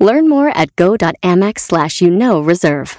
Learn 0.00 0.28
more 0.28 0.48
at 0.48 0.74
go.amex 0.76 1.60
slash 1.60 2.00
you 2.00 2.10
know 2.10 2.40
reserve. 2.40 2.96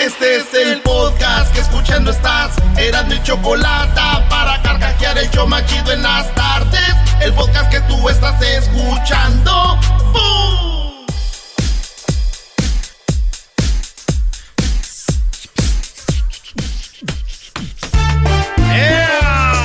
Este 0.00 0.36
es 0.36 0.52
el 0.54 0.82
podcast 0.82 1.54
que 1.54 1.60
escuchando 1.60 2.10
estás. 2.10 2.54
Eran 2.76 3.08
mi 3.08 3.22
chocolate 3.22 4.00
para 4.28 4.60
carcajear 4.62 5.16
el 5.18 5.30
yo 5.30 5.46
machido 5.46 5.92
en 5.92 6.02
las 6.02 6.34
tardes. 6.34 6.94
El 7.20 7.32
podcast 7.32 7.70
que 7.70 7.80
tú 7.82 8.08
estás 8.08 8.40
escuchando. 8.42 9.78
¡Bum! 10.12 11.06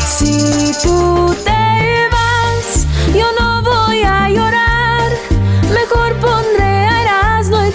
Si 0.07 0.71
tú 0.83 1.35
te 1.43 1.60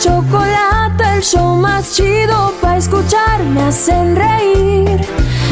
Chocolate, 0.00 1.04
el 1.16 1.22
show 1.22 1.56
más 1.56 1.94
chido 1.94 2.54
para 2.60 2.78
escuchar 2.78 3.40
me 3.42 3.62
hacen 3.64 4.16
reír. 4.16 5.00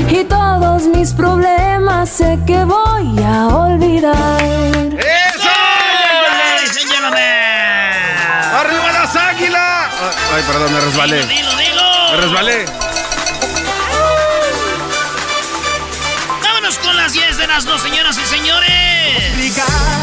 Y 0.08 0.24
todos 0.24 0.84
mis 0.84 1.12
problemas 1.12 2.08
sé 2.08 2.38
que 2.46 2.64
voy 2.64 3.22
a 3.22 3.46
olvidar. 3.48 4.41
¡Eso! 4.96 5.48
¡Arriba 8.58 8.92
las 8.92 9.14
águilas! 9.14 9.91
Ay, 10.34 10.42
perdón, 10.46 10.72
me 10.72 10.80
resbalé. 10.80 11.26
Dilo, 11.26 11.50
dilo. 11.56 12.12
Me 12.12 12.16
resbalé. 12.16 12.64
Vámonos 16.42 16.78
con 16.78 16.96
las 16.96 17.12
10 17.12 17.36
de 17.36 17.46
las 17.46 17.64
dos, 17.64 17.82
señoras 17.82 18.19
y 18.19 18.26
señores. 18.26 19.97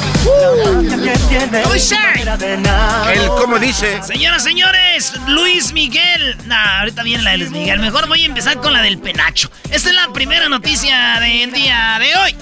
El, 3.13 3.27
¿cómo 3.27 3.59
dice? 3.59 4.01
Señoras, 4.01 4.43
señores, 4.43 5.13
Luis 5.27 5.71
Miguel. 5.71 6.37
Nah, 6.45 6.79
ahorita 6.79 7.03
viene 7.03 7.23
la 7.23 7.31
de 7.31 7.37
Luis 7.37 7.51
Miguel. 7.51 7.79
Mejor 7.79 8.07
voy 8.07 8.23
a 8.23 8.25
empezar 8.25 8.59
con 8.59 8.73
la 8.73 8.81
del 8.81 8.97
penacho. 8.97 9.51
Esta 9.69 9.89
es 9.89 9.95
la 9.95 10.11
primera 10.13 10.49
noticia 10.49 11.19
del 11.19 11.51
día 11.51 11.99
de 11.99 12.15
hoy. 12.15 12.35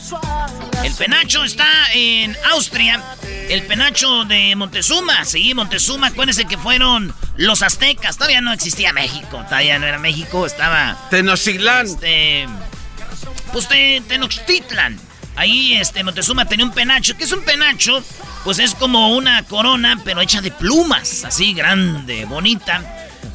El 0.83 0.93
penacho 0.93 1.43
está 1.43 1.67
en 1.93 2.37
Austria. 2.51 3.01
El 3.49 3.63
penacho 3.63 4.23
de 4.25 4.55
Montezuma. 4.55 5.25
Sí, 5.25 5.53
Montezuma, 5.53 6.07
acuérdense 6.07 6.45
que 6.45 6.57
fueron 6.57 7.13
los 7.35 7.63
aztecas. 7.63 8.15
Todavía 8.15 8.41
no 8.41 8.53
existía 8.53 8.93
México. 8.93 9.43
Todavía 9.49 9.77
no 9.77 9.87
era 9.87 9.97
México. 9.97 10.45
Estaba. 10.45 10.97
Tenochtitlán. 11.09 11.85
Este. 11.85 12.47
Pues 13.51 13.67
Tenochtitlan. 14.07 14.99
Ahí 15.35 15.73
este 15.73 16.03
Montezuma 16.03 16.45
tenía 16.45 16.65
un 16.65 16.71
penacho. 16.71 17.17
¿Qué 17.17 17.23
es 17.23 17.31
un 17.31 17.43
penacho? 17.43 18.03
Pues 18.43 18.59
es 18.59 18.75
como 18.75 19.15
una 19.15 19.43
corona, 19.43 19.99
pero 20.03 20.21
hecha 20.21 20.41
de 20.41 20.51
plumas. 20.51 21.23
Así 21.25 21.53
grande, 21.53 22.25
bonita. 22.25 22.81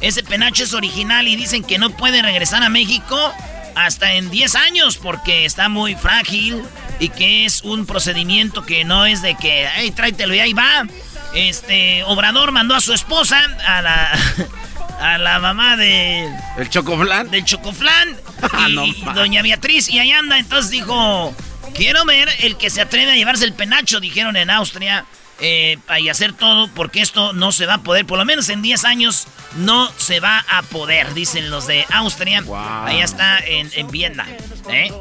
Ese 0.01 0.23
penacho 0.23 0.63
es 0.63 0.73
original 0.73 1.27
y 1.27 1.35
dicen 1.35 1.63
que 1.63 1.77
no 1.77 1.89
puede 1.89 2.21
regresar 2.21 2.63
a 2.63 2.69
México 2.69 3.33
hasta 3.75 4.13
en 4.13 4.29
10 4.29 4.55
años 4.55 4.97
porque 4.97 5.45
está 5.45 5.67
muy 5.69 5.95
frágil 5.95 6.63
y 6.99 7.09
que 7.09 7.45
es 7.45 7.63
un 7.63 7.85
procedimiento 7.85 8.65
que 8.65 8.83
no 8.85 9.05
es 9.05 9.21
de 9.21 9.35
que, 9.35 9.67
hey, 9.75 9.91
tráetelo 9.91 10.35
y 10.35 10.39
ahí 10.39 10.53
va. 10.53 10.85
Este, 11.33 12.03
Obrador 12.05 12.51
mandó 12.51 12.75
a 12.75 12.81
su 12.81 12.93
esposa, 12.93 13.39
a 13.65 13.81
la, 13.81 14.11
a 15.01 15.17
la 15.17 15.39
mamá 15.39 15.75
de, 15.77 16.29
¿El 16.57 16.69
chocoflán? 16.69 17.29
del 17.29 17.43
Chocoflán. 17.45 18.15
Ah, 18.53 18.69
y, 18.69 18.73
no 18.73 18.85
y 18.85 18.93
doña 19.13 19.41
Beatriz, 19.41 19.89
y 19.89 19.99
ahí 19.99 20.13
anda. 20.13 20.39
Entonces 20.39 20.71
dijo: 20.71 21.35
Quiero 21.73 22.05
ver 22.05 22.29
el 22.41 22.57
que 22.57 22.69
se 22.69 22.81
atreve 22.81 23.11
a 23.11 23.15
llevarse 23.15 23.45
el 23.45 23.53
penacho, 23.53 23.99
dijeron 23.99 24.35
en 24.37 24.49
Austria. 24.49 25.05
Eh, 25.41 25.77
y 25.99 26.09
hacer 26.09 26.33
todo 26.33 26.67
porque 26.73 26.99
esto 26.99 27.31
no 27.31 27.53
se 27.53 27.65
va 27.65 27.75
a 27.75 27.77
poder, 27.81 28.05
por 28.05 28.17
lo 28.17 28.25
menos 28.25 28.49
en 28.49 28.61
10 28.61 28.83
años 28.83 29.25
no 29.55 29.89
se 29.95 30.19
va 30.19 30.43
a 30.49 30.63
poder, 30.63 31.13
dicen 31.13 31.49
los 31.49 31.65
de 31.65 31.85
Austria. 31.93 32.43
Allá 32.85 33.05
está 33.05 33.39
en, 33.39 33.71
en 33.73 33.89
Viena. 33.89 34.27
¿eh? 34.69 34.91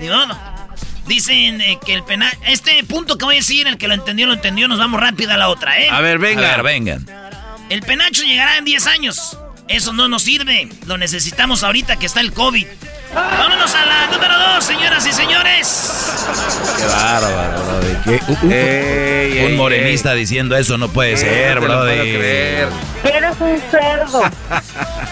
Ni 0.00 0.08
modo. 0.08 0.38
Dicen 1.06 1.60
eh, 1.60 1.78
que 1.84 1.94
el 1.94 2.04
penal. 2.04 2.32
Este 2.46 2.84
punto 2.84 3.18
que 3.18 3.24
voy 3.24 3.34
a 3.34 3.38
decir, 3.38 3.66
el 3.66 3.76
que 3.76 3.88
lo 3.88 3.94
entendió, 3.94 4.26
lo 4.26 4.34
entendió, 4.34 4.68
nos 4.68 4.78
vamos 4.78 5.00
rápido 5.00 5.32
a 5.32 5.36
la 5.36 5.48
otra, 5.48 5.80
¿eh? 5.80 5.88
A 5.90 6.00
ver, 6.00 6.18
venga. 6.18 6.54
A 6.54 6.56
ver, 6.56 6.62
vengan. 6.62 7.06
El 7.68 7.82
penacho 7.82 8.22
llegará 8.22 8.58
en 8.58 8.64
10 8.64 8.86
años. 8.86 9.36
Eso 9.66 9.92
no 9.92 10.06
nos 10.06 10.22
sirve. 10.22 10.68
Lo 10.86 10.96
necesitamos 10.96 11.64
ahorita 11.64 11.96
que 11.96 12.06
está 12.06 12.20
el 12.20 12.32
COVID. 12.32 12.66
Vámonos 13.14 13.74
a 13.74 13.86
la 13.86 14.06
número 14.08 14.38
2, 14.54 14.64
señoras 14.64 15.06
y 15.06 15.12
señores. 15.12 15.90
Qué 16.78 16.84
bárbaro, 16.86 17.64
brody. 17.64 17.94
Qué- 18.04 18.20
un- 18.32 18.38
un- 18.42 18.52
Ey, 18.52 19.38
ey, 19.38 19.44
un 19.46 19.56
morenista 19.56 20.14
diciendo 20.14 20.56
eso 20.56 20.78
no 20.78 20.88
puede 20.92 21.10
ey. 21.12 21.16
ser, 21.18 21.54
No 21.56 21.60
te 21.62 21.68
lo 21.68 21.74
brody. 21.80 21.96
puedo 21.96 22.18
creer. 22.18 22.68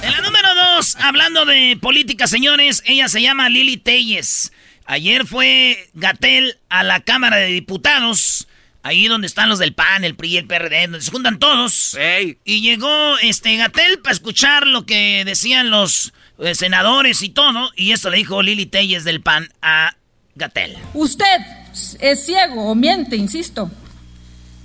En 0.02 0.12
la 0.12 0.20
número 0.22 0.48
2, 0.76 0.96
hablando 0.96 1.44
de 1.44 1.76
política, 1.80 2.26
señores, 2.26 2.82
ella 2.86 3.08
se 3.08 3.20
llama 3.22 3.48
Lili 3.48 3.76
Telles. 3.76 4.52
Ayer 4.86 5.26
fue 5.26 5.88
Gatel 5.94 6.56
a 6.68 6.82
la 6.82 7.00
Cámara 7.00 7.36
de 7.36 7.46
Diputados, 7.46 8.48
ahí 8.82 9.06
donde 9.08 9.26
están 9.26 9.48
los 9.48 9.58
del 9.58 9.72
PAN, 9.74 10.04
el 10.04 10.14
PRI 10.16 10.30
y 10.30 10.36
el 10.38 10.46
PRD, 10.46 10.82
donde 10.82 11.00
se 11.02 11.10
juntan 11.10 11.38
todos. 11.38 11.94
Y 12.44 12.60
llegó 12.62 13.18
este 13.18 13.56
Gatel 13.56 13.98
para 14.00 14.12
escuchar 14.14 14.66
lo 14.66 14.86
que 14.86 15.22
decían 15.24 15.70
los 15.70 16.08
eh, 16.08 16.12
senadores 16.54 17.22
y 17.22 17.30
todo. 17.30 17.70
Y 17.76 17.92
esto 17.92 18.10
le 18.10 18.18
dijo 18.18 18.42
Lili 18.42 18.66
Telles 18.66 19.04
del 19.04 19.22
PAN 19.22 19.48
a 19.62 19.96
Gatel. 20.34 20.76
Usted 20.94 21.40
es 22.00 22.24
ciego 22.24 22.70
o 22.70 22.74
miente, 22.74 23.16
insisto. 23.16 23.70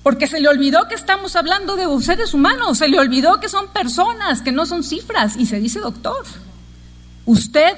Porque 0.04 0.28
se 0.28 0.40
le 0.40 0.48
olvidó 0.48 0.88
que 0.88 0.96
estamos 0.96 1.36
hablando 1.36 1.76
de 1.76 2.04
seres 2.04 2.34
humanos, 2.34 2.78
se 2.78 2.88
le 2.88 3.00
olvidó 3.00 3.40
que 3.40 3.50
son 3.50 3.70
personas, 3.70 4.42
que 4.42 4.52
no 4.52 4.66
son 4.68 4.84
cifras, 4.84 5.36
y 5.36 5.48
se 5.48 5.60
dice 5.60 5.80
doctor. 5.80 6.24
Usted 7.26 7.76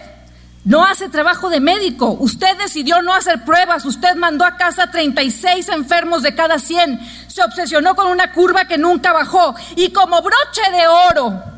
no 0.66 0.84
hace 0.84 1.08
trabajo 1.08 1.50
de 1.50 1.62
médico, 1.62 2.18
usted 2.20 2.58
decidió 2.58 3.02
no 3.02 3.14
hacer 3.14 3.46
pruebas, 3.46 3.86
usted 3.86 4.16
mandó 4.16 4.44
a 4.44 4.58
casa 4.58 4.92
36 4.92 5.70
enfermos 5.70 6.24
de 6.24 6.36
cada 6.36 6.60
100, 6.60 7.00
se 7.30 7.42
obsesionó 7.42 7.96
con 7.96 8.08
una 8.08 8.34
curva 8.34 8.66
que 8.66 8.78
nunca 8.78 9.14
bajó, 9.14 9.56
y 9.78 9.92
como 9.92 10.22
broche 10.22 10.62
de 10.74 10.88
oro, 10.88 11.57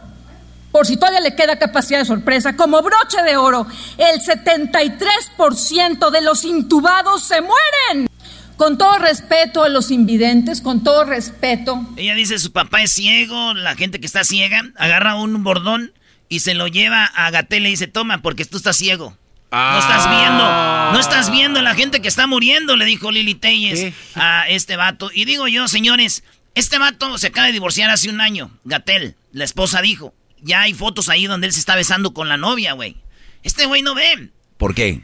por 0.72 0.86
si 0.86 0.98
todavía 0.98 1.22
le 1.22 1.36
queda 1.36 1.58
capacidad 1.58 2.00
de 2.00 2.06
sorpresa, 2.06 2.56
como 2.56 2.82
broche 2.82 3.22
de 3.24 3.38
oro, 3.38 3.66
el 3.98 4.22
73% 4.22 6.12
de 6.12 6.22
los 6.22 6.44
intubados 6.44 7.24
se 7.24 7.42
mueren. 7.42 8.08
Con 8.56 8.78
todo 8.78 8.98
respeto 9.00 9.64
a 9.64 9.70
los 9.70 9.90
invidentes, 9.90 10.60
con 10.60 10.84
todo 10.84 11.06
respeto. 11.06 11.82
Ella 11.96 12.14
dice 12.14 12.40
su 12.40 12.52
papá 12.52 12.82
es 12.82 12.92
ciego, 12.92 13.54
la 13.54 13.76
gente 13.76 14.02
que 14.02 14.06
está 14.06 14.26
ciega 14.26 14.62
agarra 14.76 15.16
un 15.16 15.44
bordón 15.44 15.94
y 16.28 16.42
se 16.42 16.54
lo 16.54 16.68
lleva 16.68 17.06
a 17.06 17.32
Gatel 17.32 17.62
y 17.62 17.64
le 17.64 17.70
dice, 17.70 17.88
toma, 17.88 18.22
porque 18.22 18.44
tú 18.46 18.58
estás 18.58 18.76
ciego. 18.76 19.18
No 19.52 19.80
estás 19.80 20.08
viendo, 20.10 20.44
no 20.92 21.00
estás 21.00 21.32
viendo 21.32 21.62
la 21.64 21.74
gente 21.74 22.02
que 22.02 22.08
está 22.08 22.28
muriendo, 22.28 22.76
le 22.76 22.86
dijo 22.86 23.10
Lili 23.12 23.34
Telles 23.34 23.80
¿Qué? 23.80 23.94
a 24.16 24.48
este 24.48 24.76
vato. 24.76 25.10
Y 25.12 25.26
digo 25.26 25.48
yo, 25.48 25.68
señores, 25.68 26.24
este 26.54 26.78
vato 26.78 27.18
se 27.18 27.28
acaba 27.28 27.48
de 27.48 27.54
divorciar 27.54 27.90
hace 27.90 28.10
un 28.10 28.22
año. 28.22 28.52
Gatel, 28.64 29.16
la 29.32 29.46
esposa 29.46 29.82
dijo, 29.82 30.14
ya 30.42 30.62
hay 30.62 30.74
fotos 30.74 31.10
ahí 31.10 31.28
donde 31.28 31.48
él 31.48 31.54
se 31.54 31.60
está 31.60 31.76
besando 31.76 32.14
con 32.14 32.30
la 32.30 32.38
novia, 32.38 32.74
güey. 32.74 32.96
Este 33.44 33.66
güey 33.66 33.82
no 33.82 33.96
ve. 33.96 34.30
¿Por 34.58 34.76
qué? 34.76 35.02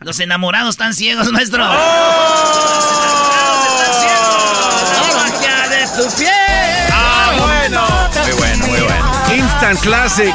Los 0.00 0.20
enamorados 0.20 0.70
están 0.70 0.94
ciegos, 0.94 1.30
maestro. 1.32 1.64
Los 1.64 1.74
enamorados 1.74 3.66
están 3.66 3.94
ciegos. 4.00 4.92
La 4.92 5.02
magia 5.16 5.68
de 5.68 5.86
tu 5.96 6.16
piel. 6.16 6.92
Ah, 6.92 7.32
bueno. 7.38 7.82
Muy 8.24 8.32
bueno, 8.38 8.66
muy 8.66 8.80
bueno. 8.80 9.12
Instant 9.34 9.80
Classic. 9.80 10.34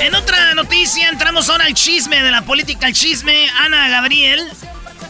En 0.00 0.14
otra 0.14 0.54
noticia, 0.54 1.08
entramos 1.08 1.48
ahora 1.48 1.64
al 1.64 1.74
chisme 1.74 2.22
de 2.22 2.30
la 2.30 2.42
política, 2.42 2.86
al 2.86 2.92
chisme. 2.92 3.48
Ana 3.58 3.88
Gabriel 3.88 4.46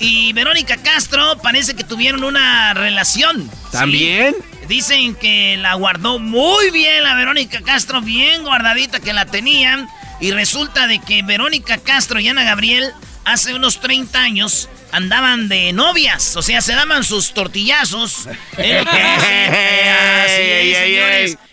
y 0.00 0.32
Verónica 0.32 0.76
Castro 0.76 1.38
parece 1.42 1.74
que 1.74 1.84
tuvieron 1.84 2.24
una 2.24 2.74
relación. 2.74 3.50
¿También? 3.72 4.34
Dicen 4.68 5.14
que 5.14 5.56
la 5.56 5.74
guardó 5.74 6.18
muy 6.18 6.70
bien 6.70 7.02
la 7.02 7.14
Verónica 7.14 7.60
Castro, 7.62 8.00
bien 8.00 8.42
guardadita 8.42 9.00
que 9.00 9.12
la 9.12 9.26
tenían. 9.26 9.88
Y 10.20 10.32
resulta 10.32 10.86
de 10.86 10.98
que 10.98 11.22
Verónica 11.22 11.78
Castro 11.78 12.18
y 12.20 12.28
Ana 12.28 12.42
Gabriel 12.42 12.92
hace 13.24 13.54
unos 13.54 13.80
30 13.80 14.18
años 14.18 14.68
andaban 14.92 15.48
de 15.48 15.72
novias, 15.72 16.36
o 16.36 16.42
sea, 16.42 16.60
se 16.60 16.72
daban 16.72 17.04
sus 17.04 17.34
tortillazos. 17.34 18.28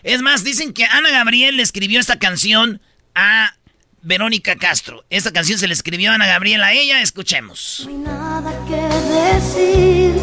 Es 0.04 0.22
más, 0.22 0.44
dicen 0.44 0.72
que 0.72 0.86
Ana 0.86 1.10
Gabriel 1.10 1.58
le 1.58 1.64
escribió 1.64 2.00
esta 2.00 2.20
canción 2.20 2.80
a 3.16 3.54
Verónica 4.04 4.58
Castro. 4.58 5.06
Esta 5.10 5.32
canción 5.32 5.58
se 5.58 5.66
le 5.66 5.74
escribió 5.74 6.12
a 6.12 6.16
Ana 6.16 6.28
Gabriel 6.28 6.62
a 6.62 6.74
ella, 6.74 7.02
escuchemos. 7.02 7.84
No 7.86 7.90
hay 7.90 7.98
nada 7.98 8.52
que 8.68 8.76
decir, 9.14 10.14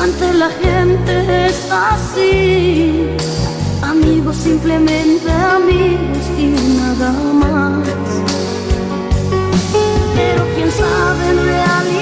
ante 0.00 0.32
la 0.34 0.50
gente 0.50 1.46
es 1.46 1.70
así. 1.70 3.06
Amigos, 3.80 4.36
simplemente 4.36 5.30
amigos 5.30 6.26
y 6.36 6.46
nada 6.46 7.12
más. 7.12 7.88
Pero 10.14 10.54
quién 10.56 10.70
sabe 10.70 11.28
en 11.28 11.44
realidad 11.44 12.01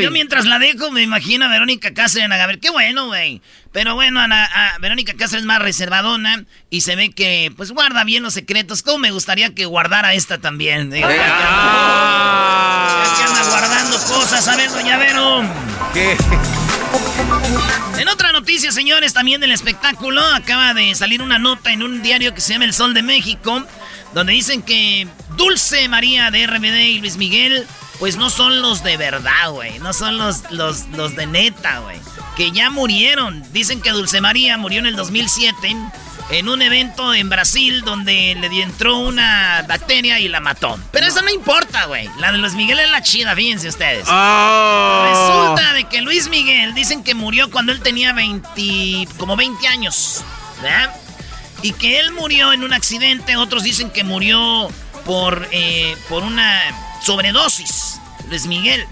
Yo 0.00 0.10
mientras 0.10 0.44
la 0.44 0.58
dejo 0.58 0.90
me 0.90 1.02
imagino 1.02 1.44
a 1.44 1.48
Verónica 1.48 1.90
y 1.94 2.20
Ana 2.20 2.36
Gabriel. 2.36 2.60
Qué 2.60 2.70
bueno, 2.70 3.06
güey. 3.06 3.40
Pero 3.72 3.94
bueno, 3.94 4.20
Ana, 4.20 4.44
a 4.44 4.78
Verónica 4.78 5.14
Castro 5.14 5.38
es 5.38 5.44
más 5.44 5.60
reservadona 5.60 6.44
y 6.70 6.82
se 6.82 6.94
ve 6.96 7.10
que, 7.10 7.52
pues, 7.56 7.72
guarda 7.72 8.04
bien 8.04 8.22
los 8.22 8.34
secretos. 8.34 8.82
¿Cómo 8.82 8.98
me 8.98 9.10
gustaría 9.10 9.54
que 9.54 9.64
guardara 9.66 10.14
esta 10.14 10.38
también? 10.38 10.90
Digo, 10.90 11.08
Eh, 11.10 11.18
ah. 11.20 13.14
que 13.16 13.22
anda 13.24 13.42
guardando 13.50 13.96
cosas. 13.96 14.46
A 14.46 14.56
ver, 14.56 14.70
doña 14.70 14.96
Vero. 14.98 15.42
¿Qué? 15.92 16.16
En 17.98 18.08
otra 18.08 18.32
noticia, 18.32 18.70
señores, 18.72 19.12
también 19.12 19.40
del 19.40 19.50
espectáculo, 19.50 20.20
acaba 20.34 20.74
de 20.74 20.94
salir 20.94 21.22
una 21.22 21.38
nota 21.38 21.72
en 21.72 21.82
un 21.82 22.02
diario 22.02 22.34
que 22.34 22.40
se 22.40 22.52
llama 22.52 22.64
El 22.66 22.74
Sol 22.74 22.94
de 22.94 23.02
México, 23.02 23.64
donde 24.12 24.32
dicen 24.32 24.62
que 24.62 25.08
Dulce 25.36 25.88
María 25.88 26.30
de 26.30 26.46
RBD 26.46 26.80
y 26.86 27.00
Luis 27.00 27.16
Miguel, 27.16 27.66
pues 27.98 28.16
no 28.16 28.30
son 28.30 28.60
los 28.62 28.82
de 28.82 28.96
verdad, 28.96 29.50
güey. 29.50 29.78
No 29.78 29.92
son 29.92 30.18
los, 30.18 30.50
los, 30.50 30.86
los 30.88 31.14
de 31.16 31.26
neta, 31.26 31.78
güey. 31.80 31.98
Que 32.36 32.50
ya 32.50 32.70
murieron. 32.70 33.44
Dicen 33.52 33.80
que 33.80 33.90
Dulce 33.90 34.20
María 34.20 34.56
murió 34.58 34.80
en 34.80 34.86
el 34.86 34.96
2007 34.96 35.76
en 36.30 36.48
un 36.48 36.62
evento 36.62 37.12
en 37.14 37.28
Brasil 37.28 37.82
donde 37.82 38.36
le 38.40 38.62
entró 38.62 38.98
una 38.98 39.64
bacteria 39.68 40.18
y 40.20 40.28
la 40.28 40.40
mató. 40.40 40.78
Pero 40.90 41.06
eso 41.06 41.22
no 41.22 41.30
importa, 41.30 41.84
güey. 41.86 42.08
La 42.18 42.32
de 42.32 42.38
Luis 42.38 42.54
Miguel 42.54 42.78
es 42.78 42.90
la 42.90 43.02
chida, 43.02 43.34
fíjense 43.34 43.68
ustedes. 43.68 44.06
Oh. 44.08 45.06
Resulta 45.08 45.74
de 45.74 45.84
que 45.84 46.00
Luis 46.00 46.28
Miguel 46.28 46.74
dicen 46.74 47.04
que 47.04 47.14
murió 47.14 47.50
cuando 47.50 47.72
él 47.72 47.80
tenía 47.80 48.12
20, 48.12 49.08
como 49.18 49.36
20 49.36 49.66
años, 49.68 50.22
¿verdad? 50.62 50.94
Y 51.62 51.72
que 51.72 52.00
él 52.00 52.12
murió 52.12 52.52
en 52.52 52.64
un 52.64 52.72
accidente, 52.72 53.36
otros 53.36 53.62
dicen 53.62 53.90
que 53.90 54.04
murió 54.04 54.68
por, 55.04 55.46
eh, 55.50 55.96
por 56.08 56.22
una 56.22 56.62
sobredosis, 57.04 58.00
Luis 58.28 58.46
Miguel. 58.46 58.86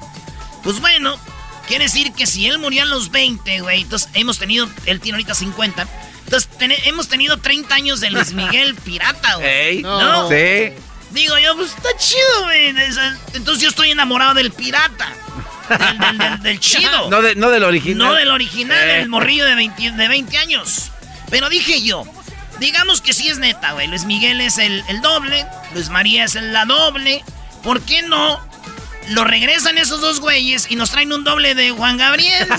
Pues 0.62 0.80
bueno, 0.80 1.18
quiere 1.66 1.84
decir 1.84 2.12
que 2.12 2.26
si 2.26 2.46
él 2.46 2.58
murió 2.58 2.82
a 2.82 2.86
los 2.86 3.10
20, 3.10 3.60
güey, 3.60 3.82
entonces 3.82 4.08
hemos 4.14 4.38
tenido, 4.38 4.68
él 4.86 5.00
tiene 5.00 5.16
ahorita 5.16 5.34
50, 5.34 5.86
entonces 6.24 6.48
hemos 6.84 7.08
tenido 7.08 7.38
30 7.38 7.74
años 7.74 8.00
de 8.00 8.10
Luis 8.10 8.32
Miguel 8.32 8.74
pirata, 8.84 9.34
güey. 9.36 9.46
Ey. 9.48 9.82
¿No? 9.82 10.28
Sí. 10.28 10.72
Digo 11.10 11.36
yo, 11.38 11.54
pues 11.56 11.70
está 11.74 11.88
chido, 11.98 12.42
güey. 12.44 12.74
Entonces 13.34 13.62
yo 13.62 13.68
estoy 13.68 13.90
enamorado 13.90 14.34
del 14.34 14.50
pirata. 14.52 15.10
Del, 15.68 15.98
del- 15.98 16.18
del- 16.18 16.42
del 16.42 16.60
chido. 16.60 17.10
No, 17.10 17.20
de- 17.22 17.34
no 17.34 17.50
del 17.50 17.64
original. 17.64 17.98
No 18.08 18.14
del 18.14 18.30
original, 18.30 18.88
Eh. 18.88 19.00
el 19.02 19.08
morrillo 19.08 19.44
de 19.44 19.54
20, 19.54 19.90
de 19.92 20.08
20 20.08 20.38
años. 20.38 20.90
Pero 21.30 21.48
dije 21.50 21.82
yo, 21.82 22.04
digamos 22.60 23.00
que 23.02 23.12
sí 23.12 23.28
es 23.28 23.38
neta, 23.38 23.72
güey. 23.72 23.88
Luis 23.88 24.04
Miguel 24.04 24.40
es 24.40 24.56
el, 24.58 24.82
el 24.88 25.02
doble, 25.02 25.44
Luis 25.74 25.88
María 25.90 26.24
es 26.24 26.34
el- 26.34 26.52
la 26.52 26.64
doble. 26.64 27.22
¿Por 27.62 27.80
qué 27.82 28.02
no? 28.02 28.40
Lo 29.08 29.24
regresan 29.24 29.78
esos 29.78 30.00
dos 30.00 30.20
güeyes 30.20 30.66
y 30.70 30.76
nos 30.76 30.90
traen 30.90 31.12
un 31.12 31.24
doble 31.24 31.54
de 31.54 31.70
Juan 31.70 31.96
Gabriel. 31.96 32.48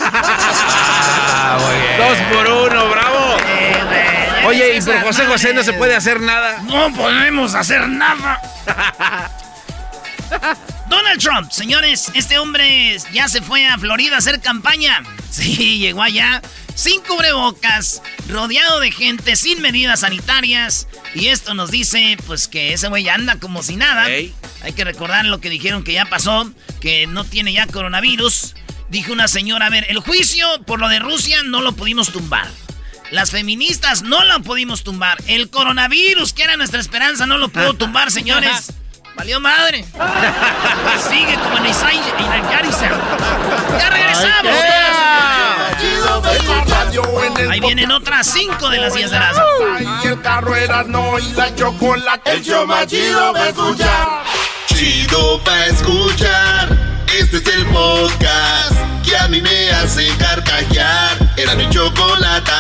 Ah, 1.46 1.58
muy 1.60 1.76
bien. 1.76 1.98
Dos 1.98 2.18
por 2.32 2.48
uno, 2.72 2.90
bravo. 2.90 3.38
Eh, 3.46 4.44
Oye, 4.46 4.78
y 4.78 4.82
por 4.82 5.02
José 5.02 5.26
José 5.26 5.54
no 5.54 5.62
se 5.64 5.74
puede 5.74 5.96
hacer 5.96 6.22
nada. 6.22 6.60
No 6.64 6.92
podemos 6.94 7.54
hacer 7.54 7.88
nada. 7.88 8.42
Donald 10.90 11.20
Trump, 11.22 11.52
señores, 11.52 12.12
este 12.14 12.38
hombre 12.38 12.98
ya 13.14 13.28
se 13.28 13.42
fue 13.42 13.66
a 13.66 13.78
Florida 13.78 14.16
a 14.16 14.20
hacer 14.20 14.42
campaña. 14.42 15.04
Sí, 15.34 15.80
llegó 15.80 16.04
allá 16.04 16.44
sin 16.76 17.02
cubrebocas, 17.02 18.04
rodeado 18.30 18.80
de 18.80 18.92
gente, 18.92 19.36
sin 19.36 19.62
medidas 19.62 20.02
sanitarias. 20.02 20.88
Y 21.16 21.30
esto 21.30 21.56
nos 21.56 21.72
dice, 21.72 22.18
pues, 22.28 22.48
que 22.48 22.74
ese 22.74 22.88
güey 22.88 23.10
anda 23.10 23.40
como 23.40 23.64
si 23.64 23.76
nada. 23.76 24.04
Hay 24.06 24.74
que 24.76 24.84
recordar 24.84 25.26
lo 25.26 25.42
que 25.42 25.50
dijeron 25.50 25.84
que 25.84 25.94
ya 25.94 26.06
pasó, 26.06 26.52
que 26.82 27.08
no 27.08 27.26
tiene 27.26 27.52
ya 27.52 27.66
coronavirus. 27.66 28.54
Dijo 28.90 29.12
una 29.12 29.28
señora, 29.28 29.66
a 29.66 29.70
ver, 29.72 29.88
el 29.90 30.00
juicio 30.00 30.46
por 30.68 30.80
lo 30.80 30.88
de 30.88 31.00
Rusia 31.00 31.42
no 31.44 31.62
lo 31.62 31.72
pudimos 31.74 32.12
tumbar. 32.12 32.48
Las 33.10 33.32
feministas 33.32 34.04
no 34.04 34.24
lo 34.24 34.42
pudimos 34.44 34.84
tumbar. 34.84 35.18
El 35.28 35.50
coronavirus, 35.50 36.34
que 36.34 36.44
era 36.44 36.58
nuestra 36.58 36.80
esperanza, 36.80 37.26
no 37.26 37.38
lo 37.38 37.50
pudo 37.50 37.74
tumbar, 37.78 38.12
señores. 38.12 38.72
Valió 39.16 39.40
madre. 39.40 39.86
Sigue 41.10 41.36
como 41.36 41.58
en 41.58 41.66
Isai 41.68 41.98
y. 41.98 42.24
Ya 43.80 43.90
regresamos. 43.90 44.54
El 47.38 47.52
Ahí 47.52 47.60
vienen 47.60 47.92
otras 47.92 48.28
cinco 48.28 48.70
de 48.70 48.80
las 48.80 48.94
10 48.94 49.12
de 49.12 49.20
las. 49.20 49.38
Y 50.04 50.08
el 50.08 50.22
carro 50.22 50.56
era 50.56 50.84
no 50.84 51.20
y 51.20 51.32
la 51.34 51.54
chocolate. 51.56 52.32
El 52.32 52.44
show 52.44 52.66
más 52.66 52.88
chido 52.88 53.34
va 53.34 53.44
a 53.44 53.50
escuchar. 53.50 54.24
Chido 54.68 55.44
pa' 55.44 55.66
escuchar. 55.66 56.70
Este 57.18 57.38
es 57.38 57.48
el 57.48 57.66
podcast 57.68 58.74
que 59.06 59.18
a 59.18 59.28
mí 59.28 59.42
me 59.42 59.72
hace 59.72 60.08
carcajear. 60.18 61.18
Era 61.38 61.56
mi 61.56 61.70
chocolate. 61.70 62.52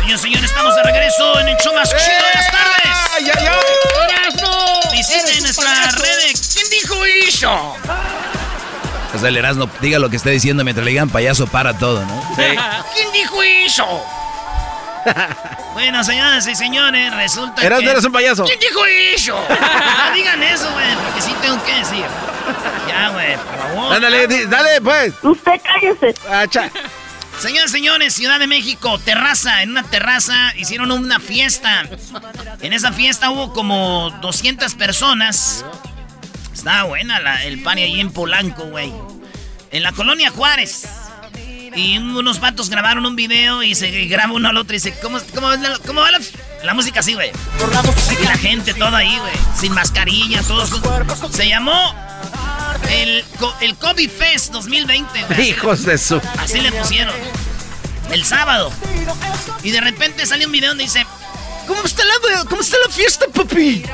Señores, 0.00 0.20
señores, 0.20 0.50
estamos 0.50 0.74
de 0.76 0.82
regreso 0.82 1.40
en 1.40 1.48
el 1.48 1.56
show 1.58 1.74
más 1.74 1.88
chido 1.88 2.04
de 2.04 2.34
las 2.34 2.50
tardes. 2.50 2.98
¡Ay, 3.16 3.30
ay, 3.36 3.46
ay! 3.46 3.93
Visiten 5.06 5.42
nuestra 5.42 5.70
red. 5.90 6.34
¿Quién 6.54 6.70
dijo 6.70 7.04
eso? 7.04 7.76
O 9.14 9.18
sea, 9.18 9.28
el 9.28 9.36
Erasmo, 9.36 9.68
diga 9.80 9.98
lo 9.98 10.08
que 10.08 10.16
está 10.16 10.30
diciendo 10.30 10.64
mientras 10.64 10.84
le 10.84 10.92
digan 10.92 11.10
payaso 11.10 11.46
para 11.46 11.76
todo, 11.76 12.04
¿no? 12.04 12.22
Sí. 12.36 12.42
¿Quién 12.94 13.12
dijo 13.12 13.42
eso? 13.42 14.04
bueno, 15.74 16.02
señoras 16.02 16.46
y 16.46 16.54
señores, 16.54 17.14
resulta 17.14 17.62
Erasmo, 17.62 17.84
que... 17.84 17.90
eres 17.90 18.04
un 18.04 18.12
payaso. 18.12 18.44
¿Quién 18.44 18.58
dijo 18.58 18.84
eso? 18.86 19.34
No 19.34 20.14
digan 20.14 20.42
eso, 20.42 20.72
güey, 20.72 20.94
porque 20.96 21.20
sí 21.20 21.34
tengo 21.42 21.62
que 21.64 21.74
decir. 21.74 22.04
Ya, 22.88 23.10
güey, 23.10 23.36
por 23.36 23.58
favor. 23.58 23.94
Ándale, 23.94 24.46
dale, 24.46 24.80
pues. 24.80 25.12
Usted 25.22 25.60
cállese. 25.62 26.14
Acha. 26.30 26.70
Señoras 27.44 27.68
y 27.70 27.72
señores, 27.74 28.14
Ciudad 28.14 28.38
de 28.38 28.46
México, 28.46 28.98
terraza. 28.98 29.62
En 29.62 29.70
una 29.72 29.82
terraza 29.82 30.54
hicieron 30.56 30.90
una 30.90 31.20
fiesta. 31.20 31.86
En 32.62 32.72
esa 32.72 32.90
fiesta 32.90 33.28
hubo 33.28 33.52
como 33.52 34.10
200 34.22 34.74
personas. 34.74 35.62
Estaba 36.54 36.84
buena 36.84 37.20
la- 37.20 37.44
el 37.44 37.62
pan 37.62 37.76
ahí 37.76 38.00
en 38.00 38.10
Polanco, 38.10 38.64
güey. 38.64 38.90
En 39.72 39.82
la 39.82 39.92
colonia 39.92 40.30
Juárez. 40.30 40.86
Y 41.76 41.98
unos 41.98 42.40
vatos 42.40 42.70
grabaron 42.70 43.04
un 43.04 43.14
video 43.14 43.62
y 43.62 43.74
se 43.74 43.90
graba 44.06 44.32
uno 44.32 44.48
al 44.48 44.56
otro 44.56 44.74
y 44.74 44.78
dice, 44.78 44.94
¿cómo, 45.02 45.18
cómo, 45.34 45.48
cómo 45.86 46.00
va 46.00 46.10
la, 46.12 46.20
la 46.62 46.72
música 46.72 47.00
así, 47.00 47.12
güey? 47.12 47.30
Y 48.22 48.24
la 48.24 48.38
gente 48.38 48.72
toda 48.72 48.98
ahí, 48.98 49.18
güey. 49.18 49.32
Sin 49.60 49.74
mascarilla, 49.74 50.40
todos. 50.44 50.70
Se 51.32 51.46
llamó 51.46 51.94
el, 52.90 53.24
el 53.60 53.76
COVID 53.76 54.10
Fest 54.10 54.52
2020, 54.52 55.24
güey. 55.24 55.48
Hijos 55.50 55.84
de 55.84 55.98
su. 55.98 56.20
Así 56.38 56.60
le 56.60 56.72
pusieron. 56.72 57.14
El 58.10 58.24
sábado. 58.24 58.70
Y 59.62 59.70
de 59.70 59.80
repente 59.80 60.26
sale 60.26 60.46
un 60.46 60.52
video 60.52 60.70
donde 60.70 60.84
dice, 60.84 61.06
¿cómo 61.66 61.82
está 61.84 62.04
la, 62.04 62.44
cómo 62.44 62.60
está 62.60 62.76
la 62.86 62.92
fiesta, 62.92 63.26
papi? 63.32 63.84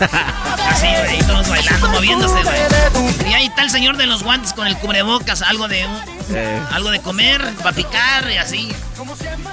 Así, 0.68 0.86
güey, 0.86 1.18
todos 1.26 1.48
bailando, 1.48 1.88
moviéndose, 1.88 2.42
güey. 2.42 3.30
Y 3.30 3.34
ahí 3.34 3.46
está 3.46 3.62
el 3.62 3.70
señor 3.70 3.96
de 3.96 4.06
los 4.06 4.22
guantes 4.22 4.52
con 4.52 4.66
el 4.66 4.76
cubrebocas, 4.78 5.42
algo 5.42 5.68
de 5.68 5.86
algo 6.72 6.90
de 6.90 7.00
comer, 7.00 7.42
para 7.62 7.74
picar 7.74 8.30
y 8.30 8.36
así. 8.36 8.72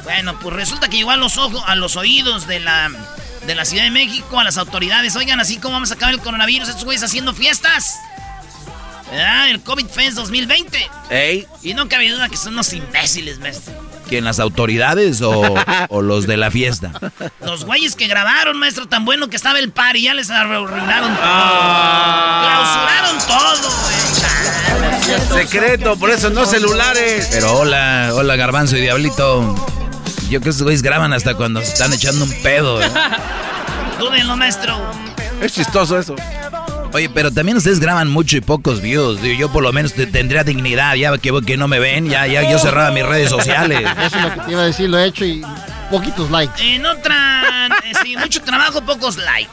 Bueno, 0.04 0.38
pues 0.40 0.56
resulta 0.56 0.90
que 0.90 0.98
llegó 0.98 1.12
a 1.12 1.18
los 1.18 1.38
ojos, 1.38 1.64
a 1.66 1.76
los 1.76 1.96
oídos 1.96 2.48
de 2.48 2.60
la 2.60 2.90
de 3.48 3.56
la 3.56 3.66
Ciudad 3.66 3.86
de 3.86 3.92
México, 3.92 4.40
a 4.40 4.44
las 4.44 4.58
autoridades. 4.58 5.16
Oigan, 5.16 5.40
así 5.40 5.58
como 5.58 5.74
vamos 5.74 5.90
a 5.92 5.96
acabar 5.96 6.14
el 6.14 6.20
coronavirus, 6.20 6.68
estos 6.70 6.84
güeyes 6.84 7.02
haciendo 7.02 7.34
fiestas. 7.34 7.98
Ah, 9.12 9.50
el 9.50 9.62
COVID 9.62 9.88
Fest 9.88 10.18
2020. 10.18 10.90
Ey. 11.10 11.48
Y 11.64 11.74
no 11.74 11.88
cabe 11.88 12.10
duda 12.10 12.28
que 12.28 12.36
son 12.36 12.54
unos 12.54 12.74
imbéciles, 12.74 13.40
maestro. 13.40 13.74
¿Quién, 14.10 14.26
las 14.26 14.40
autoridades 14.40 15.22
o, 15.24 16.02
los 16.02 16.28
de 16.28 16.38
la 16.38 16.52
fiesta? 16.52 16.92
Los 17.40 17.66
güeyes 17.66 17.96
que 17.96 18.08
grabaron, 18.08 18.58
maestro, 18.58 18.88
tan 18.88 19.06
bueno 19.06 19.30
que 19.30 19.38
estaba 19.38 19.60
el 19.60 19.72
par 19.72 19.96
y 19.96 20.04
ya 20.04 20.14
les 20.14 20.30
arruinaron 20.30 21.16
todo. 21.16 21.24
Ah. 21.24 22.44
Clausuraron 22.44 23.18
todo, 23.28 23.70
güey. 25.32 25.46
Secreto, 25.46 25.98
por 25.98 26.10
eso 26.10 26.30
no 26.30 26.46
celulares. 26.46 27.30
Pero 27.32 27.54
hola, 27.54 28.12
hola 28.14 28.36
Garbanzo 28.36 28.76
y 28.76 28.82
Diablito. 28.82 29.77
Yo 30.30 30.40
creo 30.40 30.42
que 30.42 30.50
estos 30.50 30.64
güeyes 30.64 30.82
graban 30.82 31.14
hasta 31.14 31.36
cuando 31.36 31.62
se 31.62 31.68
están 31.74 31.94
echando 31.94 32.26
un 32.26 32.34
pedo. 32.44 32.82
¿eh? 32.82 32.90
Dúdenlo, 34.00 34.36
maestro. 34.36 34.78
Es 35.42 35.54
chistoso 35.54 35.98
eso. 35.98 36.16
Oye, 36.94 37.10
pero 37.10 37.32
también 37.32 37.58
ustedes 37.58 37.80
graban 37.80 38.10
mucho 38.10 38.38
y 38.38 38.42
pocos 38.42 38.82
views. 38.82 39.22
Yo 39.22 39.50
por 39.52 39.64
lo 39.64 39.72
menos 39.72 39.94
tendría 39.94 40.44
dignidad. 40.44 40.96
Ya 40.96 41.18
que, 41.18 41.32
que 41.46 41.58
no 41.58 41.68
me 41.68 41.80
ven, 41.80 42.10
ya, 42.10 42.28
ya 42.28 42.50
yo 42.50 42.60
cerraba 42.60 42.92
mis 42.92 43.06
redes 43.06 43.30
sociales. 43.30 43.82
Eso 44.06 44.18
es 44.18 44.24
lo 44.24 44.34
que 44.34 44.40
te 44.42 44.52
iba 44.52 44.62
a 44.62 44.66
decir, 44.66 44.90
lo 44.90 44.98
he 45.00 45.06
hecho 45.06 45.24
y 45.26 45.42
poquitos 45.90 46.30
likes. 46.30 46.62
En 46.62 46.86
otra, 46.86 47.68
eh, 47.86 47.94
sí, 48.04 48.18
mucho 48.18 48.42
trabajo, 48.42 48.82
pocos 48.82 49.18
likes. 49.18 49.52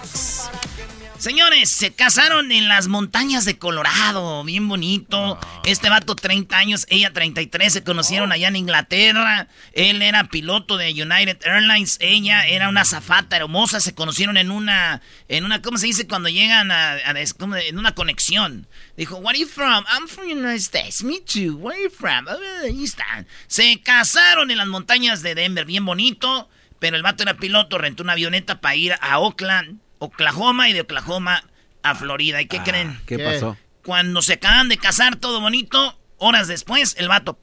Señores, 1.25 1.71
se 1.71 1.91
casaron 1.91 2.53
en 2.53 2.69
las 2.69 2.87
montañas 2.87 3.47
de 3.47 3.57
Colorado, 3.57 4.45
bien 4.45 4.69
bonito. 4.69 5.39
Este 5.65 5.89
vato 5.89 6.15
30 6.15 6.55
años, 6.55 6.87
ella 6.91 7.15
33, 7.15 7.73
se 7.73 7.83
conocieron 7.83 8.31
allá 8.31 8.49
en 8.49 8.57
Inglaterra. 8.57 9.49
Él 9.73 10.03
era 10.03 10.25
piloto 10.25 10.77
de 10.77 10.91
United 10.91 11.39
Airlines, 11.47 11.97
ella 12.01 12.47
era 12.47 12.69
una 12.69 12.85
zafata 12.85 13.39
hermosa, 13.39 13.81
se 13.81 13.95
conocieron 13.95 14.37
en 14.37 14.51
una 14.51 15.01
en 15.29 15.47
una 15.47 15.63
¿cómo 15.63 15.79
se 15.79 15.87
dice 15.87 16.07
cuando 16.07 16.29
llegan 16.29 16.71
a, 16.71 16.99
en 16.99 17.79
una 17.79 17.95
conexión? 17.95 18.67
Dijo, 18.99 19.17
"Where 19.17 19.31
are 19.31 19.39
you 19.39 19.47
from?" 19.47 19.83
"I'm 19.91 20.07
from 20.07 20.27
United 20.27 20.57
States." 20.57 21.03
"Me 21.03 21.21
too." 21.21 21.57
"Where 21.57 21.75
are 21.75 21.85
you 21.85 21.91
from?" 21.91 22.27
Oh, 22.29 22.65
ahí 22.67 22.85
están. 22.85 23.27
Se 23.47 23.81
casaron 23.81 24.51
en 24.51 24.59
las 24.59 24.69
montañas 24.69 25.23
de 25.23 25.35
Denver, 25.35 25.65
bien 25.65 25.87
bonito, 25.87 26.51
pero 26.81 26.99
el 26.99 27.03
vato 27.03 27.23
era 27.23 27.39
piloto, 27.39 27.79
rentó 27.79 28.03
una 28.03 28.13
avioneta 28.13 28.61
para 28.61 28.77
ir 28.77 28.93
a 29.01 29.19
Oakland 29.21 29.84
Oklahoma 30.05 30.69
y 30.69 30.73
de 30.73 30.83
Oklahoma 30.83 31.45
a 31.83 31.95
Florida. 31.95 32.41
¿Y 32.41 32.47
qué 32.47 32.59
ah, 32.59 32.65
creen? 32.65 33.01
¿Qué 33.07 33.19
pasó? 33.19 33.57
Cuando 33.85 34.23
se 34.23 34.35
acaban 34.35 34.69
de 34.69 34.79
casar, 34.79 35.17
todo 35.17 35.41
bonito, 35.41 35.99
horas 36.19 36.49
después, 36.49 36.97
el 36.99 37.09
vato. 37.09 37.39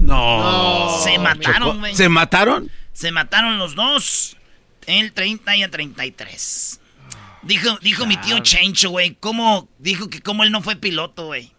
No. 0.00 1.00
Se 1.02 1.18
mataron, 1.18 1.80
güey. 1.80 1.94
¿Se 1.94 2.08
mataron? 2.08 2.70
Se 2.92 3.10
mataron 3.10 3.58
los 3.58 3.74
dos. 3.74 4.36
El 4.86 5.12
30 5.12 5.56
y 5.56 5.62
el 5.62 5.70
33. 5.70 6.80
Dijo, 7.42 7.78
dijo 7.80 8.06
mi 8.06 8.16
tío 8.18 8.38
Chencho, 8.40 8.90
güey. 8.90 9.16
¿Cómo? 9.18 9.68
Dijo 9.78 10.08
que 10.08 10.20
como 10.20 10.44
él 10.44 10.52
no 10.52 10.62
fue 10.62 10.76
piloto, 10.76 11.26
güey. 11.26 11.53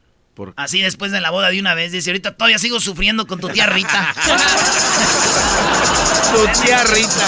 Así 0.55 0.81
después 0.81 1.11
de 1.11 1.21
la 1.21 1.31
boda 1.31 1.49
de 1.49 1.59
una 1.59 1.73
vez. 1.73 1.91
Dice, 1.91 2.09
ahorita 2.09 2.35
todavía 2.35 2.59
sigo 2.59 2.79
sufriendo 2.79 3.25
con 3.25 3.39
tu 3.39 3.49
tía 3.49 3.67
Rita. 3.67 4.13
tu 6.31 6.61
tía 6.61 6.83
Rita. 6.83 7.25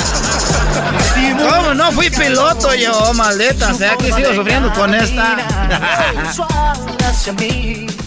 ¿Cómo? 1.38 1.74
No 1.74 1.92
fui 1.92 2.10
piloto 2.10 2.76
yo, 2.76 3.14
maldita. 3.14 3.74
O 3.74 3.78
sea 3.78 3.96
que 3.96 4.12
sigo 4.12 4.34
sufriendo 4.34 4.72
con 4.74 4.94
esta. 4.94 5.38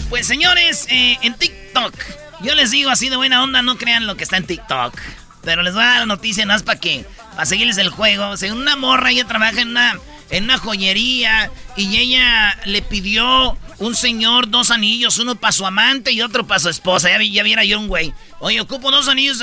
pues 0.09 0.27
señores, 0.27 0.85
eh, 0.89 1.17
en 1.21 1.33
TikTok. 1.33 1.93
Yo 2.41 2.55
les 2.55 2.71
digo 2.71 2.89
así 2.89 3.09
de 3.09 3.17
buena 3.17 3.43
onda, 3.43 3.61
no 3.61 3.77
crean 3.77 4.07
lo 4.07 4.15
que 4.15 4.23
está 4.23 4.37
en 4.37 4.45
TikTok. 4.45 4.95
Pero 5.43 5.63
les 5.63 5.73
voy 5.73 5.83
a 5.83 5.87
dar 5.87 5.99
la 5.99 6.05
noticia 6.05 6.45
más 6.45 6.63
para 6.63 6.79
que, 6.79 7.05
para 7.31 7.45
seguirles 7.45 7.77
el 7.77 7.89
juego. 7.89 8.37
Según 8.37 8.61
una 8.61 8.75
morra, 8.75 9.11
ella 9.11 9.25
trabaja 9.25 9.61
en 9.61 9.69
una, 9.69 9.99
en 10.31 10.45
una 10.45 10.57
joyería 10.57 11.51
y 11.75 11.97
ella 11.97 12.57
le 12.65 12.81
pidió 12.81 13.57
un 13.77 13.95
señor 13.95 14.49
dos 14.49 14.71
anillos, 14.71 15.17
uno 15.19 15.35
para 15.35 15.51
su 15.51 15.65
amante 15.65 16.11
y 16.11 16.21
otro 16.21 16.47
para 16.47 16.59
su 16.59 16.69
esposa. 16.69 17.09
Ya, 17.09 17.21
ya 17.21 17.43
viera 17.43 17.63
yo 17.63 17.79
un 17.79 17.87
güey. 17.87 18.13
Oye, 18.39 18.61
ocupo 18.61 18.91
dos 18.91 19.07
anillos. 19.07 19.39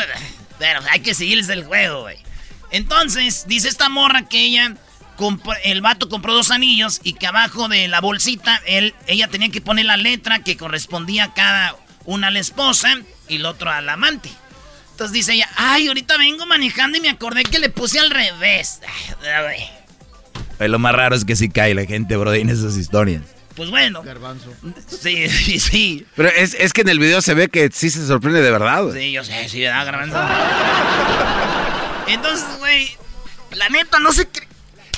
Pero 0.59 0.81
hay 0.91 1.01
que 1.01 1.15
seguirles 1.15 1.49
el 1.51 1.65
juego, 1.65 2.03
güey. 2.03 2.19
Entonces, 2.71 3.45
dice 3.47 3.69
esta 3.69 3.89
morra 3.89 4.29
que 4.29 4.41
ella, 4.41 4.75
el 5.65 5.81
vato 5.81 6.09
compró 6.09 6.35
dos 6.35 6.51
anillos 6.51 7.01
y 7.03 7.15
que 7.15 7.27
abajo 7.27 7.69
de 7.69 7.89
la 7.89 8.01
bolsita, 8.01 8.61
él, 8.67 8.95
ella 9.07 9.29
tenía 9.29 9.51
que 9.51 9.61
poner 9.61 9.87
la 9.87 9.97
letra 9.97 10.41
que 10.41 10.57
correspondía 10.57 11.25
a 11.25 11.35
cada 11.35 11.77
una 12.05 12.29
a 12.29 12.31
la 12.31 12.41
esposa 12.41 12.97
y 13.29 13.37
el 13.37 13.47
otro 13.47 13.71
al 13.71 13.89
amante. 13.89 14.31
Entonces 14.93 15.13
dice 15.13 15.35
ella, 15.35 15.49
ay, 15.57 15.89
ahorita 15.89 16.17
vengo 16.17 16.47
manejando 16.47 16.99
y 16.99 17.01
me 17.01 17.11
acordé 17.11 17.45
que 17.45 17.59
le 17.59 17.71
puse 17.71 18.01
al 18.01 18.11
revés. 18.11 18.81
Lo 20.67 20.79
más 20.79 20.95
raro 20.95 21.15
es 21.15 21.25
que 21.25 21.37
sí 21.37 21.49
cae 21.49 21.75
la 21.75 21.85
gente, 21.85 22.17
bro, 22.17 22.35
en 22.35 22.49
esas 22.51 22.77
historias. 22.77 23.23
Pues 23.55 23.71
bueno. 23.71 24.03
Sí, 24.89 25.29
sí, 25.29 25.61
sí. 25.61 26.07
Pero 26.17 26.29
es, 26.29 26.55
es, 26.55 26.73
que 26.73 26.83
en 26.83 26.89
el 26.89 26.99
video 26.99 27.21
se 27.21 27.35
ve 27.35 27.49
que 27.49 27.71
sí 27.73 27.91
se 27.91 28.07
sorprende 28.07 28.41
de 28.41 28.51
verdad. 28.51 28.85
Sí, 28.93 29.13
yo 29.13 29.25
sé, 29.25 29.49
sí, 29.49 29.61
¿verdad, 29.63 29.85
Garbanzo? 29.85 30.19
Entonces, 32.09 32.47
güey, 32.59 32.89
la 33.53 33.69
neta, 33.69 33.99
no 34.01 34.13
sé... 34.13 34.29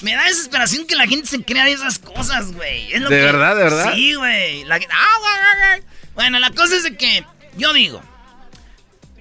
Me 0.02 0.14
da 0.14 0.24
desesperación 0.24 0.86
que 0.86 0.94
la 0.94 1.06
gente 1.06 1.26
se 1.26 1.42
crea 1.42 1.64
de 1.64 1.72
esas 1.72 1.98
cosas, 1.98 2.52
güey. 2.52 2.88
¿De 2.88 3.00
verdad, 3.00 3.54
de 3.54 3.64
verdad? 3.64 3.92
Sí, 3.94 4.14
güey. 4.14 4.64
La... 4.64 4.76
Ah, 4.76 5.78
bueno, 6.14 6.38
la 6.38 6.50
cosa 6.50 6.76
es 6.76 6.84
de 6.84 6.96
que, 6.96 7.24
yo 7.56 7.72
digo, 7.72 8.02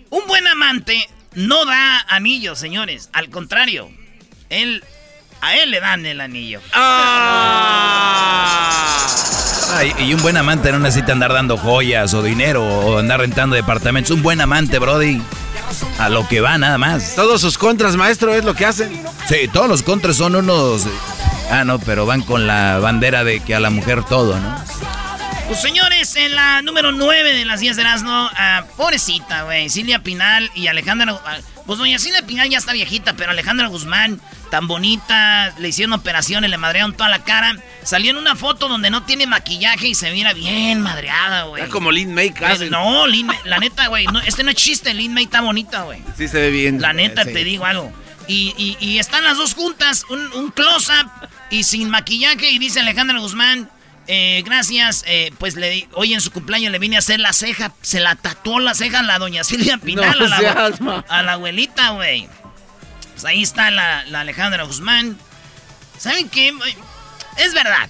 un 0.10 0.26
buen 0.28 0.46
amante 0.48 1.10
no 1.34 1.66
da 1.66 2.02
anillos, 2.10 2.60
señores. 2.60 3.10
Al 3.14 3.30
contrario, 3.30 3.90
él 4.50 4.84
a 5.42 5.56
él 5.58 5.72
le 5.72 5.80
dan 5.80 6.06
el 6.06 6.22
anillo. 6.22 6.62
¡Ah! 6.74 8.00
y, 10.00 10.14
un 10.14 10.22
buen 10.22 10.36
amante 10.38 10.72
no 10.72 10.80
necesita 10.80 11.14
andar 11.14 11.34
dando 11.34 11.58
joyas 11.58 12.14
o 12.14 12.22
dinero 12.22 12.64
o 12.66 12.98
andar 12.98 13.20
rentando 13.20 13.56
departamentos. 13.56 14.12
Un 14.12 14.22
buen 14.22 14.42
amante, 14.42 14.80
Brody. 14.80 15.22
A 16.00 16.10
lo 16.10 16.28
que 16.28 16.42
va, 16.42 16.58
nada 16.58 16.78
más. 16.78 17.16
Todos 17.16 17.42
sus 17.42 17.58
contras, 17.58 17.96
maestro, 17.96 18.34
es 18.34 18.44
lo 18.44 18.56
que 18.56 18.66
hacen. 18.66 18.92
Sí, 19.28 19.48
todos 19.52 19.70
los 19.70 19.84
contras 19.84 20.18
son 20.18 20.36
unos. 20.36 20.88
Ah, 21.52 21.64
no, 21.64 21.80
pero 21.80 22.06
van 22.06 22.22
con 22.22 22.48
la 22.48 22.80
bandera 22.80 23.24
de 23.24 23.40
que 23.40 23.56
a 23.56 23.60
la 23.60 23.70
mujer 23.70 24.04
todo, 24.04 24.40
¿no? 24.40 24.69
Pues 25.50 25.62
señores, 25.62 26.16
en 26.16 26.36
la 26.36 26.62
número 26.62 26.92
9 26.92 27.34
de 27.34 27.44
las 27.44 27.60
10 27.60 27.76
de 27.76 27.82
Erasmo, 27.82 28.30
pobrecita, 28.78 29.42
güey, 29.46 29.68
Silvia 29.68 30.04
Pinal 30.04 30.52
y 30.54 30.68
Alejandra. 30.68 31.20
Pues 31.66 31.80
doña 31.80 31.98
Silvia 31.98 32.22
Pinal 32.22 32.48
ya 32.52 32.60
está 32.60 32.72
viejita, 32.72 33.16
pero 33.16 33.32
Alejandra 33.32 33.66
Guzmán, 33.66 34.22
tan 34.52 34.68
bonita, 34.68 35.52
le 35.58 35.70
hicieron 35.70 35.94
operaciones, 35.94 36.52
le 36.52 36.58
madrearon 36.60 36.94
toda 36.94 37.10
la 37.10 37.24
cara. 37.24 37.58
Salió 37.82 38.12
en 38.12 38.18
una 38.18 38.36
foto 38.36 38.68
donde 38.68 38.92
no 38.92 39.02
tiene 39.06 39.26
maquillaje 39.26 39.88
y 39.88 39.96
se 39.96 40.12
mira 40.12 40.34
bien 40.34 40.82
madreada, 40.82 41.46
güey. 41.46 41.64
Es 41.64 41.70
como 41.70 41.92
Lin 41.92 42.14
May 42.14 42.30
casi. 42.30 42.70
No, 42.70 43.08
Lin 43.08 43.26
May, 43.26 43.40
la 43.46 43.58
neta, 43.58 43.88
güey, 43.88 44.06
este 44.28 44.44
no 44.44 44.52
es 44.52 44.56
chiste, 44.56 44.94
Lin 44.94 45.16
May 45.16 45.24
está 45.24 45.42
bonita, 45.42 45.82
güey. 45.82 46.00
Sí 46.16 46.28
se 46.28 46.42
ve 46.42 46.52
bien. 46.52 46.80
La 46.80 46.94
neta, 46.94 47.26
te 47.26 47.44
digo 47.44 47.66
algo. 47.66 47.92
Y, 48.28 48.78
y, 48.80 49.00
están 49.00 49.24
las 49.24 49.38
dos 49.38 49.56
juntas, 49.56 50.06
un, 50.12 50.32
un 50.34 50.52
close-up 50.52 51.10
y 51.50 51.64
sin 51.64 51.90
maquillaje, 51.90 52.52
y 52.52 52.60
dice 52.60 52.82
Alejandra 52.82 53.18
Guzmán... 53.18 53.68
Eh, 54.12 54.42
gracias, 54.44 55.04
eh, 55.06 55.32
pues 55.38 55.56
le, 55.56 55.88
hoy 55.94 56.16
en 56.16 56.22
su 56.22 56.32
cumpleaños 56.32 56.72
le 56.72 56.80
vine 56.80 56.96
a 56.96 57.00
hacer 57.00 57.20
la 57.20 57.32
ceja, 57.32 57.74
se 57.84 58.00
la 58.00 58.16
tatuó 58.16 58.60
la 58.60 58.74
ceja 58.74 59.02
a 59.02 59.04
la 59.04 59.20
doña 59.20 59.44
Silvia 59.44 59.78
Pinal, 59.78 60.20
a, 60.20 60.28
la, 60.28 61.06
a, 61.08 61.22
la, 61.22 61.34
abuelita, 61.34 61.92
güey. 61.92 62.28
Pues 63.14 63.24
ahí 63.26 63.44
está 63.44 63.70
la, 63.70 64.00
Alejandra 64.00 64.64
Guzmán. 64.64 65.16
¿Saben 66.00 66.28
qué? 66.28 66.52
Es 67.38 67.54
verdad, 67.54 67.88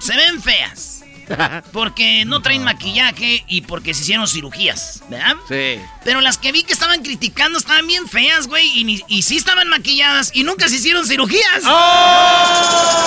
se 0.00 0.16
ven 0.16 0.42
feas. 0.42 1.04
Porque 1.72 2.24
no 2.24 2.42
traen 2.42 2.64
maquillaje 2.64 3.44
y 3.46 3.62
porque 3.62 3.94
se 3.94 4.02
hicieron 4.02 4.26
cirugías, 4.26 5.04
¿verdad? 5.08 5.36
Sí. 5.48 5.80
Pero 6.04 6.20
las 6.20 6.36
que 6.36 6.50
vi 6.50 6.64
que 6.64 6.72
estaban 6.72 7.02
criticando 7.02 7.58
estaban 7.58 7.86
bien 7.86 8.08
feas, 8.08 8.46
güey. 8.48 8.66
Y, 8.74 9.04
y 9.08 9.22
sí 9.22 9.36
estaban 9.36 9.68
maquilladas 9.68 10.32
y 10.34 10.42
nunca 10.42 10.68
se 10.68 10.74
hicieron 10.76 11.06
cirugías. 11.06 11.62
¡Oh! 11.64 13.04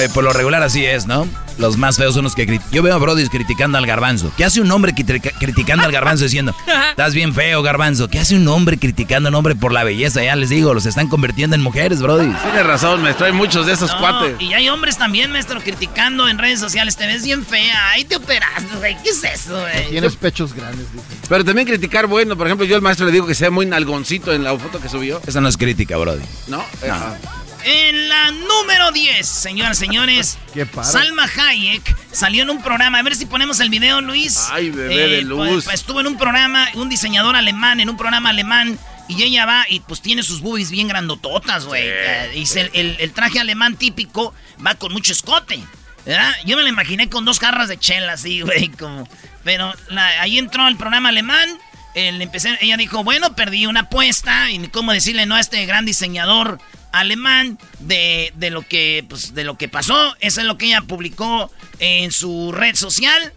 Eh, 0.00 0.08
por 0.14 0.24
lo 0.24 0.32
regular 0.32 0.62
así 0.62 0.84
es, 0.84 1.06
¿no? 1.06 1.28
los 1.60 1.76
más 1.76 1.98
feos 1.98 2.14
son 2.14 2.24
los 2.24 2.34
que 2.34 2.46
critican. 2.46 2.72
Yo 2.72 2.82
veo 2.82 2.94
a 2.94 2.98
Brody 2.98 3.28
criticando 3.28 3.76
al 3.76 3.86
garbanzo. 3.86 4.32
¿Qué 4.36 4.44
hace 4.44 4.60
un 4.60 4.70
hombre 4.72 4.94
criticando 4.94 5.84
al 5.84 5.92
garbanzo 5.92 6.24
diciendo, 6.24 6.54
estás 6.90 7.14
bien 7.14 7.34
feo, 7.34 7.62
garbanzo? 7.62 8.08
¿Qué 8.08 8.18
hace 8.18 8.34
un 8.34 8.48
hombre 8.48 8.78
criticando 8.78 9.28
a 9.28 9.30
un 9.30 9.34
hombre 9.34 9.54
por 9.54 9.72
la 9.72 9.84
belleza? 9.84 10.24
Ya 10.24 10.34
les 10.36 10.48
digo, 10.48 10.72
los 10.72 10.86
están 10.86 11.08
convirtiendo 11.08 11.54
en 11.54 11.62
mujeres, 11.62 12.00
Brody. 12.00 12.32
Tienes 12.42 12.66
razón, 12.66 13.02
maestro, 13.02 13.26
hay 13.26 13.32
muchos 13.32 13.66
de 13.66 13.74
esos 13.74 13.94
cuates. 13.94 14.40
Y 14.40 14.54
hay 14.54 14.70
hombres 14.70 14.96
también, 14.96 15.30
maestro, 15.30 15.60
criticando 15.60 16.28
en 16.28 16.38
redes 16.38 16.60
sociales. 16.60 16.96
Te 16.96 17.06
ves 17.06 17.24
bien 17.24 17.44
fea, 17.44 17.90
ahí 17.90 18.04
te 18.04 18.16
operaste, 18.16 18.76
güey. 18.76 18.96
¿Qué 19.02 19.10
es 19.10 19.22
eso, 19.22 19.60
güey? 19.60 19.90
Tienes 19.90 20.16
pechos 20.16 20.54
grandes, 20.54 20.90
dicen. 20.92 21.18
Pero 21.28 21.44
también 21.44 21.66
criticar, 21.66 22.06
bueno, 22.06 22.36
por 22.36 22.46
ejemplo, 22.46 22.66
yo 22.66 22.74
al 22.74 22.82
maestro 22.82 23.04
le 23.04 23.12
digo 23.12 23.26
que 23.26 23.34
sea 23.34 23.50
muy 23.50 23.66
nalgoncito 23.66 24.32
en 24.32 24.44
la 24.44 24.56
foto 24.56 24.80
que 24.80 24.88
subió. 24.88 25.20
Esa 25.26 25.42
no 25.42 25.48
es 25.48 25.58
crítica, 25.58 25.98
Brody. 25.98 26.24
¿No? 26.48 26.58
no. 26.58 27.49
En 27.64 28.08
la 28.08 28.30
número 28.30 28.90
10, 28.90 29.26
señoras 29.26 29.76
y 29.78 29.86
señores, 29.86 30.38
Salma 30.82 31.24
Hayek 31.24 31.96
salió 32.12 32.42
en 32.42 32.50
un 32.50 32.62
programa. 32.62 32.98
A 32.98 33.02
ver 33.02 33.14
si 33.14 33.26
ponemos 33.26 33.60
el 33.60 33.68
video, 33.68 34.00
Luis. 34.00 34.48
Ay, 34.50 34.70
bebé 34.70 34.94
de 34.94 35.18
eh, 35.18 35.22
luz. 35.22 35.48
Pues, 35.48 35.64
pues, 35.64 35.74
estuvo 35.74 36.00
en 36.00 36.06
un 36.06 36.16
programa, 36.16 36.68
un 36.74 36.88
diseñador 36.88 37.36
alemán, 37.36 37.80
en 37.80 37.90
un 37.90 37.96
programa 37.96 38.30
alemán. 38.30 38.78
Y 39.08 39.22
ella 39.24 39.44
va 39.44 39.66
y 39.68 39.80
pues 39.80 40.00
tiene 40.00 40.22
sus 40.22 40.40
boobies 40.40 40.70
bien 40.70 40.86
grandototas, 40.86 41.66
güey. 41.66 41.82
Eh, 41.84 42.32
y 42.34 42.58
el, 42.78 43.12
traje 43.12 43.40
alemán 43.40 43.76
típico 43.76 44.32
va 44.64 44.76
con 44.76 44.92
mucho 44.92 45.12
escote. 45.12 45.60
¿verdad? 46.06 46.32
Yo 46.46 46.56
me 46.56 46.62
lo 46.62 46.68
imaginé 46.68 47.10
con 47.10 47.24
dos 47.24 47.40
jarras 47.40 47.68
de 47.68 47.76
chela, 47.76 48.12
así, 48.12 48.40
güey. 48.42 48.68
Como... 48.68 49.08
Pero 49.42 49.74
ahí 50.20 50.38
entró 50.38 50.68
el 50.68 50.76
programa 50.76 51.08
alemán. 51.08 51.48
empecé, 51.94 52.56
ella 52.60 52.76
dijo, 52.76 53.02
bueno, 53.02 53.34
perdí 53.34 53.66
una 53.66 53.80
apuesta. 53.80 54.50
Y 54.50 54.68
cómo 54.68 54.92
decirle 54.92 55.26
no 55.26 55.34
a 55.34 55.40
este 55.40 55.66
gran 55.66 55.84
diseñador 55.84 56.60
alemán 56.92 57.58
de, 57.80 58.32
lo 58.50 58.62
que 58.62 59.04
pues, 59.08 59.34
de 59.34 59.44
lo 59.44 59.56
que 59.56 59.68
pasó. 59.68 60.16
Eso 60.20 60.40
es 60.40 60.46
lo 60.46 60.58
que 60.58 60.66
ella 60.66 60.82
publicó 60.82 61.50
en 61.78 62.12
su 62.12 62.52
red 62.52 62.74
social. 62.74 63.32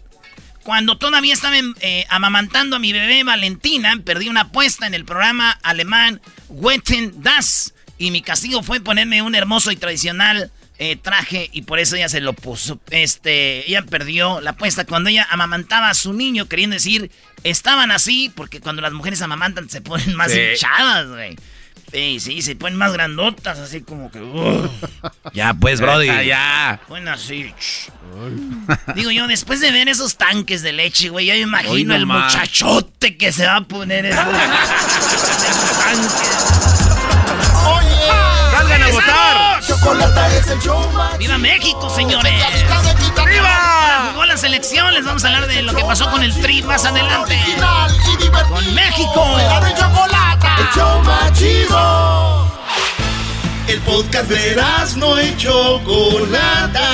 Cuando 0.62 0.96
todavía 0.96 1.34
estaba 1.34 1.56
eh, 1.80 2.06
amamantando 2.08 2.76
a 2.76 2.78
mi 2.78 2.92
bebé 2.92 3.22
Valentina, 3.22 4.00
perdí 4.04 4.28
una 4.28 4.42
apuesta 4.42 4.86
en 4.86 4.94
el 4.94 5.04
programa 5.04 5.58
alemán 5.62 6.20
Wetten 6.48 7.22
Das. 7.22 7.74
Y 7.98 8.10
mi 8.10 8.22
castigo 8.22 8.62
fue 8.62 8.80
ponerme 8.80 9.22
un 9.22 9.34
hermoso 9.34 9.70
y 9.70 9.76
tradicional 9.76 10.50
eh, 10.76 10.96
traje 10.96 11.50
y 11.52 11.62
por 11.62 11.78
eso 11.78 11.94
ella 11.94 12.08
se 12.08 12.20
lo 12.20 12.32
puso. 12.32 12.80
Este, 12.90 13.68
ella 13.68 13.82
perdió 13.82 14.40
la 14.40 14.50
apuesta 14.50 14.84
cuando 14.84 15.08
ella 15.08 15.26
amamantaba 15.30 15.88
a 15.88 15.94
su 15.94 16.12
niño, 16.12 16.48
queriendo 16.48 16.74
decir, 16.74 17.12
estaban 17.44 17.92
así, 17.92 18.32
porque 18.34 18.60
cuando 18.60 18.82
las 18.82 18.92
mujeres 18.92 19.22
amamantan 19.22 19.70
se 19.70 19.80
ponen 19.80 20.16
más 20.16 20.34
hinchadas, 20.34 21.08
güey. 21.08 21.36
Sí, 21.94 22.18
sí, 22.18 22.42
se 22.42 22.56
ponen 22.56 22.76
más 22.76 22.92
grandotas, 22.92 23.60
así 23.60 23.82
como 23.82 24.10
que. 24.10 24.18
Ya, 25.32 25.54
pues, 25.54 25.80
Brody. 25.80 26.06
Ya, 26.06 26.22
ya. 26.24 26.80
Bueno, 26.88 27.12
así. 27.12 27.54
Digo 28.96 29.12
yo, 29.12 29.28
después 29.28 29.60
de 29.60 29.70
ver 29.70 29.88
esos 29.88 30.16
tanques 30.16 30.62
de 30.62 30.72
leche, 30.72 31.08
güey, 31.10 31.26
yo 31.26 31.34
me 31.34 31.40
imagino 31.40 31.94
el 31.94 32.06
muchachote 32.06 33.16
que 33.16 33.30
se 33.30 33.46
va 33.46 33.56
a 33.56 33.60
poner 33.60 34.06
esos, 34.06 34.24
tanques. 35.84 36.83
¡Oye! 38.84 38.92
¡Salgan 38.92 39.16
a 39.16 39.54
votar! 39.54 39.60
Chocolate 39.66 40.38
es 40.38 40.46
el 40.48 40.60
show 40.60 40.88
¡Viva 41.18 41.38
México, 41.38 41.90
señores! 41.90 42.44
¡Viva! 43.26 44.10
Jugó 44.12 44.24
la 44.26 44.36
selección, 44.36 44.92
les 44.94 45.04
vamos 45.04 45.24
a 45.24 45.28
hablar 45.28 45.46
de 45.46 45.62
lo 45.62 45.74
que 45.74 45.84
pasó 45.84 46.10
con 46.10 46.22
el 46.22 46.34
Tri 46.40 46.62
más 46.62 46.84
adelante. 46.84 47.38
Con 48.48 48.74
México. 48.74 49.38
El 50.58 50.66
show 50.74 51.02
más 51.02 51.32
chido. 51.32 52.52
El 53.66 53.80
podcast 53.80 54.28
de 54.28 54.62
no 54.96 55.20
y 55.20 55.36
Chocolata. 55.36 56.90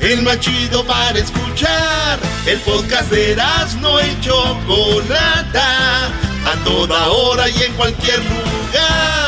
El 0.00 0.22
más 0.22 0.38
chido 0.40 0.84
para 0.84 1.18
escuchar. 1.18 2.18
El 2.46 2.60
podcast 2.60 3.10
de 3.10 3.36
no 3.80 4.00
y 4.00 4.20
Chocolata. 4.20 6.06
A 6.46 6.64
toda 6.64 7.08
hora 7.08 7.48
y 7.48 7.62
en 7.62 7.72
cualquier 7.74 8.18
lugar. 8.20 9.23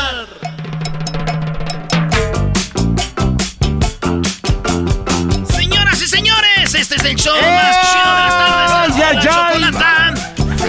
Señores, 6.17 6.73
este 6.73 6.95
es 6.95 7.03
el 7.03 7.15
show 7.15 7.35
más 7.35 7.77
chido 7.91 8.15
de 8.15 8.21
las 8.23 8.97
tardes. 8.97 9.23
Chocolata. 9.23 10.13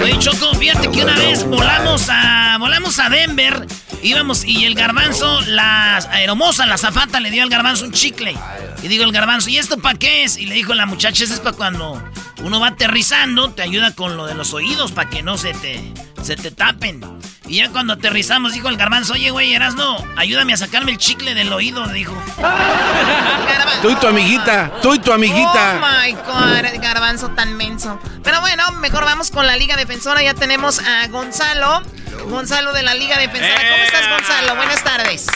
Oye, 0.03 0.19
Choco, 0.19 0.55
fíjate 0.55 0.91
que 0.91 1.03
una 1.03 1.15
vez 1.15 1.43
volamos 1.45 2.07
a, 2.11 2.59
volamos 2.61 2.99
a 2.99 3.09
Denver, 3.09 3.67
íbamos 4.03 4.45
y 4.45 4.67
el 4.67 4.75
garbanzo, 4.75 5.41
la 5.47 5.97
aeromosa, 6.11 6.67
la 6.67 6.77
zafata, 6.77 7.19
le 7.21 7.31
dio 7.31 7.43
al 7.43 7.49
garbanzo 7.49 7.87
un 7.87 7.93
chicle. 7.93 8.37
Y 8.83 8.89
digo 8.89 9.05
el 9.05 9.13
garbanzo, 9.13 9.49
¿y 9.49 9.57
esto 9.57 9.79
para 9.79 9.99
qué 9.99 10.25
es? 10.25 10.37
Y 10.37 10.45
le 10.45 10.55
dijo 10.55 10.75
la 10.75 10.85
muchacha, 10.85 11.25
eso 11.25 11.33
es 11.33 11.41
para 11.41 11.57
cuando 11.57 12.03
uno 12.43 12.61
va 12.61 12.69
aterrizando, 12.69 13.51
te 13.51 13.63
ayuda 13.63 13.95
con 13.95 14.17
lo 14.17 14.27
de 14.27 14.35
los 14.35 14.55
oídos 14.55 14.93
para 14.93 15.11
que 15.11 15.23
no 15.23 15.37
se 15.39 15.53
te, 15.55 15.93
se 16.23 16.37
te 16.37 16.51
tapen. 16.51 17.05
Y 17.47 17.57
ya 17.57 17.71
cuando 17.71 17.95
aterrizamos, 17.95 18.53
dijo 18.53 18.69
el 18.69 18.77
garbanzo, 18.77 19.15
oye, 19.15 19.31
güey, 19.31 19.55
Erasno, 19.55 19.97
ayúdame 20.17 20.53
a 20.53 20.57
sacarme 20.57 20.93
el 20.93 20.99
chicle 20.99 21.35
del 21.35 21.53
oído, 21.53 21.87
dijo. 21.89 22.15
tú 23.83 23.91
y 23.91 23.95
tu 23.97 24.07
amiguita, 24.07 24.71
tú 24.83 24.95
y 24.95 24.99
tu 24.99 25.13
amiguita. 25.13 25.81
Oh, 25.81 26.05
my 26.05 26.13
God, 26.13 26.83
garbanzo 26.83 27.31
tan 27.31 27.57
menso. 27.57 27.99
Pero 28.23 28.41
bueno, 28.41 28.71
mejor 28.73 29.05
vamos 29.05 29.31
con 29.31 29.47
la 29.47 29.57
Liga 29.57 29.77
Defensora. 29.77 30.23
Ya 30.23 30.35
tenemos 30.35 30.81
a 30.81 31.07
Gonzalo. 31.09 31.83
Gonzalo 32.29 32.73
de 32.73 32.83
la 32.83 32.95
Liga 32.95 33.19
Defensora. 33.19 33.71
¿Cómo 33.71 33.83
estás, 33.85 34.09
Gonzalo? 34.11 34.57
Buenas 34.57 34.85
tardes. 34.85 35.27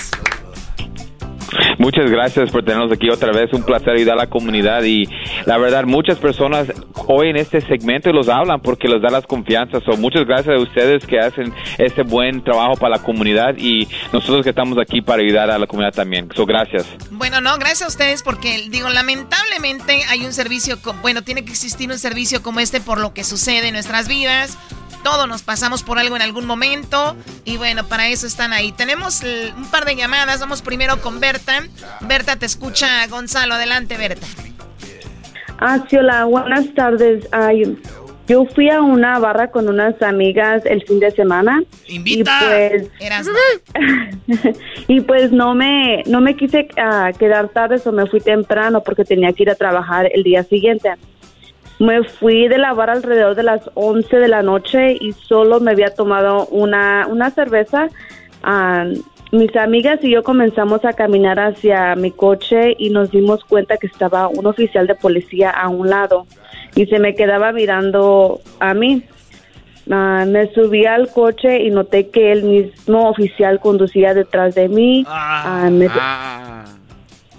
Muchas 1.79 2.11
gracias 2.11 2.51
por 2.51 2.65
tenernos 2.65 2.93
aquí 2.93 3.09
otra 3.11 3.33
vez. 3.33 3.53
Un 3.53 3.63
placer 3.63 3.91
ayudar 3.91 4.15
a 4.15 4.23
la 4.23 4.31
comunidad 4.31 4.83
y 4.85 5.09
la 5.47 5.59
verdad 5.59 5.85
muchas 5.85 6.19
personas 6.19 6.69
hoy 7.07 7.29
en 7.29 7.37
este 7.37 7.61
segmento 7.61 8.13
los 8.13 8.29
hablan 8.29 8.61
porque 8.61 8.89
les 8.89 9.03
da 9.03 9.11
las 9.11 9.27
confianzas. 9.27 9.83
So, 9.85 9.97
muchas 9.97 10.27
gracias 10.27 10.57
a 10.57 10.63
ustedes 10.63 11.07
que 11.07 11.19
hacen 11.19 11.53
este 11.79 12.03
buen 12.03 12.43
trabajo 12.43 12.77
para 12.77 12.97
la 12.97 13.03
comunidad 13.03 13.57
y 13.57 13.89
nosotros 14.13 14.45
que 14.45 14.51
estamos 14.51 14.79
aquí 14.79 15.03
para 15.03 15.23
ayudar 15.23 15.51
a 15.51 15.59
la 15.59 15.67
comunidad 15.67 15.95
también. 15.95 16.29
So, 16.35 16.47
gracias. 16.47 16.87
Bueno, 17.11 17.41
no, 17.41 17.57
gracias 17.59 17.83
a 17.83 17.89
ustedes 17.89 18.23
porque 18.23 18.69
digo, 18.71 18.89
lamentablemente 18.89 20.03
hay 20.09 20.25
un 20.25 20.33
servicio, 20.33 20.79
bueno, 21.01 21.23
tiene 21.23 21.45
que 21.45 21.51
existir 21.51 21.91
un 21.91 21.99
servicio 21.99 22.43
como 22.43 22.61
este 22.61 22.81
por 22.81 23.01
lo 23.01 23.13
que 23.15 23.25
sucede 23.25 23.69
en 23.69 23.75
nuestras 23.75 24.09
vidas 24.09 24.59
todos 25.03 25.29
nos 25.29 25.43
pasamos 25.43 25.83
por 25.83 25.99
algo 25.99 26.17
en 26.17 26.23
algún 26.23 26.47
momento 26.47 27.17
y 27.45 27.57
bueno, 27.57 27.87
para 27.87 28.09
eso 28.09 28.27
están 28.27 28.53
ahí. 28.53 28.73
Tenemos 28.73 29.23
un 29.57 29.67
par 29.67 29.85
de 29.85 29.97
llamadas, 29.97 30.41
vamos 30.41 30.63
primero 30.63 31.01
con 31.01 31.21
Berta. 31.47 31.99
Berta, 32.01 32.37
te 32.37 32.47
escucha 32.47 33.07
Gonzalo, 33.09 33.55
adelante 33.55 33.97
Berta. 33.97 34.27
Ah, 35.59 35.79
sí, 35.89 35.97
hola, 35.97 36.25
buenas 36.25 36.73
tardes. 36.75 37.27
Ay, 37.33 37.77
yo 38.29 38.45
fui 38.47 38.71
a 38.71 38.81
una 38.81 39.19
barra 39.19 39.51
con 39.51 39.69
unas 39.69 40.01
amigas 40.03 40.65
el 40.67 40.83
fin 40.85 41.01
de 41.01 41.11
semana. 41.11 41.63
Invita. 41.89 42.39
Y 42.43 42.89
pues, 42.95 44.57
y 44.89 45.01
pues 45.01 45.33
no 45.33 45.55
me 45.55 46.03
no 46.07 46.21
me 46.21 46.37
quise 46.37 46.69
ah, 46.77 47.11
quedar 47.19 47.49
tarde 47.49 47.81
o 47.85 47.93
me 47.93 48.07
fui 48.07 48.21
temprano 48.21 48.83
porque 48.83 49.05
tenía 49.05 49.33
que 49.33 49.43
ir 49.45 49.51
a 49.51 49.55
trabajar 49.55 50.09
el 50.13 50.23
día 50.23 50.45
siguiente. 50.45 50.91
Me 51.79 52.05
fui 52.05 52.47
de 52.47 52.59
la 52.59 52.73
bar 52.75 52.91
alrededor 52.91 53.35
de 53.35 53.43
las 53.43 53.63
11 53.75 54.17
de 54.17 54.29
la 54.29 54.43
noche 54.43 54.97
y 55.01 55.13
solo 55.13 55.59
me 55.59 55.73
había 55.73 55.93
tomado 55.95 56.47
una, 56.47 57.07
una 57.09 57.31
cerveza. 57.31 57.89
Ah, 58.45 58.85
mis 59.33 59.57
amigas 59.57 59.99
y 60.03 60.11
yo 60.11 60.23
comenzamos 60.23 60.85
a 60.85 60.93
caminar 60.93 61.41
hacia 61.41 61.97
mi 61.97 62.11
coche 62.11 62.75
y 62.79 62.91
nos 62.91 63.11
dimos 63.11 63.43
cuenta 63.45 63.79
que 63.79 63.87
estaba 63.87 64.29
un 64.29 64.47
oficial 64.47 64.87
de 64.87 64.95
policía 64.95 65.49
a 65.51 65.69
un 65.69 65.89
lado 65.89 66.27
y 66.77 66.85
se 66.87 66.99
me 66.99 67.15
quedaba 67.15 67.51
mirando 67.51 68.41
a 68.61 68.75
mí. 68.75 69.03
Ah, 69.91 70.25
me 70.29 70.53
subí 70.53 70.85
al 70.85 71.11
coche 71.11 71.63
y 71.63 71.71
noté 71.71 72.09
que 72.09 72.31
el 72.31 72.45
mismo 72.45 73.09
oficial 73.09 73.59
conducía 73.59 74.13
detrás 74.13 74.55
de 74.55 74.69
mí. 74.69 75.05
Ah, 75.09 76.65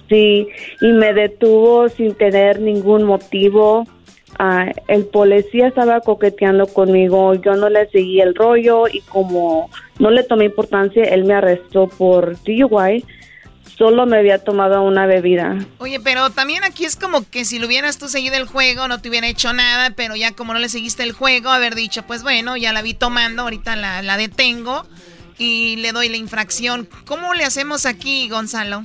sí, 0.10 0.48
y 0.82 0.92
me 0.94 1.14
detuvo 1.14 1.90
sin 1.90 2.16
tener 2.16 2.60
ningún 2.60 3.04
motivo. 3.04 3.86
Ah, 4.40 4.72
el 4.88 5.06
policía 5.06 5.68
estaba 5.68 6.02
coqueteando 6.02 6.66
conmigo, 6.66 7.36
yo 7.36 7.56
no 7.56 7.70
le 7.70 7.88
seguí 7.90 8.20
el 8.20 8.34
rollo 8.34 8.88
y 8.88 9.02
como 9.02 9.70
no 10.00 10.10
le 10.10 10.24
tomé 10.24 10.46
importancia, 10.46 11.04
él 11.04 11.26
me 11.26 11.34
arrestó 11.34 11.88
por 11.88 12.38
DUI. 12.44 13.06
Solo 13.78 14.06
me 14.06 14.18
había 14.20 14.38
tomado 14.38 14.84
una 14.84 15.08
bebida. 15.08 15.58
Oye, 15.80 16.00
pero 16.00 16.30
también 16.30 16.64
aquí 16.64 16.86
es 16.86 16.96
como 16.96 17.28
que 17.28 17.44
si 17.44 17.58
lo 17.58 17.66
hubieras 17.66 17.98
tú 17.98 18.08
seguido 18.08 18.36
el 18.36 18.46
juego, 18.46 18.88
no 18.88 19.02
te 19.02 19.10
hubiera 19.10 19.28
hecho 19.28 19.52
nada, 19.52 19.92
pero 19.96 20.16
ya 20.16 20.32
como 20.34 20.54
no 20.54 20.60
le 20.60 20.70
seguiste 20.70 21.02
el 21.02 21.12
juego, 21.12 21.50
haber 21.50 21.74
dicho, 21.74 22.04
pues 22.04 22.22
bueno, 22.22 22.56
ya 22.56 22.72
la 22.72 22.84
vi 22.84 22.94
tomando, 22.94 23.44
ahorita 23.44 23.76
la, 23.76 24.04
la 24.04 24.18
detengo 24.18 24.86
y 25.40 25.78
le 25.78 25.92
doy 25.92 26.10
la 26.10 26.18
infracción. 26.18 26.88
¿Cómo 27.06 27.34
le 27.34 27.46
hacemos 27.46 27.88
aquí, 27.88 28.30
Gonzalo? 28.30 28.84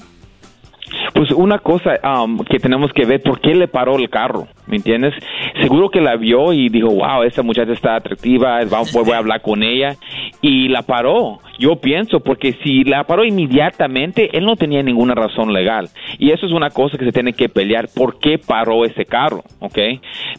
Pues 1.15 1.31
una 1.33 1.59
cosa 1.59 1.99
um, 2.03 2.39
que 2.45 2.59
tenemos 2.59 2.93
que 2.93 3.05
ver, 3.05 3.23
¿por 3.23 3.41
qué 3.41 3.55
le 3.55 3.69
paró 3.69 3.97
el 3.97 4.09
carro? 4.09 4.47
¿Me 4.67 4.77
entiendes? 4.77 5.15
Seguro 5.61 5.89
que 5.89 6.01
la 6.01 6.17
vio 6.17 6.53
y 6.53 6.69
dijo, 6.69 6.89
wow, 6.89 7.23
esa 7.23 7.43
muchacha 7.43 7.73
está 7.73 7.97
atractiva, 7.97 8.61
vamos, 8.71 8.93
voy 8.93 9.13
a 9.13 9.19
hablar 9.19 9.41
con 9.43 9.63
ella. 9.63 9.97
Y 10.41 10.69
la 10.69 10.83
paró. 10.83 11.41
Yo 11.59 11.77
pienso, 11.77 12.21
porque 12.21 12.55
si 12.63 12.85
la 12.85 13.05
paró 13.05 13.25
inmediatamente, 13.25 14.37
él 14.37 14.45
no 14.45 14.57
tenía 14.57 14.83
ninguna 14.83 15.15
razón 15.15 15.53
legal. 15.53 15.89
Y 16.19 16.31
eso 16.31 16.47
es 16.47 16.53
una 16.53 16.71
cosa 16.71 16.97
que 16.99 17.05
se 17.05 17.13
tiene 17.13 17.33
que 17.33 17.49
pelear. 17.49 17.89
¿Por 17.95 18.19
qué 18.19 18.39
paró 18.39 18.85
ese 18.85 19.05
carro? 19.05 19.43
¿Ok? 19.59 19.79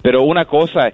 Pero 0.02 0.24
una 0.24 0.46
cosa, 0.46 0.94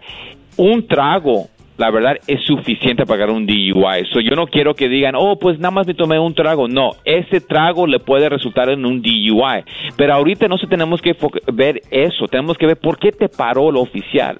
un 0.57 0.87
trago 0.87 1.47
la 1.77 1.91
verdad 1.91 2.17
es 2.27 2.41
suficiente 2.45 3.05
para 3.05 3.15
pagar 3.15 3.29
un 3.29 3.45
DUI. 3.45 4.05
So, 4.11 4.19
yo 4.19 4.35
no 4.35 4.47
quiero 4.47 4.75
que 4.75 4.89
digan, 4.89 5.15
oh, 5.15 5.37
pues 5.39 5.59
nada 5.59 5.71
más 5.71 5.87
me 5.87 5.93
tomé 5.93 6.19
un 6.19 6.33
trago. 6.33 6.67
No, 6.67 6.91
ese 7.03 7.41
trago 7.41 7.87
le 7.87 7.99
puede 7.99 8.29
resultar 8.29 8.69
en 8.69 8.85
un 8.85 9.01
DUI. 9.01 9.63
Pero 9.95 10.13
ahorita 10.13 10.47
no 10.47 10.57
se 10.57 10.67
tenemos 10.67 11.01
que 11.01 11.15
ver 11.53 11.81
eso, 11.91 12.27
tenemos 12.27 12.57
que 12.57 12.65
ver 12.65 12.77
por 12.77 12.97
qué 12.97 13.11
te 13.11 13.29
paró 13.29 13.69
el 13.69 13.77
oficial. 13.77 14.37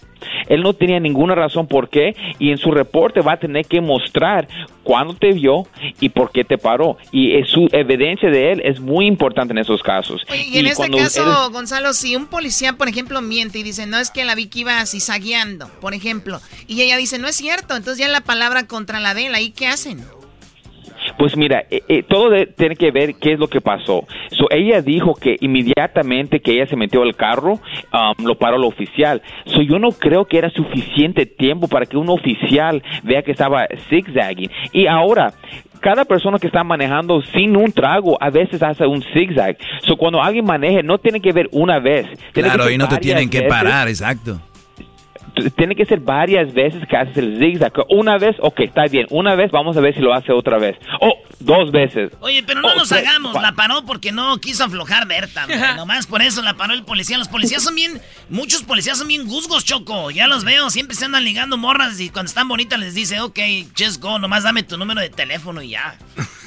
Él 0.47 0.61
no 0.61 0.73
tenía 0.73 0.99
ninguna 0.99 1.35
razón 1.35 1.67
por 1.67 1.89
qué 1.89 2.15
y 2.39 2.51
en 2.51 2.57
su 2.57 2.71
reporte 2.71 3.21
va 3.21 3.33
a 3.33 3.37
tener 3.37 3.65
que 3.65 3.81
mostrar 3.81 4.47
cuándo 4.83 5.13
te 5.13 5.31
vio 5.31 5.67
y 5.99 6.09
por 6.09 6.31
qué 6.31 6.43
te 6.43 6.57
paró. 6.57 6.97
Y 7.11 7.31
su 7.45 7.67
evidencia 7.71 8.29
de 8.29 8.51
él 8.51 8.61
es 8.63 8.79
muy 8.79 9.07
importante 9.07 9.53
en 9.53 9.57
esos 9.59 9.81
casos. 9.81 10.25
y 10.33 10.59
en 10.59 10.67
este 10.67 10.89
caso, 10.89 11.49
Gonzalo, 11.51 11.93
si 11.93 12.15
un 12.15 12.27
policía, 12.27 12.73
por 12.73 12.87
ejemplo, 12.87 13.21
miente 13.21 13.59
y 13.59 13.63
dice, 13.63 13.87
no 13.87 13.97
es 13.97 14.11
que 14.11 14.23
la 14.25 14.35
vi 14.35 14.47
que 14.47 14.59
iba 14.59 14.85
zizagueando, 14.85 15.69
por 15.81 15.93
ejemplo, 15.93 16.39
y 16.67 16.81
ella 16.81 16.97
dice, 16.97 17.19
no 17.19 17.24
es 17.27 17.35
cierto, 17.35 17.75
entonces 17.75 17.99
ya 17.99 18.07
la 18.07 18.21
palabra 18.21 18.67
contra 18.67 18.99
la 18.99 19.13
de 19.13 19.27
él, 19.27 19.35
¿ahí 19.35 19.51
qué 19.51 19.67
hacen? 19.67 20.03
Pues 21.17 21.37
mira, 21.37 21.63
eh, 21.69 21.81
eh, 21.87 22.03
todo 22.03 22.31
tiene 22.57 22.75
que 22.75 22.91
ver 22.91 23.15
qué 23.15 23.33
es 23.33 23.39
lo 23.39 23.47
que 23.47 23.61
pasó. 23.61 24.05
So, 24.31 24.47
ella 24.49 24.81
dijo 24.81 25.13
que 25.13 25.37
inmediatamente 25.39 26.39
que 26.39 26.53
ella 26.53 26.67
se 26.67 26.75
metió 26.75 27.03
al 27.03 27.15
carro, 27.15 27.53
um, 27.53 28.25
lo 28.25 28.35
paró 28.37 28.57
el 28.57 28.63
oficial. 28.63 29.21
So, 29.45 29.61
yo 29.61 29.79
no 29.79 29.91
creo 29.91 30.25
que 30.25 30.37
era 30.37 30.49
suficiente 30.49 31.25
tiempo 31.25 31.67
para 31.67 31.85
que 31.85 31.97
un 31.97 32.09
oficial 32.09 32.83
vea 33.03 33.21
que 33.21 33.31
estaba 33.31 33.67
zigzagging. 33.89 34.49
Y 34.73 34.87
ahora, 34.87 35.33
cada 35.79 36.05
persona 36.05 36.39
que 36.39 36.47
está 36.47 36.63
manejando 36.63 37.21
sin 37.21 37.55
un 37.55 37.71
trago 37.71 38.21
a 38.21 38.29
veces 38.29 38.61
hace 38.61 38.85
un 38.85 39.03
zigzag. 39.13 39.57
So, 39.87 39.95
cuando 39.95 40.21
alguien 40.21 40.45
maneje, 40.45 40.83
no 40.83 40.97
tiene 40.97 41.21
que 41.21 41.31
ver 41.31 41.47
una 41.51 41.79
vez. 41.79 42.07
claro, 42.33 42.69
y 42.69 42.77
no 42.77 42.87
te 42.87 42.97
tienen 42.97 43.29
que 43.29 43.43
parar, 43.43 43.87
exacto 43.87 44.39
tiene 45.55 45.75
que 45.75 45.85
ser 45.85 45.99
varias 45.99 46.53
veces 46.53 46.83
que 46.87 46.97
haces 46.97 47.17
el 47.17 47.39
zigzag. 47.39 47.73
Una 47.89 48.17
vez, 48.17 48.35
ok, 48.39 48.61
está 48.61 48.85
bien. 48.85 49.07
Una 49.09 49.35
vez, 49.35 49.51
vamos 49.51 49.77
a 49.77 49.81
ver 49.81 49.93
si 49.93 50.01
lo 50.01 50.13
hace 50.13 50.31
otra 50.31 50.57
vez. 50.57 50.77
O 51.01 51.09
oh, 51.09 51.13
dos 51.39 51.71
veces. 51.71 52.11
Oye, 52.21 52.43
pero 52.43 52.61
no 52.61 52.69
oh, 52.69 52.75
nos 52.75 52.91
hagamos. 52.91 53.33
La 53.41 53.53
paró 53.53 53.85
porque 53.85 54.11
no 54.11 54.37
quiso 54.37 54.63
aflojar 54.63 55.07
Berta. 55.07 55.47
Nomás 55.75 56.07
por 56.07 56.21
eso 56.21 56.41
la 56.41 56.55
paró 56.55 56.73
el 56.73 56.83
policía. 56.83 57.17
Los 57.17 57.27
policías 57.27 57.63
son 57.63 57.75
bien, 57.75 58.01
muchos 58.29 58.63
policías 58.63 58.97
son 58.97 59.07
bien 59.07 59.27
guzgos, 59.27 59.65
Choco. 59.65 60.11
Ya 60.11 60.27
los 60.27 60.43
veo, 60.43 60.69
siempre 60.69 60.95
se 60.95 61.05
andan 61.05 61.23
ligando 61.23 61.57
morras 61.57 61.99
y 61.99 62.09
cuando 62.09 62.29
están 62.29 62.47
bonitas 62.47 62.79
les 62.79 62.93
dice, 62.93 63.19
ok, 63.19 63.39
just 63.77 64.01
go, 64.01 64.19
nomás 64.19 64.43
dame 64.43 64.63
tu 64.63 64.77
número 64.77 65.01
de 65.01 65.09
teléfono 65.09 65.61
y 65.61 65.69
ya. 65.69 65.97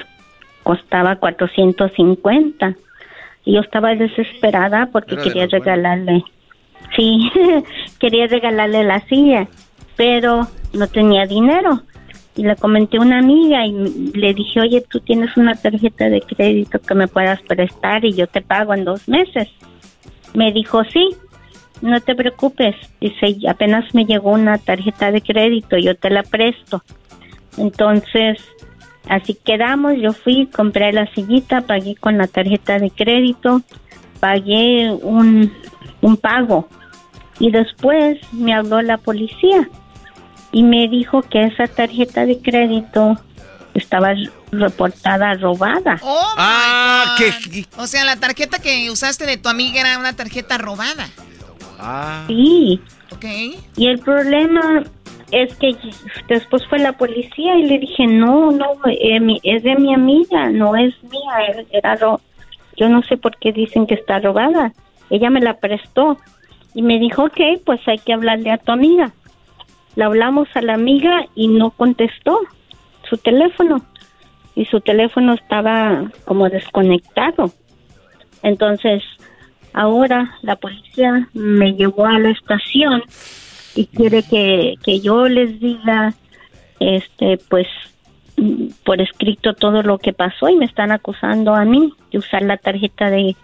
costaba 0.62 1.16
450. 1.16 2.76
Y 3.44 3.54
yo 3.54 3.60
estaba 3.60 3.94
desesperada 3.94 4.88
porque 4.92 5.16
quería 5.16 5.46
regalarle, 5.46 6.24
sí, 6.96 7.30
quería 7.98 8.26
regalarle 8.26 8.84
la 8.84 9.00
silla, 9.06 9.48
pero 9.96 10.46
no 10.72 10.86
tenía 10.86 11.26
dinero. 11.26 11.82
Y 12.36 12.42
le 12.42 12.54
comenté 12.56 12.98
a 12.98 13.00
una 13.00 13.18
amiga 13.18 13.66
y 13.66 13.72
le 14.14 14.32
dije, 14.32 14.60
oye, 14.60 14.84
tú 14.88 15.00
tienes 15.00 15.36
una 15.36 15.54
tarjeta 15.54 16.08
de 16.08 16.20
crédito 16.20 16.78
que 16.78 16.94
me 16.94 17.08
puedas 17.08 17.40
prestar 17.42 18.04
y 18.04 18.12
yo 18.12 18.26
te 18.26 18.42
pago 18.42 18.74
en 18.74 18.84
dos 18.84 19.08
meses. 19.08 19.48
Me 20.38 20.52
dijo, 20.52 20.84
sí, 20.84 21.16
no 21.80 22.00
te 22.00 22.14
preocupes. 22.14 22.76
Dice, 23.00 23.36
apenas 23.48 23.92
me 23.92 24.04
llegó 24.04 24.30
una 24.30 24.56
tarjeta 24.56 25.10
de 25.10 25.20
crédito, 25.20 25.76
yo 25.76 25.96
te 25.96 26.10
la 26.10 26.22
presto. 26.22 26.84
Entonces, 27.56 28.38
así 29.08 29.34
quedamos, 29.34 29.94
yo 30.00 30.12
fui, 30.12 30.46
compré 30.46 30.92
la 30.92 31.12
sillita, 31.12 31.62
pagué 31.62 31.96
con 31.96 32.18
la 32.18 32.28
tarjeta 32.28 32.78
de 32.78 32.92
crédito, 32.92 33.62
pagué 34.20 34.96
un, 35.02 35.52
un 36.02 36.16
pago. 36.16 36.68
Y 37.40 37.50
después 37.50 38.18
me 38.32 38.54
habló 38.54 38.80
la 38.80 38.98
policía 38.98 39.68
y 40.52 40.62
me 40.62 40.86
dijo 40.86 41.22
que 41.22 41.46
esa 41.46 41.66
tarjeta 41.66 42.26
de 42.26 42.38
crédito 42.40 43.16
estaba 43.74 44.14
reportada 44.52 45.34
robada. 45.34 45.98
Oh 46.00 46.34
O 47.76 47.86
sea, 47.86 48.04
la 48.04 48.16
tarjeta 48.16 48.58
que 48.60 48.90
usaste 48.90 49.26
de 49.26 49.36
tu 49.36 49.48
amiga 49.48 49.80
era 49.80 49.98
una 49.98 50.14
tarjeta 50.14 50.58
robada. 50.58 51.08
Ah. 51.78 52.24
Sí. 52.26 52.80
Ok. 53.10 53.24
Y 53.76 53.86
el 53.86 53.98
problema 54.00 54.84
es 55.30 55.54
que 55.56 55.76
después 56.28 56.66
fue 56.68 56.78
la 56.78 56.92
policía 56.92 57.56
y 57.56 57.64
le 57.64 57.78
dije, 57.78 58.06
no, 58.06 58.50
no, 58.50 58.66
eh, 58.86 59.20
es 59.42 59.62
de 59.62 59.76
mi 59.76 59.94
amiga, 59.94 60.50
no 60.50 60.76
es 60.76 60.94
mía, 61.04 61.64
era 61.70 61.98
yo 62.76 62.88
no 62.88 63.02
sé 63.02 63.16
por 63.16 63.36
qué 63.38 63.52
dicen 63.52 63.86
que 63.86 63.94
está 63.94 64.20
robada. 64.20 64.72
Ella 65.10 65.30
me 65.30 65.40
la 65.40 65.54
prestó 65.54 66.18
y 66.74 66.82
me 66.82 66.98
dijo, 66.98 67.24
ok, 67.24 67.40
pues 67.64 67.80
hay 67.86 67.98
que 67.98 68.12
hablarle 68.12 68.52
a 68.52 68.58
tu 68.58 68.72
amiga. 68.72 69.12
Le 69.96 70.04
hablamos 70.04 70.48
a 70.54 70.62
la 70.62 70.74
amiga 70.74 71.24
y 71.34 71.48
no 71.48 71.70
contestó 71.70 72.40
su 73.08 73.16
teléfono 73.16 73.82
y 74.58 74.64
su 74.64 74.80
teléfono 74.80 75.34
estaba 75.34 76.10
como 76.24 76.48
desconectado. 76.48 77.52
Entonces, 78.42 79.04
ahora 79.72 80.34
la 80.42 80.56
policía 80.56 81.28
me 81.32 81.74
llevó 81.74 82.06
a 82.06 82.18
la 82.18 82.30
estación 82.30 83.04
y 83.76 83.86
quiere 83.86 84.24
que, 84.24 84.74
que 84.82 84.98
yo 84.98 85.28
les 85.28 85.60
diga, 85.60 86.12
este, 86.80 87.38
pues, 87.48 87.68
por 88.82 89.00
escrito 89.00 89.54
todo 89.54 89.84
lo 89.84 89.98
que 89.98 90.12
pasó 90.12 90.48
y 90.48 90.56
me 90.56 90.64
están 90.64 90.90
acusando 90.90 91.54
a 91.54 91.64
mí 91.64 91.92
de 92.10 92.18
usar 92.18 92.42
la 92.42 92.56
tarjeta 92.56 93.10
de 93.10 93.36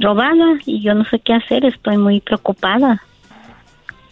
robada 0.00 0.58
y 0.64 0.80
yo 0.80 0.94
no 0.94 1.04
sé 1.04 1.18
qué 1.18 1.34
hacer, 1.34 1.66
estoy 1.66 1.98
muy 1.98 2.20
preocupada. 2.20 3.02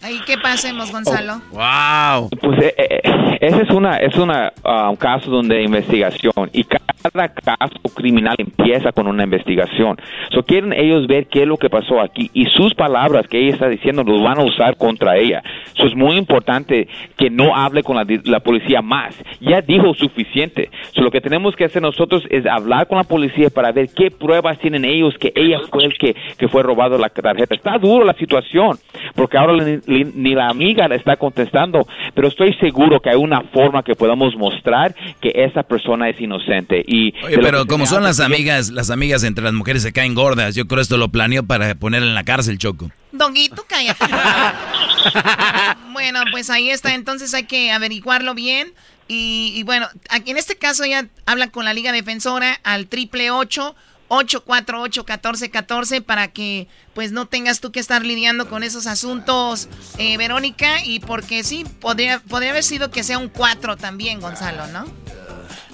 ¿Y 0.07 0.19
qué 0.25 0.37
pasemos, 0.37 0.91
Gonzalo? 0.91 1.41
wow. 1.51 2.29
Pues 2.41 2.59
eh, 2.63 2.73
eh, 2.77 3.01
ese 3.41 3.63
es 3.63 3.69
una 3.69 3.97
es 3.97 4.15
una 4.15 4.51
un 4.89 4.95
caso 4.95 5.29
donde 5.29 5.61
investigación 5.61 6.49
y 6.53 6.63
cada 6.63 7.29
caso 7.29 7.79
criminal 7.95 8.35
empieza 8.37 8.91
con 8.91 9.07
una 9.07 9.23
investigación. 9.23 9.97
So 10.31 10.43
quieren 10.43 10.73
ellos 10.73 11.07
ver 11.07 11.27
qué 11.27 11.41
es 11.43 11.47
lo 11.47 11.57
que 11.57 11.69
pasó 11.69 12.01
aquí 12.01 12.29
y 12.33 12.45
sus 12.45 12.73
palabras 12.73 13.27
que 13.27 13.39
ella 13.39 13.53
está 13.53 13.69
diciendo 13.69 14.03
los 14.03 14.21
van 14.21 14.39
a 14.39 14.43
usar 14.43 14.77
contra 14.77 15.17
ella. 15.17 15.41
Eso 15.75 15.87
es 15.87 15.95
muy 15.95 16.17
importante 16.17 16.87
que 17.17 17.29
no 17.29 17.55
hable 17.55 17.83
con 17.83 17.95
la, 17.95 18.39
policía 18.39 18.81
más. 18.81 19.15
Ya 19.39 19.61
dijo 19.61 19.93
suficiente. 19.93 20.69
So 20.93 21.01
lo 21.01 21.11
que 21.11 21.21
tenemos 21.21 21.55
que 21.55 21.65
hacer 21.65 21.81
nosotros 21.81 22.23
es 22.29 22.45
hablar 22.45 22.87
con 22.87 22.97
la 22.97 23.03
policía 23.03 23.49
para 23.49 23.71
ver 23.71 23.89
qué 23.95 24.11
pruebas 24.11 24.59
tienen 24.59 24.85
ellos 24.85 25.15
que 25.19 25.31
ella 25.35 25.59
fue 25.71 25.85
el 25.85 25.97
que, 25.97 26.15
que 26.37 26.47
fue 26.47 26.63
robado 26.63 26.97
la 26.97 27.09
tarjeta. 27.09 27.55
Está 27.55 27.77
duro 27.77 28.05
la 28.05 28.13
situación 28.13 28.77
porque 29.15 29.37
ahora 29.37 29.53
ni 29.89 30.35
la 30.35 30.49
amiga 30.49 30.87
le 30.87 30.95
está 30.95 31.17
contestando, 31.17 31.87
pero 32.13 32.27
estoy 32.27 32.53
seguro 32.55 33.01
que 33.01 33.09
hay 33.09 33.15
una 33.15 33.41
forma 33.41 33.83
que 33.83 33.95
podamos 33.95 34.35
mostrar 34.35 34.95
que 35.19 35.31
esa 35.35 35.63
persona 35.63 36.09
es 36.09 36.19
inocente. 36.21 36.83
Y 36.87 37.13
Oye, 37.25 37.39
pero 37.39 37.65
como 37.65 37.85
son 37.85 38.03
las 38.03 38.19
amigas, 38.19 38.69
las 38.69 38.89
amigas 38.89 39.23
entre 39.23 39.43
las 39.43 39.53
mujeres 39.53 39.81
se 39.81 39.91
caen 39.91 40.15
gordas, 40.15 40.55
yo 40.55 40.67
creo 40.67 40.81
esto 40.81 40.97
lo 40.97 41.09
planeó 41.09 41.43
para 41.43 41.75
poner 41.75 42.03
en 42.03 42.15
la 42.15 42.23
cárcel, 42.23 42.57
Choco. 42.57 42.91
Donguito, 43.11 43.65
cállate. 43.67 44.05
bueno, 45.93 46.21
pues 46.31 46.49
ahí 46.49 46.69
está, 46.69 46.93
entonces 46.93 47.33
hay 47.33 47.43
que 47.43 47.71
averiguarlo 47.71 48.35
bien. 48.35 48.71
Y, 49.07 49.53
y, 49.55 49.63
bueno, 49.63 49.87
aquí 50.11 50.29
en 50.29 50.37
este 50.37 50.55
caso 50.55 50.85
ya 50.85 51.07
habla 51.25 51.47
con 51.47 51.65
la 51.65 51.73
Liga 51.73 51.91
Defensora 51.91 52.59
al 52.63 52.85
triple 52.85 53.31
ocho 53.31 53.75
848-1414 54.09 56.03
para 56.03 56.27
que 56.29 56.67
pues 56.93 57.11
no 57.11 57.25
tengas 57.27 57.61
tú 57.61 57.71
que 57.71 57.79
estar 57.79 58.05
lidiando 58.05 58.49
con 58.49 58.63
esos 58.63 58.87
asuntos, 58.87 59.69
eh, 59.97 60.17
Verónica, 60.17 60.83
y 60.83 60.99
porque 60.99 61.43
sí, 61.43 61.65
podría, 61.79 62.19
podría 62.19 62.51
haber 62.51 62.63
sido 62.63 62.91
que 62.91 63.03
sea 63.03 63.17
un 63.17 63.29
4 63.29 63.77
también, 63.77 64.19
Gonzalo, 64.19 64.67
¿no? 64.67 64.85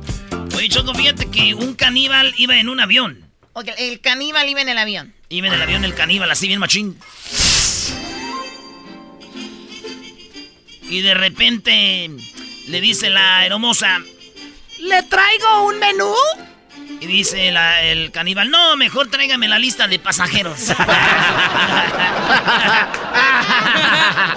Oye, 0.57 0.69
Choco, 0.71 0.93
fíjate 0.93 1.31
que 1.31 1.55
un 1.55 1.75
caníbal 1.75 2.35
iba 2.37 2.59
en 2.59 2.69
un 2.69 2.81
avión. 2.81 3.31
Ok, 3.53 3.69
el 3.79 4.01
caníbal 4.01 4.49
iba 4.49 4.61
en 4.61 4.71
el 4.71 4.79
avión. 4.79 5.15
Iba 5.29 5.47
en 5.47 5.55
el 5.55 5.63
avión 5.63 5.85
el 5.85 5.95
caníbal, 5.95 6.29
así 6.33 6.49
bien 6.49 6.59
machín. 6.59 6.99
Y 10.91 11.01
de 11.03 11.15
repente 11.15 12.11
le 12.69 12.81
dice 12.81 13.09
la 13.09 13.47
hermosa, 13.47 14.01
¿le 14.81 15.03
traigo 15.05 15.65
un 15.65 15.79
menú? 15.79 16.13
Y 17.01 17.07
dice 17.07 17.49
el 17.49 18.11
caníbal, 18.11 18.51
no, 18.51 18.77
mejor 18.77 19.09
tráigame 19.11 19.49
la 19.49 19.59
lista 19.59 19.87
de 19.89 19.99
pasajeros. 19.99 20.71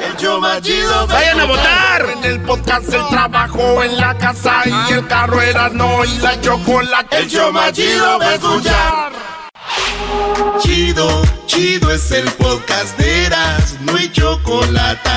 el 0.01 1.07
¡Vayan 1.07 1.39
a 1.39 1.45
votar! 1.45 2.09
En 2.09 2.23
el 2.25 2.41
podcast, 2.41 2.91
el 2.93 3.07
trabajo, 3.07 3.83
en 3.83 3.97
la 3.97 4.17
casa 4.17 4.63
y 4.65 4.93
el 4.93 5.07
carro 5.07 5.41
era 5.41 5.69
no 5.69 6.03
y 6.03 6.17
la 6.17 6.39
chocolate. 6.41 7.17
El 7.17 7.29
show 7.29 7.51
más 7.53 7.71
chido 7.73 8.19
va 8.19 8.33
escuchar. 8.33 9.13
Chido, 10.59 11.21
chido 11.45 11.91
es 11.91 12.11
el 12.11 12.29
podcast 12.33 12.97
de 12.97 13.25
Eras, 13.25 13.77
no 13.81 13.95
hay 13.95 14.11
chocolate. 14.11 15.09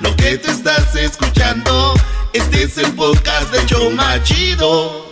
Lo 0.00 0.14
que 0.16 0.36
te 0.38 0.50
estás 0.50 0.94
escuchando, 0.96 1.94
este 2.34 2.64
es 2.64 2.76
el 2.78 2.92
podcast 2.92 3.50
de 3.52 3.64
Choma 3.66 4.22
Chido. 4.22 5.04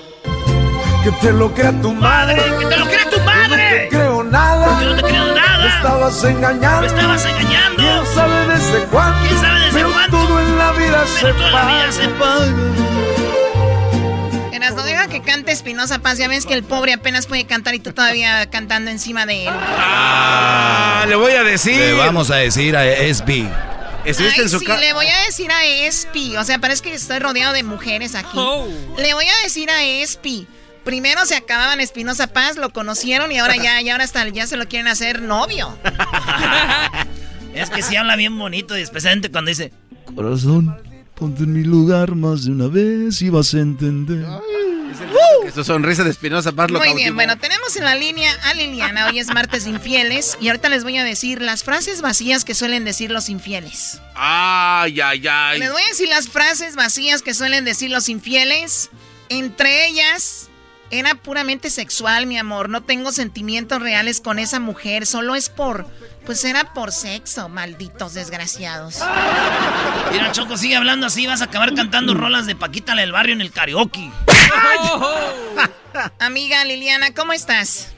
Que 1.04 1.11
te 1.20 1.32
lo 1.32 1.52
crea 1.54 1.72
tu 1.80 1.92
madre. 1.92 2.37
Que 2.58 2.66
te 2.66 2.76
lo 2.76 2.87
crea 2.87 3.11
tu 3.11 3.20
madre. 3.20 3.48
No 3.48 3.56
te 3.56 3.88
creo 3.88 4.24
nada. 4.24 4.82
Yo 4.82 4.90
no 4.90 4.96
te 4.96 5.02
creo 5.02 5.35
nada. 5.35 5.58
Me 5.64 5.68
estabas 5.76 6.24
engañando. 6.24 6.80
Me 6.82 6.87
estabas 6.88 7.24
engañando. 7.24 7.76
¿Quién 7.76 8.06
sabe 8.14 8.46
desde 8.46 8.85
cuándo? 8.87 9.28
¿Quién 9.28 9.40
sabe 9.40 9.61
desde 9.61 9.72
Pero 9.78 9.92
cuándo? 9.92 10.16
todo 10.18 10.40
en 10.40 10.58
la 10.58 10.72
vida 10.72 11.04
Pero 11.20 11.28
se 11.28 11.32
toda 11.38 11.50
la 11.50 11.66
vida 11.66 11.92
se 11.92 12.08
paga. 12.08 12.46
Eras, 14.52 14.74
no 14.74 14.82
deja 14.85 15.08
que 15.08 15.22
cante 15.22 15.50
Espinosa 15.52 15.98
Paz. 16.00 16.18
Ya 16.18 16.28
ves 16.28 16.46
que 16.46 16.54
el 16.54 16.62
pobre 16.62 16.92
apenas 16.92 17.26
puede 17.26 17.46
cantar 17.46 17.74
y 17.74 17.80
tú 17.80 17.92
todavía 17.92 18.48
cantando 18.50 18.90
encima 18.90 19.26
de 19.26 19.46
él. 19.46 19.54
Ah, 19.54 21.04
le 21.08 21.16
voy 21.16 21.32
a 21.32 21.42
decir. 21.42 21.76
Le 21.76 21.94
vamos 21.94 22.30
a 22.30 22.37
decir 22.37 22.76
a 22.76 22.85
SB. 22.85 23.48
¿Estuviste 24.05 24.41
Ay, 24.41 24.45
en 24.45 24.51
su 24.51 24.59
sí, 24.59 24.65
casa? 24.65 24.81
le 24.81 24.93
voy 24.93 25.07
a 25.07 25.27
decir 25.27 25.51
a 25.51 25.65
Espi. 25.65 26.37
O 26.37 26.45
sea, 26.45 26.59
parece 26.59 26.83
que 26.83 26.93
estoy 26.93 27.19
rodeado 27.19 27.53
de 27.53 27.62
mujeres 27.62 28.15
aquí. 28.15 28.37
Oh. 28.37 28.67
Le 28.99 29.15
voy 29.15 29.27
a 29.27 29.43
decir 29.45 29.71
a 29.71 29.85
Espi. 29.85 30.47
Primero 30.85 31.25
se 31.27 31.37
acababan 31.37 31.81
Espinosa 31.81 32.27
Paz, 32.27 32.57
lo 32.57 32.73
conocieron 32.73 33.31
y 33.31 33.38
ahora 33.38 33.57
ya, 33.57 33.81
y 33.81 33.88
ahora 33.91 34.03
hasta 34.03 34.27
ya 34.29 34.47
se 34.49 34.57
lo 34.57 34.67
quieren 34.67 34.88
hacer 34.88 35.23
novio. 35.23 35.77
Es 37.55 37.69
que 37.69 37.83
sí 37.83 37.97
habla 37.97 38.17
bien 38.17 38.38
bonito, 38.38 38.79
y 38.79 38.81
especialmente 38.81 39.31
cuando 39.31 39.51
dice, 39.51 39.73
Corazón, 40.15 40.75
ponte 41.15 41.43
en 41.43 41.53
mi 41.53 41.65
lugar 41.65 42.15
más 42.15 42.45
de 42.45 42.51
una 42.51 42.67
vez 42.67 43.21
y 43.21 43.29
vas 43.29 43.53
a 43.53 43.59
entender. 43.59 44.25
Que 44.25 44.95
su 45.55 45.65
sonrisa 45.65 46.05
de 46.05 46.11
Espinosa 46.11 46.53
Paz 46.53 46.71
lo 46.71 46.79
Muy 46.79 46.95
bien, 46.95 47.15
bueno, 47.15 47.37
tenemos 47.38 47.77
en 47.77 47.85
la 47.85 47.95
línea 47.95 48.33
a 48.45 48.55
Liliana. 48.55 49.09
Hoy 49.09 49.19
es 49.19 49.29
martes 49.29 49.67
infieles 49.67 50.37
y 50.41 50.49
ahorita 50.49 50.69
les 50.69 50.85
voy 50.85 50.97
a 50.99 51.05
decir 51.05 51.43
las 51.43 51.65
frases 51.65 52.01
vacías 52.01 52.45
que 52.45 52.55
suelen 52.55 52.85
decir 52.85 53.11
los 53.11 53.29
infieles. 53.29 54.01
Ay, 54.15 55.01
ay, 55.01 55.27
ay. 55.29 55.59
Les 55.59 55.71
voy 55.71 55.83
a 55.83 55.88
decir 55.88 56.09
las 56.09 56.29
frases 56.29 56.77
vacías 56.77 57.23
que 57.23 57.35
suelen 57.35 57.65
decir 57.65 57.91
los 57.91 58.09
infieles. 58.09 58.91
Entre 59.29 59.87
ellas, 59.87 60.49
era 60.91 61.15
puramente 61.15 61.71
sexual, 61.71 62.27
mi 62.27 62.38
amor. 62.38 62.69
No 62.69 62.83
tengo 62.83 63.12
sentimientos 63.12 63.81
reales 63.81 64.21
con 64.21 64.38
esa 64.38 64.61
mujer. 64.61 65.07
Solo 65.07 65.35
es 65.35 65.49
por. 65.49 65.87
Pues 66.24 66.44
era 66.44 66.72
por 66.72 66.92
sexo, 66.92 67.48
malditos 67.48 68.14
desgraciados. 68.14 69.00
Mira, 70.12 70.30
Choco, 70.32 70.56
sigue 70.56 70.76
hablando 70.76 71.06
así, 71.06 71.26
vas 71.26 71.42
a 71.42 71.46
acabar 71.46 71.74
cantando 71.74 72.14
rolas 72.14 72.46
de 72.46 72.54
Paquita 72.54 72.94
la 72.94 73.00
del 73.02 73.12
barrio 73.12 73.35
en 73.35 73.40
el 73.40 73.50
karaoke. 73.50 74.11
Amiga 76.20 76.64
Liliana, 76.64 77.12
¿cómo 77.12 77.32
estás? 77.32 77.92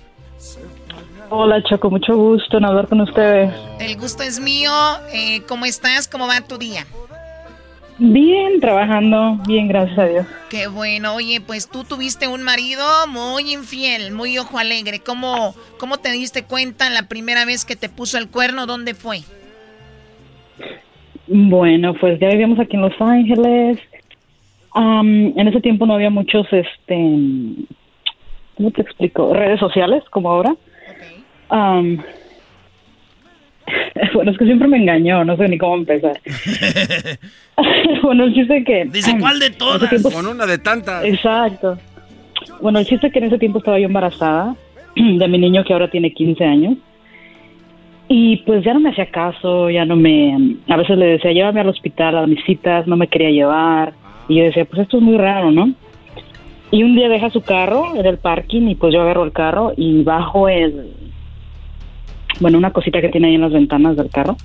Hola 1.30 1.62
Choco, 1.64 1.90
mucho 1.90 2.16
gusto 2.16 2.58
en 2.58 2.64
hablar 2.64 2.88
con 2.88 3.00
ustedes. 3.00 3.52
El 3.80 3.96
gusto 3.96 4.22
es 4.22 4.40
mío. 4.40 4.72
Eh, 5.12 5.42
¿Cómo 5.48 5.64
estás? 5.64 6.06
¿Cómo 6.06 6.26
va 6.26 6.40
tu 6.42 6.58
día? 6.58 6.86
Bien, 7.98 8.60
trabajando, 8.60 9.38
bien, 9.46 9.68
gracias 9.68 9.98
a 9.98 10.06
Dios. 10.06 10.26
Qué 10.50 10.66
bueno. 10.66 11.14
Oye, 11.14 11.40
pues 11.40 11.70
tú 11.70 11.84
tuviste 11.84 12.26
un 12.26 12.42
marido 12.42 12.84
muy 13.08 13.52
infiel, 13.52 14.12
muy 14.12 14.36
ojo 14.38 14.58
alegre. 14.58 14.98
¿Cómo, 14.98 15.54
cómo 15.78 15.98
te 15.98 16.10
diste 16.10 16.44
cuenta 16.44 16.90
la 16.90 17.08
primera 17.08 17.44
vez 17.44 17.64
que 17.64 17.76
te 17.76 17.88
puso 17.88 18.18
el 18.18 18.28
cuerno? 18.28 18.66
¿Dónde 18.66 18.94
fue? 18.94 19.20
Bueno, 21.28 21.94
pues 21.94 22.18
ya 22.18 22.28
vivíamos 22.28 22.58
aquí 22.58 22.74
en 22.74 22.82
Los 22.82 23.00
Ángeles. 23.00 23.78
Am, 24.72 25.32
en 25.38 25.48
ese 25.48 25.60
tiempo 25.60 25.86
no 25.86 25.94
había 25.94 26.10
muchos, 26.10 26.46
este, 26.52 26.96
¿cómo 28.56 28.72
te 28.72 28.82
explico? 28.82 29.32
Redes 29.32 29.60
sociales 29.60 30.02
como 30.10 30.30
ahora. 30.30 30.56
Am, 31.48 32.02
bueno, 34.14 34.30
es 34.30 34.38
que 34.38 34.44
siempre 34.44 34.68
me 34.68 34.78
engañó, 34.78 35.24
no 35.24 35.36
sé 35.36 35.48
ni 35.48 35.58
cómo 35.58 35.76
empezar. 35.76 36.20
bueno, 38.02 38.24
el 38.24 38.34
chiste 38.34 38.64
que... 38.64 38.84
Dice, 38.86 39.16
¿cuál 39.20 39.38
de 39.38 39.50
todas? 39.50 39.88
tiempo- 39.88 40.10
Con 40.10 40.26
una 40.26 40.46
de 40.46 40.58
tantas. 40.58 41.04
Exacto. 41.04 41.78
Bueno, 42.60 42.78
el 42.78 42.86
chiste 42.86 43.10
que 43.10 43.18
en 43.18 43.26
ese 43.26 43.38
tiempo 43.38 43.58
estaba 43.58 43.78
yo 43.78 43.86
embarazada 43.86 44.54
de 44.96 45.28
mi 45.28 45.38
niño 45.38 45.64
que 45.64 45.72
ahora 45.72 45.90
tiene 45.90 46.12
15 46.12 46.44
años. 46.44 46.74
Y 48.06 48.38
pues 48.38 48.62
ya 48.64 48.74
no 48.74 48.80
me 48.80 48.90
hacía 48.90 49.06
caso, 49.06 49.70
ya 49.70 49.84
no 49.86 49.96
me... 49.96 50.56
A 50.68 50.76
veces 50.76 50.98
le 50.98 51.06
decía, 51.06 51.32
llévame 51.32 51.60
al 51.60 51.68
hospital 51.70 52.18
a 52.18 52.26
mis 52.26 52.44
citas, 52.44 52.86
no 52.86 52.96
me 52.96 53.08
quería 53.08 53.30
llevar. 53.30 53.94
Y 54.28 54.36
yo 54.36 54.44
decía, 54.44 54.66
pues 54.66 54.82
esto 54.82 54.98
es 54.98 55.02
muy 55.02 55.16
raro, 55.16 55.50
¿no? 55.50 55.72
Y 56.70 56.82
un 56.82 56.96
día 56.96 57.08
deja 57.08 57.30
su 57.30 57.40
carro 57.40 57.94
en 57.96 58.04
el 58.04 58.18
parking 58.18 58.68
y 58.68 58.74
pues 58.74 58.92
yo 58.92 59.00
agarro 59.00 59.24
el 59.24 59.32
carro 59.32 59.72
y 59.76 60.02
bajo 60.02 60.48
el... 60.48 60.90
Bueno, 62.40 62.58
una 62.58 62.72
cosita 62.72 63.00
que 63.00 63.08
tiene 63.08 63.28
ahí 63.28 63.34
en 63.36 63.40
las 63.42 63.52
ventanas 63.52 63.96
del 63.96 64.10
carro. 64.10 64.36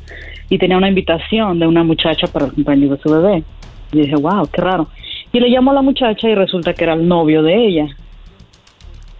Y 0.50 0.58
tenía 0.58 0.78
una 0.78 0.88
invitación 0.90 1.60
de 1.60 1.68
una 1.68 1.84
muchacha 1.84 2.28
para 2.28 2.46
el 2.46 2.54
cumpleaños 2.54 2.92
de 2.92 2.98
su 3.02 3.10
bebé. 3.10 3.44
Y 3.92 4.02
dije, 4.02 4.16
wow, 4.16 4.48
qué 4.52 4.62
raro. 4.62 4.88
Y 5.32 5.40
le 5.40 5.48
llamo 5.50 5.72
a 5.72 5.76
la 5.76 5.82
muchacha 5.82 6.28
y 6.28 6.36
resulta 6.36 6.74
que 6.74 6.84
era 6.84 6.94
el 6.94 7.08
novio 7.08 7.44
de 7.44 7.68
ella. 7.68 7.86
Que 7.86 7.94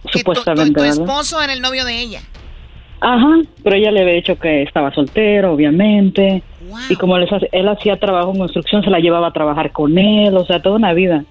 tu, 0.02 0.08
tu- 0.10 0.18
Supuestamente, 0.18 0.80
tu 0.80 0.84
esposo 0.84 1.40
era 1.42 1.52
el 1.52 1.60
novio 1.60 1.84
de 1.84 2.00
ella. 2.00 2.20
Ajá, 3.02 3.38
pero 3.62 3.76
ella 3.76 3.90
le 3.90 4.02
había 4.02 4.14
dicho 4.14 4.38
que 4.38 4.62
estaba 4.62 4.92
soltero, 4.92 5.52
obviamente. 5.52 6.42
Y 6.90 6.96
como 6.96 7.16
les 7.18 7.30
él 7.52 7.68
hacía 7.68 7.98
trabajo 7.98 8.32
en 8.32 8.38
construcción, 8.38 8.82
se 8.82 8.90
la 8.90 8.98
llevaba 8.98 9.28
a 9.28 9.32
trabajar 9.32 9.72
con 9.72 9.96
él, 9.98 10.36
o 10.36 10.44
sea, 10.46 10.60
toda 10.60 10.76
una 10.76 10.92
vida. 10.92 11.24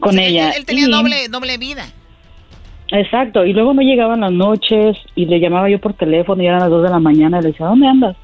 con 0.00 0.18
ella. 0.18 0.50
Él, 0.50 0.54
él 0.58 0.64
tenía 0.66 0.86
Y- 0.88 0.90
doble, 0.90 1.28
doble 1.28 1.58
vida. 1.58 1.84
Exacto, 2.92 3.46
y 3.46 3.54
luego 3.54 3.72
me 3.72 3.84
llegaban 3.84 4.20
las 4.20 4.32
noches 4.32 4.98
y 5.14 5.24
le 5.24 5.40
llamaba 5.40 5.70
yo 5.70 5.80
por 5.80 5.94
teléfono 5.94 6.42
y 6.42 6.46
eran 6.46 6.60
las 6.60 6.68
2 6.68 6.82
de 6.82 6.90
la 6.90 6.98
mañana 6.98 7.38
y 7.38 7.42
le 7.42 7.48
decía, 7.48 7.66
¿dónde 7.66 7.86
andas? 7.86 8.16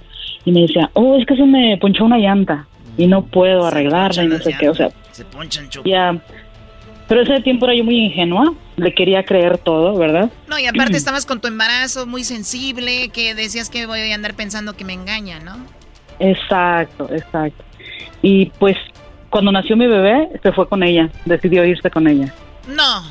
Y 0.44 0.52
me 0.52 0.61
decía, 0.61 0.90
oh, 0.92 1.16
es 1.16 1.24
que 1.26 1.37
se 1.37 1.44
me 1.44 1.78
ponchó 1.78 2.04
una 2.04 2.18
llanta 2.18 2.66
y 2.98 3.07
no 3.07 3.24
puedo 3.24 3.66
arreglarla 3.66 4.24
y 4.24 4.26
no 4.28 4.38
sé 4.38 4.54
qué, 4.59 4.68
o 4.68 4.74
sea, 4.74 4.90
Se 5.11 5.24
ponchan 5.24 5.68
ya. 5.87 6.16
Pero 7.09 7.22
ese 7.22 7.40
tiempo 7.40 7.64
era 7.64 7.74
yo 7.74 7.83
muy 7.83 7.96
ingenua, 7.96 8.52
le 8.76 8.92
quería 8.92 9.24
creer 9.24 9.57
todo, 9.57 9.96
¿verdad? 9.96 10.31
No, 10.46 10.59
y 10.59 10.66
aparte 10.66 10.98
estabas 10.98 11.24
con 11.24 11.40
tu 11.40 11.48
embarazo 11.48 12.07
muy 12.07 12.22
sensible, 12.22 13.09
que 13.09 13.35
decías 13.35 13.70
que 13.70 13.87
voy 13.87 14.12
a 14.12 14.14
andar 14.14 14.35
pensando 14.35 14.74
que 14.74 14.85
me 14.85 14.92
engaña, 14.92 15.40
¿no? 15.40 15.57
Exacto, 16.18 17.09
exacto. 17.11 17.64
Y 18.20 18.46
pues 18.59 18.76
cuando 19.31 19.50
nació 19.50 19.78
mi 19.78 19.87
bebé, 19.87 20.28
se 20.42 20.52
fue 20.52 20.68
con 20.68 20.83
ella, 20.83 21.09
decidió 21.24 21.64
irse 21.64 21.90
con 21.90 22.07
ella. 22.07 22.35
No. 22.68 23.02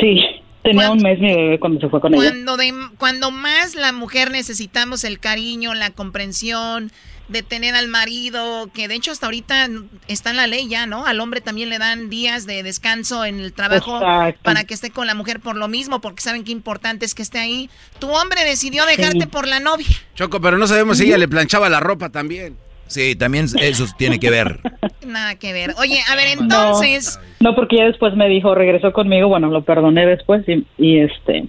Sí, 0.00 0.18
tenía 0.62 0.90
un 0.90 1.02
mes 1.02 1.18
mi 1.18 1.34
bebé 1.34 1.60
cuando 1.60 1.80
se 1.80 1.88
fue 1.88 2.00
con 2.00 2.14
ella. 2.14 2.22
Cuando, 2.22 2.56
de, 2.56 2.72
cuando 2.98 3.30
más 3.30 3.74
la 3.74 3.92
mujer 3.92 4.30
necesitamos 4.30 5.04
el 5.04 5.18
cariño, 5.20 5.74
la 5.74 5.90
comprensión, 5.90 6.90
de 7.28 7.42
tener 7.42 7.74
al 7.74 7.88
marido, 7.88 8.70
que 8.72 8.86
de 8.86 8.94
hecho 8.94 9.10
hasta 9.10 9.26
ahorita 9.26 9.68
está 10.06 10.30
en 10.30 10.36
la 10.36 10.46
ley 10.46 10.68
ya, 10.68 10.86
¿no? 10.86 11.06
Al 11.06 11.18
hombre 11.20 11.40
también 11.40 11.68
le 11.70 11.78
dan 11.78 12.08
días 12.08 12.46
de 12.46 12.62
descanso 12.62 13.24
en 13.24 13.40
el 13.40 13.52
trabajo 13.52 13.96
Exacto. 13.96 14.40
para 14.44 14.62
que 14.62 14.74
esté 14.74 14.90
con 14.90 15.08
la 15.08 15.14
mujer 15.14 15.40
por 15.40 15.56
lo 15.56 15.66
mismo, 15.66 16.00
porque 16.00 16.22
saben 16.22 16.44
qué 16.44 16.52
importante 16.52 17.04
es 17.04 17.16
que 17.16 17.22
esté 17.22 17.40
ahí. 17.40 17.68
Tu 17.98 18.08
hombre 18.08 18.44
decidió 18.44 18.86
dejarte 18.86 19.22
Sí. 19.22 19.26
por 19.26 19.48
la 19.48 19.58
novia. 19.58 19.88
Choco, 20.14 20.40
pero 20.40 20.56
no 20.56 20.68
sabemos 20.68 20.98
si 20.98 21.06
ella 21.06 21.18
le 21.18 21.26
planchaba 21.26 21.68
la 21.68 21.80
ropa 21.80 22.10
también. 22.10 22.56
Sí, 22.86 23.16
también 23.16 23.46
eso 23.60 23.84
tiene 23.96 24.18
que 24.18 24.30
ver. 24.30 24.60
Nada 25.06 25.36
que 25.36 25.52
ver. 25.52 25.74
Oye, 25.78 26.00
a 26.10 26.16
ver, 26.16 26.38
entonces... 26.38 27.18
No, 27.40 27.50
no, 27.50 27.56
porque 27.56 27.76
ya 27.76 27.84
después 27.84 28.14
me 28.16 28.28
dijo, 28.28 28.54
regresó 28.54 28.92
conmigo, 28.92 29.28
bueno, 29.28 29.48
lo 29.48 29.62
perdoné 29.62 30.06
después 30.06 30.44
y, 30.48 30.66
y 30.78 31.00
este 31.00 31.44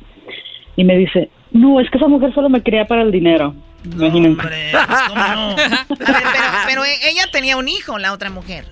y 0.78 0.84
me 0.84 0.96
dice, 0.96 1.30
no, 1.52 1.82
es 1.82 1.90
que 1.90 1.98
esa 1.98 2.08
mujer 2.08 2.34
solo 2.34 2.48
me 2.50 2.62
quería 2.62 2.86
para 2.86 3.02
el 3.02 3.12
dinero. 3.12 3.54
Imagínense. 3.84 4.42
A 4.74 5.88
ver, 6.00 6.24
pero, 6.32 6.48
pero 6.68 6.86
ella 6.86 7.26
tenía 7.32 7.58
un 7.58 7.68
hijo, 7.68 7.98
la 7.98 8.14
otra 8.14 8.30
mujer. 8.30 8.66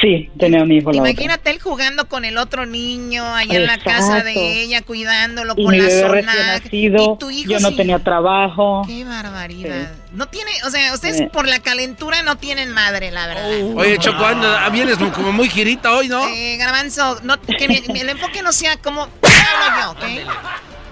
Sí, 0.00 0.30
tenía 0.38 0.62
un 0.62 0.70
hijo 0.70 0.92
la 0.92 1.00
otra. 1.00 1.10
Imagínate 1.10 1.50
él 1.50 1.60
jugando 1.60 2.08
con 2.08 2.24
el 2.24 2.38
otro 2.38 2.66
niño 2.66 3.24
allá 3.34 3.56
en 3.56 3.66
la 3.66 3.78
casa 3.78 4.22
de 4.22 4.62
ella, 4.62 4.80
cuidándolo 4.82 5.54
Y 5.56 5.64
con 5.64 5.72
mi 5.72 5.78
la 5.80 5.86
bebé 5.88 6.08
recién 6.08 6.30
zona. 6.34 6.46
nacido, 6.58 7.14
Y 7.14 7.18
tu 7.18 7.30
hijo 7.30 7.50
yo 7.50 7.58
no 7.60 7.70
sí. 7.70 7.76
tenía 7.76 7.98
trabajo. 7.98 8.82
Qué 8.86 9.04
barbaridad. 9.04 9.90
No 10.12 10.26
tiene, 10.28 10.50
o 10.66 10.70
sea, 10.70 10.94
ustedes 10.94 11.18
Sí. 11.18 11.26
por 11.32 11.48
la 11.48 11.58
calentura 11.58 12.22
no 12.22 12.36
tienen 12.36 12.70
madre, 12.70 13.10
la 13.10 13.26
verdad. 13.26 13.50
Oye, 13.76 13.98
Choco, 13.98 14.24
anda- 14.24 14.68
vienes 14.70 14.96
como 14.98 15.32
muy 15.32 15.48
girita 15.50 15.92
hoy, 15.92 16.08
¿no? 16.08 16.26
Eh, 16.28 16.56
Garbanzo, 16.58 17.18
no, 17.24 17.40
que 17.40 17.68
mi- 17.68 17.82
el 18.00 18.08
enfoque 18.08 18.42
no 18.42 18.52
sea 18.52 18.76
como 18.76 19.02
hablo 19.02 19.82
yo, 19.82 19.90
¿ok? 19.90 20.28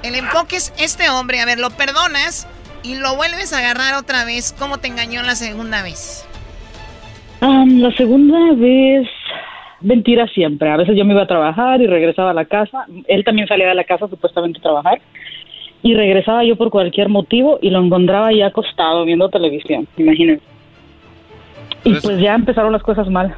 El 0.03 0.15
enfoque 0.17 0.57
es 0.57 0.73
este 0.79 1.09
hombre, 1.11 1.41
a 1.41 1.45
ver, 1.47 1.59
lo 1.59 1.71
perdonas 1.71 2.47
y 2.83 2.97
lo 2.97 3.17
vuelves 3.17 3.53
a 3.53 3.59
agarrar 3.59 3.95
otra 3.95 4.25
vez. 4.25 4.55
¿Cómo 4.59 4.79
te 4.79 4.89
engañó 4.89 5.23
la 5.23 5.35
segunda 5.37 5.83
vez? 5.83 6.25
Am, 7.41 7.81
la 7.81 7.91
segunda 7.93 8.55
vez, 8.55 9.09
mentira 9.81 10.27
siempre. 10.29 10.71
A 10.71 10.77
veces 10.77 10.97
yo 10.97 11.05
me 11.05 11.13
iba 11.13 11.23
a 11.23 11.27
trabajar 11.27 11.81
y 11.81 11.87
regresaba 11.87 12.31
a 12.31 12.35
la 12.35 12.45
casa. 12.45 12.87
Él 13.07 13.25
también 13.25 13.49
salía 13.49 13.69
de 13.69 13.75
la 13.75 13.85
casa 13.85 14.09
supuestamente 14.09 14.59
a 14.59 14.63
trabajar. 14.63 15.01
Y 15.83 15.95
regresaba 15.95 16.45
yo 16.45 16.57
por 16.57 16.71
cualquier 16.71 17.09
motivo 17.09 17.59
y 17.61 17.71
lo 17.71 17.81
encontraba 17.81 18.29
ahí 18.29 18.43
acostado 18.43 19.05
viendo 19.05 19.29
televisión, 19.29 19.87
imagínense. 19.97 20.43
Y 21.85 21.95
pues 22.01 22.19
ya 22.19 22.35
empezaron 22.35 22.73
las 22.73 22.83
cosas 22.83 23.09
mal. 23.09 23.37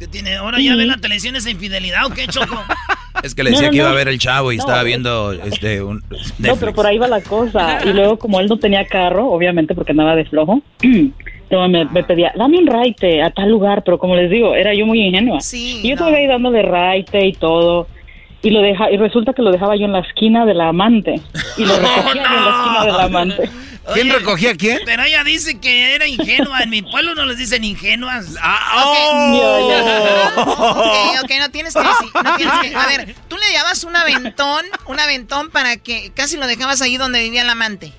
¿Qué 0.00 0.08
tiene? 0.08 0.34
¿Ahora 0.36 0.58
ya 0.58 0.74
ve 0.76 0.86
la 0.86 0.96
televisión 0.96 1.36
esa 1.36 1.50
infidelidad 1.50 2.06
o 2.06 2.10
qué, 2.10 2.26
Choco? 2.26 2.56
Es 3.22 3.34
que 3.34 3.42
le 3.42 3.50
decía 3.50 3.64
No, 3.64 3.68
no, 3.68 3.72
que 3.72 3.76
iba 3.76 3.90
a 3.90 3.94
ver 3.94 4.08
el 4.08 4.18
chavo 4.18 4.50
y 4.50 4.56
No, 4.56 4.62
estaba 4.62 4.78
es- 4.80 4.86
viendo 4.86 5.32
este 5.32 5.82
un 5.82 6.02
No, 6.38 6.56
pero 6.56 6.72
por 6.72 6.86
ahí 6.86 6.96
va 6.96 7.06
la 7.06 7.20
cosa. 7.20 7.80
Y 7.84 7.92
luego, 7.92 8.18
como 8.18 8.40
él 8.40 8.46
no 8.46 8.56
tenía 8.56 8.86
carro, 8.86 9.30
obviamente 9.30 9.74
porque 9.74 9.92
andaba 9.92 10.16
de 10.16 10.24
flojo, 10.24 10.62
me, 10.82 11.84
me 11.84 12.02
pedía, 12.04 12.32
dame 12.34 12.56
un 12.56 12.66
raite 12.66 13.20
a 13.22 13.30
tal 13.30 13.50
lugar. 13.50 13.82
Pero 13.84 13.98
como 13.98 14.16
les 14.16 14.30
digo, 14.30 14.54
era 14.54 14.72
yo 14.74 14.86
muy 14.86 15.02
ingenua. 15.02 15.40
y 15.52 15.82
yo 15.86 15.94
estaba 15.94 16.16
ahí 16.16 16.26
dándole 16.26 16.62
raite 16.62 17.26
y 17.26 17.32
todo. 17.34 17.88
Y 18.42 18.50
lo 18.50 18.60
deja, 18.62 18.90
y 18.90 18.96
resulta 18.96 19.32
que 19.34 19.42
lo 19.42 19.50
dejaba 19.52 19.76
yo 19.76 19.84
en 19.84 19.92
la 19.92 20.00
esquina 20.00 20.46
de 20.46 20.54
la 20.54 20.68
amante. 20.68 21.20
Y 21.58 21.64
lo 21.66 21.76
recogía 21.76 22.14
yo 22.14 22.20
en 22.38 22.44
la 22.44 22.50
esquina 22.50 22.84
de 22.86 22.92
la 22.92 23.02
amante. 23.04 23.50
¿Quién 23.94 24.08
recogía 24.10 24.50
a 24.50 24.54
quién? 24.54 24.78
Pero 24.84 25.02
ella 25.02 25.24
dice 25.24 25.58
que 25.60 25.94
era 25.94 26.06
ingenua. 26.06 26.60
En 26.62 26.70
mi 26.70 26.80
pueblo 26.82 27.14
no 27.14 27.24
les 27.26 27.38
dicen 27.38 27.64
ingenuas. 27.64 28.36
Ah, 28.42 28.84
Ok, 30.36 31.24
ok, 31.24 31.30
no 31.40 31.50
tienes 31.50 31.74
que 31.74 31.80
decir, 31.80 32.08
no 32.14 32.36
tienes 32.36 32.54
que- 32.60 32.74
A 32.76 32.86
ver, 32.86 33.14
tú 33.28 33.36
le 33.36 33.46
llevabas 33.50 33.84
un 33.84 33.96
aventón, 33.96 34.64
un 34.86 35.00
aventón 35.00 35.50
para 35.50 35.76
que 35.76 36.10
casi 36.14 36.36
lo 36.36 36.46
dejabas 36.46 36.80
ahí 36.82 36.96
donde 36.96 37.20
vivía 37.22 37.42
el 37.42 37.50
amante. 37.50 37.92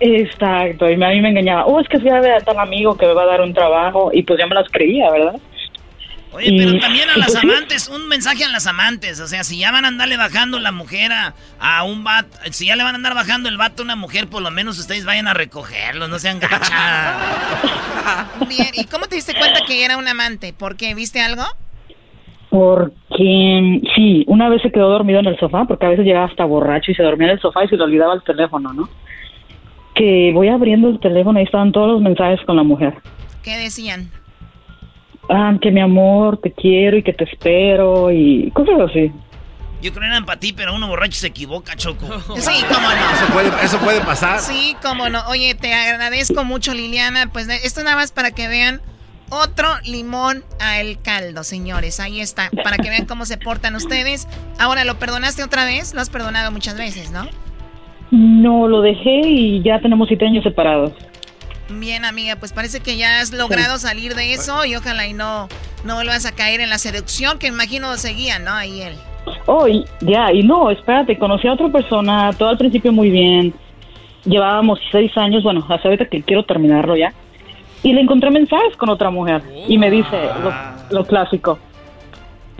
Exacto, 0.00 0.90
y 0.90 0.94
a 0.94 1.08
mí 1.08 1.20
me 1.20 1.30
engañaba. 1.30 1.64
Oh, 1.66 1.80
es 1.80 1.88
que 1.88 1.98
fui 1.98 2.10
a 2.10 2.20
ver 2.20 2.32
a 2.32 2.40
tal 2.40 2.58
amigo 2.58 2.96
que 2.96 3.06
me 3.06 3.14
va 3.14 3.22
a 3.22 3.26
dar 3.26 3.40
un 3.40 3.54
trabajo. 3.54 4.10
Y 4.12 4.22
pues 4.24 4.38
ya 4.38 4.46
me 4.46 4.54
las 4.54 4.68
creía, 4.70 5.10
¿verdad? 5.10 5.36
Oye, 6.36 6.54
pero 6.56 6.78
también 6.78 7.08
a 7.08 7.16
las 7.16 7.34
amantes, 7.42 7.88
un 7.88 8.08
mensaje 8.08 8.44
a 8.44 8.48
las 8.48 8.66
amantes. 8.66 9.20
O 9.20 9.26
sea, 9.26 9.42
si 9.42 9.58
ya 9.58 9.72
van 9.72 9.86
a 9.86 9.88
andarle 9.88 10.18
bajando 10.18 10.58
la 10.58 10.70
mujer 10.70 11.10
a, 11.12 11.34
a 11.58 11.82
un 11.84 12.04
vato, 12.04 12.36
si 12.50 12.66
ya 12.66 12.76
le 12.76 12.82
van 12.82 12.94
a 12.94 12.96
andar 12.96 13.14
bajando 13.14 13.48
el 13.48 13.56
vato 13.56 13.82
a 13.82 13.84
una 13.84 13.96
mujer, 13.96 14.28
por 14.28 14.42
lo 14.42 14.50
menos 14.50 14.78
ustedes 14.78 15.06
vayan 15.06 15.28
a 15.28 15.34
recogerlo, 15.34 16.08
no 16.08 16.18
sean 16.18 16.38
gachas. 16.38 17.16
Bien, 18.48 18.68
¿y 18.74 18.84
cómo 18.84 19.06
te 19.06 19.16
diste 19.16 19.34
cuenta 19.34 19.60
que 19.66 19.82
era 19.84 19.96
un 19.96 20.06
amante? 20.06 20.52
¿Por 20.52 20.76
qué? 20.76 20.94
¿Viste 20.94 21.20
algo? 21.20 21.42
Porque 22.50 23.80
sí, 23.94 24.24
una 24.26 24.48
vez 24.48 24.62
se 24.62 24.70
quedó 24.70 24.90
dormido 24.90 25.20
en 25.20 25.26
el 25.26 25.38
sofá, 25.38 25.64
porque 25.64 25.86
a 25.86 25.90
veces 25.90 26.04
llegaba 26.04 26.26
hasta 26.26 26.44
borracho 26.44 26.90
y 26.90 26.94
se 26.94 27.02
dormía 27.02 27.28
en 27.28 27.34
el 27.34 27.40
sofá 27.40 27.64
y 27.64 27.68
se 27.68 27.76
le 27.76 27.82
olvidaba 27.82 28.14
el 28.14 28.22
teléfono, 28.22 28.72
¿no? 28.72 28.88
Que 29.94 30.30
voy 30.34 30.48
abriendo 30.48 30.90
el 30.90 31.00
teléfono 31.00 31.40
y 31.40 31.44
estaban 31.44 31.72
todos 31.72 31.92
los 31.92 32.02
mensajes 32.02 32.40
con 32.46 32.56
la 32.56 32.62
mujer. 32.62 32.94
¿Qué 33.42 33.56
decían? 33.56 34.10
Ah, 35.28 35.54
que 35.60 35.70
mi 35.70 35.80
amor, 35.80 36.38
te 36.38 36.52
quiero 36.52 36.96
y 36.96 37.02
que 37.02 37.12
te 37.12 37.24
espero 37.24 38.10
y 38.12 38.50
cosas 38.52 38.90
así. 38.90 39.12
Yo 39.82 39.92
creo 39.92 40.02
que 40.02 40.06
eran 40.06 40.24
para 40.24 40.40
ti, 40.40 40.52
pero 40.52 40.74
uno 40.74 40.88
borracho 40.88 41.18
se 41.18 41.26
equivoca, 41.26 41.76
Choco. 41.76 42.06
Sí, 42.36 42.64
cómo 42.72 42.88
no. 42.88 43.10
Eso 43.12 43.32
puede, 43.32 43.64
eso 43.64 43.78
puede 43.78 44.00
pasar. 44.00 44.40
Sí, 44.40 44.76
cómo 44.82 45.08
no. 45.08 45.20
Oye, 45.28 45.54
te 45.54 45.74
agradezco 45.74 46.44
mucho, 46.44 46.72
Liliana. 46.72 47.30
Pues 47.32 47.48
esto 47.48 47.82
nada 47.82 47.96
más 47.96 48.12
para 48.12 48.30
que 48.30 48.48
vean 48.48 48.80
otro 49.30 49.68
limón 49.84 50.44
al 50.60 51.00
caldo, 51.02 51.44
señores. 51.44 52.00
Ahí 52.00 52.20
está, 52.20 52.50
para 52.62 52.76
que 52.76 52.88
vean 52.88 53.06
cómo 53.06 53.26
se 53.26 53.36
portan 53.36 53.74
ustedes. 53.74 54.28
Ahora, 54.58 54.84
¿lo 54.84 54.98
perdonaste 54.98 55.42
otra 55.42 55.64
vez? 55.64 55.94
Lo 55.94 56.00
has 56.00 56.10
perdonado 56.10 56.52
muchas 56.52 56.78
veces, 56.78 57.10
¿no? 57.10 57.26
No, 58.10 58.68
lo 58.68 58.82
dejé 58.82 59.20
y 59.24 59.62
ya 59.62 59.80
tenemos 59.80 60.08
siete 60.08 60.26
años 60.26 60.44
separados. 60.44 60.92
Bien, 61.68 62.04
amiga, 62.04 62.36
pues 62.36 62.52
parece 62.52 62.80
que 62.80 62.96
ya 62.96 63.20
has 63.20 63.32
logrado 63.32 63.78
salir 63.78 64.14
de 64.14 64.32
eso 64.34 64.64
y 64.64 64.76
ojalá 64.76 65.06
y 65.06 65.12
no, 65.14 65.48
no 65.84 65.94
vuelvas 65.96 66.24
a 66.24 66.32
caer 66.32 66.60
en 66.60 66.70
la 66.70 66.78
seducción 66.78 67.38
que 67.38 67.48
imagino 67.48 67.96
seguía, 67.96 68.38
¿no? 68.38 68.52
Ahí 68.52 68.82
él. 68.82 68.94
Oh, 69.46 69.66
y- 69.66 69.84
ya, 70.00 70.32
y 70.32 70.42
no, 70.44 70.70
espérate, 70.70 71.18
conocí 71.18 71.48
a 71.48 71.54
otra 71.54 71.68
persona, 71.68 72.32
todo 72.38 72.50
al 72.50 72.58
principio 72.58 72.92
muy 72.92 73.10
bien. 73.10 73.52
Llevábamos 74.24 74.78
seis 74.92 75.10
años, 75.16 75.42
bueno, 75.42 75.64
hasta 75.68 75.88
ahorita 75.88 76.06
que 76.06 76.22
quiero 76.22 76.44
terminarlo 76.44 76.96
ya. 76.96 77.12
Y 77.82 77.92
le 77.92 78.00
encontré 78.00 78.30
mensajes 78.30 78.76
con 78.76 78.88
otra 78.88 79.10
mujer 79.10 79.42
y 79.68 79.76
me 79.78 79.90
dice 79.90 80.28
lo, 80.42 80.52
lo 80.98 81.04
clásico. 81.04 81.58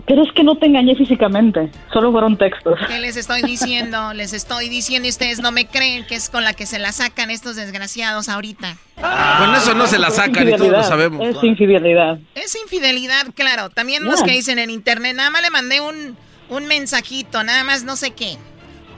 Pero 0.07 0.23
es 0.23 0.31
que 0.31 0.41
no 0.43 0.55
te 0.57 0.67
engañé 0.67 0.95
físicamente, 0.95 1.69
solo 1.91 2.11
fueron 2.13 2.37
textos. 2.37 2.79
¿Qué 2.87 2.97
les 2.99 3.17
estoy 3.17 3.41
diciendo? 3.41 4.13
Les 4.15 4.31
estoy 4.33 4.69
diciendo 4.69 5.05
y 5.07 5.09
ustedes 5.11 5.41
no 5.41 5.51
me 5.51 5.67
creen 5.67 6.05
que 6.07 6.15
es 6.15 6.29
con 6.29 6.43
la 6.45 6.53
que 6.53 6.65
se 6.65 6.79
la 6.79 6.93
sacan 6.93 7.29
estos 7.29 7.57
desgraciados 7.57 8.29
ahorita. 8.29 8.77
Con 8.95 9.53
eso 9.55 9.73
no 9.73 9.85
se 9.85 9.99
la 9.99 10.09
sacan 10.09 10.47
y 10.47 10.51
todos 10.53 10.71
lo 10.71 10.83
sabemos. 10.83 11.27
Es 11.27 11.43
infidelidad. 11.43 12.19
Es 12.35 12.55
infidelidad, 12.55 13.25
claro. 13.35 13.69
También 13.69 14.05
los 14.05 14.21
Ya. 14.21 14.25
que 14.25 14.31
dicen 14.31 14.59
en 14.59 14.69
internet, 14.69 15.13
nada 15.15 15.29
más 15.29 15.41
le 15.41 15.49
mandé 15.49 15.81
un, 15.81 16.15
un 16.49 16.65
mensajito, 16.67 17.43
nada 17.43 17.63
más 17.65 17.83
no 17.83 17.95
sé 17.97 18.11
qué. 18.11 18.37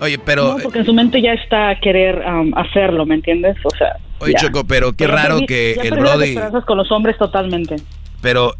Oye, 0.01 0.19
pero 0.19 0.57
No, 0.57 0.63
porque 0.63 0.79
en 0.79 0.85
su 0.85 0.93
mente 0.93 1.21
ya 1.21 1.33
está 1.33 1.69
a 1.71 1.79
querer 1.79 2.19
um, 2.25 2.53
hacerlo, 2.55 3.05
¿me 3.07 3.15
entiendes? 3.15 3.57
O 3.65 3.69
sea. 3.75 3.97
Oye, 4.19 4.33
ya. 4.33 4.39
Choco, 4.47 4.63
pero 4.65 4.93
qué 4.93 5.05
Ya 5.07 5.11
raro 5.11 5.39
perdí- 5.39 5.47
que 5.47 5.73
ya 5.75 5.81
el 5.81 5.89
perdí 5.89 6.03
las 6.03 6.11
Brody 6.13 6.29
esperanzas 6.29 6.65
con 6.65 6.77
los 6.77 6.91
hombres 6.91 7.17
totalmente. 7.17 7.75
pero 8.21 8.53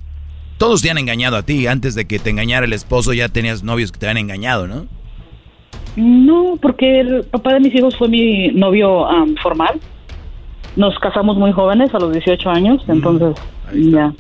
todos 0.60 0.82
te 0.82 0.92
han 0.92 0.98
engañado 0.98 1.38
a 1.38 1.44
ti, 1.44 1.66
antes 1.66 1.96
de 1.96 2.06
que 2.06 2.20
te 2.20 2.30
engañara 2.30 2.66
el 2.66 2.74
esposo 2.74 3.14
ya 3.14 3.30
tenías 3.30 3.64
novios 3.64 3.92
que 3.92 3.98
te 3.98 4.08
han 4.08 4.18
engañado, 4.18 4.68
¿no? 4.68 4.86
No, 5.96 6.58
porque 6.62 7.00
el 7.00 7.24
papá 7.24 7.54
de 7.54 7.62
mis 7.62 7.74
hijos 7.74 7.98
fue 7.98 8.10
mi 8.10 8.50
novio 8.50 9.08
am, 9.08 9.36
formal. 9.42 9.80
Nos 10.76 11.00
casamos 11.00 11.38
muy 11.38 11.52
jóvenes, 11.54 11.96
a 11.96 12.00
los 12.00 12.12
18 12.12 12.50
años, 12.50 12.84
entonces 12.88 13.36
ya. 13.74 14.14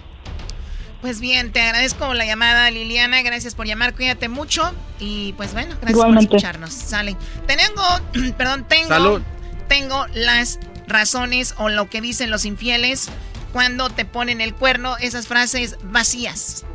Pues 1.02 1.22
bien, 1.22 1.52
te 1.52 1.62
agradezco 1.62 2.14
la 2.14 2.26
llamada, 2.26 2.72
Liliana. 2.72 3.22
Gracias 3.22 3.54
por 3.54 3.68
llamar, 3.68 3.94
cuídate 3.94 4.30
mucho. 4.30 4.64
Y 5.00 5.34
pues 5.34 5.54
bueno, 5.54 5.70
gracias 5.76 5.92
Igualmente. 5.92 6.28
por 6.28 6.38
escucharnos. 6.38 6.74
Sale. 6.74 7.16
Tengo, 7.48 8.34
perdón, 8.38 8.66
tengo, 8.68 8.88
Salud. 8.88 9.22
tengo 9.68 10.06
las 10.14 10.60
razones 10.88 11.56
o 11.58 11.70
lo 11.70 11.90
que 11.90 12.02
dicen 12.02 12.30
los 12.30 12.46
infieles 12.46 13.10
cuando 13.52 13.90
te 13.90 14.06
ponen 14.06 14.42
el 14.42 14.54
cuerno, 14.54 14.98
esas 14.98 15.28
frases 15.28 15.78
vacías. 15.84 16.66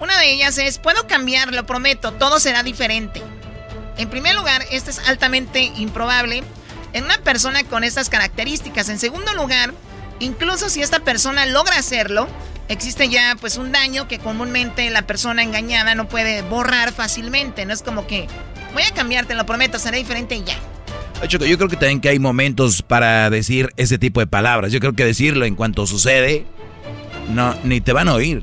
Una 0.00 0.18
de 0.18 0.32
ellas 0.32 0.56
es, 0.58 0.78
puedo 0.78 1.06
cambiar, 1.06 1.52
lo 1.52 1.66
prometo, 1.66 2.12
todo 2.12 2.40
será 2.40 2.62
diferente. 2.62 3.22
En 3.98 4.08
primer 4.08 4.34
lugar, 4.34 4.64
esto 4.70 4.90
es 4.90 4.98
altamente 5.00 5.60
improbable 5.76 6.42
en 6.92 7.04
una 7.04 7.18
persona 7.18 7.64
con 7.64 7.84
estas 7.84 8.08
características. 8.08 8.88
En 8.88 8.98
segundo 8.98 9.34
lugar, 9.34 9.74
incluso 10.18 10.70
si 10.70 10.82
esta 10.82 11.00
persona 11.00 11.44
logra 11.46 11.76
hacerlo, 11.76 12.28
existe 12.68 13.08
ya 13.08 13.36
pues 13.40 13.56
un 13.56 13.72
daño 13.72 14.08
que 14.08 14.18
comúnmente 14.18 14.88
la 14.90 15.02
persona 15.02 15.42
engañada 15.42 15.94
no 15.94 16.08
puede 16.08 16.42
borrar 16.42 16.92
fácilmente. 16.92 17.66
No 17.66 17.74
es 17.74 17.82
como 17.82 18.06
que 18.06 18.26
voy 18.72 18.84
a 18.84 18.94
cambiarte, 18.94 19.34
lo 19.34 19.44
prometo, 19.44 19.78
será 19.78 19.98
diferente 19.98 20.34
y 20.34 20.44
ya. 20.44 20.56
Yo 21.28 21.38
creo 21.38 21.68
que 21.68 21.76
también 21.76 22.00
que 22.00 22.08
hay 22.08 22.18
momentos 22.18 22.82
para 22.82 23.30
decir 23.30 23.70
ese 23.76 23.98
tipo 23.98 24.20
de 24.20 24.26
palabras. 24.26 24.72
Yo 24.72 24.80
creo 24.80 24.94
que 24.94 25.04
decirlo 25.04 25.44
en 25.44 25.54
cuanto 25.54 25.86
sucede, 25.86 26.46
no, 27.30 27.54
ni 27.64 27.80
te 27.80 27.92
van 27.92 28.08
a 28.08 28.14
oír. 28.14 28.42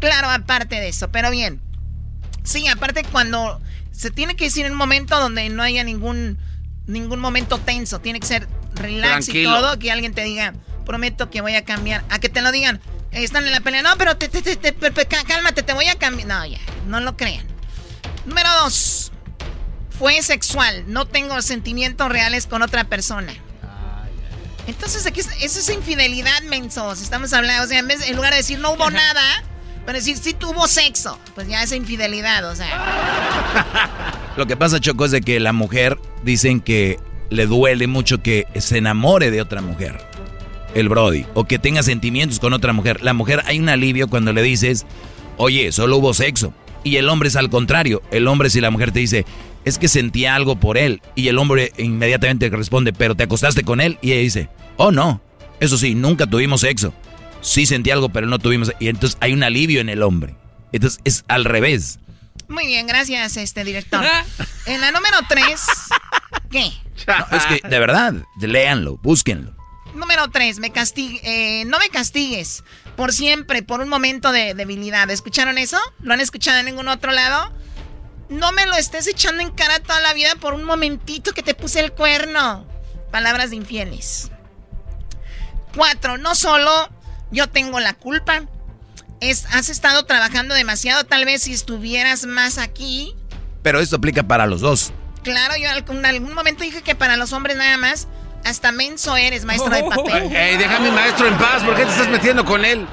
Claro, 0.00 0.28
aparte 0.30 0.76
de 0.76 0.88
eso, 0.88 1.10
pero 1.10 1.30
bien. 1.30 1.60
Sí, 2.42 2.66
aparte 2.66 3.04
cuando 3.10 3.60
se 3.92 4.10
tiene 4.10 4.34
que 4.34 4.44
decir 4.44 4.66
en 4.66 4.72
un 4.72 4.78
momento 4.78 5.18
donde 5.20 5.48
no 5.48 5.62
haya 5.62 5.84
ningún, 5.84 6.38
ningún 6.86 7.20
momento 7.20 7.58
tenso, 7.58 8.00
tiene 8.00 8.18
que 8.18 8.26
ser 8.26 8.48
relax 8.74 9.28
y 9.28 9.44
todo, 9.44 9.78
que 9.78 9.92
alguien 9.92 10.12
te 10.12 10.24
diga, 10.24 10.54
prometo 10.84 11.30
que 11.30 11.40
voy 11.40 11.54
a 11.54 11.64
cambiar, 11.64 12.04
a 12.08 12.18
que 12.18 12.28
te 12.28 12.42
lo 12.42 12.50
digan, 12.50 12.80
están 13.12 13.44
en 13.46 13.52
la 13.52 13.60
pelea, 13.60 13.82
no, 13.82 13.90
pero 13.98 14.16
te, 14.16 14.28
te, 14.28 14.42
te, 14.42 15.06
cálmate, 15.26 15.62
te 15.62 15.72
voy 15.72 15.86
a 15.86 15.96
cambiar. 15.96 16.26
No, 16.26 16.46
ya, 16.46 16.58
no 16.88 17.00
lo 17.00 17.16
crean. 17.16 17.46
Número 18.26 18.48
dos, 18.62 19.11
fue 20.02 20.20
sexual, 20.20 20.82
no 20.88 21.06
tengo 21.06 21.40
sentimientos 21.42 22.08
reales 22.08 22.48
con 22.48 22.62
otra 22.62 22.82
persona. 22.82 23.32
Entonces, 24.66 25.06
aquí, 25.06 25.20
eso 25.20 25.60
es 25.60 25.68
infidelidad, 25.70 26.42
mensos. 26.50 27.00
Estamos 27.00 27.32
hablando, 27.32 27.62
o 27.62 27.66
sea, 27.68 27.78
en 27.78 28.16
lugar 28.16 28.32
de 28.32 28.38
decir 28.38 28.58
no 28.58 28.72
hubo 28.72 28.90
nada, 28.90 29.22
pero 29.86 29.96
decir, 29.98 30.16
sí 30.16 30.34
tuvo 30.34 30.66
sexo, 30.66 31.20
pues 31.36 31.46
ya 31.46 31.62
es 31.62 31.70
infidelidad, 31.70 32.50
o 32.50 32.56
sea. 32.56 32.66
Lo 34.36 34.46
que 34.46 34.56
pasa, 34.56 34.80
Choco, 34.80 35.04
es 35.04 35.12
de 35.12 35.20
que 35.20 35.38
la 35.38 35.52
mujer 35.52 36.00
dicen 36.24 36.60
que 36.60 36.98
le 37.30 37.46
duele 37.46 37.86
mucho 37.86 38.24
que 38.24 38.48
se 38.56 38.78
enamore 38.78 39.30
de 39.30 39.40
otra 39.40 39.60
mujer, 39.60 40.04
el 40.74 40.88
Brody, 40.88 41.26
o 41.34 41.44
que 41.44 41.60
tenga 41.60 41.84
sentimientos 41.84 42.40
con 42.40 42.54
otra 42.54 42.72
mujer. 42.72 43.04
La 43.04 43.12
mujer 43.12 43.44
hay 43.46 43.60
un 43.60 43.68
alivio 43.68 44.08
cuando 44.08 44.32
le 44.32 44.42
dices, 44.42 44.84
oye, 45.36 45.70
solo 45.70 45.98
hubo 45.98 46.12
sexo. 46.12 46.52
Y 46.84 46.96
el 46.96 47.08
hombre 47.08 47.28
es 47.28 47.36
al 47.36 47.50
contrario. 47.50 48.02
El 48.10 48.26
hombre, 48.28 48.50
si 48.50 48.60
la 48.60 48.70
mujer 48.70 48.92
te 48.92 49.00
dice, 49.00 49.24
es 49.64 49.78
que 49.78 49.88
sentía 49.88 50.34
algo 50.34 50.56
por 50.56 50.78
él. 50.78 51.02
Y 51.14 51.28
el 51.28 51.38
hombre 51.38 51.72
inmediatamente 51.78 52.48
responde, 52.50 52.92
pero 52.92 53.14
te 53.14 53.24
acostaste 53.24 53.62
con 53.62 53.80
él. 53.80 53.98
Y 54.02 54.12
ella 54.12 54.22
dice, 54.22 54.48
oh 54.76 54.90
no, 54.90 55.20
eso 55.60 55.78
sí, 55.78 55.94
nunca 55.94 56.26
tuvimos 56.26 56.62
sexo 56.62 56.92
sí 57.42 57.66
sentí 57.66 57.90
algo, 57.90 58.08
pero 58.08 58.26
no 58.26 58.38
tuvimos. 58.38 58.72
Y 58.80 58.88
entonces 58.88 59.18
hay 59.20 59.34
un 59.34 59.42
alivio 59.42 59.80
en 59.80 59.90
el 59.90 60.02
hombre. 60.02 60.34
Entonces 60.72 61.00
es 61.04 61.24
al 61.28 61.44
revés. 61.44 61.98
Muy 62.48 62.66
bien, 62.66 62.86
gracias, 62.86 63.36
este 63.36 63.64
director. 63.64 64.04
En 64.66 64.80
la 64.80 64.90
número 64.90 65.16
3, 65.28 65.44
¿qué? 66.50 66.72
es 67.32 67.46
que, 67.46 67.68
de 67.68 67.78
verdad, 67.78 68.14
léanlo, 68.40 68.98
búsquenlo. 69.02 69.54
Número 69.94 70.30
3, 70.30 70.58
me 70.58 70.72
eh, 70.74 71.64
no 71.66 71.78
me 71.78 71.88
castigues 71.90 72.64
por 72.96 73.12
siempre, 73.12 73.62
por 73.62 73.80
un 73.80 73.88
momento 73.88 74.32
de 74.32 74.54
debilidad. 74.54 75.10
¿Escucharon 75.10 75.58
eso? 75.58 75.78
¿Lo 76.00 76.14
han 76.14 76.20
escuchado 76.20 76.58
en 76.60 76.66
ningún 76.66 76.88
otro 76.88 77.12
lado? 77.12 77.52
No 78.28 78.52
me 78.52 78.66
lo 78.66 78.74
estés 78.74 79.06
echando 79.06 79.42
en 79.42 79.50
cara 79.50 79.80
toda 79.80 80.00
la 80.00 80.14
vida 80.14 80.34
por 80.36 80.54
un 80.54 80.64
momentito 80.64 81.32
que 81.32 81.42
te 81.42 81.54
puse 81.54 81.80
el 81.80 81.92
cuerno. 81.92 82.66
Palabras 83.10 83.50
de 83.50 83.56
infieles. 83.56 84.30
4. 85.76 86.18
No 86.18 86.34
solo 86.34 86.90
yo 87.30 87.48
tengo 87.48 87.80
la 87.80 87.94
culpa. 87.94 88.42
Es, 89.20 89.46
has 89.52 89.68
estado 89.68 90.04
trabajando 90.04 90.54
demasiado, 90.54 91.04
tal 91.04 91.24
vez 91.24 91.42
si 91.42 91.52
estuvieras 91.52 92.26
más 92.26 92.58
aquí. 92.58 93.14
Pero 93.62 93.80
esto 93.80 93.96
aplica 93.96 94.22
para 94.22 94.46
los 94.46 94.60
dos. 94.60 94.92
Claro, 95.22 95.54
yo 95.56 95.68
en 95.92 96.06
algún 96.06 96.34
momento 96.34 96.64
dije 96.64 96.82
que 96.82 96.94
para 96.94 97.16
los 97.16 97.32
hombres 97.32 97.56
nada 97.56 97.76
más, 97.76 98.08
hasta 98.44 98.72
menso 98.72 99.16
eres, 99.16 99.44
maestro 99.44 99.70
de 99.70 99.82
papel. 99.82 100.34
Ey, 100.34 100.56
déjame 100.56 100.90
maestro 100.90 101.26
en 101.28 101.36
paz, 101.38 101.62
¿por 101.62 101.74
qué 101.74 101.84
te 101.84 101.90
estás 101.90 102.08
metiendo 102.08 102.44
con 102.44 102.64
él? 102.64 102.86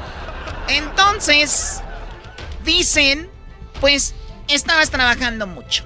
Entonces, 0.67 1.81
dicen, 2.63 3.29
pues, 3.81 4.13
estabas 4.47 4.89
trabajando 4.89 5.47
mucho. 5.47 5.83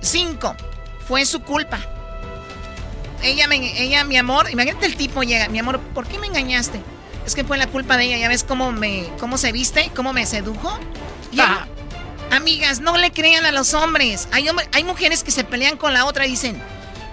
Cinco, 0.00 0.54
fue 1.06 1.24
su 1.24 1.42
culpa. 1.42 1.78
Ella, 3.22 3.48
me, 3.48 3.80
ella, 3.80 4.04
mi 4.04 4.16
amor, 4.16 4.50
imagínate 4.50 4.86
el 4.86 4.96
tipo 4.96 5.22
llega, 5.22 5.48
mi 5.48 5.58
amor, 5.58 5.80
¿por 5.94 6.06
qué 6.06 6.18
me 6.18 6.26
engañaste? 6.26 6.80
Es 7.26 7.34
que 7.34 7.44
fue 7.44 7.58
la 7.58 7.66
culpa 7.66 7.96
de 7.96 8.04
ella. 8.04 8.18
¿Ya 8.18 8.28
ves 8.28 8.44
cómo, 8.44 8.70
me, 8.70 9.08
cómo 9.18 9.36
se 9.36 9.50
viste? 9.50 9.90
¿Cómo 9.96 10.12
me 10.12 10.24
sedujo? 10.26 10.78
Ya. 11.32 11.66
Amigas, 12.30 12.78
no 12.80 12.96
le 12.96 13.10
crean 13.10 13.44
a 13.44 13.50
los 13.50 13.74
hombres. 13.74 14.28
Hay, 14.30 14.46
hay 14.72 14.84
mujeres 14.84 15.24
que 15.24 15.32
se 15.32 15.42
pelean 15.42 15.76
con 15.76 15.92
la 15.92 16.04
otra 16.04 16.26
y 16.26 16.30
dicen, 16.30 16.62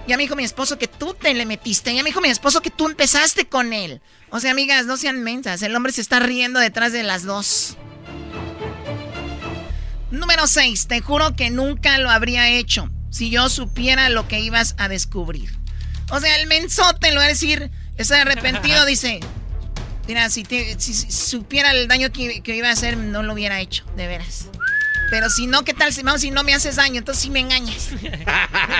ya 0.06 0.16
me 0.16 0.24
dijo 0.24 0.36
mi 0.36 0.44
esposo 0.44 0.78
que 0.78 0.88
tú 0.88 1.14
te 1.14 1.34
le 1.34 1.46
metiste. 1.46 1.94
Ya 1.94 2.02
me 2.02 2.10
dijo 2.10 2.20
mi 2.20 2.28
esposo 2.28 2.60
que 2.60 2.70
tú 2.70 2.86
empezaste 2.86 3.46
con 3.46 3.72
él. 3.72 4.00
O 4.30 4.40
sea, 4.40 4.50
amigas, 4.50 4.86
no 4.86 4.96
sean 4.96 5.22
mensas. 5.22 5.62
El 5.62 5.74
hombre 5.74 5.92
se 5.92 6.00
está 6.00 6.20
riendo 6.20 6.60
detrás 6.60 6.92
de 6.92 7.02
las 7.02 7.24
dos. 7.24 7.76
Número 10.10 10.46
6. 10.46 10.86
Te 10.86 11.00
juro 11.00 11.34
que 11.36 11.50
nunca 11.50 11.98
lo 11.98 12.10
habría 12.10 12.48
hecho 12.48 12.90
si 13.10 13.30
yo 13.30 13.48
supiera 13.48 14.08
lo 14.08 14.28
que 14.28 14.40
ibas 14.40 14.74
a 14.78 14.88
descubrir. 14.88 15.50
O 16.10 16.20
sea, 16.20 16.36
el 16.36 16.46
mensote 16.46 17.12
lo 17.12 17.18
va 17.18 17.26
a 17.26 17.28
decir, 17.28 17.70
está 17.96 18.20
arrepentido, 18.20 18.84
dice, 18.86 19.20
Mira, 20.06 20.28
si, 20.28 20.44
supiera 20.84 21.70
el 21.72 21.88
daño 21.88 22.12
que, 22.12 22.42
iba 22.44 22.68
a 22.68 22.72
hacer, 22.72 22.96
no 22.96 23.22
lo 23.22 23.32
hubiera 23.32 23.60
hecho, 23.60 23.84
de 23.96 24.06
veras. 24.06 24.48
Pero 25.10 25.30
si 25.30 25.46
no, 25.46 25.64
¿qué 25.64 25.74
tal? 25.74 25.92
Si, 25.92 26.02
vamos, 26.02 26.20
si 26.20 26.30
no 26.30 26.42
me 26.42 26.54
haces 26.54 26.76
daño, 26.76 26.98
entonces 26.98 27.22
sí 27.22 27.30
me 27.30 27.40
engañas. 27.40 27.90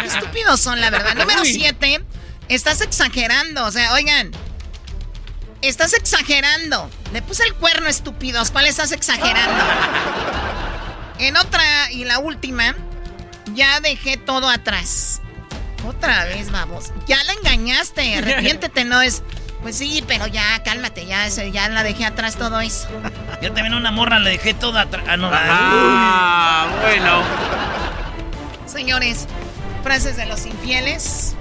Estúpidos 0.05 0.61
son, 0.61 0.81
la 0.81 0.91
verdad. 0.91 1.15
Número 1.15 1.45
7. 1.45 2.03
Estás 2.49 2.81
exagerando. 2.81 3.65
O 3.65 3.71
sea, 3.71 3.93
oigan. 3.93 4.31
Estás 5.63 5.95
exagerando. 5.95 6.91
Le 7.13 7.23
puse 7.23 7.45
el 7.45 7.55
cuerno, 7.55 7.89
estúpidos. 7.89 8.51
¿Cuál 8.51 8.67
estás 8.67 8.93
exagerando? 8.93 9.65
En 11.19 11.37
otra 11.37 11.91
y 11.93 12.05
la 12.05 12.19
última, 12.19 12.75
ya 13.55 13.81
dejé 13.81 14.17
todo 14.17 14.49
atrás. 14.49 15.21
Otra 15.87 16.25
vez, 16.25 16.51
vamos. 16.51 16.93
Ya 17.07 17.23
la 17.25 17.33
engañaste. 17.35 18.17
Arrepiéntete, 18.17 18.85
no 18.85 19.01
es. 19.01 19.23
Pues 19.65 19.79
sí, 19.79 20.05
pero 20.07 20.27
ya, 20.27 20.63
cálmate, 20.63 21.07
ya, 21.07 21.27
ya 21.27 21.71
la 21.71 21.83
dejé 21.83 22.05
atrás 22.05 22.37
todo 22.37 22.61
eso. 22.61 22.87
Yo 23.43 23.51
también 23.51 23.73
una 23.73 23.91
morra 23.91 24.19
la 24.19 24.29
dejé 24.29 24.53
toda 24.53 24.83
atrás. 24.83 25.07
Ah, 25.09 25.17
no, 25.17 25.31
ah, 25.33 26.67
bueno. 26.83 27.23
Señores, 28.67 29.27
frases 29.83 30.19
de 30.19 30.27
los 30.27 30.45
infieles. 30.45 31.35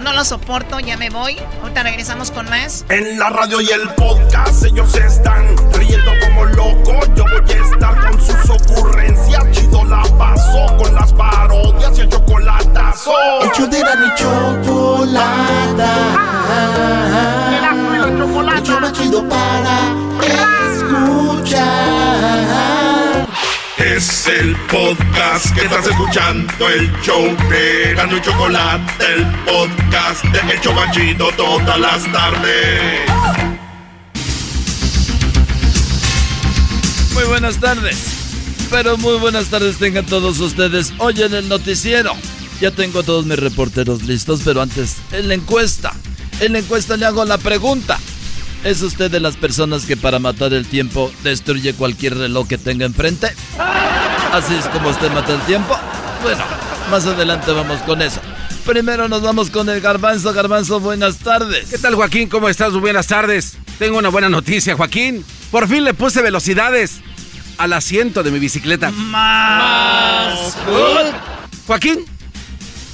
No 0.00 0.12
lo 0.12 0.24
soporto, 0.24 0.80
ya 0.80 0.96
me 0.96 1.08
voy. 1.08 1.36
Ahorita 1.62 1.84
regresamos 1.84 2.32
con 2.32 2.50
más. 2.50 2.84
En 2.88 3.16
la 3.16 3.30
radio 3.30 3.60
y 3.60 3.70
el 3.70 3.88
podcast 3.90 4.64
ellos 4.64 4.96
están 4.96 5.54
riendo 5.88 6.12
como 6.24 6.44
locos. 6.44 7.08
Yo 7.16 7.24
voy 7.24 7.50
a 7.50 7.64
estar 7.72 8.10
con 8.10 8.20
sus 8.20 8.50
ocurrencias. 8.50 9.44
Chido 9.50 9.84
la 9.84 10.02
paso 10.16 10.76
con 10.76 10.94
las 10.94 11.12
parodias 11.12 11.98
y 11.98 12.02
el 12.02 12.08
chocolatazo. 12.08 13.12
Hecho 13.42 13.66
de 13.66 13.80
la 13.80 13.96
mi 13.96 14.14
chocolata 14.14 15.48
más 18.80 18.92
chido 18.92 19.26
para 19.28 19.94
escuchar. 20.72 21.68
Es 23.78 24.26
el 24.26 24.54
podcast 24.70 25.54
que 25.54 25.62
estás 25.62 25.86
escuchando, 25.86 26.68
el 26.68 26.92
show 27.00 27.24
de 27.48 27.92
y 27.92 28.20
Chocolate, 28.20 29.04
el 29.14 29.24
podcast 29.44 30.24
de 30.24 30.52
El 30.52 30.60
Chocachito 30.60 31.30
todas 31.36 31.78
las 31.78 32.12
tardes. 32.12 33.47
Muy 37.18 37.26
buenas 37.26 37.58
tardes. 37.58 37.96
Pero 38.70 38.96
muy 38.96 39.18
buenas 39.18 39.46
tardes 39.46 39.78
tengan 39.78 40.06
todos 40.06 40.38
ustedes 40.38 40.92
hoy 40.98 41.20
en 41.20 41.34
el 41.34 41.48
noticiero. 41.48 42.12
Ya 42.60 42.70
tengo 42.70 43.02
todos 43.02 43.26
mis 43.26 43.40
reporteros 43.40 44.04
listos, 44.04 44.42
pero 44.44 44.62
antes, 44.62 44.98
en 45.10 45.26
la 45.26 45.34
encuesta. 45.34 45.92
En 46.38 46.52
la 46.52 46.60
encuesta 46.60 46.96
le 46.96 47.06
hago 47.06 47.24
la 47.24 47.36
pregunta. 47.36 47.98
¿Es 48.62 48.82
usted 48.82 49.10
de 49.10 49.18
las 49.18 49.36
personas 49.36 49.84
que 49.84 49.96
para 49.96 50.20
matar 50.20 50.52
el 50.52 50.64
tiempo 50.64 51.10
destruye 51.24 51.74
cualquier 51.74 52.16
reloj 52.16 52.46
que 52.46 52.56
tenga 52.56 52.86
enfrente? 52.86 53.34
¿Así 54.32 54.54
es 54.54 54.66
como 54.66 54.90
usted 54.90 55.10
mata 55.10 55.34
el 55.34 55.40
tiempo? 55.40 55.76
Bueno, 56.22 56.44
más 56.88 57.04
adelante 57.04 57.50
vamos 57.50 57.80
con 57.82 58.00
eso. 58.00 58.20
Primero 58.68 59.08
nos 59.08 59.22
vamos 59.22 59.48
con 59.48 59.66
el 59.70 59.80
garbanzo. 59.80 60.34
Garbanzo, 60.34 60.78
buenas 60.78 61.16
tardes. 61.20 61.70
¿Qué 61.70 61.78
tal, 61.78 61.94
Joaquín? 61.94 62.28
¿Cómo 62.28 62.50
estás? 62.50 62.74
Buenas 62.74 63.06
tardes. 63.06 63.56
Tengo 63.78 63.96
una 63.96 64.10
buena 64.10 64.28
noticia, 64.28 64.76
Joaquín. 64.76 65.24
Por 65.50 65.66
fin 65.66 65.84
le 65.84 65.94
puse 65.94 66.20
velocidades 66.20 67.00
al 67.56 67.72
asiento 67.72 68.22
de 68.22 68.30
mi 68.30 68.38
bicicleta. 68.38 68.90
Más. 68.90 70.54
Joaquín, 71.66 72.04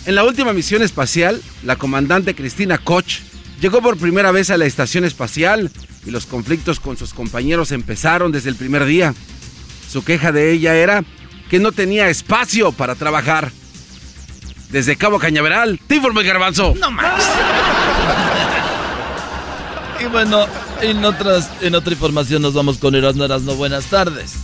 en 0.06 0.14
la 0.14 0.22
última 0.22 0.52
misión 0.52 0.80
espacial, 0.80 1.42
la 1.64 1.74
comandante 1.74 2.36
Cristina 2.36 2.78
Koch 2.78 3.18
Llegó 3.60 3.82
por 3.82 3.96
primera 3.96 4.30
vez 4.30 4.50
a 4.50 4.56
la 4.56 4.66
estación 4.66 5.04
espacial 5.04 5.72
y 6.06 6.12
los 6.12 6.26
conflictos 6.26 6.78
con 6.78 6.96
sus 6.96 7.14
compañeros 7.14 7.72
empezaron 7.72 8.30
desde 8.30 8.50
el 8.50 8.56
primer 8.56 8.84
día. 8.84 9.12
Su 9.90 10.04
queja 10.04 10.30
de 10.30 10.52
ella 10.52 10.76
era 10.76 11.02
que 11.50 11.58
no 11.58 11.72
tenía 11.72 12.10
espacio 12.10 12.70
para 12.70 12.94
trabajar. 12.94 13.50
Desde 14.70 14.96
Cabo 14.96 15.18
Cañaveral, 15.18 15.80
te 15.86 15.96
informo 15.96 16.20
Garbanzo. 16.22 16.74
No 16.78 16.90
más. 16.90 17.22
y 20.00 20.06
bueno, 20.06 20.46
en, 20.80 21.04
otras, 21.04 21.50
en 21.60 21.74
otra 21.74 21.92
información 21.92 22.42
nos 22.42 22.54
vamos 22.54 22.78
con 22.78 22.94
Erasmo 22.94 23.24
Erasmo. 23.24 23.54
Buenas 23.54 23.86
tardes. 23.86 24.34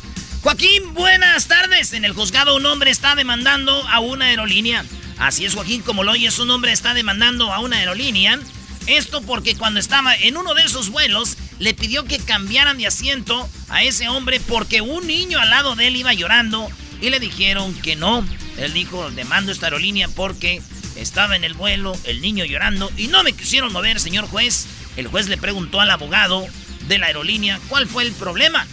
Joaquín, 0.42 0.94
buenas 0.94 1.48
tardes. 1.48 1.92
En 1.92 2.04
el 2.04 2.12
juzgado 2.12 2.56
un 2.56 2.64
hombre 2.66 2.90
está 2.90 3.14
demandando 3.14 3.72
a 3.88 4.00
una 4.00 4.26
aerolínea. 4.26 4.84
Así 5.18 5.44
es, 5.44 5.54
Joaquín, 5.54 5.82
como 5.82 6.02
lo 6.02 6.12
oyes, 6.12 6.38
un 6.38 6.50
hombre 6.50 6.72
está 6.72 6.94
demandando 6.94 7.52
a 7.52 7.58
una 7.60 7.76
aerolínea. 7.76 8.38
Esto 8.86 9.20
porque 9.20 9.54
cuando 9.54 9.78
estaba 9.78 10.14
en 10.14 10.36
uno 10.36 10.54
de 10.54 10.64
esos 10.64 10.88
vuelos, 10.88 11.36
le 11.58 11.74
pidió 11.74 12.04
que 12.04 12.18
cambiaran 12.18 12.78
de 12.78 12.86
asiento 12.86 13.48
a 13.68 13.82
ese 13.82 14.08
hombre 14.08 14.40
porque 14.40 14.80
un 14.80 15.06
niño 15.06 15.38
al 15.38 15.50
lado 15.50 15.76
de 15.76 15.88
él 15.88 15.96
iba 15.96 16.14
llorando 16.14 16.68
y 17.02 17.10
le 17.10 17.20
dijeron 17.20 17.74
que 17.74 17.96
no. 17.96 18.24
Él 18.60 18.74
dijo, 18.74 19.10
demando 19.10 19.52
esta 19.52 19.66
aerolínea 19.66 20.08
porque 20.08 20.60
estaba 20.96 21.34
en 21.34 21.44
el 21.44 21.54
vuelo, 21.54 21.96
el 22.04 22.20
niño 22.20 22.44
llorando 22.44 22.90
y 22.96 23.08
no 23.08 23.22
me 23.22 23.32
quisieron 23.32 23.72
mover, 23.72 23.98
señor 23.98 24.26
juez. 24.26 24.66
El 24.96 25.08
juez 25.08 25.28
le 25.28 25.38
preguntó 25.38 25.80
al 25.80 25.90
abogado 25.90 26.46
de 26.86 26.98
la 26.98 27.06
aerolínea 27.06 27.58
cuál 27.68 27.86
fue 27.86 28.02
el 28.02 28.12
problema. 28.12 28.66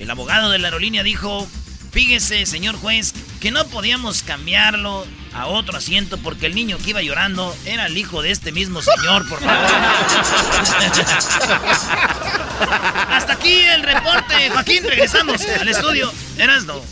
El 0.00 0.10
abogado 0.10 0.50
de 0.50 0.58
la 0.58 0.68
aerolínea 0.68 1.04
dijo, 1.04 1.46
fíjese, 1.92 2.46
señor 2.46 2.74
juez, 2.76 3.14
que 3.40 3.52
no 3.52 3.64
podíamos 3.68 4.24
cambiarlo 4.24 5.06
a 5.32 5.46
otro 5.46 5.76
asiento 5.76 6.18
porque 6.18 6.46
el 6.46 6.56
niño 6.56 6.78
que 6.78 6.90
iba 6.90 7.02
llorando 7.02 7.56
era 7.64 7.86
el 7.86 7.96
hijo 7.96 8.22
de 8.22 8.32
este 8.32 8.50
mismo 8.50 8.82
señor, 8.82 9.28
por 9.28 9.40
favor. 9.40 9.56
Hasta 13.10 13.34
aquí 13.34 13.52
el 13.52 13.84
reporte, 13.84 14.50
Joaquín, 14.50 14.82
regresamos 14.84 15.40
al 15.42 15.68
estudio. 15.68 16.12
Eras 16.38 16.64
no. 16.64 16.82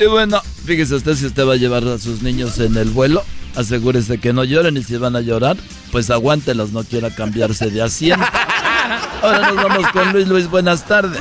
Y 0.00 0.06
bueno, 0.06 0.42
fíjese 0.64 0.96
usted 0.96 1.14
si 1.14 1.26
usted 1.26 1.46
va 1.46 1.54
a 1.54 1.56
llevar 1.56 1.86
a 1.86 1.98
sus 1.98 2.22
niños 2.22 2.58
en 2.58 2.76
el 2.76 2.90
vuelo, 2.90 3.24
asegúrese 3.54 4.18
que 4.18 4.32
no 4.32 4.44
lloren 4.44 4.76
y 4.76 4.82
si 4.82 4.96
van 4.96 5.16
a 5.16 5.20
llorar, 5.20 5.56
pues 5.92 6.10
aguántelos, 6.10 6.72
no 6.72 6.82
quiera 6.84 7.10
cambiarse 7.10 7.70
de 7.70 7.82
asiento. 7.82 8.24
Ahora 9.22 9.52
nos 9.52 9.56
vamos 9.56 9.86
con 9.92 10.12
Luis 10.12 10.26
Luis, 10.26 10.48
buenas 10.48 10.84
tardes. 10.86 11.20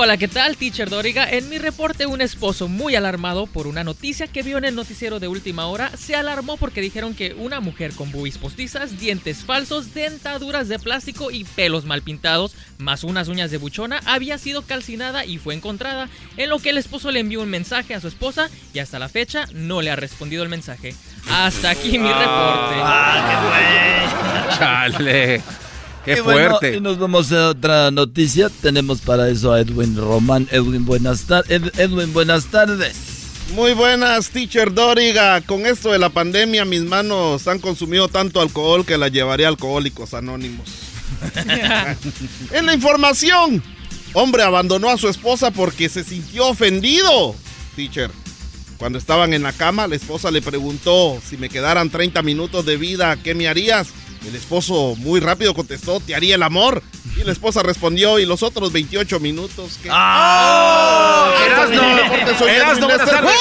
Hola, 0.00 0.16
¿qué 0.16 0.28
tal, 0.28 0.56
teacher 0.56 0.88
Doriga? 0.88 1.28
En 1.28 1.48
mi 1.48 1.58
reporte, 1.58 2.06
un 2.06 2.20
esposo 2.20 2.68
muy 2.68 2.94
alarmado 2.94 3.48
por 3.48 3.66
una 3.66 3.82
noticia 3.82 4.28
que 4.28 4.44
vio 4.44 4.56
en 4.56 4.64
el 4.64 4.76
noticiero 4.76 5.18
de 5.18 5.26
última 5.26 5.66
hora 5.66 5.90
se 5.96 6.14
alarmó 6.14 6.56
porque 6.56 6.80
dijeron 6.80 7.16
que 7.16 7.34
una 7.34 7.58
mujer 7.58 7.92
con 7.94 8.12
boobies 8.12 8.38
postizas, 8.38 9.00
dientes 9.00 9.38
falsos, 9.38 9.94
dentaduras 9.94 10.68
de 10.68 10.78
plástico 10.78 11.32
y 11.32 11.42
pelos 11.42 11.84
mal 11.84 12.02
pintados, 12.02 12.54
más 12.78 13.02
unas 13.02 13.26
uñas 13.26 13.50
de 13.50 13.56
buchona, 13.56 14.00
había 14.06 14.38
sido 14.38 14.62
calcinada 14.62 15.24
y 15.24 15.38
fue 15.38 15.54
encontrada. 15.54 16.08
En 16.36 16.48
lo 16.48 16.60
que 16.60 16.70
el 16.70 16.78
esposo 16.78 17.10
le 17.10 17.18
envió 17.18 17.42
un 17.42 17.50
mensaje 17.50 17.96
a 17.96 18.00
su 18.00 18.06
esposa 18.06 18.50
y 18.72 18.78
hasta 18.78 19.00
la 19.00 19.08
fecha 19.08 19.46
no 19.52 19.82
le 19.82 19.90
ha 19.90 19.96
respondido 19.96 20.44
el 20.44 20.48
mensaje. 20.48 20.94
Hasta 21.28 21.70
aquí 21.70 21.98
mi 21.98 22.06
reporte. 22.06 22.76
¡Ah, 22.84 24.06
qué 24.06 24.46
bueno! 24.46 24.58
¡Chale! 24.58 25.67
¡Qué 26.14 26.22
fuerte! 26.22 26.76
y 26.76 26.80
nos 26.80 26.98
vamos 26.98 27.32
a 27.32 27.50
otra 27.50 27.90
noticia. 27.90 28.50
Tenemos 28.62 29.00
para 29.00 29.28
eso 29.28 29.52
a 29.52 29.60
Edwin 29.60 29.96
Román. 29.96 30.48
Edwin, 30.50 30.84
buenas, 30.84 31.22
tardes. 31.24 31.60
Edwin, 31.76 32.12
buenas 32.12 32.46
tardes. 32.46 32.96
Muy 33.54 33.72
buenas, 33.72 34.30
teacher 34.30 34.72
Doriga. 34.72 35.40
Con 35.40 35.66
esto 35.66 35.92
de 35.92 35.98
la 35.98 36.10
pandemia, 36.10 36.64
mis 36.64 36.82
manos 36.82 37.48
han 37.48 37.58
consumido 37.58 38.08
tanto 38.08 38.40
alcohol 38.40 38.84
que 38.84 38.98
la 38.98 39.08
llevaré 39.08 39.46
a 39.46 39.48
Alcohólicos 39.48 40.14
Anónimos. 40.14 40.68
en 42.52 42.66
la 42.66 42.74
información, 42.74 43.62
hombre 44.12 44.42
abandonó 44.42 44.90
a 44.90 44.98
su 44.98 45.08
esposa 45.08 45.50
porque 45.50 45.88
se 45.88 46.04
sintió 46.04 46.48
ofendido, 46.48 47.34
teacher. 47.74 48.10
Cuando 48.76 48.98
estaban 48.98 49.32
en 49.34 49.42
la 49.42 49.52
cama, 49.52 49.88
la 49.88 49.96
esposa 49.96 50.30
le 50.30 50.40
preguntó 50.40 51.20
si 51.26 51.36
me 51.36 51.48
quedaran 51.48 51.90
30 51.90 52.22
minutos 52.22 52.64
de 52.64 52.76
vida, 52.76 53.16
¿qué 53.16 53.34
me 53.34 53.48
harías? 53.48 53.88
El 54.26 54.34
esposo 54.34 54.94
muy 54.96 55.20
rápido 55.20 55.54
contestó, 55.54 56.00
te 56.00 56.14
haría 56.14 56.34
el 56.34 56.42
amor. 56.42 56.82
Y 57.16 57.24
la 57.24 57.32
esposa 57.32 57.62
respondió, 57.62 58.18
¿y 58.18 58.26
los 58.26 58.42
otros 58.42 58.72
28 58.72 59.20
minutos? 59.20 59.78
¿qué? 59.82 59.88
¡Ah! 59.90 61.32
Erasno, 61.46 62.46
Erasno, 62.48 62.86
buenas 62.86 63.10
tardes. 63.10 63.32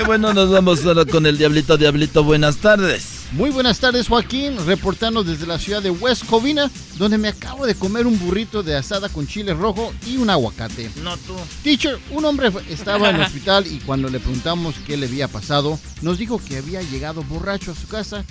Y 0.00 0.04
bueno, 0.04 0.32
nos 0.32 0.50
vamos 0.50 0.84
ahora 0.84 1.04
con 1.04 1.26
el 1.26 1.38
Diablito. 1.38 1.76
Diablito, 1.76 2.24
buenas 2.24 2.56
tardes. 2.56 3.13
Muy 3.32 3.50
buenas 3.50 3.80
tardes, 3.80 4.06
Joaquín, 4.06 4.56
reportando 4.64 5.24
desde 5.24 5.46
la 5.46 5.58
ciudad 5.58 5.82
de 5.82 5.90
West 5.90 6.24
Covina, 6.26 6.70
donde 6.98 7.18
me 7.18 7.28
acabo 7.28 7.66
de 7.66 7.74
comer 7.74 8.06
un 8.06 8.18
burrito 8.18 8.62
de 8.62 8.76
asada 8.76 9.08
con 9.08 9.26
chile 9.26 9.54
rojo 9.54 9.92
y 10.06 10.18
un 10.18 10.30
aguacate. 10.30 10.90
No 11.02 11.16
tú. 11.16 11.34
Teacher, 11.64 11.98
un 12.10 12.24
hombre 12.24 12.52
estaba 12.68 13.10
en 13.10 13.16
el 13.16 13.22
hospital 13.26 13.66
y 13.66 13.80
cuando 13.80 14.08
le 14.08 14.20
preguntamos 14.20 14.76
qué 14.86 14.96
le 14.96 15.06
había 15.06 15.26
pasado, 15.26 15.78
nos 16.02 16.18
dijo 16.18 16.38
que 16.38 16.58
había 16.58 16.82
llegado 16.82 17.24
borracho 17.24 17.72
a 17.72 17.74
su 17.74 17.88
casa 17.88 18.24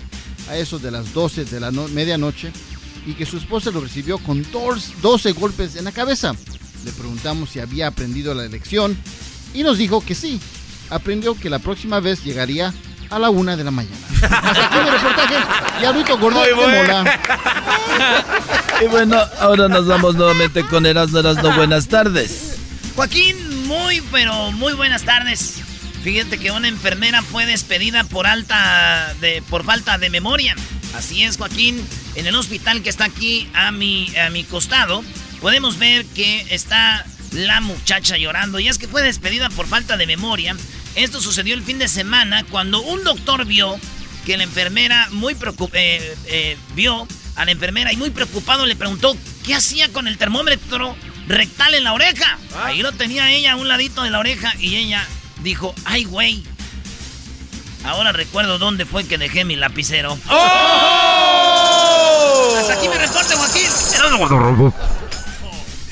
a 0.49 0.57
eso 0.57 0.79
de 0.79 0.91
las 0.91 1.13
12 1.13 1.45
de 1.45 1.59
la 1.59 1.71
no 1.71 1.87
medianoche 1.89 2.51
y 3.05 3.13
que 3.13 3.25
su 3.25 3.37
esposa 3.37 3.71
lo 3.71 3.81
recibió 3.81 4.17
con 4.19 4.45
dos, 4.51 4.93
12 5.01 5.33
golpes 5.33 5.75
en 5.75 5.85
la 5.85 5.91
cabeza. 5.91 6.33
Le 6.85 6.91
preguntamos 6.91 7.49
si 7.49 7.59
había 7.59 7.87
aprendido 7.87 8.33
la 8.33 8.47
lección 8.47 8.97
y 9.53 9.63
nos 9.63 9.77
dijo 9.77 10.01
que 10.01 10.15
sí. 10.15 10.39
Aprendió 10.89 11.35
que 11.35 11.49
la 11.49 11.59
próxima 11.59 11.99
vez 11.99 12.23
llegaría 12.23 12.73
a 13.14 13.20
la 13.20 13.30
una 13.30 13.55
de 13.55 13.64
la 13.64 13.72
mañana. 13.72 13.95
Hasta 14.22 14.66
aquí 14.66 14.78
mi 14.84 14.89
reportaje. 14.89 15.36
Y 15.82 15.86
ahorita 15.86 16.14
gordo 16.14 16.39
Muy 16.39 16.53
bueno. 16.53 17.03
mola. 17.03 17.20
Y 18.82 18.86
bueno, 18.88 19.18
ahora 19.39 19.68
nos 19.68 19.86
vamos 19.88 20.16
nuevamente 20.16 20.66
con 20.66 20.86
Erasmo 20.86 21.20
Erasmo. 21.20 21.51
Buenas 21.51 21.88
tardes. 21.88 22.57
Joaquín, 22.95 23.68
muy, 23.68 24.01
pero 24.11 24.51
muy 24.51 24.74
buenas 24.74 25.03
tardes. 25.03 25.61
Fíjate 26.03 26.38
que 26.38 26.51
una 26.51 26.68
enfermera 26.68 27.22
fue 27.22 27.45
despedida 27.45 28.03
por 28.03 28.28
alta 28.28 29.14
de, 29.22 29.41
por 29.49 29.64
falta 29.64 29.97
de 29.97 30.09
memoria. 30.09 30.55
Así 30.95 31.24
es, 31.24 31.38
Joaquín. 31.38 31.86
En 32.16 32.26
el 32.28 32.36
hospital 32.36 32.82
que 32.82 32.89
está 32.89 33.05
aquí 33.05 33.49
a 33.53 33.72
mi, 33.72 34.14
a 34.18 34.30
mi 34.30 34.43
costado, 34.43 35.03
podemos 35.39 35.78
ver 35.78 36.05
que 36.07 36.45
está 36.49 37.05
la 37.32 37.61
muchacha 37.61 38.18
llorando. 38.18 38.59
Y 38.59 38.68
es 38.68 38.78
que 38.78 38.88
fue 38.88 39.01
despedida 39.01 39.49
por 39.49 39.68
falta 39.68 39.97
de 39.97 40.05
memoria. 40.07 40.55
Esto 40.95 41.19
sucedió 41.21 41.55
el 41.55 41.63
fin 41.63 41.79
de 41.79 41.87
semana 41.87 42.43
cuando 42.49 42.81
un 42.81 43.03
doctor 43.03 43.45
vio 43.45 43.79
que 44.25 44.37
la 44.37 44.43
enfermera 44.43 45.07
muy 45.11 45.35
preocupada, 45.35 45.81
vio 46.75 47.07
a 47.35 47.45
la 47.45 47.51
enfermera 47.51 47.91
y 47.91 47.97
muy 47.97 48.11
preocupado 48.11 48.65
le 48.65 48.75
preguntó 48.75 49.17
qué 49.43 49.55
hacía 49.55 49.91
con 49.91 50.07
el 50.07 50.17
termómetro 50.17 50.95
rectal 51.27 51.73
en 51.73 51.83
la 51.83 51.93
oreja. 51.93 52.37
Ahí 52.63 52.81
lo 52.81 52.91
tenía 52.91 53.31
ella 53.31 53.53
a 53.53 53.55
un 53.55 53.67
ladito 53.67 54.03
de 54.03 54.11
la 54.11 54.19
oreja 54.19 54.53
y 54.59 54.75
ella 54.75 55.05
dijo, 55.41 55.73
ay 55.85 56.03
güey, 56.05 56.43
ahora 57.85 58.11
recuerdo 58.11 58.59
dónde 58.59 58.85
fue 58.85 59.05
que 59.05 59.17
dejé 59.17 59.45
mi 59.45 59.55
lapicero. 59.55 60.17
Hasta 62.59 62.73
aquí 62.75 62.87
mi 62.87 62.95
reporte, 62.95 63.35
Joaquín. 63.35 63.67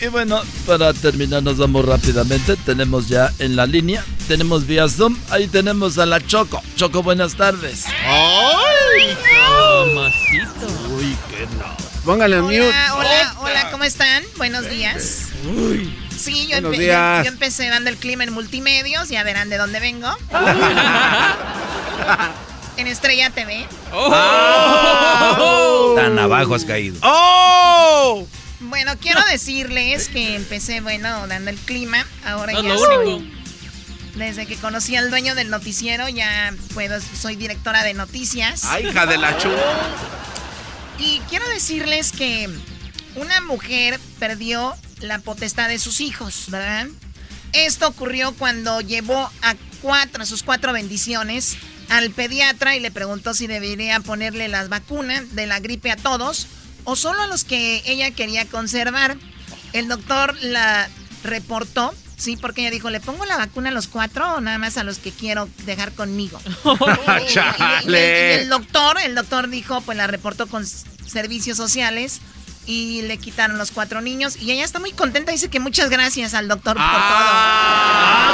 Y 0.01 0.07
bueno, 0.07 0.41
para 0.65 0.93
terminar 0.93 1.43
nos 1.43 1.57
vamos 1.57 1.85
rápidamente. 1.85 2.55
Tenemos 2.57 3.07
ya 3.07 3.31
en 3.37 3.55
la 3.55 3.67
línea, 3.67 4.03
tenemos 4.27 4.65
vía 4.65 4.89
Zoom, 4.89 5.15
ahí 5.29 5.47
tenemos 5.47 5.97
a 5.99 6.07
la 6.07 6.19
Choco. 6.25 6.61
Choco, 6.75 7.03
buenas 7.03 7.35
tardes. 7.35 7.85
¡Ay! 7.85 9.15
Mamacito. 9.93 10.65
Uy, 10.95 11.15
qué 11.29 11.45
no. 11.57 11.65
Póngale 12.03 12.37
en 12.37 12.43
mute. 12.43 12.61
Hola, 12.67 12.95
hola, 12.95 13.35
hola, 13.41 13.71
¿cómo 13.71 13.83
están? 13.83 14.23
Buenos 14.37 14.67
días. 14.67 15.27
Sí, 16.17 16.47
yo, 16.47 16.57
empe- 16.57 16.79
días. 16.79 17.19
yo- 17.19 17.23
yo 17.25 17.31
empecé 17.33 17.67
dando 17.69 17.91
el 17.91 17.97
clima 17.97 18.23
en 18.23 18.33
multimedios, 18.33 19.09
ya 19.09 19.21
verán 19.23 19.49
de 19.49 19.57
dónde 19.57 19.79
vengo. 19.79 20.09
en 22.77 22.87
Estrella 22.87 23.29
TV. 23.29 23.67
Tan 25.95 26.17
abajo 26.17 26.55
has 26.55 26.65
caído. 26.65 26.97
¡Oh! 27.03 28.25
Bueno, 28.61 28.93
quiero 28.99 29.21
decirles 29.31 30.07
que 30.09 30.35
empecé, 30.35 30.81
bueno, 30.81 31.27
dando 31.27 31.49
el 31.49 31.57
clima. 31.57 32.05
Ahora 32.25 32.53
No, 32.53 32.61
ya 32.63 32.69
lo 32.73 32.79
soy- 32.79 33.07
único. 33.13 33.41
Desde 34.15 34.45
que 34.45 34.55
conocí 34.57 34.95
al 34.95 35.09
dueño 35.09 35.35
del 35.35 35.49
noticiero, 35.49 36.07
ya 36.09 36.53
puedo, 36.73 36.99
soy 37.01 37.35
directora 37.37 37.83
de 37.83 37.93
noticias. 37.93 38.65
¡Ay, 38.65 38.87
hija 38.87 39.05
de 39.05 39.17
la 39.17 39.37
chu! 39.37 39.49
Y 40.99 41.19
quiero 41.29 41.47
decirles 41.49 42.11
que 42.11 42.49
una 43.15 43.39
mujer 43.41 43.99
perdió 44.19 44.75
la 44.99 45.19
potestad 45.19 45.69
de 45.69 45.79
sus 45.79 46.01
hijos, 46.01 46.45
¿verdad? 46.49 46.87
Esto 47.53 47.87
ocurrió 47.87 48.33
cuando 48.33 48.81
llevó 48.81 49.31
a 49.41 49.55
cuatro, 49.81 50.23
a 50.23 50.25
sus 50.25 50.43
cuatro 50.43 50.73
bendiciones 50.73 51.55
al 51.89 52.11
pediatra 52.11 52.75
y 52.75 52.79
le 52.81 52.91
preguntó 52.91 53.33
si 53.33 53.47
debería 53.47 53.99
ponerle 54.01 54.47
las 54.49 54.69
vacunas 54.69 55.35
de 55.35 55.47
la 55.47 55.59
gripe 55.59 55.89
a 55.89 55.95
todos 55.95 56.47
o 56.83 56.95
solo 56.95 57.21
a 57.21 57.27
los 57.27 57.43
que 57.43 57.81
ella 57.85 58.11
quería 58.11 58.45
conservar. 58.45 59.17
El 59.73 59.87
doctor 59.87 60.35
la 60.41 60.89
reportó, 61.23 61.93
sí, 62.17 62.35
porque 62.37 62.61
ella 62.61 62.71
dijo, 62.71 62.89
¿le 62.89 62.99
pongo 62.99 63.25
la 63.25 63.37
vacuna 63.37 63.69
a 63.69 63.71
los 63.71 63.87
cuatro 63.87 64.33
o 64.35 64.41
nada 64.41 64.57
más 64.57 64.77
a 64.77 64.83
los 64.83 64.97
que 64.97 65.11
quiero 65.11 65.47
dejar 65.65 65.91
conmigo? 65.93 66.39
Y- 67.29 67.89
y- 67.89 67.89
y- 67.89 67.91
y 67.91 67.95
el 67.95 68.49
doctor, 68.49 68.97
el 69.03 69.15
doctor 69.15 69.49
dijo, 69.49 69.81
pues 69.81 69.97
la 69.97 70.07
reportó 70.07 70.47
con 70.47 70.65
servicios 70.65 71.57
sociales 71.57 72.19
y 72.65 73.01
le 73.03 73.17
quitaron 73.17 73.57
los 73.57 73.71
cuatro 73.71 74.01
niños 74.01 74.35
y 74.37 74.51
ella 74.51 74.63
está 74.65 74.79
muy 74.79 74.91
contenta, 74.91 75.31
dice 75.31 75.49
que 75.49 75.59
muchas 75.59 75.89
gracias 75.89 76.33
al 76.33 76.47
doctor 76.47 76.75
por 76.75 76.83
Ah. 76.85 78.31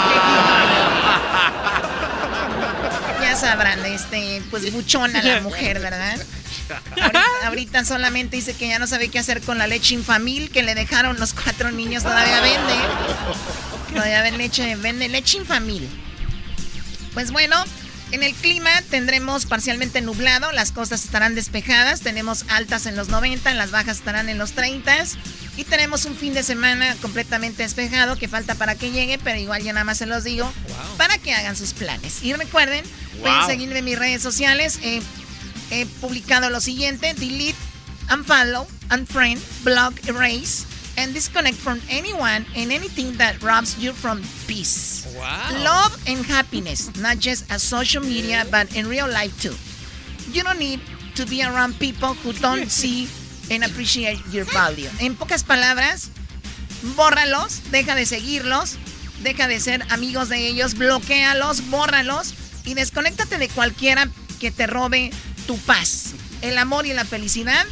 todo. 3.17 3.21
Ya 3.21 3.35
sabrán, 3.35 3.85
este, 3.85 4.41
pues 4.51 4.71
buchona 4.71 5.21
la 5.21 5.41
mujer, 5.41 5.79
¿verdad? 5.79 6.17
Ahorita, 6.69 7.23
ahorita 7.45 7.85
solamente 7.85 8.35
dice 8.35 8.53
que 8.53 8.67
ya 8.67 8.79
no 8.79 8.87
sabe 8.87 9.09
qué 9.09 9.19
hacer 9.19 9.41
con 9.41 9.57
la 9.57 9.67
leche 9.67 9.95
infamil 9.95 10.49
que 10.49 10.63
le 10.63 10.75
dejaron 10.75 11.19
los 11.19 11.33
cuatro 11.33 11.71
niños, 11.71 12.03
todavía 12.03 12.41
vende. 12.41 12.73
Todavía 13.93 14.21
vende 14.21 14.37
leche, 14.37 14.75
vende 14.75 15.07
leche 15.07 15.37
infamil. 15.37 15.87
Pues 17.13 17.31
bueno, 17.31 17.55
en 18.11 18.23
el 18.23 18.33
clima 18.35 18.69
tendremos 18.89 19.45
parcialmente 19.45 20.01
nublado, 20.01 20.51
las 20.51 20.71
costas 20.71 21.03
estarán 21.03 21.35
despejadas, 21.35 22.01
tenemos 22.01 22.45
altas 22.47 22.85
en 22.85 22.95
los 22.95 23.09
90, 23.09 23.53
las 23.55 23.71
bajas 23.71 23.97
estarán 23.97 24.29
en 24.29 24.37
los 24.37 24.53
30 24.53 25.05
y 25.57 25.63
tenemos 25.63 26.05
un 26.05 26.15
fin 26.15 26.33
de 26.33 26.43
semana 26.43 26.95
completamente 27.01 27.63
despejado 27.63 28.15
que 28.17 28.27
falta 28.27 28.55
para 28.55 28.75
que 28.75 28.91
llegue, 28.91 29.17
pero 29.17 29.39
igual 29.39 29.63
ya 29.63 29.73
nada 29.73 29.83
más 29.83 29.97
se 29.97 30.05
los 30.05 30.23
digo 30.23 30.51
para 30.97 31.17
que 31.17 31.33
hagan 31.33 31.55
sus 31.55 31.73
planes. 31.73 32.23
Y 32.23 32.33
recuerden, 32.33 32.85
pueden 33.21 33.45
seguirme 33.45 33.79
en 33.79 33.85
mis 33.85 33.99
redes 33.99 34.21
sociales. 34.21 34.79
eh, 34.83 35.01
he 35.71 35.85
publicado 35.85 36.49
lo 36.49 36.59
siguiente: 36.59 37.13
delete, 37.13 37.57
unfollow, 38.09 38.67
unfriend, 38.89 39.41
block, 39.63 39.93
erase, 40.07 40.65
and 40.97 41.13
disconnect 41.13 41.57
from 41.57 41.79
anyone 41.89 42.45
and 42.55 42.71
anything 42.71 43.13
that 43.17 43.41
robs 43.43 43.77
you 43.77 43.93
from 43.93 44.21
peace. 44.47 45.05
Love 45.63 45.95
and 46.07 46.25
happiness, 46.25 46.91
not 46.97 47.19
just 47.19 47.49
as 47.51 47.61
social 47.61 48.03
media, 48.03 48.45
but 48.51 48.75
in 48.75 48.87
real 48.87 49.07
life 49.07 49.33
too. 49.41 49.55
You 50.31 50.43
don't 50.43 50.59
need 50.59 50.81
to 51.15 51.25
be 51.25 51.43
around 51.43 51.79
people 51.79 52.13
who 52.15 52.33
don't 52.33 52.69
see 52.81 53.07
and 53.49 53.63
appreciate 53.63 54.19
your 54.31 54.45
value. 54.45 54.89
En 54.99 55.15
pocas 55.15 55.43
palabras, 55.43 56.09
bórralos, 56.95 57.61
deja 57.71 57.95
de 57.95 58.05
seguirlos, 58.05 58.77
deja 59.23 59.47
de 59.47 59.59
ser 59.59 59.83
amigos 59.89 60.29
de 60.29 60.47
ellos, 60.47 60.75
bloquealos, 60.75 61.69
bórralos 61.69 62.33
y 62.65 62.73
desconéctate 62.73 63.37
de 63.37 63.49
cualquiera 63.49 64.09
que 64.39 64.51
te 64.51 64.67
robe 64.67 65.11
tu 65.47 65.57
paz. 65.57 66.11
El 66.41 66.57
amor 66.59 66.85
y 66.85 66.93
la 66.93 67.05
felicidad, 67.05 67.65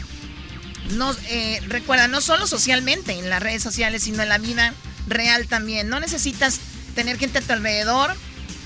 no, 0.91 1.13
eh, 1.27 1.61
recuerda, 1.67 2.07
no 2.07 2.21
solo 2.21 2.47
socialmente 2.47 3.11
en 3.13 3.29
las 3.29 3.43
redes 3.43 3.61
sociales, 3.61 4.03
sino 4.03 4.23
en 4.23 4.29
la 4.29 4.39
vida 4.39 4.73
real 5.07 5.47
también. 5.47 5.89
No 5.89 5.99
necesitas 5.99 6.59
tener 6.95 7.19
gente 7.19 7.39
a 7.39 7.41
tu 7.41 7.53
alrededor 7.53 8.15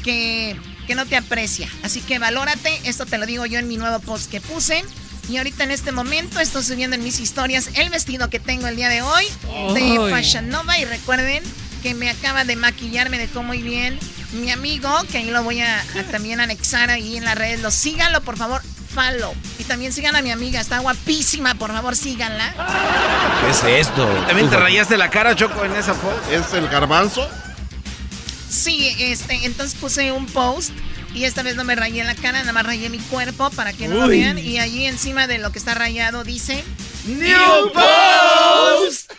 que, 0.03 0.55
que 0.87 0.95
no 0.95 1.05
te 1.05 1.17
aprecia. 1.17 1.69
Así 1.83 1.99
que 1.99 2.19
valórate, 2.19 2.79
esto 2.85 3.05
te 3.05 3.17
lo 3.17 3.25
digo 3.25 3.45
yo 3.45 3.59
en 3.59 3.67
mi 3.67 3.75
nuevo 3.75 3.99
post 3.99 4.31
que 4.31 4.39
puse. 4.39 4.83
Y 5.29 5.37
ahorita 5.37 5.63
en 5.63 5.71
este 5.71 5.91
momento 5.91 6.39
estoy 6.39 6.63
subiendo 6.63 6.95
en 6.95 7.03
mis 7.03 7.19
historias 7.19 7.69
el 7.75 7.89
vestido 7.89 8.29
que 8.29 8.39
tengo 8.39 8.67
el 8.67 8.75
día 8.75 8.89
de 8.89 9.01
hoy 9.01 9.25
de. 9.75 10.09
Fashion 10.09 10.49
Nova. 10.49 10.79
Y 10.79 10.85
recuerden 10.85 11.43
que 11.83 11.93
me 11.93 12.09
acaba 12.09 12.45
de 12.45 12.55
maquillar, 12.55 13.09
me 13.09 13.19
dejó 13.19 13.43
muy 13.43 13.61
bien 13.61 13.99
mi 14.33 14.51
amigo, 14.51 14.89
que 15.11 15.19
ahí 15.19 15.29
lo 15.31 15.43
voy 15.43 15.61
a, 15.61 15.79
a 15.79 16.03
también 16.11 16.39
anexar 16.39 16.89
ahí 16.89 17.17
en 17.17 17.25
las 17.25 17.35
redes. 17.35 17.61
Lo, 17.61 17.71
síganlo, 17.71 18.21
por 18.21 18.37
favor, 18.37 18.61
follow. 18.93 19.33
Y 19.57 19.63
también 19.63 19.91
sigan 19.93 20.15
a 20.15 20.21
mi 20.21 20.31
amiga, 20.31 20.59
está 20.59 20.79
guapísima, 20.79 21.55
por 21.55 21.71
favor, 21.71 21.95
síganla. 21.95 22.53
¿Qué 23.41 23.49
es 23.49 23.87
esto? 23.87 24.05
¿También 24.27 24.49
te 24.49 24.57
rayaste 24.57 24.97
la 24.97 25.09
cara, 25.09 25.35
Choco, 25.35 25.63
en 25.65 25.75
esa 25.75 25.93
foto? 25.93 26.21
¿Es 26.31 26.53
el 26.53 26.67
garbanzo? 26.67 27.27
Sí, 28.49 28.95
este, 28.99 29.45
entonces 29.45 29.79
puse 29.79 30.11
un 30.11 30.25
post 30.25 30.71
y 31.13 31.25
esta 31.25 31.43
vez 31.43 31.55
no 31.55 31.63
me 31.63 31.75
rayé 31.75 32.03
la 32.03 32.15
cara, 32.15 32.39
nada 32.39 32.51
más 32.51 32.65
rayé 32.65 32.89
mi 32.89 32.99
cuerpo 32.99 33.49
para 33.51 33.73
que 33.73 33.87
no 33.87 33.95
lo 33.95 34.07
vean. 34.07 34.37
Y 34.37 34.59
allí 34.59 34.85
encima 34.85 35.27
de 35.27 35.37
lo 35.37 35.51
que 35.51 35.59
está 35.59 35.75
rayado 35.75 36.23
dice... 36.23 36.63
New 37.05 37.71
Post. 37.73 39.11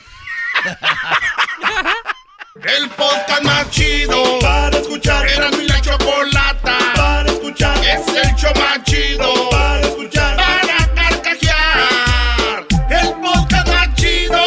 El 2.62 2.90
podcast 2.90 3.42
más 3.42 3.70
chido 3.70 4.38
para 4.40 4.76
escuchar. 4.76 5.26
Era 5.26 5.50
mi 5.50 5.64
la 5.66 5.80
chocolata 5.80 6.76
para 6.94 7.30
escuchar. 7.30 7.78
Es 7.78 8.06
el 8.08 8.34
show 8.34 8.52
más 8.56 8.82
chido 8.84 9.48
para 9.50 9.80
escuchar. 9.80 10.36
Para 10.36 10.94
carcajear. 10.94 12.66
El 12.90 13.14
podcast 13.14 13.68
más 13.68 13.94
chido. 13.94 14.44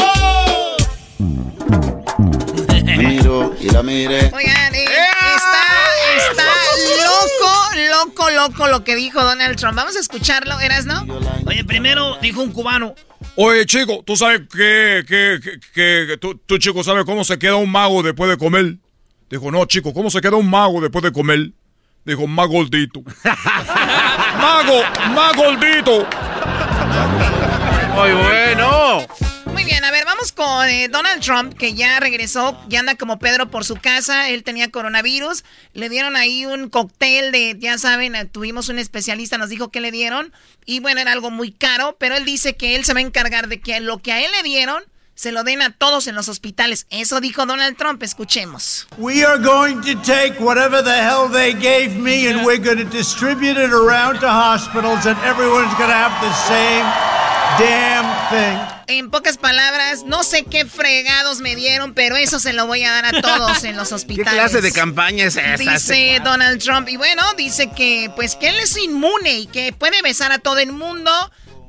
Miro 2.98 3.56
y 3.60 3.70
la 3.72 3.82
mire. 3.82 4.32
Oigan, 4.32 4.76
eh, 4.76 4.86
está, 5.36 5.64
está 6.18 6.44
loco, 7.08 7.52
loco, 7.90 8.30
loco 8.30 8.68
lo 8.68 8.84
que 8.84 8.96
dijo 8.96 9.24
Donald 9.24 9.58
Trump. 9.58 9.76
Vamos 9.76 9.96
a 9.96 10.00
escucharlo, 10.00 10.60
¿eras 10.60 10.86
no? 10.86 11.04
Oye, 11.48 11.64
primero 11.64 12.18
dijo 12.22 12.42
un 12.42 12.52
cubano. 12.52 12.94
Oye, 13.36 13.66
chico, 13.66 14.04
¿tú 14.06 14.16
sabes 14.16 14.42
qué, 14.52 15.04
qué, 15.08 15.40
qué, 15.44 15.60
qué- 15.74 16.06
qué- 16.08 16.18
tú, 16.18 16.36
tú, 16.46 16.58
chico, 16.60 16.84
sabes 16.84 17.04
cómo 17.04 17.24
se 17.24 17.40
queda 17.40 17.56
un 17.56 17.72
mago 17.72 18.04
después 18.04 18.30
de 18.30 18.38
comer? 18.38 18.76
Dijo, 19.30 19.50
no, 19.52 19.66
chico, 19.66 19.92
¿cómo 19.94 20.12
se 20.12 20.22
queda 20.22 20.36
un 20.36 20.50
mago 20.50 20.80
después 20.82 21.04
de 21.04 21.12
comer? 21.12 21.50
Dijo, 22.06 22.28
más 22.28 22.48
gordito. 22.48 23.02
¡Mago! 23.24 24.82
¡Más 25.16 25.36
gordito! 25.36 26.08
Muy 27.96 28.12
bueno. 28.12 29.08
Muy 29.46 29.64
bien, 29.64 29.84
a 29.84 29.90
ver, 29.92 30.03
con 30.32 30.70
eh, 30.70 30.88
Donald 30.88 31.22
Trump, 31.22 31.54
que 31.54 31.74
ya 31.74 32.00
regresó, 32.00 32.58
ya 32.70 32.80
anda 32.80 32.96
como 32.96 33.20
Pedro 33.20 33.50
por 33.50 33.66
su 33.66 33.76
casa, 33.76 34.30
él 34.30 34.44
tenía 34.44 34.72
coronavirus, 34.72 35.44
le 35.74 35.90
dieron 35.90 36.16
ahí 36.16 36.46
un 36.46 36.70
cóctel 36.70 37.32
de, 37.32 37.58
ya 37.60 37.78
saben, 37.78 38.16
eh, 38.16 38.26
tuvimos 38.26 38.70
un 38.70 38.80
especialista, 38.80 39.38
nos 39.38 39.50
dijo 39.50 39.70
que 39.70 39.82
le 39.82 39.92
dieron, 39.92 40.32
y 40.66 40.80
bueno, 40.80 41.02
era 41.02 41.12
algo 41.12 41.30
muy 41.30 41.52
caro, 41.52 41.98
pero 42.00 42.16
él 42.16 42.26
dice 42.26 42.56
que 42.56 42.76
él 42.76 42.86
se 42.86 42.94
va 42.94 43.00
a 43.00 43.04
encargar 43.04 43.48
de 43.48 43.60
que 43.60 43.80
lo 43.82 43.98
que 43.98 44.14
a 44.14 44.22
él 44.22 44.32
le 44.32 44.44
dieron, 44.44 44.84
se 45.16 45.32
lo 45.32 45.44
den 45.44 45.62
a 45.62 45.72
todos 45.72 46.08
en 46.08 46.16
los 46.16 46.28
hospitales. 46.28 46.88
Eso 46.90 47.20
dijo 47.20 47.46
Donald 47.46 47.78
Trump, 47.78 48.02
escuchemos. 48.02 48.88
We 48.98 49.24
are 49.24 49.38
going 49.38 49.82
to 49.82 49.96
take 50.02 50.40
whatever 50.40 50.84
the 50.84 51.04
hell 51.04 51.30
they 51.30 51.54
gave 51.54 51.96
me 52.00 52.28
and 52.28 52.46
we're 52.46 52.64
going 52.64 52.78
to 52.78 52.90
distribute 52.90 53.58
it 53.58 53.72
around 53.72 54.20
to 54.22 54.28
hospitals 54.28 55.06
and 55.06 55.18
everyone's 55.20 55.74
going 55.76 55.90
to 55.90 55.96
have 55.96 56.20
the 56.22 56.34
same 56.34 57.23
damn 57.60 58.30
thing. 58.30 58.74
En 58.88 59.10
pocas 59.10 59.38
palabras, 59.38 60.04
no 60.06 60.24
sé 60.24 60.44
qué 60.44 60.66
fregados 60.66 61.40
me 61.40 61.56
dieron, 61.56 61.94
pero 61.94 62.16
eso 62.16 62.40
se 62.40 62.54
lo 62.54 62.68
voy 62.68 62.84
a 62.84 62.92
dar 62.92 63.16
a 63.16 63.22
todos 63.22 63.64
en 63.64 63.76
los 63.78 63.90
¿Qué 63.90 63.96
hospitales. 63.96 64.34
clase 64.34 64.62
de 64.62 64.72
campaña 64.72 65.26
es 65.26 65.36
esa? 65.38 65.58
Dice 65.58 66.20
Donald 66.24 66.62
Trump. 66.62 66.90
Y 66.90 66.98
bueno, 66.98 67.24
dice 67.38 67.70
que 67.72 68.12
pues 68.16 68.36
que 68.36 68.50
él 68.50 68.60
es 68.60 68.78
inmune 68.78 69.34
y 69.40 69.48
que 69.48 69.74
puede 69.74 70.02
besar 70.02 70.32
a 70.32 70.40
todo 70.40 70.60
el 70.60 70.72
mundo. 70.74 71.12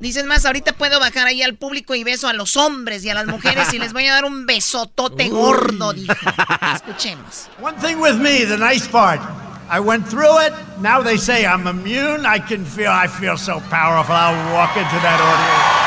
Dices 0.01 0.25
más, 0.25 0.45
ahorita 0.45 0.73
puedo 0.73 0.99
bajar 0.99 1.25
ahí 1.25 1.41
al 1.41 1.55
público 1.55 1.95
y 1.95 2.03
beso 2.03 2.27
a 2.27 2.33
los 2.33 2.57
hombres 2.57 3.03
y 3.05 3.09
a 3.09 3.13
las 3.13 3.27
mujeres 3.27 3.73
y 3.73 3.79
les 3.79 3.93
voy 3.93 4.05
a 4.07 4.13
dar 4.13 4.25
un 4.25 4.45
besotote 4.45 5.29
gordo, 5.29 5.93
dijo. 5.93 6.13
Escuchemos. 6.75 7.47
One 7.61 7.77
thing 7.81 7.95
with 7.95 8.15
me, 8.15 8.45
the 8.45 8.57
nice 8.57 8.87
part. 8.87 9.21
I 9.67 9.79
went 9.79 10.07
through 10.07 10.39
it. 10.45 10.53
Now 10.79 11.01
they 11.01 11.17
say 11.17 11.45
I'm 11.45 11.65
immune. 11.65 12.25
I 12.25 12.39
can 12.39 12.63
feel, 12.63 12.91
I 12.91 13.07
feel 13.07 13.37
so 13.37 13.59
powerful. 13.71 14.13
I'll 14.13 14.53
walk 14.53 14.77
into 14.77 14.99
that 15.01 15.17
audience. 15.17 15.85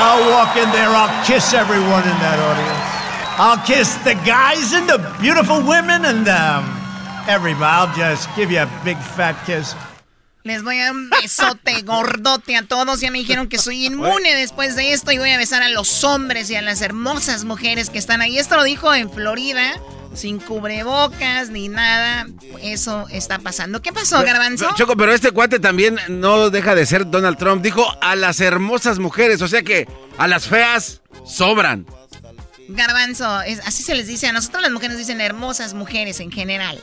I'll 0.00 0.30
walk 0.32 0.56
in 0.56 0.68
there. 0.72 0.88
I'll 0.88 1.24
kiss 1.24 1.52
everyone 1.54 2.04
in 2.04 2.18
that 2.20 2.38
audience. 2.40 2.90
I'll 3.40 3.64
kiss 3.66 3.94
the 4.04 4.14
guys 4.28 4.72
and 4.72 4.88
the 4.88 4.98
beautiful 5.20 5.66
women 5.66 6.04
and 6.04 6.28
um, 6.28 6.64
everybody. 7.28 7.64
I'll 7.64 7.96
just 7.96 8.28
give 8.36 8.50
you 8.50 8.60
a 8.60 8.80
big 8.84 8.98
fat 8.98 9.36
kiss. 9.46 9.74
Les 10.42 10.62
voy 10.62 10.78
a 10.78 10.84
dar 10.86 10.92
un 10.94 11.10
besote 11.10 11.82
gordote 11.84 12.56
a 12.56 12.62
todos. 12.62 13.00
Ya 13.00 13.10
me 13.10 13.18
dijeron 13.18 13.48
que 13.48 13.58
soy 13.58 13.86
inmune 13.86 14.34
después 14.34 14.74
de 14.76 14.92
esto 14.92 15.12
y 15.12 15.18
voy 15.18 15.30
a 15.30 15.38
besar 15.38 15.62
a 15.62 15.68
los 15.68 16.02
hombres 16.04 16.48
y 16.50 16.56
a 16.56 16.62
las 16.62 16.80
hermosas 16.82 17.44
mujeres 17.44 17.90
que 17.90 17.98
están 17.98 18.22
ahí. 18.22 18.38
Esto 18.38 18.56
lo 18.56 18.64
dijo 18.64 18.94
en 18.94 19.10
Florida, 19.10 19.78
sin 20.14 20.38
cubrebocas 20.38 21.50
ni 21.50 21.68
nada. 21.68 22.26
Eso 22.62 23.06
está 23.10 23.38
pasando. 23.38 23.82
¿Qué 23.82 23.92
pasó, 23.92 24.22
Garbanzo? 24.22 24.70
Choco, 24.76 24.96
pero 24.96 25.12
este 25.12 25.30
cuate 25.30 25.60
también 25.60 25.98
no 26.08 26.48
deja 26.50 26.74
de 26.74 26.86
ser 26.86 27.10
Donald 27.10 27.36
Trump. 27.36 27.62
Dijo 27.62 27.84
a 28.00 28.16
las 28.16 28.40
hermosas 28.40 28.98
mujeres, 28.98 29.42
o 29.42 29.48
sea 29.48 29.62
que 29.62 29.86
a 30.16 30.26
las 30.26 30.46
feas 30.48 31.02
sobran. 31.26 31.84
Garbanzo, 32.68 33.42
es- 33.42 33.60
así 33.66 33.82
se 33.82 33.94
les 33.94 34.06
dice. 34.06 34.26
A 34.28 34.32
nosotros 34.32 34.62
las 34.62 34.70
mujeres 34.72 34.96
dicen 34.96 35.20
hermosas 35.20 35.74
mujeres 35.74 36.20
en 36.20 36.30
general. 36.32 36.80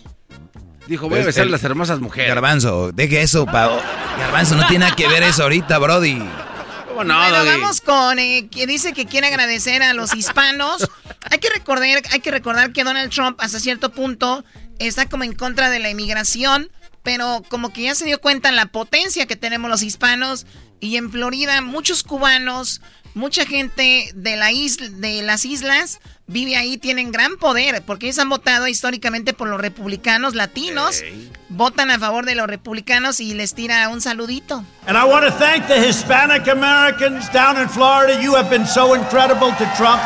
Dijo, 0.87 1.09
voy 1.09 1.19
a 1.19 1.25
besar 1.25 1.47
a 1.47 1.49
las 1.49 1.63
hermosas 1.63 1.99
mujeres. 1.99 2.29
Garbanzo, 2.29 2.91
deje 2.93 3.21
eso, 3.21 3.45
pa. 3.45 3.69
Garbanzo, 4.17 4.55
no 4.55 4.65
tiene 4.67 4.85
nada 4.85 4.95
que 4.95 5.07
ver 5.07 5.23
eso 5.23 5.43
ahorita, 5.43 5.77
Brody. 5.79 6.17
¿Cómo 6.87 7.03
no, 7.03 7.17
bueno, 7.17 7.37
Doggy? 7.37 7.49
vamos 7.49 7.81
con 7.81 8.19
eh, 8.19 8.47
que 8.49 8.65
dice 8.65 8.93
que 8.93 9.05
quiere 9.05 9.27
agradecer 9.27 9.83
a 9.83 9.93
los 9.93 10.15
hispanos. 10.15 10.89
hay 11.29 11.39
que 11.39 11.49
recordar, 11.49 12.01
hay 12.11 12.19
que 12.21 12.31
recordar 12.31 12.71
que 12.71 12.83
Donald 12.83 13.11
Trump 13.11 13.37
hasta 13.41 13.59
cierto 13.59 13.91
punto 13.91 14.45
está 14.79 15.07
como 15.07 15.23
en 15.23 15.33
contra 15.33 15.69
de 15.69 15.79
la 15.79 15.89
inmigración, 15.89 16.71
pero 17.03 17.43
como 17.49 17.73
que 17.73 17.83
ya 17.83 17.95
se 17.95 18.05
dio 18.05 18.19
cuenta 18.19 18.51
la 18.51 18.67
potencia 18.67 19.25
que 19.25 19.35
tenemos 19.35 19.69
los 19.69 19.83
hispanos 19.83 20.45
y 20.79 20.97
en 20.97 21.11
Florida 21.11 21.61
muchos 21.61 22.03
cubanos, 22.03 22.81
mucha 23.13 23.45
gente 23.45 24.11
de, 24.13 24.35
la 24.35 24.51
isla, 24.51 24.89
de 24.89 25.21
las 25.23 25.45
islas 25.45 25.99
vive 26.27 26.57
ahí, 26.57 26.77
tienen 26.77 27.11
gran 27.11 27.37
poder, 27.37 27.81
porque 27.85 28.07
ellos 28.07 28.19
han 28.19 28.29
votado 28.29 28.67
históricamente 28.67 29.33
por 29.33 29.47
los 29.47 29.59
republicanos 29.59 30.35
latinos, 30.35 31.03
votan 31.49 31.89
a 31.89 31.97
favor 31.97 32.25
de 32.25 32.35
los 32.35 32.47
republicanos 32.47 33.19
y 33.19 33.33
les 33.33 33.53
tira 33.53 33.87
un 33.89 34.01
saludito. 34.01 34.63
And 34.85 34.97
I 34.97 35.05
want 35.05 35.25
to 35.25 35.31
thank 35.31 35.67
the 35.67 35.79
Hispanic 35.79 36.47
Americans 36.47 37.31
down 37.31 37.59
in 37.59 37.69
Florida. 37.69 38.21
You 38.21 38.35
have 38.35 38.49
been 38.49 38.67
so 38.67 38.93
incredible 38.93 39.51
to 39.57 39.65
Trump. 39.77 40.01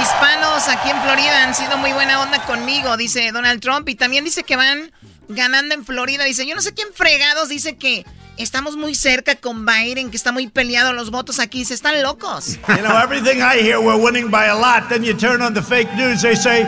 Hispanos 0.00 0.68
aquí 0.68 0.90
en 0.90 1.02
Florida 1.02 1.42
han 1.42 1.54
sido 1.56 1.76
muy 1.76 1.92
buena 1.92 2.20
onda 2.20 2.40
conmigo, 2.46 2.96
dice 2.96 3.32
Donald 3.32 3.60
Trump, 3.60 3.88
y 3.88 3.96
también 3.96 4.24
dice 4.24 4.44
que 4.44 4.54
van 4.54 4.92
ganando 5.28 5.74
en 5.74 5.84
Florida. 5.84 6.24
Dice, 6.24 6.46
yo 6.46 6.54
no 6.54 6.62
sé 6.62 6.72
quién 6.72 6.88
fregados 6.94 7.48
dice 7.48 7.76
que 7.76 8.06
estamos 8.38 8.76
muy 8.76 8.94
cerca 8.94 9.34
con 9.36 9.66
Biden, 9.66 10.10
que 10.10 10.16
está 10.16 10.32
muy 10.32 10.48
peleado 10.48 10.92
los 10.92 11.10
votos 11.10 11.38
aquí. 11.38 11.64
Se 11.64 11.74
están 11.74 12.02
locos. 12.02 12.58
You 12.68 12.82
know, 12.82 12.96
everything 12.98 13.42
I 13.42 13.60
hear, 13.60 13.80
we're 13.80 14.00
winning 14.00 14.30
by 14.30 14.46
a 14.46 14.54
lot. 14.54 14.88
Then 14.88 15.02
you 15.04 15.14
turn 15.14 15.42
on 15.42 15.54
the 15.54 15.62
fake 15.62 15.92
news, 15.96 16.22
they 16.22 16.36
say, 16.36 16.64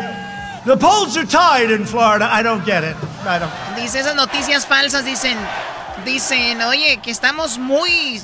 the 0.67 0.77
polls 0.77 1.17
are 1.17 1.27
tied 1.27 1.71
in 1.71 1.87
Florida. 1.87 2.29
I 2.31 2.43
don't 2.43 2.65
get 2.65 2.85
it. 2.85 2.97
I 3.27 3.39
don't. 3.39 3.51
Dice, 3.77 4.01
esas 4.01 4.15
noticias 4.15 4.67
falsas 4.67 5.05
dicen, 5.05 5.39
dicen, 6.05 6.61
oye, 6.63 7.01
que 7.03 7.11
estamos 7.11 7.59
muy 7.59 8.21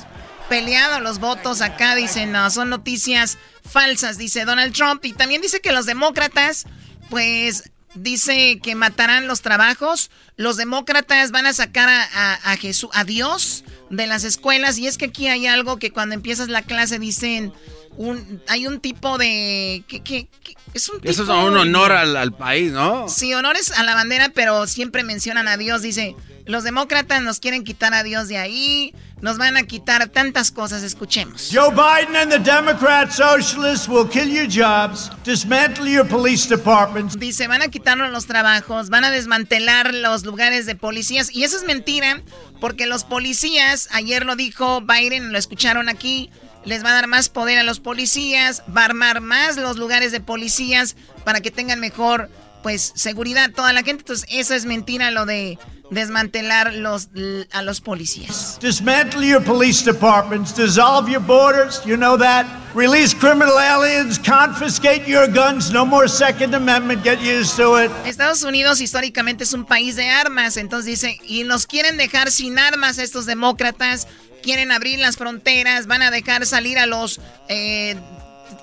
peleados 0.49 1.01
los 1.01 1.19
votos 1.19 1.61
acá. 1.61 1.95
Dicen, 1.95 2.31
no, 2.31 2.49
son 2.49 2.69
noticias 2.69 3.37
falsas, 3.67 4.17
dice 4.17 4.45
Donald 4.45 4.73
Trump. 4.73 5.03
Y 5.05 5.13
también 5.13 5.41
dice 5.41 5.61
que 5.61 5.71
los 5.71 5.85
demócratas, 5.85 6.65
pues 7.09 7.71
dice 7.95 8.59
que 8.61 8.75
matarán 8.75 9.27
los 9.27 9.41
trabajos. 9.41 10.11
Los 10.35 10.57
demócratas 10.57 11.31
van 11.31 11.45
a 11.45 11.53
sacar 11.53 11.89
a, 11.89 12.57
Jesús, 12.57 12.89
a 12.93 13.03
Dios 13.03 13.63
de 13.89 14.07
las 14.07 14.23
escuelas. 14.23 14.77
Y 14.77 14.87
es 14.87 14.97
que 14.97 15.05
aquí 15.05 15.27
hay 15.27 15.47
algo 15.47 15.77
que 15.77 15.91
cuando 15.91 16.15
empiezas 16.15 16.49
la 16.49 16.61
clase 16.61 16.99
dicen, 16.99 17.53
un, 17.97 18.41
hay 18.47 18.67
un 18.67 18.79
tipo 18.79 19.17
de... 19.17 19.83
Que, 19.87 20.27
es 20.73 20.89
un 20.89 20.99
Eso 21.03 21.23
es 21.23 21.29
un 21.29 21.57
honor 21.57 21.91
al, 21.91 22.15
al, 22.15 22.33
país, 22.33 22.71
¿no? 22.71 23.09
Sí, 23.09 23.33
honores 23.33 23.71
a 23.71 23.83
la 23.83 23.95
bandera, 23.95 24.29
pero 24.29 24.67
siempre 24.67 25.03
mencionan 25.03 25.47
a 25.47 25.57
Dios. 25.57 25.81
Dice, 25.81 26.15
los 26.45 26.63
demócratas 26.63 27.21
nos 27.21 27.39
quieren 27.39 27.63
quitar 27.63 27.93
a 27.93 28.03
Dios 28.03 28.27
de 28.27 28.37
ahí. 28.37 28.93
Nos 29.19 29.39
van 29.39 29.57
a 29.57 29.63
quitar 29.63 30.07
tantas 30.09 30.51
cosas, 30.51 30.83
escuchemos. 30.83 31.49
Joe 31.51 31.71
Biden 31.71 32.15
and 32.15 32.31
the 32.31 32.37
Democrat 32.37 33.11
Socialists 33.11 33.87
will 33.89 34.07
kill 34.07 34.27
your 34.27 34.47
jobs, 34.47 35.09
dismantle 35.23 35.89
your 35.89 36.07
police 36.07 36.47
departments. 36.47 37.17
Dice, 37.17 37.47
van 37.47 37.63
a 37.63 37.69
quitarnos 37.69 38.11
los 38.11 38.27
trabajos, 38.27 38.89
van 38.89 39.05
a 39.05 39.09
desmantelar 39.09 39.91
los 39.95 40.23
lugares 40.23 40.67
de 40.67 40.75
policías. 40.75 41.33
Y 41.33 41.45
eso 41.45 41.57
es 41.57 41.63
mentira, 41.63 42.21
porque 42.61 42.85
los 42.85 43.05
policías, 43.05 43.89
ayer 43.91 44.23
lo 44.23 44.35
dijo 44.35 44.81
Biden, 44.81 45.31
lo 45.31 45.39
escucharon 45.39 45.89
aquí, 45.89 46.29
les 46.63 46.85
va 46.85 46.89
a 46.89 46.93
dar 46.93 47.07
más 47.07 47.29
poder 47.29 47.57
a 47.57 47.63
los 47.63 47.79
policías, 47.79 48.61
va 48.75 48.81
a 48.81 48.85
armar 48.85 49.21
más 49.21 49.57
los 49.57 49.77
lugares 49.77 50.11
de 50.11 50.19
policías 50.19 50.95
para 51.25 51.41
que 51.41 51.49
tengan 51.49 51.79
mejor, 51.79 52.29
pues, 52.61 52.91
seguridad 52.93 53.49
toda 53.49 53.73
la 53.73 53.81
gente. 53.81 54.03
Entonces, 54.03 54.27
eso 54.29 54.53
es 54.53 54.65
mentira 54.65 55.09
lo 55.09 55.25
de 55.25 55.57
desmantelar 55.89 56.73
los, 56.73 57.09
a 57.51 57.61
los 57.61 57.81
policías. 57.81 58.57
Dismantle 58.61 59.27
your 59.27 59.43
police 59.43 59.83
departments, 59.83 60.53
dissolve 60.53 61.09
your 61.09 61.21
borders, 61.21 61.81
you 61.85 61.95
know 61.95 62.17
that. 62.17 62.45
Release 62.73 63.15
criminal 63.15 63.57
aliens, 63.59 64.19
confiscate 64.19 65.07
your 65.07 65.27
guns, 65.27 65.71
no 65.71 65.85
more 65.85 66.07
Second 66.07 66.53
Amendment, 66.53 67.03
get 67.03 67.19
used 67.21 67.55
to 67.57 67.77
it. 67.77 67.91
Estados 68.05 68.43
Unidos 68.43 68.81
históricamente 68.81 69.43
es 69.43 69.53
un 69.53 69.65
país 69.65 69.95
de 69.95 70.09
armas, 70.09 70.57
entonces 70.57 70.85
dice, 70.85 71.19
y 71.25 71.43
nos 71.43 71.65
quieren 71.65 71.97
dejar 71.97 72.29
sin 72.31 72.59
armas 72.59 72.97
estos 72.97 73.25
demócratas, 73.25 74.07
quieren 74.43 74.71
abrir 74.71 74.99
las 74.99 75.17
fronteras, 75.17 75.87
van 75.87 76.01
a 76.01 76.11
dejar 76.11 76.45
salir 76.45 76.77
a 76.77 76.85
los... 76.85 77.19
Eh, 77.49 77.95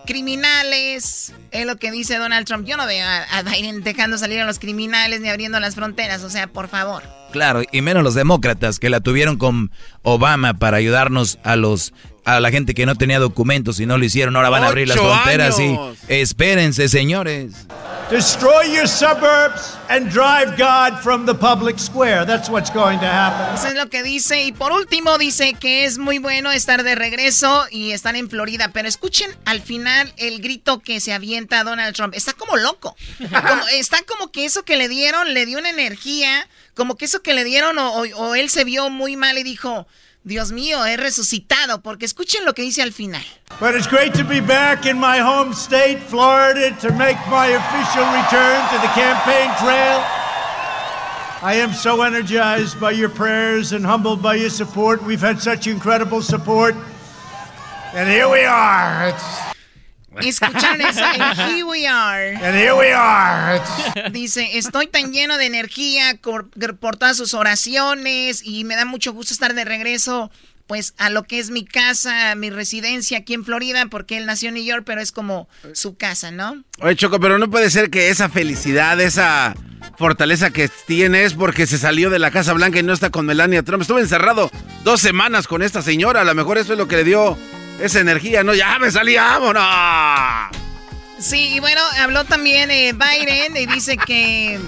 criminales. 0.04 1.32
Es 1.54 1.66
lo 1.66 1.76
que 1.76 1.92
dice 1.92 2.18
Donald 2.18 2.46
Trump. 2.46 2.66
Yo 2.66 2.76
no 2.76 2.84
veo 2.84 3.06
a, 3.06 3.42
Biden 3.42 3.84
dejando 3.84 4.18
salir 4.18 4.40
a 4.40 4.44
los 4.44 4.58
criminales 4.58 5.20
ni 5.20 5.28
abriendo 5.28 5.60
las 5.60 5.76
fronteras. 5.76 6.24
O 6.24 6.28
sea, 6.28 6.48
por 6.48 6.66
favor. 6.66 7.04
Claro, 7.30 7.62
y 7.70 7.80
menos 7.80 8.02
los 8.02 8.14
demócratas 8.14 8.80
que 8.80 8.90
la 8.90 9.00
tuvieron 9.00 9.36
con 9.36 9.70
Obama 10.02 10.54
para 10.54 10.78
ayudarnos 10.78 11.38
a 11.44 11.54
los 11.54 11.94
a 12.24 12.40
la 12.40 12.50
gente 12.50 12.74
que 12.74 12.86
no 12.86 12.96
tenía 12.96 13.20
documentos 13.20 13.78
y 13.78 13.86
no 13.86 13.98
lo 13.98 14.04
hicieron. 14.04 14.34
Ahora 14.34 14.48
van 14.48 14.64
a 14.64 14.68
abrir 14.68 14.88
las 14.88 14.98
fronteras 14.98 15.60
y 15.60 15.78
espérense, 16.08 16.88
señores. 16.88 17.66
Destroy 18.10 18.70
your 18.70 18.86
suburbs 18.86 19.78
and 19.88 20.10
drive 20.12 20.58
God 20.58 21.00
from 21.00 21.24
the 21.24 21.34
public 21.34 21.78
square. 21.78 22.26
That's 22.26 22.50
what's 22.50 22.70
going 22.70 22.98
to 22.98 23.06
happen. 23.06 23.54
Eso 23.54 23.68
es 23.68 23.74
lo 23.74 23.88
que 23.88 24.02
dice. 24.02 24.44
Y 24.44 24.52
por 24.52 24.72
último 24.72 25.16
dice 25.16 25.54
que 25.54 25.86
es 25.86 25.96
muy 25.96 26.18
bueno 26.18 26.52
estar 26.52 26.82
de 26.82 26.94
regreso 26.94 27.64
y 27.70 27.92
estar 27.92 28.14
en 28.14 28.28
Florida. 28.28 28.70
Pero 28.74 28.88
escuchen 28.88 29.30
al 29.46 29.62
final 29.62 30.12
el 30.18 30.42
grito 30.42 30.80
que 30.80 31.00
se 31.00 31.14
avienta 31.14 31.43
a 31.52 31.64
Donald 31.64 31.94
Trump. 31.94 32.14
Está 32.14 32.32
como 32.32 32.56
loco. 32.56 32.96
está 33.72 34.02
como 34.02 34.30
que 34.30 34.44
eso 34.44 34.64
que 34.64 34.76
le 34.76 34.88
dieron 34.88 35.34
le 35.34 35.46
dio 35.46 35.58
una 35.58 35.70
energía. 35.70 36.48
Como 36.74 36.96
que 36.96 37.04
eso 37.04 37.22
que 37.22 37.34
le 37.34 37.44
dieron 37.44 37.78
o, 37.78 38.00
o 38.00 38.34
él 38.34 38.50
se 38.50 38.64
vio 38.64 38.90
muy 38.90 39.16
mal 39.16 39.38
y 39.38 39.42
dijo... 39.42 39.86
Dios 40.26 40.52
mío, 40.52 40.86
he 40.86 40.96
resucitado, 40.96 41.82
porque 41.82 42.06
escuchen 42.06 42.46
lo 42.46 42.54
que 42.54 42.62
dice 42.62 42.80
al 42.80 42.94
final. 42.94 43.22
But 43.60 43.74
it's 43.74 43.86
great 43.86 44.14
to 44.14 44.24
be 44.24 44.40
back 44.40 44.86
in 44.86 44.98
my 44.98 45.20
home 45.20 45.52
state, 45.52 45.98
Florida, 45.98 46.74
to 46.80 46.90
make 46.92 47.18
my 47.28 47.48
official 47.48 48.06
return 48.06 48.66
to 48.70 48.78
the 48.80 48.88
campaign 48.94 49.50
trail. 49.58 50.02
I 51.42 51.56
am 51.56 51.74
so 51.74 52.00
energized 52.00 52.80
by 52.80 52.92
your 52.92 53.10
prayers 53.10 53.72
and 53.72 53.84
humbled 53.84 54.22
by 54.22 54.36
your 54.36 54.48
support. 54.48 55.02
We've 55.02 55.20
had 55.20 55.42
such 55.42 55.66
incredible 55.66 56.22
support. 56.22 56.74
And 57.92 58.08
here 58.08 58.30
we 58.30 58.44
are. 58.44 59.08
It's 59.10 59.53
Escucharon 60.22 60.80
eso. 60.80 61.04
here 61.48 61.64
we 61.64 61.86
are. 61.86 62.34
And 62.42 62.56
here 62.56 62.74
we 62.74 62.92
are. 62.92 63.60
Dice, 64.10 64.58
estoy 64.58 64.86
tan 64.86 65.12
lleno 65.12 65.38
de 65.38 65.46
energía 65.46 66.18
por, 66.22 66.48
todas 66.96 67.16
sus 67.16 67.34
oraciones 67.34 68.42
y 68.44 68.64
me 68.64 68.76
da 68.76 68.84
mucho 68.84 69.12
gusto 69.12 69.32
estar 69.32 69.54
de 69.54 69.64
regreso 69.64 70.30
pues 70.66 70.94
a 70.96 71.10
lo 71.10 71.24
que 71.24 71.38
es 71.38 71.50
mi 71.50 71.66
casa, 71.66 72.34
mi 72.36 72.48
residencia 72.48 73.18
aquí 73.18 73.34
en 73.34 73.44
Florida, 73.44 73.84
porque 73.90 74.16
él 74.16 74.24
nació 74.24 74.48
en 74.48 74.54
New 74.54 74.64
York, 74.64 74.84
pero 74.86 75.02
es 75.02 75.12
como 75.12 75.46
su 75.74 75.96
casa, 75.98 76.30
¿no? 76.30 76.64
Oye, 76.80 76.96
Choco, 76.96 77.20
pero 77.20 77.38
no 77.38 77.50
puede 77.50 77.68
ser 77.68 77.90
que 77.90 78.08
esa 78.08 78.30
felicidad, 78.30 78.98
esa 78.98 79.54
fortaleza 79.98 80.50
que 80.50 80.70
tiene 80.86 81.24
es 81.24 81.34
porque 81.34 81.66
se 81.66 81.76
salió 81.76 82.08
de 82.08 82.18
la 82.18 82.30
Casa 82.30 82.54
Blanca 82.54 82.78
y 82.78 82.82
no 82.82 82.94
está 82.94 83.10
con 83.10 83.26
Melania 83.26 83.62
Trump. 83.62 83.82
Estuve 83.82 84.00
encerrado 84.00 84.50
dos 84.84 85.02
semanas 85.02 85.46
con 85.46 85.62
esta 85.62 85.82
señora, 85.82 86.22
a 86.22 86.24
lo 86.24 86.34
mejor 86.34 86.56
eso 86.56 86.72
es 86.72 86.78
lo 86.78 86.88
que 86.88 86.96
le 86.96 87.04
dio 87.04 87.36
esa 87.80 88.00
energía, 88.00 88.42
¿no? 88.42 88.54
Ya 88.54 88.78
me 88.78 88.90
salí, 88.90 89.16
vámonos. 89.16 89.64
Sí, 91.18 91.54
y 91.54 91.60
bueno, 91.60 91.80
habló 92.00 92.24
también 92.24 92.70
eh, 92.70 92.92
Biden 92.92 93.56
y 93.56 93.66
dice 93.66 93.96
que 93.96 94.60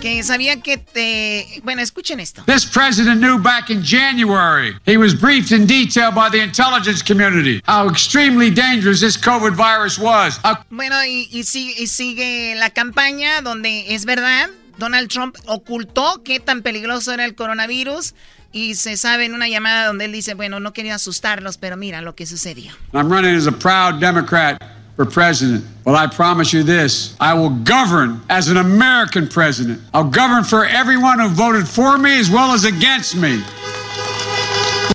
que 0.00 0.22
sabía 0.22 0.60
que 0.60 0.78
te... 0.78 1.60
Bueno, 1.64 1.82
escuchen 1.82 2.20
esto. 2.20 2.42
This 2.46 2.64
president 2.64 3.20
knew 3.20 3.38
back 3.38 3.70
in 3.70 3.82
January. 3.82 4.76
He 4.86 4.96
was 4.96 5.14
briefed 5.14 5.52
in 5.52 5.66
detail 5.66 6.12
by 6.12 6.30
the 6.30 6.40
intelligence 6.40 7.02
community 7.02 7.60
how 7.66 7.88
extremely 7.88 8.50
dangerous 8.50 9.00
this 9.00 9.16
COVID 9.16 9.54
virus 9.54 9.98
was. 9.98 10.40
Bueno, 10.70 11.04
y, 11.04 11.28
y, 11.32 11.44
sigue, 11.44 11.74
y 11.78 11.86
sigue 11.86 12.54
la 12.56 12.70
campaña 12.70 13.40
donde 13.42 13.94
es 13.94 14.04
verdad, 14.04 14.50
Donald 14.78 15.08
Trump 15.08 15.36
ocultó 15.46 16.22
qué 16.24 16.40
tan 16.40 16.62
peligroso 16.62 17.12
era 17.12 17.24
el 17.24 17.34
coronavirus 17.34 18.14
y 18.52 18.74
se 18.74 18.96
sabe 18.96 19.26
en 19.26 19.34
una 19.34 19.48
llamada 19.48 19.86
donde 19.86 20.06
él 20.06 20.12
dice, 20.12 20.34
bueno, 20.34 20.60
no 20.60 20.72
quería 20.72 20.94
asustarlos, 20.94 21.58
pero 21.58 21.76
mira 21.76 22.00
lo 22.00 22.14
que 22.14 22.26
sucedió. 22.26 22.72
I'm 22.92 23.10
running 23.10 23.34
as 23.34 23.46
a 23.46 23.52
proud 23.52 24.00
Democrat 24.00 24.62
for 24.96 25.06
president. 25.06 25.64
Well, 25.84 25.96
I 25.96 26.08
promise 26.08 26.52
you 26.52 26.64
this 26.64 27.14
I 27.20 27.34
will 27.34 27.50
govern 27.64 28.20
as 28.28 28.48
an 28.48 28.56
American 28.56 29.28
president. 29.28 29.80
I'll 29.94 30.10
govern 30.10 30.44
for 30.44 30.64
everyone 30.64 31.20
who 31.20 31.28
voted 31.28 31.68
for 31.68 31.98
me 31.98 32.18
as 32.18 32.30
well 32.30 32.52
as 32.52 32.64
against 32.64 33.14
me. 33.16 33.42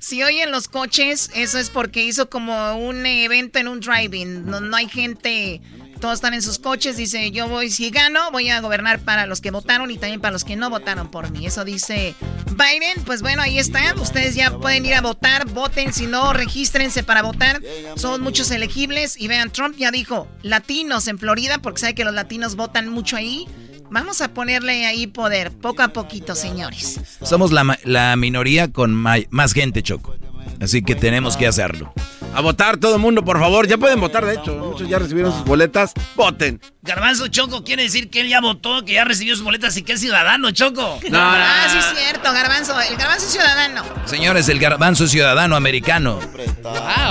Si 0.02 0.22
oyen 0.22 0.50
los 0.52 0.68
coches, 0.68 1.30
eso 1.34 1.58
es 1.58 1.70
porque 1.70 2.04
hizo 2.04 2.28
como 2.28 2.76
un 2.76 3.06
evento 3.06 3.58
en 3.58 3.68
un 3.68 3.80
driving. 3.80 4.44
No, 4.44 4.60
no 4.60 4.76
hay 4.76 4.86
gente 4.86 5.62
todos 6.00 6.14
están 6.14 6.34
en 6.34 6.42
sus 6.42 6.58
coches, 6.58 6.96
dice, 6.96 7.30
yo 7.30 7.48
voy, 7.48 7.70
si 7.70 7.90
gano, 7.90 8.30
voy 8.30 8.50
a 8.50 8.60
gobernar 8.60 9.00
para 9.00 9.26
los 9.26 9.40
que 9.40 9.50
votaron 9.50 9.90
y 9.90 9.98
también 9.98 10.20
para 10.20 10.32
los 10.32 10.44
que 10.44 10.56
no 10.56 10.70
votaron 10.70 11.10
por 11.10 11.30
mí. 11.30 11.46
Eso 11.46 11.64
dice 11.64 12.14
Biden, 12.50 13.02
pues 13.04 13.22
bueno, 13.22 13.42
ahí 13.42 13.58
está, 13.58 13.94
ustedes 13.94 14.34
ya 14.34 14.58
pueden 14.58 14.86
ir 14.86 14.94
a 14.94 15.00
votar, 15.00 15.46
voten, 15.48 15.92
si 15.92 16.06
no, 16.06 16.32
regístrense 16.32 17.02
para 17.02 17.22
votar. 17.22 17.60
Son 17.96 18.20
muchos 18.20 18.50
elegibles 18.50 19.18
y 19.18 19.28
vean, 19.28 19.50
Trump 19.50 19.76
ya 19.76 19.90
dijo, 19.90 20.28
latinos 20.42 21.08
en 21.08 21.18
Florida, 21.18 21.58
porque 21.58 21.80
sabe 21.80 21.94
que 21.94 22.04
los 22.04 22.14
latinos 22.14 22.56
votan 22.56 22.88
mucho 22.88 23.16
ahí. 23.16 23.46
Vamos 23.90 24.20
a 24.22 24.32
ponerle 24.32 24.86
ahí 24.86 25.06
poder, 25.06 25.52
poco 25.52 25.82
a 25.82 25.88
poquito, 25.88 26.34
señores. 26.34 27.00
Somos 27.22 27.52
la, 27.52 27.78
la 27.84 28.16
minoría 28.16 28.72
con 28.72 28.94
más 28.94 29.52
gente, 29.52 29.82
Choco. 29.82 30.16
Así 30.64 30.82
que 30.82 30.94
tenemos 30.94 31.36
que 31.36 31.46
hacerlo. 31.46 31.92
A 32.34 32.40
votar 32.40 32.78
todo 32.78 32.94
el 32.94 33.00
mundo, 33.00 33.22
por 33.22 33.38
favor. 33.38 33.68
Ya 33.68 33.76
pueden 33.76 34.00
votar, 34.00 34.24
de 34.24 34.34
hecho. 34.34 34.54
Muchos 34.54 34.88
ya 34.88 34.98
recibieron 34.98 35.30
sus 35.32 35.44
boletas. 35.44 35.92
Voten. 36.16 36.58
Garbanzo 36.82 37.28
Choco 37.28 37.64
quiere 37.64 37.84
decir 37.84 38.10
que 38.10 38.22
él 38.22 38.28
ya 38.28 38.40
votó, 38.40 38.84
que 38.84 38.94
ya 38.94 39.04
recibió 39.04 39.34
sus 39.36 39.44
boletas 39.44 39.76
y 39.76 39.82
que 39.82 39.92
es 39.92 40.00
ciudadano, 40.00 40.50
Choco. 40.50 40.98
No, 41.10 41.18
ah, 41.20 41.66
sí 41.70 41.78
es 41.78 41.84
cierto, 41.98 42.32
Garbanzo. 42.32 42.80
El 42.80 42.96
Garbanzo 42.96 43.26
es 43.26 43.32
ciudadano. 43.32 43.84
Señores, 44.06 44.48
el 44.48 44.58
Garbanzo 44.58 45.04
es 45.04 45.10
ciudadano 45.10 45.54
americano. 45.54 46.18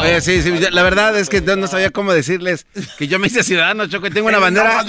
Oye, 0.01 0.19
sí, 0.21 0.41
sí, 0.41 0.51
la 0.71 0.83
verdad 0.83 1.17
es 1.17 1.29
que 1.29 1.41
no 1.41 1.67
sabía 1.67 1.91
cómo 1.91 2.11
decirles 2.11 2.65
que 2.97 3.07
yo 3.07 3.19
me 3.19 3.27
hice 3.27 3.43
ciudadano, 3.43 3.87
Choco, 3.87 4.07
y 4.07 4.11
tengo 4.11 4.27
una 4.27 4.39
bandera. 4.39 4.83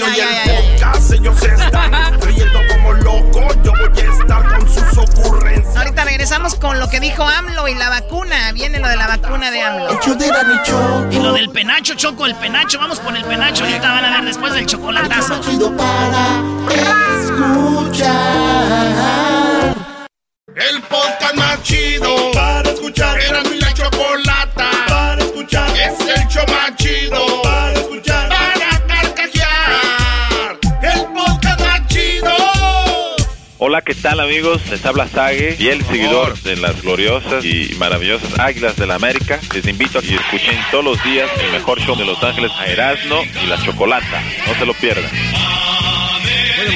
Riendo 2.21 2.61
como 2.69 2.93
locos. 2.95 3.57
Yo 3.63 3.73
voy 3.73 3.83
a 3.83 4.13
estar 4.13 4.19
con 4.19 4.24
sus 4.95 4.99
ocurrencias. 4.99 5.77
Ahorita 5.77 6.05
regresamos 6.05 6.55
con 6.55 6.79
lo 6.79 6.89
que 6.89 7.01
dijo 7.01 7.25
AMLO 7.25 7.69
y 7.69 7.75
la 7.75 7.91
vacuna. 7.91 8.53
Viene 8.53 8.79
lo 8.79 8.89
de 8.89 8.97
la 8.97 9.09
vacuna 9.09 9.51
de 9.51 9.61
AMLO. 9.63 9.99
Y 11.11 11.19
lo 11.19 11.33
del 11.33 11.51
penacho, 11.51 11.95
Choco, 11.95 12.27
el 12.27 12.35
penacho. 12.37 12.79
Vamos 12.79 13.01
por 13.01 13.17
el 13.17 13.25
penacho. 13.25 13.65
Ahorita 13.65 13.93
van 13.93 14.05
a 14.05 14.11
ver 14.17 14.25
después 14.25 14.53
del 14.55 14.67
chocolatazo. 14.67 15.41
para 15.77 17.21
escuchar. 17.23 18.15
El 20.57 20.83
podcast 20.83 21.35
más 21.35 21.63
chido 21.63 22.31
para 22.33 22.71
escuchar. 22.71 23.21
Era 23.21 23.43
mi 23.43 23.59
la 23.59 23.75
chocolata 23.75 24.71
para 24.89 25.23
escuchar. 25.23 25.69
Es 25.71 25.99
el 26.01 26.29
show 26.29 26.45
más 26.49 26.77
chido 26.77 27.34
Hola, 33.67 33.81
¿qué 33.81 33.95
tal 33.95 34.21
amigos? 34.21 34.61
Les 34.69 34.85
habla 34.85 35.09
Sage, 35.09 35.53
fiel 35.53 35.83
seguidor 35.87 36.39
de 36.43 36.55
las 36.57 36.83
gloriosas 36.83 37.43
y 37.43 37.75
maravillosas 37.79 38.39
Águilas 38.39 38.77
de 38.77 38.87
la 38.87 38.97
América. 38.97 39.41
Les 39.55 39.67
invito 39.67 40.01
a 40.01 40.03
que 40.03 40.17
escuchen 40.17 40.59
todos 40.71 40.85
los 40.85 41.03
días 41.03 41.31
el 41.43 41.51
mejor 41.51 41.81
show 41.81 41.97
de 41.97 42.05
Los 42.05 42.23
Ángeles 42.23 42.53
a 42.59 42.67
Erasmo 42.67 43.23
y 43.43 43.47
la 43.47 43.57
Chocolata. 43.65 44.23
No 44.47 44.55
se 44.59 44.67
lo 44.67 44.75
pierdan. 44.75 45.11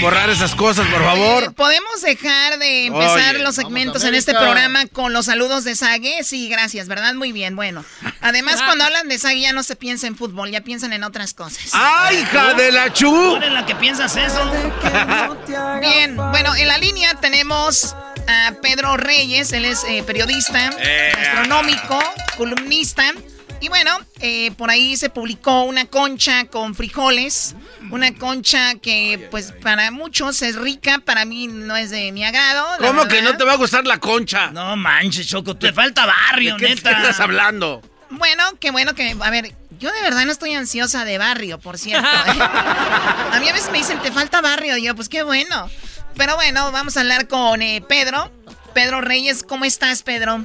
Pueden 0.01 0.15
borrar 0.15 0.31
esas 0.31 0.55
cosas, 0.55 0.87
por 0.89 1.03
favor. 1.03 1.55
¿Podemos 1.55 2.01
dejar 2.03 2.59
de 2.59 2.87
empezar 2.87 3.35
Oye, 3.35 3.43
los 3.45 3.55
segmentos 3.55 4.05
en 4.05 4.15
este 4.15 4.33
programa 4.33 4.87
con 4.87 5.13
los 5.13 5.27
saludos 5.27 5.65
de 5.65 5.75
Sague? 5.75 6.23
Sí, 6.25 6.49
gracias, 6.49 6.87
¿verdad? 6.89 7.15
Muy 7.15 7.33
bien, 7.33 7.57
bueno. 7.57 7.85
Además, 8.21 8.63
cuando 8.63 8.85
hablan 8.85 9.09
de 9.09 9.19
Sague 9.19 9.41
ya 9.41 9.53
no 9.53 9.63
se 9.63 9.77
piensa 9.77 10.07
en 10.07 10.17
fútbol, 10.17 10.51
ya 10.51 10.61
piensan 10.61 10.93
en 10.93 11.03
otras 11.05 11.35
cosas. 11.35 11.71
¡Ay, 11.73 12.19
hija 12.19 12.55
de 12.55 12.73
la 12.73 12.93
chu! 12.93 13.11
¿Tú 13.11 13.37
eres 13.37 13.53
la 13.53 13.67
que 13.67 13.75
piensas 13.75 14.17
eso? 14.17 14.51
Bien, 15.81 16.17
bueno, 16.17 16.55
en 16.55 16.69
la 16.69 16.79
línea 16.79 17.15
tenemos 17.15 17.95
a 18.29 18.53
Pedro 18.63 18.97
Reyes, 18.97 19.53
él 19.53 19.65
es 19.65 19.85
eh, 19.85 20.03
periodista, 20.07 20.71
Eh. 20.79 21.13
astronómico, 21.19 21.99
columnista. 22.37 23.13
Y 23.61 23.69
bueno, 23.69 23.91
eh, 24.21 24.53
por 24.53 24.71
ahí 24.71 24.97
se 24.97 25.11
publicó 25.11 25.65
una 25.65 25.87
concha 25.87 26.45
con 26.45 26.75
frijoles, 26.75 27.57
una 27.91 28.15
concha 28.15 28.77
que 28.77 29.29
pues 29.31 29.53
para 29.63 29.91
muchos 29.91 30.43
es 30.43 30.55
rica, 30.55 31.01
para 31.05 31.25
mí 31.25 31.49
no 31.49 31.75
es 31.77 31.91
de 31.91 32.13
mi 32.13 32.25
agrado. 32.25 32.65
¿Cómo 32.79 33.07
que 33.09 33.21
no 33.21 33.37
te 33.37 33.45
va 33.45 33.55
a 33.55 33.57
gustar 33.57 33.85
la 33.85 33.99
concha? 33.99 34.51
No 34.53 34.77
manches, 34.77 35.27
Choco, 35.27 35.57
te 35.57 35.73
falta 35.73 36.07
barrio, 36.07 36.55
¿De 36.55 36.61
qué 36.67 36.75
neta. 36.75 36.93
estás 36.93 37.19
hablando? 37.21 37.83
Bueno, 38.11 38.43
qué 38.61 38.71
bueno 38.71 38.95
que, 38.95 39.17
a 39.21 39.31
ver, 39.31 39.53
yo 39.79 39.93
de 39.93 40.01
verdad 40.03 40.25
no 40.25 40.33
estoy 40.33 40.55
ansiosa 40.55 41.05
de 41.05 41.19
barrio, 41.19 41.59
por 41.59 41.79
cierto. 41.79 42.09
¿eh? 42.09 42.39
A 42.41 43.39
mí 43.41 43.49
a 43.49 43.53
veces 43.53 43.71
me 43.71 43.79
dicen, 43.79 44.01
te 44.01 44.11
falta 44.13 44.41
barrio, 44.41 44.77
y 44.77 44.85
yo, 44.85 44.95
pues 44.95 45.09
qué 45.09 45.23
bueno. 45.23 45.69
Pero 46.17 46.35
bueno, 46.37 46.73
vamos 46.73 46.97
a 46.97 47.01
hablar 47.01 47.29
con 47.29 47.61
eh, 47.61 47.83
Pedro. 47.87 48.33
Pedro 48.73 49.01
Reyes, 49.01 49.43
¿cómo 49.43 49.65
estás, 49.65 50.03
Pedro? 50.03 50.45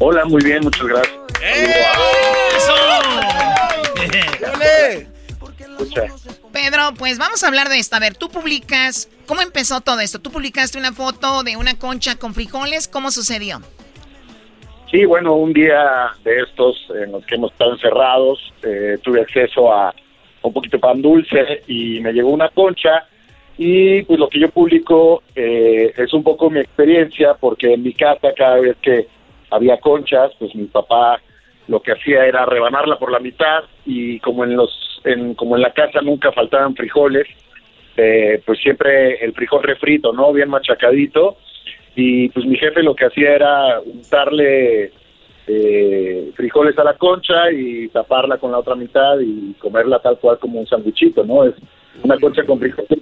Hola, 0.00 0.24
muy 0.24 0.42
bien, 0.44 0.60
muchas 0.62 0.86
gracias. 0.86 1.14
Escucha, 5.58 6.02
Pedro, 6.52 6.94
pues 6.98 7.18
vamos 7.18 7.44
a 7.44 7.48
hablar 7.48 7.68
de 7.68 7.78
esto. 7.78 7.96
A 7.96 8.00
ver, 8.00 8.14
tú 8.16 8.28
publicas, 8.28 9.08
¿cómo 9.26 9.40
empezó 9.40 9.80
todo 9.80 10.00
esto? 10.00 10.18
Tú 10.18 10.30
publicaste 10.30 10.78
una 10.78 10.92
foto 10.92 11.42
de 11.42 11.56
una 11.56 11.78
concha 11.78 12.16
con 12.16 12.34
frijoles, 12.34 12.88
¿cómo 12.88 13.10
sucedió? 13.10 13.60
Sí, 14.90 15.04
bueno, 15.04 15.34
un 15.34 15.52
día 15.52 16.12
de 16.24 16.40
estos 16.40 16.76
en 16.94 17.12
los 17.12 17.24
que 17.26 17.36
hemos 17.36 17.52
estado 17.52 17.72
encerrados, 17.72 18.52
eh, 18.62 18.98
tuve 19.02 19.20
acceso 19.20 19.72
a 19.72 19.94
un 20.42 20.52
poquito 20.52 20.76
de 20.76 20.80
pan 20.80 21.02
dulce 21.02 21.62
y 21.66 22.00
me 22.00 22.12
llegó 22.12 22.30
una 22.30 22.48
concha 22.50 23.06
y 23.56 24.02
pues 24.02 24.18
lo 24.18 24.28
que 24.28 24.40
yo 24.40 24.50
publico 24.50 25.22
eh, 25.34 25.92
es 25.96 26.12
un 26.12 26.22
poco 26.22 26.50
mi 26.50 26.60
experiencia 26.60 27.34
porque 27.34 27.72
en 27.72 27.82
mi 27.82 27.92
casa 27.94 28.32
cada 28.36 28.56
vez 28.56 28.76
que 28.82 29.08
había 29.50 29.78
conchas, 29.78 30.32
pues 30.38 30.54
mi 30.54 30.64
papá 30.64 31.20
lo 31.68 31.80
que 31.80 31.92
hacía 31.92 32.26
era 32.26 32.44
rebanarla 32.44 32.98
por 32.98 33.10
la 33.10 33.20
mitad 33.20 33.64
y 33.86 34.20
como 34.20 34.44
en 34.44 34.56
los 34.56 35.00
en, 35.04 35.34
como 35.34 35.56
en 35.56 35.62
la 35.62 35.72
casa 35.72 36.00
nunca 36.00 36.32
faltaban 36.32 36.74
frijoles, 36.74 37.26
eh, 37.96 38.42
pues 38.44 38.58
siempre 38.60 39.24
el 39.24 39.32
frijol 39.32 39.62
refrito, 39.62 40.12
¿no? 40.12 40.32
Bien 40.32 40.48
machacadito 40.48 41.36
y 41.94 42.28
pues 42.30 42.46
mi 42.46 42.56
jefe 42.56 42.82
lo 42.82 42.94
que 42.94 43.06
hacía 43.06 43.34
era 43.34 43.80
untarle 43.80 44.92
eh, 45.46 46.32
frijoles 46.34 46.78
a 46.78 46.84
la 46.84 46.94
concha 46.94 47.50
y 47.52 47.88
taparla 47.88 48.38
con 48.38 48.50
la 48.50 48.58
otra 48.58 48.74
mitad 48.74 49.18
y 49.20 49.54
comerla 49.54 50.00
tal 50.00 50.18
cual 50.18 50.38
como 50.38 50.60
un 50.60 50.66
sandwichito, 50.66 51.24
¿no? 51.24 51.44
Es 51.44 51.54
una 52.02 52.18
concha 52.18 52.44
con 52.44 52.58
frijoles. 52.58 53.00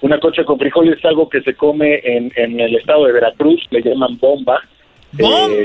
Una 0.00 0.20
concha 0.20 0.44
con 0.44 0.58
frijoles 0.58 0.98
es 0.98 1.04
algo 1.04 1.28
que 1.28 1.40
se 1.42 1.54
come 1.54 2.00
en, 2.04 2.32
en 2.36 2.60
el 2.60 2.76
estado 2.76 3.06
de 3.06 3.12
Veracruz, 3.12 3.60
le 3.70 3.82
llaman 3.82 4.18
bomba. 4.18 4.60
Eh, 5.16 5.62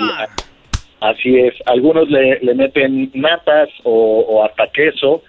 así 1.00 1.38
es. 1.40 1.56
Algunos 1.66 2.10
le, 2.10 2.40
le 2.40 2.54
meten 2.54 3.12
natas 3.14 3.70
o, 3.84 4.22
o 4.28 4.46
hasta 4.46 4.68
queso. 4.68 5.24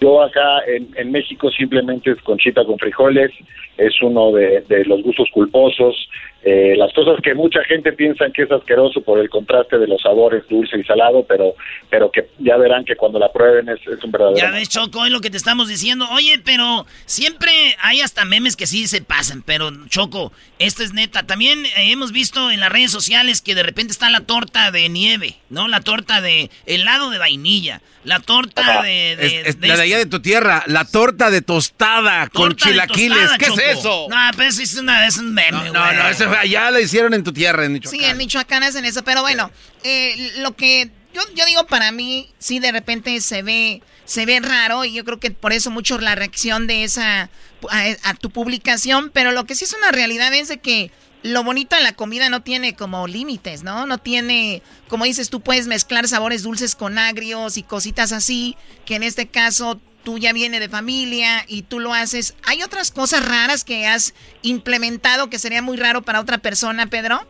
Yo 0.00 0.22
acá 0.22 0.60
en, 0.66 0.88
en 0.96 1.12
México 1.12 1.50
simplemente 1.50 2.10
es 2.10 2.22
conchita 2.22 2.64
con 2.64 2.78
frijoles, 2.78 3.30
es 3.76 4.00
uno 4.00 4.32
de, 4.32 4.62
de 4.62 4.84
los 4.86 5.02
gustos 5.02 5.28
culposos. 5.30 6.08
Eh, 6.42 6.74
las 6.76 6.90
cosas 6.94 7.16
que 7.22 7.34
mucha 7.34 7.62
gente 7.64 7.92
piensa 7.92 8.24
que 8.34 8.44
es 8.44 8.50
asqueroso 8.50 9.02
por 9.02 9.18
el 9.18 9.28
contraste 9.28 9.76
de 9.78 9.86
los 9.86 10.00
sabores 10.00 10.42
dulce 10.48 10.78
y 10.78 10.84
salado, 10.84 11.24
pero 11.28 11.54
pero 11.90 12.10
que 12.10 12.30
ya 12.38 12.56
verán 12.56 12.84
que 12.86 12.96
cuando 12.96 13.18
la 13.18 13.30
prueben 13.30 13.68
es, 13.68 13.78
es 13.86 14.02
un 14.02 14.10
verdadero. 14.10 14.38
Ya 14.38 14.50
ves, 14.50 14.70
Choco, 14.70 15.04
es 15.04 15.12
lo 15.12 15.20
que 15.20 15.28
te 15.28 15.36
estamos 15.36 15.68
diciendo. 15.68 16.08
Oye, 16.12 16.40
pero 16.42 16.86
siempre 17.04 17.50
hay 17.82 18.00
hasta 18.00 18.24
memes 18.24 18.56
que 18.56 18.66
sí 18.66 18.86
se 18.86 19.02
pasan. 19.02 19.42
Pero, 19.42 19.70
Choco, 19.88 20.32
esto 20.58 20.82
es 20.82 20.94
neta. 20.94 21.24
También 21.24 21.66
eh, 21.66 21.92
hemos 21.92 22.10
visto 22.12 22.50
en 22.50 22.60
las 22.60 22.70
redes 22.72 22.90
sociales 22.90 23.42
que 23.42 23.54
de 23.54 23.62
repente 23.62 23.92
está 23.92 24.08
la 24.08 24.20
torta 24.20 24.70
de 24.70 24.88
nieve, 24.88 25.34
¿no? 25.50 25.68
La 25.68 25.80
torta 25.80 26.20
de 26.22 26.50
helado 26.64 27.10
de 27.10 27.18
vainilla. 27.18 27.82
La 28.02 28.18
torta 28.18 28.80
de... 28.82 29.16
de- 29.16 29.26
Es, 29.26 29.46
es 29.48 29.60
de 29.60 29.68
la 29.68 29.76
de 29.76 29.82
allá 29.82 29.98
de 29.98 30.06
tu 30.06 30.20
tierra, 30.22 30.62
la 30.66 30.86
torta 30.86 31.30
de 31.30 31.42
tostada 31.42 32.28
con 32.28 32.50
torta 32.56 32.70
chilaquiles. 32.70 33.18
tostada, 33.18 33.36
¿Qué 33.38 33.46
Choco. 33.46 33.60
es 33.60 33.78
eso? 33.78 34.06
No, 34.08 34.16
pero 34.38 34.48
eso 34.48 34.62
es, 34.62 34.76
una, 34.78 35.06
es 35.06 35.18
un 35.18 35.34
meme, 35.34 35.50
No, 35.50 35.64
no, 35.74 35.92
no, 35.92 36.08
eso 36.08 36.26
fue- 36.28 36.29
allá 36.38 36.70
la 36.70 36.80
hicieron 36.80 37.14
en 37.14 37.24
tu 37.24 37.32
tierra, 37.32 37.64
en 37.64 37.72
Michoacán. 37.72 38.00
Sí, 38.00 38.04
en 38.04 38.16
Michoacán 38.16 38.62
hacen 38.62 38.84
eso, 38.84 39.04
pero 39.04 39.22
bueno, 39.22 39.50
eh, 39.82 40.32
lo 40.38 40.56
que 40.56 40.90
yo, 41.12 41.22
yo 41.34 41.44
digo 41.46 41.66
para 41.66 41.92
mí, 41.92 42.32
sí 42.38 42.58
de 42.58 42.72
repente 42.72 43.20
se 43.20 43.42
ve, 43.42 43.82
se 44.04 44.26
ve 44.26 44.40
raro 44.40 44.84
y 44.84 44.92
yo 44.92 45.04
creo 45.04 45.18
que 45.18 45.30
por 45.30 45.52
eso 45.52 45.70
mucho 45.70 45.98
la 45.98 46.14
reacción 46.14 46.66
de 46.66 46.84
esa, 46.84 47.30
a, 47.70 47.84
a 48.02 48.14
tu 48.14 48.30
publicación, 48.30 49.10
pero 49.12 49.32
lo 49.32 49.44
que 49.44 49.54
sí 49.54 49.64
es 49.64 49.74
una 49.74 49.90
realidad 49.90 50.32
es 50.34 50.48
de 50.48 50.58
que 50.58 50.90
lo 51.22 51.44
bonito 51.44 51.76
de 51.76 51.82
la 51.82 51.92
comida 51.92 52.28
no 52.30 52.42
tiene 52.42 52.74
como 52.74 53.06
límites, 53.06 53.62
¿no? 53.62 53.86
No 53.86 53.98
tiene, 53.98 54.62
como 54.88 55.04
dices, 55.04 55.28
tú 55.28 55.40
puedes 55.40 55.66
mezclar 55.66 56.08
sabores 56.08 56.42
dulces 56.42 56.74
con 56.74 56.98
agrios 56.98 57.56
y 57.56 57.62
cositas 57.62 58.12
así, 58.12 58.56
que 58.86 58.94
en 58.94 59.02
este 59.02 59.28
caso 59.28 59.80
tú 60.04 60.18
ya 60.18 60.32
viene 60.32 60.60
de 60.60 60.68
familia 60.68 61.44
y 61.48 61.62
tú 61.62 61.80
lo 61.80 61.94
haces. 61.94 62.36
¿Hay 62.46 62.62
otras 62.62 62.90
cosas 62.90 63.26
raras 63.26 63.64
que 63.64 63.86
has 63.86 64.14
implementado 64.42 65.30
que 65.30 65.38
sería 65.38 65.62
muy 65.62 65.76
raro 65.76 66.02
para 66.02 66.20
otra 66.20 66.38
persona, 66.38 66.86
Pedro? 66.86 67.20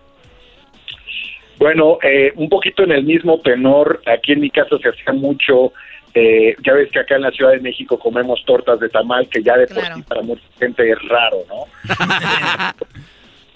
Bueno, 1.58 1.98
eh, 2.02 2.32
un 2.36 2.48
poquito 2.48 2.84
en 2.84 2.92
el 2.92 3.04
mismo 3.04 3.40
tenor, 3.40 4.00
aquí 4.06 4.32
en 4.32 4.40
mi 4.40 4.50
casa 4.50 4.78
se 4.82 4.88
hacía 4.88 5.12
mucho, 5.12 5.74
eh, 6.14 6.56
ya 6.64 6.72
ves 6.72 6.90
que 6.90 7.00
acá 7.00 7.16
en 7.16 7.22
la 7.22 7.30
Ciudad 7.30 7.52
de 7.52 7.60
México 7.60 7.98
comemos 7.98 8.42
tortas 8.46 8.80
de 8.80 8.88
tamal, 8.88 9.28
que 9.28 9.42
ya 9.42 9.58
de 9.58 9.66
por 9.66 9.84
sí 9.84 10.02
para 10.08 10.22
mucha 10.22 10.42
gente 10.58 10.90
es 10.90 10.98
raro, 11.06 11.44
¿no? 11.48 11.66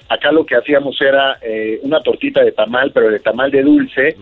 acá 0.09 0.33
lo 0.33 0.45
que 0.45 0.55
hacíamos 0.55 1.01
era 1.01 1.39
eh, 1.41 1.81
una 1.83 2.01
tortita 2.01 2.45
de 2.45 2.53
tamal, 2.53 2.93
pero 2.93 3.11
de 3.11 3.21
tamal 3.21 3.51
de 3.51 3.62
dulce, 3.62 4.17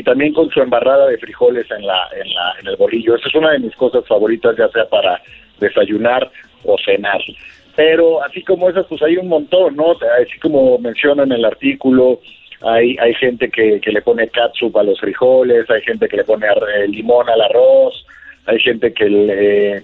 y 0.00 0.02
también 0.02 0.32
con 0.32 0.48
su 0.48 0.62
embarrada 0.62 1.08
de 1.08 1.18
frijoles 1.18 1.70
en, 1.70 1.86
la, 1.86 2.08
en, 2.16 2.32
la, 2.32 2.54
en 2.58 2.68
el 2.68 2.76
bolillo. 2.76 3.16
Esa 3.16 3.28
es 3.28 3.34
una 3.34 3.50
de 3.50 3.58
mis 3.58 3.76
cosas 3.76 4.06
favoritas, 4.06 4.56
ya 4.56 4.66
sea 4.68 4.86
para 4.86 5.20
desayunar 5.60 6.30
o 6.64 6.78
cenar. 6.82 7.20
Pero 7.76 8.24
así 8.24 8.42
como 8.42 8.70
esas, 8.70 8.86
pues 8.86 9.02
hay 9.02 9.18
un 9.18 9.28
montón, 9.28 9.76
¿no? 9.76 9.92
Así 9.92 10.38
como 10.40 10.78
menciono 10.78 11.24
en 11.24 11.32
el 11.32 11.44
artículo, 11.44 12.20
hay, 12.62 12.96
hay 12.98 13.12
gente 13.14 13.50
que, 13.50 13.78
que 13.80 13.92
le 13.92 14.00
pone 14.00 14.28
catsup 14.28 14.74
a 14.78 14.82
los 14.82 14.98
frijoles, 14.98 15.68
hay 15.68 15.82
gente 15.82 16.08
que 16.08 16.16
le 16.16 16.24
pone 16.24 16.46
eh, 16.46 16.88
limón 16.88 17.28
al 17.28 17.42
arroz, 17.42 18.06
hay 18.46 18.58
gente 18.60 18.94
que 18.94 19.04
le 19.04 19.82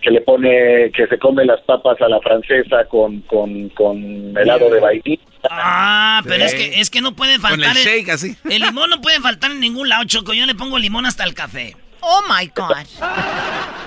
que 0.00 0.10
le 0.12 0.20
pone 0.20 0.92
que 0.92 1.08
se 1.08 1.18
come 1.18 1.44
las 1.44 1.60
papas 1.62 2.00
a 2.00 2.08
la 2.08 2.20
francesa 2.20 2.84
con 2.84 3.22
con, 3.22 3.68
con 3.70 4.36
helado 4.38 4.70
de 4.70 4.78
vainilla 4.78 5.22
Ah, 5.50 6.22
pero 6.24 6.44
es 6.44 6.54
que 6.54 6.80
es 6.80 6.90
que 6.90 7.00
no 7.00 7.14
puede 7.14 7.38
faltar. 7.38 7.68
Con 7.68 7.76
el 7.76 7.84
shake 7.84 8.08
así. 8.10 8.36
El 8.50 8.62
limón 8.62 8.90
no 8.90 9.00
puede 9.00 9.20
faltar 9.20 9.50
en 9.50 9.60
ningún 9.60 9.88
lado, 9.88 10.04
Choco. 10.04 10.32
Yo 10.32 10.46
le 10.46 10.54
pongo 10.54 10.78
limón 10.78 11.06
hasta 11.06 11.24
el 11.24 11.34
café. 11.34 11.76
Oh 12.00 12.22
my 12.28 12.50
God. 12.54 12.86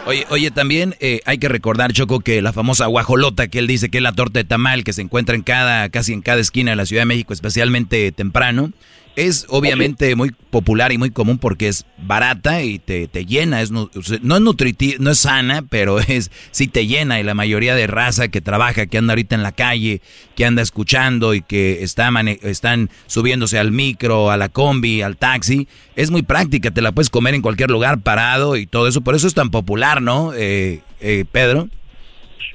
Oye, 0.05 0.25
oye, 0.29 0.51
también 0.51 0.95
eh, 0.99 1.21
hay 1.25 1.37
que 1.37 1.47
recordar, 1.47 1.93
Choco, 1.93 2.19
que 2.19 2.41
la 2.41 2.51
famosa 2.51 2.87
guajolota 2.87 3.47
que 3.47 3.59
él 3.59 3.67
dice 3.67 3.89
que 3.89 3.97
es 3.99 4.03
la 4.03 4.11
torta 4.11 4.39
de 4.39 4.43
tamal 4.43 4.83
que 4.83 4.93
se 4.93 5.01
encuentra 5.01 5.35
en 5.35 5.43
cada, 5.43 5.89
casi 5.89 6.13
en 6.13 6.21
cada 6.21 6.41
esquina 6.41 6.71
de 6.71 6.75
la 6.75 6.85
Ciudad 6.85 7.03
de 7.03 7.07
México, 7.07 7.33
especialmente 7.33 8.11
temprano. 8.11 8.71
Es 9.15 9.45
obviamente 9.49 10.15
muy 10.15 10.31
popular 10.49 10.91
y 10.91 10.97
muy 10.97 11.09
común 11.09 11.39
porque 11.39 11.67
es 11.67 11.85
barata 11.97 12.63
y 12.63 12.79
te, 12.79 13.07
te 13.07 13.25
llena. 13.25 13.61
Es, 13.61 13.71
no 13.71 13.89
es 13.93 14.41
nutritiva, 14.41 14.95
no 14.99 15.11
es 15.11 15.19
sana, 15.19 15.63
pero 15.69 15.99
es 16.07 16.31
sí 16.51 16.67
te 16.67 16.87
llena. 16.87 17.19
Y 17.19 17.23
la 17.23 17.33
mayoría 17.33 17.75
de 17.75 17.87
raza 17.87 18.29
que 18.29 18.41
trabaja, 18.41 18.85
que 18.85 18.97
anda 18.97 19.13
ahorita 19.13 19.35
en 19.35 19.43
la 19.43 19.51
calle, 19.51 20.01
que 20.35 20.45
anda 20.45 20.61
escuchando 20.61 21.33
y 21.33 21.41
que 21.41 21.83
está 21.83 22.09
están 22.43 22.89
subiéndose 23.07 23.59
al 23.59 23.71
micro, 23.71 24.31
a 24.31 24.37
la 24.37 24.49
combi, 24.49 25.01
al 25.01 25.17
taxi, 25.17 25.67
es 25.95 26.11
muy 26.11 26.21
práctica. 26.21 26.71
Te 26.71 26.81
la 26.81 26.91
puedes 26.91 27.09
comer 27.09 27.33
en 27.33 27.41
cualquier 27.41 27.71
lugar 27.71 28.01
parado 28.01 28.55
y 28.55 28.65
todo 28.65 28.87
eso. 28.87 29.01
Por 29.01 29.15
eso 29.15 29.27
es 29.27 29.33
tan 29.33 29.51
popular, 29.51 30.01
¿no, 30.01 30.33
eh, 30.33 30.81
eh, 31.01 31.25
Pedro? 31.31 31.67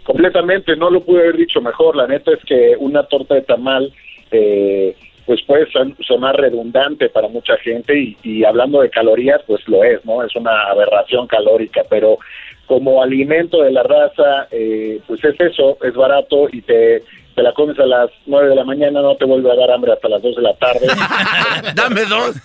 Completamente, 0.04 0.76
no 0.76 0.90
lo 0.90 1.04
pude 1.04 1.20
haber 1.20 1.36
dicho 1.36 1.60
mejor. 1.60 1.96
La 1.96 2.06
neta 2.06 2.30
es 2.32 2.40
que 2.46 2.74
una 2.78 3.04
torta 3.04 3.34
de 3.34 3.42
tamal. 3.42 3.92
Eh, 4.30 4.96
pues 5.26 5.40
puede 5.46 5.66
sonar 6.06 6.36
redundante 6.36 7.08
para 7.08 7.28
mucha 7.28 7.56
gente 7.58 8.16
y, 8.22 8.44
hablando 8.44 8.82
de 8.82 8.90
calorías, 8.90 9.40
pues 9.46 9.66
lo 9.68 9.82
es, 9.82 10.04
¿no? 10.04 10.22
Es 10.22 10.34
una 10.36 10.68
aberración 10.70 11.26
calórica, 11.26 11.82
pero 11.88 12.18
como 12.66 13.02
alimento 13.02 13.62
de 13.62 13.72
la 13.72 13.82
raza, 13.82 14.48
eh, 14.50 15.00
pues 15.06 15.22
es 15.24 15.38
eso, 15.40 15.78
es 15.82 15.94
barato 15.94 16.48
y 16.52 16.62
te, 16.62 17.02
te 17.34 17.42
la 17.42 17.52
comes 17.52 17.78
a 17.78 17.86
las 17.86 18.10
nueve 18.26 18.50
de 18.50 18.54
la 18.54 18.64
mañana, 18.64 19.00
no 19.00 19.16
te 19.16 19.24
vuelve 19.24 19.50
a 19.50 19.56
dar 19.56 19.70
hambre 19.70 19.92
hasta 19.92 20.08
las 20.08 20.22
dos 20.22 20.36
de 20.36 20.42
la 20.42 20.54
tarde. 20.54 20.86
Dame 21.74 22.04
dos. 22.04 22.36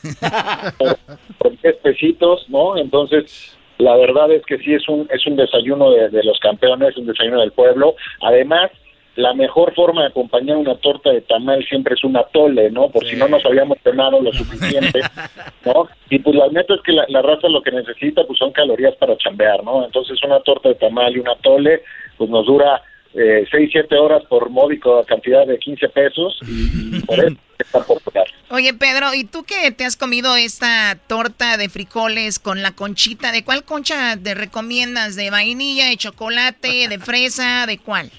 Por, 1.38 1.62
diez 1.62 1.76
pesitos, 1.78 2.46
¿no? 2.50 2.78
Entonces, 2.78 3.58
la 3.78 3.96
verdad 3.96 4.32
es 4.32 4.46
que 4.46 4.58
sí 4.58 4.74
es 4.74 4.88
un, 4.88 5.08
es 5.14 5.26
un 5.28 5.36
desayuno 5.36 5.92
de, 5.92 6.10
de 6.10 6.24
los 6.24 6.40
campeones, 6.40 6.98
un 6.98 7.08
desayuno 7.08 7.42
del 7.42 7.52
pueblo. 7.52 7.96
Además, 8.22 8.72
la 9.20 9.34
mejor 9.34 9.76
forma 9.76 10.04
de 10.04 10.08
acompañar 10.08 10.56
una 10.56 10.76
torta 10.76 11.12
de 11.12 11.22
tamal 11.22 11.64
siempre 11.66 11.96
es 11.96 12.04
un 12.06 12.16
atole, 12.16 12.72
¿no? 12.72 12.90
Por 12.90 13.06
si 13.06 13.18
no 13.18 13.28
nos 13.28 13.46
habíamos 13.46 13.78
cenado 13.84 14.22
lo 14.22 14.32
suficiente, 14.32 15.02
¿no? 15.66 15.90
Y 16.10 16.20
pues 16.20 16.36
la 16.38 16.48
neta 16.48 16.74
es 16.74 16.82
que 16.82 16.94
la, 16.94 17.22
raza 17.22 17.50
lo 17.50 17.62
que 17.62 17.72
necesita 17.72 18.24
pues 18.26 18.40
son 18.40 18.54
calorías 18.54 18.96
para 18.96 19.18
chambear, 19.18 19.62
¿no? 19.64 19.84
Entonces 19.86 20.18
una 20.24 20.40
torta 20.40 20.70
de 20.70 20.76
tamal 20.76 21.16
y 21.16 21.20
un 21.20 21.28
atole 21.28 21.84
pues 22.18 22.30
nos 22.30 22.46
dura 22.46 22.82
eh, 23.14 23.46
6, 23.52 23.70
7 23.74 23.94
horas 23.98 24.24
por 24.30 24.50
módico 24.50 25.04
cantidad 25.06 25.46
de 25.46 25.58
15 25.60 25.90
pesos 25.90 26.40
y, 26.48 27.02
por 27.02 27.20
eso 27.20 27.36
es 27.58 27.68
tan 27.72 27.84
popular. 27.84 28.26
Oye 28.52 28.74
Pedro, 28.74 29.14
¿y 29.14 29.26
tú 29.26 29.44
qué 29.44 29.70
te 29.72 29.84
has 29.84 29.98
comido 29.98 30.38
esta 30.38 30.98
torta 31.08 31.58
de 31.58 31.68
frijoles 31.68 32.40
con 32.40 32.62
la 32.62 32.72
conchita? 32.72 33.34
¿De 33.34 33.44
cuál 33.44 33.66
concha 33.66 34.16
te 34.16 34.34
recomiendas? 34.34 35.18
¿De 35.18 35.30
vainilla, 35.30 35.88
de 35.90 35.98
chocolate, 35.98 36.88
de 36.88 37.00
fresa, 37.00 37.66
de 37.66 37.80
cuál? 37.80 38.10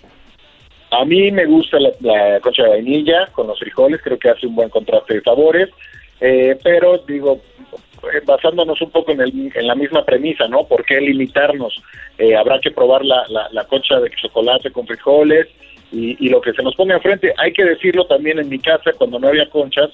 A 0.91 1.05
mí 1.05 1.31
me 1.31 1.47
gusta 1.47 1.79
la, 1.79 2.41
concha 2.41 2.65
de 2.65 2.69
vainilla 2.71 3.27
con 3.33 3.47
los 3.47 3.59
frijoles, 3.59 4.01
creo 4.03 4.19
que 4.19 4.31
hace 4.31 4.47
un 4.47 4.57
buen 4.57 4.69
contraste 4.71 5.15
de 5.15 5.21
sabores, 5.23 5.69
eh, 6.21 6.59
pero 6.63 6.99
digo, 7.07 7.41
eh, 8.13 8.21
basándonos 8.25 8.81
un 8.83 8.91
poco 8.91 9.13
en, 9.13 9.21
el, 9.21 9.53
en 9.55 9.67
la 9.67 9.77
misma 9.77 10.05
premisa, 10.05 10.49
¿no? 10.49 10.65
¿Por 10.65 10.85
qué 10.85 11.01
limitarnos? 11.01 11.81
Eh, 12.19 12.35
habrá 12.37 12.59
que 12.59 12.73
probar 12.73 13.05
la, 13.05 13.25
la, 13.29 13.65
concha 13.65 14.01
de 14.01 14.11
chocolate 14.11 14.73
con 14.73 14.87
frijoles 14.87 15.47
y, 15.93 16.29
lo 16.29 16.41
que 16.41 16.53
se 16.53 16.63
nos 16.63 16.75
pone 16.75 16.95
enfrente. 16.95 17.33
Hay 17.39 17.53
que 17.53 17.65
decirlo 17.65 18.05
también 18.07 18.41
en 18.41 18.49
mi 18.49 18.59
casa, 18.59 18.93
cuando 18.99 19.19
no 19.19 19.29
había 19.29 19.49
conchas, 19.49 19.91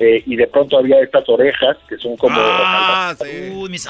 y 0.00 0.36
de 0.36 0.46
pronto 0.46 0.78
había 0.78 1.00
estas 1.00 1.28
orejas 1.28 1.76
que 1.88 1.96
son 1.96 2.16
como 2.16 2.36
ah, 2.38 3.16
Uy, 3.52 3.68
mis 3.68 3.84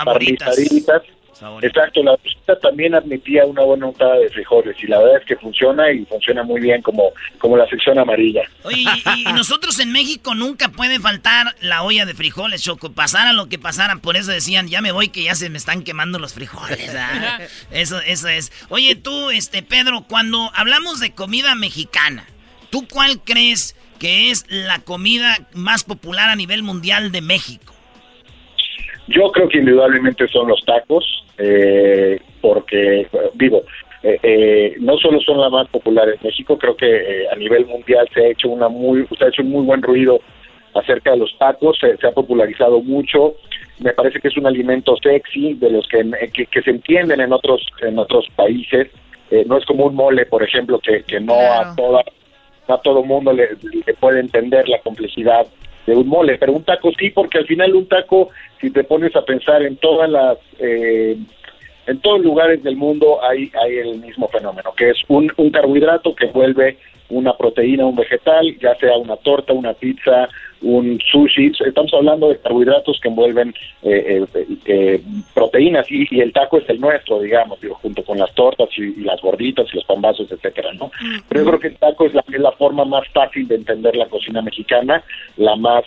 Exacto, 1.63 2.03
la 2.03 2.17
receta 2.17 2.59
también 2.61 2.95
admitía 2.95 3.45
una 3.47 3.63
buena 3.63 3.87
untada 3.87 4.17
de 4.17 4.29
frijoles 4.31 4.77
y 4.83 4.87
la 4.87 4.99
verdad 4.99 5.19
es 5.21 5.27
que 5.27 5.37
funciona 5.37 5.91
y 5.93 6.05
funciona 6.05 6.43
muy 6.43 6.61
bien 6.61 6.83
como, 6.83 7.13
como 7.39 7.57
la 7.57 7.67
sección 7.69 7.99
amarilla. 7.99 8.43
Oye, 8.65 8.85
y, 9.17 9.25
nosotros 9.33 9.79
en 9.79 9.93
México 9.93 10.35
nunca 10.35 10.69
puede 10.71 10.99
faltar 10.99 11.55
la 11.61 11.83
olla 11.83 12.07
de 12.07 12.15
frijoles, 12.15 12.63
Choco, 12.63 12.93
pasara 12.93 13.33
lo 13.33 13.49
que 13.49 13.59
pasara, 13.59 13.97
por 13.97 14.17
eso 14.17 14.33
decían, 14.33 14.69
ya 14.69 14.81
me 14.81 14.93
voy 14.93 15.09
que 15.09 15.23
ya 15.23 15.35
se 15.35 15.51
me 15.51 15.59
están 15.59 15.85
quemando 15.85 16.19
los 16.19 16.35
frijoles. 16.35 16.95
¿ah? 16.95 17.39
Eso, 17.71 18.01
eso 18.01 18.29
es. 18.29 18.53
Oye, 18.71 18.97
tú, 18.97 19.31
este 19.31 19.63
Pedro, 19.63 20.05
cuando 20.09 20.51
hablamos 20.55 21.01
de 21.01 21.13
comida 21.13 21.55
mexicana, 21.55 22.27
¿tú 22.71 22.87
cuál 22.89 23.21
crees 23.23 23.77
que 23.99 24.31
es 24.31 24.47
la 24.49 24.81
comida 24.81 25.37
más 25.53 25.85
popular 25.85 26.29
a 26.29 26.37
nivel 26.37 26.63
mundial 26.63 27.13
de 27.13 27.21
México? 27.21 27.75
Yo 29.09 29.31
creo 29.33 29.49
que 29.49 29.59
indudablemente 29.59 30.29
son 30.29 30.49
los 30.49 30.63
tacos, 30.65 31.05
eh, 31.39 32.21
porque, 32.41 33.07
digo, 33.35 33.63
eh, 34.03 34.19
eh, 34.23 34.75
no 34.81 34.97
solo 34.99 35.21
son 35.21 35.41
las 35.41 35.51
más 35.51 35.69
populares 35.69 36.17
en 36.21 36.27
México, 36.27 36.59
creo 36.59 36.77
que 36.77 37.27
a 37.31 37.37
nivel 37.37 37.67
mundial 37.67 38.09
se 38.13 38.25
ha 38.25 38.29
hecho 38.29 38.49
una 38.49 38.69
muy, 38.69 39.07
se 39.17 39.25
ha 39.25 39.29
hecho 39.29 39.43
un 39.43 39.51
muy 39.51 39.65
buen 39.65 39.83
ruido 39.83 40.21
acerca 40.75 41.13
de 41.13 41.19
los 41.19 41.37
tacos, 41.39 41.79
se, 41.79 42.07
ha 42.07 42.13
popularizado 42.13 42.81
mucho, 42.81 43.35
me 43.81 43.93
parece 43.93 44.21
que 44.21 44.29
es 44.29 44.37
un 44.37 44.47
alimento 44.47 44.97
sexy 45.03 45.55
de 45.55 45.71
los 45.71 45.87
que, 45.89 46.05
que, 46.33 46.63
se 46.63 46.71
entienden 46.71 47.21
en 47.21 47.33
otros 47.33 47.67
en 47.81 47.99
otros 47.99 48.27
países, 48.37 48.89
no 49.47 49.59
es 49.59 49.65
como 49.67 49.87
un 49.87 49.95
mole, 49.95 50.27
por 50.27 50.43
ejemplo, 50.43 50.79
que, 50.81 51.03
que 51.05 51.21
no 51.21 51.35
a 51.35 51.75
toda 51.77 52.03
a 52.69 52.79
todo 52.79 53.03
mundo 53.03 53.33
le, 53.33 53.49
le 53.87 53.95
puede 53.95 54.21
entender 54.21 54.69
la 54.69 54.79
complejidad 54.81 55.47
de 55.89 55.97
un 55.97 56.07
mole, 56.07 56.37
pero 56.39 56.53
un 56.53 56.65
taco 56.65 56.91
sí, 56.99 57.11
porque 57.11 57.39
al 57.39 57.47
final 57.47 57.75
un 57.75 57.87
taco, 57.87 58.29
si 58.61 58.71
te 58.71 58.85
pones 58.85 59.17
a 59.17 59.25
pensar 59.25 59.63
en 59.63 59.77
todas 59.77 60.11
las, 60.11 60.37
eh, 60.59 61.17
en 61.87 62.01
todos 62.01 62.21
lugares 62.21 62.63
del 62.63 62.77
mundo 62.77 63.21
hay, 63.25 63.51
hay 63.65 63.79
el 63.79 63.99
mismo 63.99 64.29
fenómeno, 64.29 64.75
que 64.77 64.91
es 64.91 64.99
un, 65.09 65.33
un 65.39 65.51
carbohidrato 65.51 66.15
que 66.15 66.27
vuelve 66.27 66.77
una 67.09 67.35
proteína, 67.35 67.87
un 67.87 67.97
vegetal, 67.97 68.55
ya 68.59 68.75
sea 68.75 68.99
una 68.99 69.17
torta, 69.17 69.55
una 69.55 69.73
pizza, 69.73 70.29
un 70.63 71.01
sushi. 71.01 71.53
Estamos 71.67 71.93
hablando 71.95 72.29
de 72.29 72.39
carbohidratos 72.39 72.99
que 73.01 73.09
envuelven 73.09 73.55
eh, 73.83 74.25
eh, 74.35 74.47
eh, 74.67 75.03
proteínas 75.35 75.87
y, 75.91 76.21
el 76.21 76.33
taco 76.33 76.59
es 76.59 76.69
el 76.69 76.81
nuestro, 76.81 77.21
digamos, 77.21 77.61
digo, 77.61 77.75
junto 77.77 78.03
con 78.05 78.19
las 78.19 78.33
tortas 78.35 78.69
y, 78.77 79.01
las 79.03 79.21
gorditas 79.21 79.67
y 79.73 79.77
los 79.77 79.85
pambazos, 79.85 80.31
etcétera, 80.31 80.73
¿no? 80.75 80.91
Pero 81.29 81.43
yo 81.43 81.47
creo 81.47 81.61
que 81.61 81.69
el 81.69 81.77
taco 81.77 82.07
es 82.07 82.15
la, 82.15 82.25
es 82.33 82.41
la 82.41 82.53
forma 82.53 82.85
más 82.85 83.07
fácil 83.13 83.47
de 83.47 83.57
entender 83.57 83.97
la 83.97 84.07
cocina 84.07 84.43
mexicana, 84.43 85.03
la 85.37 85.57
más 85.57 85.85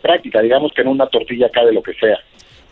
práctica, 0.00 0.40
digamos 0.40 0.72
que 0.72 0.82
en 0.82 0.88
una 0.88 1.06
tortilla 1.06 1.48
cabe 1.50 1.72
lo 1.72 1.82
que 1.82 1.94
sea. 1.94 2.18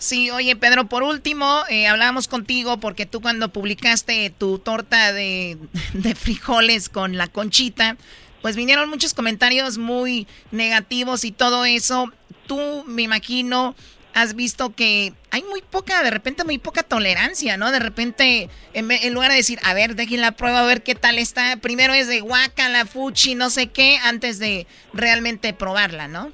Sí, 0.03 0.33
oye 0.33 0.57
Pedro, 0.57 0.87
por 0.87 1.05
último, 1.05 1.63
eh, 1.71 1.87
hablábamos 1.87 2.27
contigo 2.27 2.79
porque 2.79 3.07
tú 3.07 3.21
cuando 3.21 3.51
publicaste 3.51 4.31
tu 4.37 4.59
torta 4.59 5.13
de, 5.13 5.57
frijoles 6.17 6.89
con 6.89 7.17
la 7.17 7.29
conchita, 7.29 7.97
pues 8.43 8.57
vinieron 8.57 8.91
muchos 8.91 9.15
comentarios 9.15 9.79
muy 9.79 10.27
negativos 10.51 11.25
y 11.25 11.33
todo 11.33 11.65
eso. 11.65 12.13
Tú, 12.47 12.85
me 12.87 13.03
imagino, 13.03 13.75
has 14.15 14.35
visto 14.35 14.75
que 14.75 15.13
hay 15.31 15.43
muy 15.45 15.63
poca, 15.63 16.03
de 16.03 16.11
repente 16.11 16.45
muy 16.45 16.59
poca 16.59 16.83
tolerancia, 16.83 17.57
¿no? 17.57 17.71
De 17.71 17.79
repente, 17.79 18.51
en, 18.75 19.15
lugar 19.15 19.31
de 19.31 19.39
decir, 19.39 19.59
a 19.65 19.75
ver, 19.75 19.95
dejen 19.95 20.21
la 20.21 20.33
prueba, 20.33 20.61
a 20.61 20.67
ver 20.67 20.83
qué 20.83 20.95
tal 20.95 21.19
está, 21.19 21.57
primero 21.57 21.95
es 21.95 22.09
de 22.09 22.23
la 22.23 22.87
fuchi, 22.87 23.35
no 23.35 23.49
sé 23.49 23.69
qué, 23.69 23.99
antes 24.05 24.39
de 24.39 24.67
realmente 24.93 25.55
probarla, 25.55 26.09
¿no? 26.09 26.33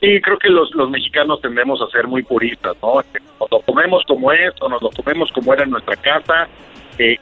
Sí, 0.00 0.18
creo 0.22 0.38
que 0.38 0.48
los, 0.48 0.74
los 0.74 0.88
mexicanos 0.88 1.42
tendemos 1.42 1.82
a 1.82 1.90
ser 1.90 2.06
muy 2.06 2.22
puristas, 2.22 2.74
¿no? 2.80 3.02
Nos 3.38 3.50
lo 3.50 3.60
comemos 3.60 4.02
como 4.06 4.32
es 4.32 4.52
o 4.60 4.68
nos 4.68 4.80
lo 4.80 4.90
comemos 4.90 5.30
como 5.32 5.52
era 5.52 5.64
en 5.64 5.70
nuestra 5.70 5.96
casa 5.96 6.48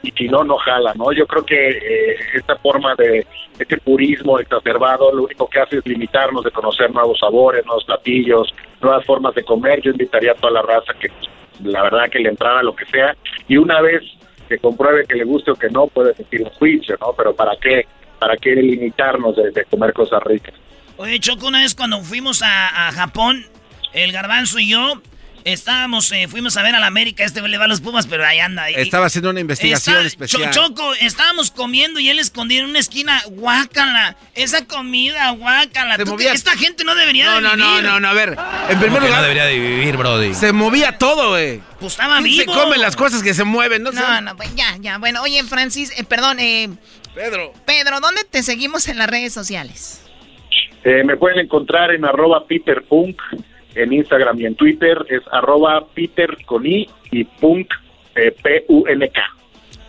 y 0.01 0.11
si 0.11 0.27
no, 0.27 0.43
no 0.43 0.57
jala, 0.57 0.93
¿no? 0.95 1.11
Yo 1.11 1.25
creo 1.27 1.45
que 1.45 1.69
eh, 1.69 2.17
esta 2.33 2.55
forma 2.57 2.95
de 2.95 3.25
este 3.57 3.77
purismo 3.77 4.39
exacerbado 4.39 5.13
lo 5.13 5.23
único 5.23 5.47
que 5.49 5.59
hace 5.59 5.77
es 5.77 5.85
limitarnos 5.85 6.43
de 6.43 6.51
conocer 6.51 6.91
nuevos 6.93 7.19
sabores, 7.19 7.65
nuevos 7.65 7.85
platillos, 7.85 8.53
nuevas 8.81 9.05
formas 9.05 9.35
de 9.35 9.43
comer. 9.43 9.81
Yo 9.81 9.91
invitaría 9.91 10.31
a 10.31 10.35
toda 10.35 10.53
la 10.53 10.61
raza 10.61 10.93
que 10.99 11.09
la 11.63 11.83
verdad 11.83 12.09
que 12.09 12.19
le 12.19 12.29
entrara 12.29 12.63
lo 12.63 12.75
que 12.75 12.85
sea 12.85 13.15
y 13.47 13.57
una 13.57 13.81
vez 13.81 14.03
que 14.47 14.57
compruebe 14.57 15.05
que 15.05 15.15
le 15.15 15.25
guste 15.25 15.51
o 15.51 15.55
que 15.55 15.69
no, 15.69 15.87
puede 15.87 16.15
sentir 16.15 16.41
un 16.41 16.49
juicio, 16.51 16.97
¿no? 16.99 17.13
Pero 17.15 17.35
¿para 17.35 17.51
qué? 17.61 17.85
¿Para 18.17 18.35
qué 18.35 18.55
limitarnos 18.55 19.35
de 19.35 19.65
comer 19.65 19.93
cosas 19.93 20.21
ricas? 20.23 20.55
Oye, 21.01 21.17
Choco, 21.21 21.47
una 21.47 21.61
vez 21.61 21.73
cuando 21.75 22.01
fuimos 22.01 22.41
a, 22.43 22.91
Japón, 22.91 23.45
el 23.93 24.11
garbanzo 24.11 24.59
y 24.59 24.71
yo, 24.71 25.01
estábamos, 25.43 26.11
eh, 26.11 26.27
fuimos 26.27 26.57
a 26.57 26.63
ver 26.63 26.75
a 26.75 26.79
la 26.79 26.87
América, 26.87 27.23
este 27.23 27.41
le 27.41 27.57
va 27.57 27.65
a 27.65 27.67
los 27.67 27.81
Pumas, 27.81 28.07
pero 28.07 28.25
ahí 28.25 28.39
anda. 28.39 28.69
Estaba 28.69 29.07
haciendo 29.07 29.29
una 29.29 29.39
investigación 29.39 30.05
especial. 30.05 30.51
Choco, 30.51 30.93
estábamos 30.95 31.51
comiendo 31.51 31.99
y 31.99 32.09
él 32.09 32.19
escondido 32.19 32.63
en 32.63 32.69
una 32.69 32.79
esquina, 32.79 33.21
guácala, 33.27 34.15
esa 34.35 34.65
comida, 34.65 35.29
guácala. 35.31 35.97
Esta 36.33 36.55
gente 36.57 36.83
no 36.83 36.95
debería 36.95 37.31
de 37.31 37.39
vivir. 37.39 37.57
No, 37.57 37.81
no, 37.81 37.99
no, 37.99 38.07
a 38.07 38.13
ver, 38.13 38.37
en 38.69 38.79
primer 38.79 39.01
lugar. 39.01 39.17
no 39.17 39.21
debería 39.21 39.45
de 39.45 39.59
vivir, 39.59 39.97
Brody. 39.97 40.33
Se 40.33 40.53
movía 40.53 40.97
todo, 40.97 41.29
güey. 41.29 41.61
Pues 41.79 41.93
estaba 41.93 42.19
vivo. 42.21 42.53
Se 42.53 42.59
comen 42.59 42.81
las 42.81 42.95
cosas 42.95 43.23
que 43.23 43.33
se 43.33 43.43
mueven, 43.43 43.83
¿no? 43.83 43.91
No, 43.91 44.21
no, 44.21 44.35
pues 44.35 44.53
ya, 44.55 44.75
ya. 44.79 44.97
Bueno, 44.97 45.21
oye, 45.21 45.43
Francis, 45.43 45.97
eh, 45.97 46.03
perdón, 46.03 46.39
eh. 46.39 46.69
Pedro. 47.15 47.53
Pedro, 47.65 47.99
¿dónde 47.99 48.23
te 48.29 48.43
seguimos 48.43 48.87
en 48.87 48.97
las 48.97 49.09
redes 49.09 49.33
sociales? 49.33 50.01
Eh, 50.83 51.03
me 51.03 51.17
pueden 51.17 51.39
encontrar 51.39 51.91
en 51.91 52.05
arroba 52.05 52.45
peterpunk 52.47 53.19
en 53.83 53.93
Instagram 53.93 54.39
y 54.39 54.45
en 54.45 54.55
Twitter 54.55 54.97
es 55.09 55.21
arroba 55.31 55.85
peter 55.93 56.37
con 56.45 56.65
i 56.65 56.89
y 57.11 57.23
punk 57.23 57.73
eh, 58.15 58.31
p-u-n-k. 58.31 59.19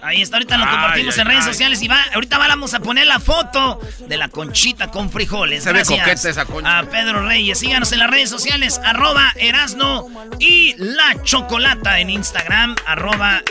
Ahí 0.03 0.23
está, 0.23 0.37
ahorita 0.37 0.57
lo 0.57 0.67
compartimos 0.67 1.19
en 1.19 1.27
redes 1.27 1.45
sociales 1.45 1.83
y 1.83 1.89
va, 1.89 2.03
ahorita 2.15 2.39
vamos 2.39 2.73
a 2.73 2.81
poner 2.81 3.07
la 3.07 3.21
foto 3.21 3.81
de 4.09 4.17
la 4.17 4.29
conchita 4.29 4.91
con 4.91 5.11
frijoles. 5.11 5.63
Se 5.63 5.71
ve 5.71 5.81
Gracias 5.81 6.01
coqueta 6.01 6.31
esa 6.31 6.45
concha. 6.47 6.79
A 6.79 6.83
Pedro 6.85 7.27
Reyes. 7.27 7.59
Síganos 7.59 7.93
en 7.93 7.99
las 7.99 8.11
redes 8.11 8.31
sociales, 8.31 8.81
arroba 8.83 9.33
Erasno 9.37 10.07
y 10.39 10.75
la 10.79 11.23
Chocolata 11.23 12.01
en 12.01 12.11
Instagram, 12.11 12.77
arroba 12.87 13.43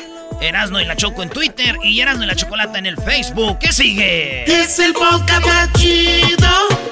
Erasno 0.41 0.79
y 0.79 0.85
la 0.85 0.95
Choco 0.95 1.23
en 1.23 1.29
Twitter 1.29 1.75
y 1.83 1.99
Erasno 1.99 2.23
y 2.23 2.27
la 2.27 2.35
Chocolata 2.35 2.79
en 2.79 2.85
el 2.85 2.97
Facebook. 2.97 3.59
¿Qué 3.59 3.73
sigue? 3.73 4.45
Es 4.45 4.79
el 4.79 4.93
podcast 4.93 5.45
más 5.45 5.73
chido. 5.73 6.47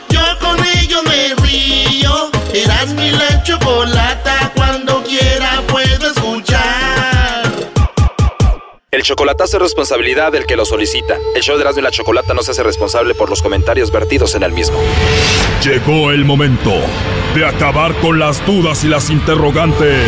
Yo 0.09 0.21
con 0.39 0.57
ello 0.77 1.01
me 1.03 1.33
río. 1.45 2.29
Erasmo 2.53 3.01
y 3.01 3.11
la 3.11 3.43
chocolata. 3.43 4.51
Cuando 4.55 5.03
quiera 5.03 5.61
puedo 5.67 6.11
escuchar. 6.11 7.27
El 8.91 9.03
chocolatazo 9.03 9.57
es 9.57 9.63
responsabilidad 9.63 10.31
del 10.31 10.45
que 10.45 10.55
lo 10.55 10.65
solicita. 10.65 11.17
El 11.35 11.41
show 11.41 11.55
de 11.55 11.61
Erasmo 11.61 11.79
y 11.79 11.83
la 11.83 11.91
Chocolata 11.91 12.33
no 12.33 12.41
se 12.41 12.51
hace 12.51 12.63
responsable 12.63 13.15
por 13.15 13.29
los 13.29 13.41
comentarios 13.41 13.91
vertidos 13.91 14.33
en 14.35 14.43
el 14.43 14.51
mismo. 14.51 14.79
Llegó 15.63 16.11
el 16.11 16.25
momento 16.25 16.73
de 17.35 17.45
acabar 17.45 17.93
con 17.99 18.17
las 18.17 18.45
dudas 18.45 18.83
y 18.83 18.87
las 18.87 19.09
interrogantes. 19.09 20.07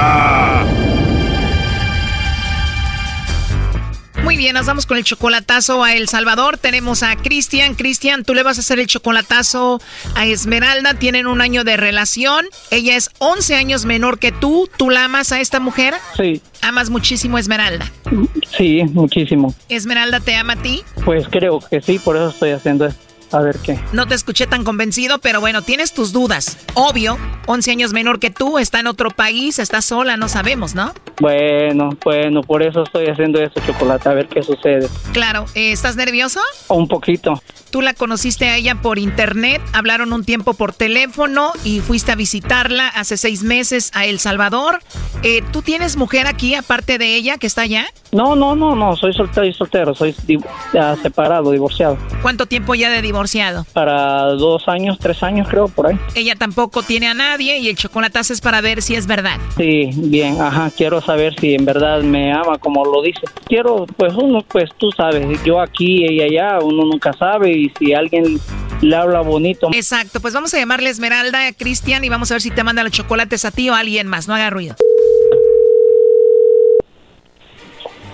Muy 4.31 4.37
bien, 4.37 4.53
nos 4.53 4.65
vamos 4.65 4.85
con 4.85 4.95
el 4.97 5.03
chocolatazo 5.03 5.83
a 5.83 5.93
El 5.93 6.07
Salvador. 6.07 6.57
Tenemos 6.57 7.03
a 7.03 7.17
Cristian. 7.17 7.75
Cristian, 7.75 8.23
tú 8.23 8.33
le 8.33 8.43
vas 8.43 8.57
a 8.57 8.61
hacer 8.61 8.79
el 8.79 8.87
chocolatazo 8.87 9.81
a 10.15 10.25
Esmeralda. 10.25 10.93
Tienen 10.93 11.27
un 11.27 11.41
año 11.41 11.65
de 11.65 11.75
relación. 11.75 12.45
Ella 12.69 12.95
es 12.95 13.09
11 13.17 13.55
años 13.55 13.83
menor 13.83 14.19
que 14.19 14.31
tú. 14.31 14.69
¿Tú 14.77 14.89
la 14.89 15.03
amas 15.03 15.33
a 15.33 15.41
esta 15.41 15.59
mujer? 15.59 15.95
Sí, 16.15 16.41
Amas 16.61 16.89
muchísimo 16.89 17.35
a 17.35 17.41
Esmeralda. 17.41 17.91
sí, 18.55 18.83
muchísimo. 18.93 19.53
¿Esmeralda 19.67 20.21
te 20.21 20.33
ama 20.35 20.53
a 20.53 20.61
ti? 20.61 20.81
Pues 21.03 21.27
creo 21.27 21.59
que 21.59 21.81
sí, 21.81 21.99
por 21.99 22.15
eso 22.15 22.29
estoy 22.29 22.51
haciendo 22.51 22.85
esto. 22.85 23.10
A 23.31 23.39
ver 23.39 23.57
qué. 23.59 23.79
No 23.93 24.07
te 24.07 24.15
escuché 24.15 24.47
tan 24.47 24.63
convencido, 24.63 25.19
pero 25.19 25.39
bueno, 25.39 25.61
tienes 25.61 25.93
tus 25.93 26.11
dudas. 26.11 26.57
Obvio, 26.73 27.17
11 27.47 27.71
años 27.71 27.93
menor 27.93 28.19
que 28.19 28.29
tú, 28.29 28.57
está 28.57 28.79
en 28.79 28.87
otro 28.87 29.09
país, 29.09 29.59
está 29.59 29.81
sola, 29.81 30.17
no 30.17 30.27
sabemos, 30.27 30.75
¿no? 30.75 30.93
Bueno, 31.19 31.89
bueno, 32.03 32.41
por 32.41 32.63
eso 32.63 32.83
estoy 32.83 33.07
haciendo 33.07 33.41
esto, 33.41 33.61
chocolate, 33.65 34.09
a 34.09 34.13
ver 34.13 34.27
qué 34.27 34.41
sucede. 34.41 34.89
Claro, 35.13 35.45
eh, 35.55 35.71
¿estás 35.71 35.95
nervioso? 35.95 36.39
Un 36.67 36.87
poquito. 36.87 37.41
Tú 37.69 37.81
la 37.81 37.93
conociste 37.93 38.49
a 38.49 38.57
ella 38.57 38.75
por 38.81 38.99
internet, 38.99 39.61
hablaron 39.71 40.11
un 40.11 40.25
tiempo 40.25 40.53
por 40.53 40.73
teléfono 40.73 41.51
y 41.63 41.79
fuiste 41.79 42.11
a 42.11 42.15
visitarla 42.15 42.87
hace 42.89 43.15
seis 43.15 43.43
meses 43.43 43.91
a 43.93 44.05
El 44.05 44.19
Salvador. 44.19 44.79
Eh, 45.23 45.41
¿Tú 45.53 45.61
tienes 45.61 45.95
mujer 45.95 46.27
aquí 46.27 46.55
aparte 46.55 46.97
de 46.97 47.15
ella 47.15 47.37
que 47.37 47.47
está 47.47 47.61
allá? 47.61 47.85
No, 48.11 48.35
no, 48.35 48.55
no, 48.55 48.75
no, 48.75 48.97
soy 48.97 49.13
soltero, 49.13 49.45
soy 49.45 49.53
soltero, 49.53 49.95
soy 49.95 50.15
separado, 51.01 51.51
divorciado. 51.51 51.97
¿Cuánto 52.21 52.45
tiempo 52.45 52.75
ya 52.75 52.89
de 52.89 53.01
divorciado? 53.21 53.65
Para 53.73 54.23
dos 54.33 54.67
años, 54.67 54.97
tres 54.99 55.21
años 55.23 55.47
creo, 55.47 55.67
por 55.67 55.87
ahí. 55.87 55.99
Ella 56.15 56.35
tampoco 56.35 56.81
tiene 56.81 57.07
a 57.07 57.13
nadie 57.13 57.59
y 57.59 57.69
el 57.69 57.75
chocolatazo 57.75 58.33
es 58.33 58.41
para 58.41 58.61
ver 58.61 58.81
si 58.81 58.95
es 58.95 59.05
verdad. 59.05 59.37
Sí, 59.57 59.89
bien, 59.95 60.41
ajá, 60.41 60.71
quiero 60.75 61.01
saber 61.01 61.35
si 61.39 61.53
en 61.53 61.65
verdad 61.65 62.01
me 62.01 62.33
ama 62.33 62.57
como 62.57 62.83
lo 62.83 63.01
dice. 63.01 63.21
Quiero, 63.45 63.85
pues 63.97 64.13
uno, 64.15 64.43
pues 64.47 64.69
tú 64.77 64.91
sabes, 64.91 65.25
yo 65.43 65.61
aquí, 65.61 66.03
ella 66.05 66.25
allá, 66.25 66.59
uno 66.63 66.85
nunca 66.85 67.13
sabe 67.13 67.51
y 67.51 67.71
si 67.77 67.93
alguien 67.93 68.39
le 68.81 68.95
habla 68.95 69.21
bonito. 69.21 69.69
Exacto, 69.73 70.19
pues 70.19 70.33
vamos 70.33 70.53
a 70.53 70.57
llamarle 70.57 70.89
Esmeralda 70.89 71.47
a 71.47 71.53
Cristian 71.53 72.03
y 72.03 72.09
vamos 72.09 72.31
a 72.31 72.35
ver 72.35 72.41
si 72.41 72.49
te 72.49 72.63
manda 72.63 72.83
los 72.83 72.91
chocolates 72.91 73.45
a 73.45 73.51
ti 73.51 73.69
o 73.69 73.75
a 73.75 73.79
alguien 73.79 74.07
más, 74.07 74.27
no 74.27 74.33
haga 74.33 74.49
ruido. 74.49 74.75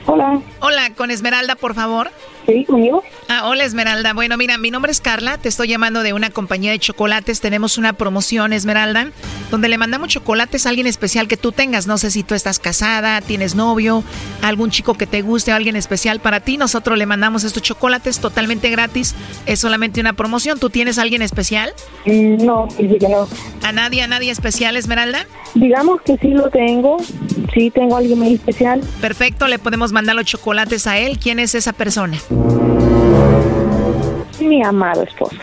Hola. 0.06 0.42
Hola, 0.62 0.94
con 0.96 1.12
Esmeralda, 1.12 1.56
por 1.56 1.76
favor. 1.76 2.10
Sí, 2.48 2.64
conmigo. 2.64 3.04
Ah, 3.28 3.48
hola 3.48 3.66
Esmeralda. 3.66 4.14
Bueno, 4.14 4.38
mira, 4.38 4.58
mi 4.58 4.72
nombre 4.72 4.90
es 4.92 5.02
Carla, 5.02 5.38
te 5.38 5.50
estoy 5.50 5.68
llamando 5.68 6.02
de 6.02 6.14
una 6.14 6.30
compañía 6.30 6.72
de 6.72 6.80
chocolates. 6.80 7.42
Tenemos 7.42 7.78
una 7.78 7.92
promoción, 7.94 8.54
Esmeralda, 8.54 9.12
donde 9.52 9.68
le 9.68 9.78
mandamos 9.78 10.08
chocolates 10.08 10.66
a 10.66 10.70
alguien 10.70 10.88
especial 10.88 11.28
que 11.28 11.36
tú 11.36 11.52
tengas. 11.52 11.88
No 11.88 11.98
sé 11.98 12.10
si 12.10 12.24
tú 12.24 12.36
estás 12.36 12.60
casada, 12.60 13.20
tienes 13.20 13.54
novio, 13.56 14.02
algún 14.42 14.72
chico 14.72 14.94
que 14.94 15.06
te 15.06 15.22
guste, 15.24 15.52
alguien 15.52 15.76
especial 15.76 16.22
para 16.22 16.40
ti. 16.40 16.56
Nosotros 16.56 16.98
le 16.98 17.06
mandamos 17.06 17.44
estos 17.44 17.62
chocolates 17.64 18.20
totalmente 18.20 18.70
gratis. 18.70 19.14
Es 19.46 19.60
solamente 19.60 20.00
una 20.00 20.14
promoción. 20.14 20.58
¿Tú 20.58 20.70
tienes 20.70 20.98
a 21.00 21.02
alguien 21.02 21.22
especial? 21.22 21.74
Mm, 22.06 22.46
No, 22.46 22.70
no. 23.10 23.28
¿A 23.64 23.72
nadie, 23.74 24.04
a 24.04 24.08
nadie 24.08 24.32
especial, 24.32 24.78
Esmeralda? 24.78 25.26
Digamos 25.54 26.02
que 26.04 26.18
sí 26.18 26.30
lo 26.30 26.50
tengo, 26.50 26.98
sí 27.54 27.72
tengo 27.72 27.96
a 27.96 28.00
alguien 28.00 28.20
muy 28.20 28.36
especial. 28.36 28.82
Perfecto, 29.02 29.48
le 29.48 29.60
podemos 29.60 29.92
mandar 29.92 30.16
los 30.16 30.26
chocolates 30.26 30.88
a 30.88 30.98
él. 30.98 31.20
¿Quién 31.20 31.40
es 31.40 31.56
esa 31.56 31.74
persona? 31.74 32.18
Mi 34.40 34.64
amado 34.64 35.04
esposo. 35.04 35.38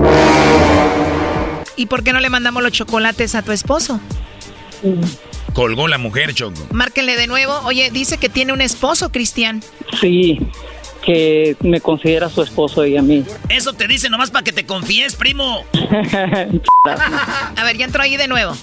¿Y 1.76 1.86
por 1.86 2.02
qué 2.04 2.12
no 2.12 2.20
le 2.20 2.30
mandamos 2.30 2.62
los 2.62 2.72
chocolates 2.72 3.34
a 3.34 3.42
tu 3.42 3.52
esposo? 3.52 4.00
Colgó 5.52 5.88
la 5.88 5.98
mujer, 5.98 6.34
Choco. 6.34 6.60
Márquenle 6.72 7.16
de 7.16 7.26
nuevo. 7.26 7.52
Oye, 7.64 7.90
dice 7.90 8.18
que 8.18 8.28
tiene 8.28 8.52
un 8.52 8.60
esposo, 8.60 9.10
Cristian. 9.10 9.62
Sí, 10.00 10.40
que 11.04 11.56
me 11.60 11.80
considera 11.80 12.28
su 12.28 12.42
esposo 12.42 12.84
y 12.86 12.96
a 12.96 13.02
mí. 13.02 13.24
Eso 13.48 13.72
te 13.72 13.86
dice 13.86 14.08
nomás 14.08 14.30
para 14.30 14.44
que 14.44 14.52
te 14.52 14.66
confíes, 14.66 15.16
primo. 15.16 15.64
A 17.56 17.64
ver, 17.64 17.76
ya 17.76 17.84
entró 17.84 18.02
ahí 18.02 18.16
de 18.16 18.28
nuevo. 18.28 18.54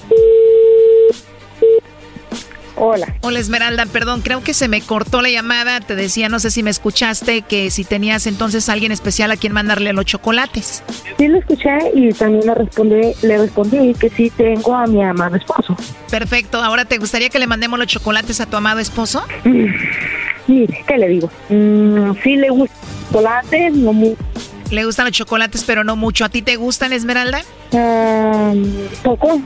Hola. 2.83 3.13
Hola 3.21 3.37
Esmeralda, 3.37 3.85
perdón, 3.85 4.21
creo 4.21 4.43
que 4.43 4.55
se 4.55 4.67
me 4.67 4.81
cortó 4.81 5.21
la 5.21 5.29
llamada. 5.29 5.81
Te 5.81 5.95
decía, 5.95 6.29
no 6.29 6.39
sé 6.39 6.49
si 6.49 6.63
me 6.63 6.71
escuchaste, 6.71 7.43
que 7.43 7.69
si 7.69 7.83
tenías 7.83 8.25
entonces 8.25 8.67
a 8.69 8.73
alguien 8.73 8.91
especial 8.91 9.29
a 9.29 9.37
quien 9.37 9.53
mandarle 9.53 9.93
los 9.93 10.05
chocolates. 10.05 10.81
Sí 11.19 11.27
lo 11.27 11.37
escuché 11.37 11.77
y 11.93 12.11
también 12.11 12.47
le 12.47 12.55
respondí, 12.55 13.01
le 13.21 13.37
respondí 13.37 13.93
que 13.93 14.09
sí 14.09 14.31
tengo 14.35 14.73
a 14.73 14.87
mi 14.87 15.03
amado 15.03 15.35
esposo. 15.35 15.77
Perfecto, 16.09 16.57
ahora 16.57 16.85
te 16.85 16.97
gustaría 16.97 17.29
que 17.29 17.37
le 17.37 17.45
mandemos 17.45 17.77
los 17.77 17.87
chocolates 17.87 18.41
a 18.41 18.47
tu 18.47 18.57
amado 18.57 18.79
esposo? 18.79 19.23
Mire, 20.47 20.83
¿qué 20.87 20.97
le 20.97 21.07
digo? 21.07 21.29
Mm, 21.49 22.13
sí 22.23 22.35
le 22.35 22.49
gusta 22.49 22.73
el 22.73 23.07
chocolate, 23.07 23.69
no 23.69 23.93
muy... 23.93 24.15
Le 24.71 24.85
gustan 24.85 25.05
los 25.05 25.13
chocolates, 25.13 25.63
pero 25.65 25.83
no 25.83 25.95
mucho. 25.95 26.25
¿A 26.25 26.29
ti 26.29 26.41
te 26.41 26.55
gustan, 26.55 26.93
Esmeralda? 26.93 27.41
Poco. 29.03 29.39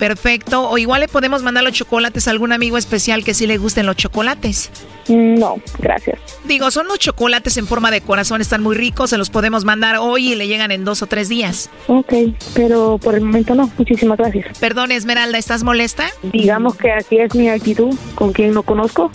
Perfecto. 0.00 0.68
O 0.68 0.78
igual 0.78 1.02
le 1.02 1.08
podemos 1.08 1.42
mandar 1.42 1.62
los 1.62 1.74
chocolates 1.74 2.26
a 2.26 2.32
algún 2.32 2.52
amigo 2.52 2.78
especial 2.78 3.22
que 3.22 3.34
sí 3.34 3.46
le 3.46 3.58
gusten 3.58 3.84
los 3.86 3.96
chocolates. 3.96 4.70
No, 5.08 5.60
gracias. 5.78 6.18
Digo, 6.44 6.70
son 6.70 6.88
los 6.88 6.98
chocolates 6.98 7.56
en 7.58 7.66
forma 7.66 7.90
de 7.90 8.00
corazón, 8.00 8.40
están 8.40 8.62
muy 8.62 8.76
ricos, 8.76 9.10
se 9.10 9.18
los 9.18 9.28
podemos 9.28 9.64
mandar 9.64 9.96
hoy 9.98 10.32
y 10.32 10.36
le 10.36 10.46
llegan 10.48 10.70
en 10.70 10.84
dos 10.84 11.02
o 11.02 11.06
tres 11.06 11.28
días. 11.28 11.68
Ok, 11.88 12.12
pero 12.54 12.98
por 12.98 13.14
el 13.14 13.20
momento 13.22 13.54
no. 13.54 13.70
Muchísimas 13.76 14.18
gracias. 14.18 14.58
Perdón, 14.58 14.90
Esmeralda, 14.90 15.36
¿estás 15.36 15.64
molesta? 15.64 16.06
Digamos 16.22 16.76
que 16.76 16.92
así 16.92 17.18
es 17.18 17.34
mi 17.34 17.48
actitud 17.48 17.94
con 18.14 18.32
quien 18.32 18.54
no 18.54 18.62
conozco. 18.62 19.10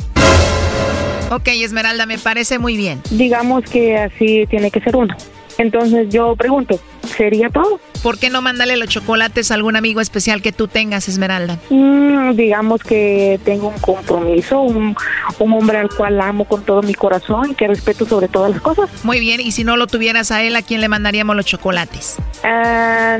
Ok, 1.31 1.47
Esmeralda, 1.47 2.05
me 2.05 2.19
parece 2.19 2.59
muy 2.59 2.77
bien. 2.77 3.01
Digamos 3.09 3.63
que 3.63 3.97
así 3.97 4.45
tiene 4.47 4.69
que 4.69 4.81
ser 4.81 4.95
uno. 4.95 5.15
Entonces 5.57 6.07
yo 6.09 6.35
pregunto, 6.35 6.79
¿sería 7.05 7.49
todo? 7.49 7.79
¿Por 8.03 8.19
qué 8.19 8.29
no 8.29 8.41
mandarle 8.41 8.77
los 8.77 8.89
chocolates 8.89 9.51
a 9.51 9.55
algún 9.55 9.75
amigo 9.75 10.01
especial 10.01 10.41
que 10.41 10.51
tú 10.51 10.67
tengas, 10.67 11.07
Esmeralda? 11.07 11.57
Mm, 11.69 12.35
digamos 12.35 12.83
que 12.83 13.39
tengo 13.43 13.69
un 13.69 13.79
compromiso, 13.79 14.61
un, 14.61 14.95
un 15.39 15.53
hombre 15.53 15.77
al 15.77 15.89
cual 15.89 16.19
amo 16.21 16.45
con 16.45 16.63
todo 16.63 16.81
mi 16.81 16.93
corazón 16.93 17.51
y 17.51 17.55
que 17.55 17.67
respeto 17.67 18.05
sobre 18.05 18.27
todas 18.27 18.51
las 18.51 18.61
cosas. 18.61 18.89
Muy 19.03 19.19
bien, 19.19 19.41
y 19.41 19.51
si 19.51 19.63
no 19.63 19.77
lo 19.77 19.87
tuvieras 19.87 20.31
a 20.31 20.43
él, 20.43 20.55
¿a 20.55 20.61
quién 20.61 20.81
le 20.81 20.87
mandaríamos 20.87 21.35
los 21.35 21.45
chocolates? 21.45 22.17
Ah, 22.43 23.17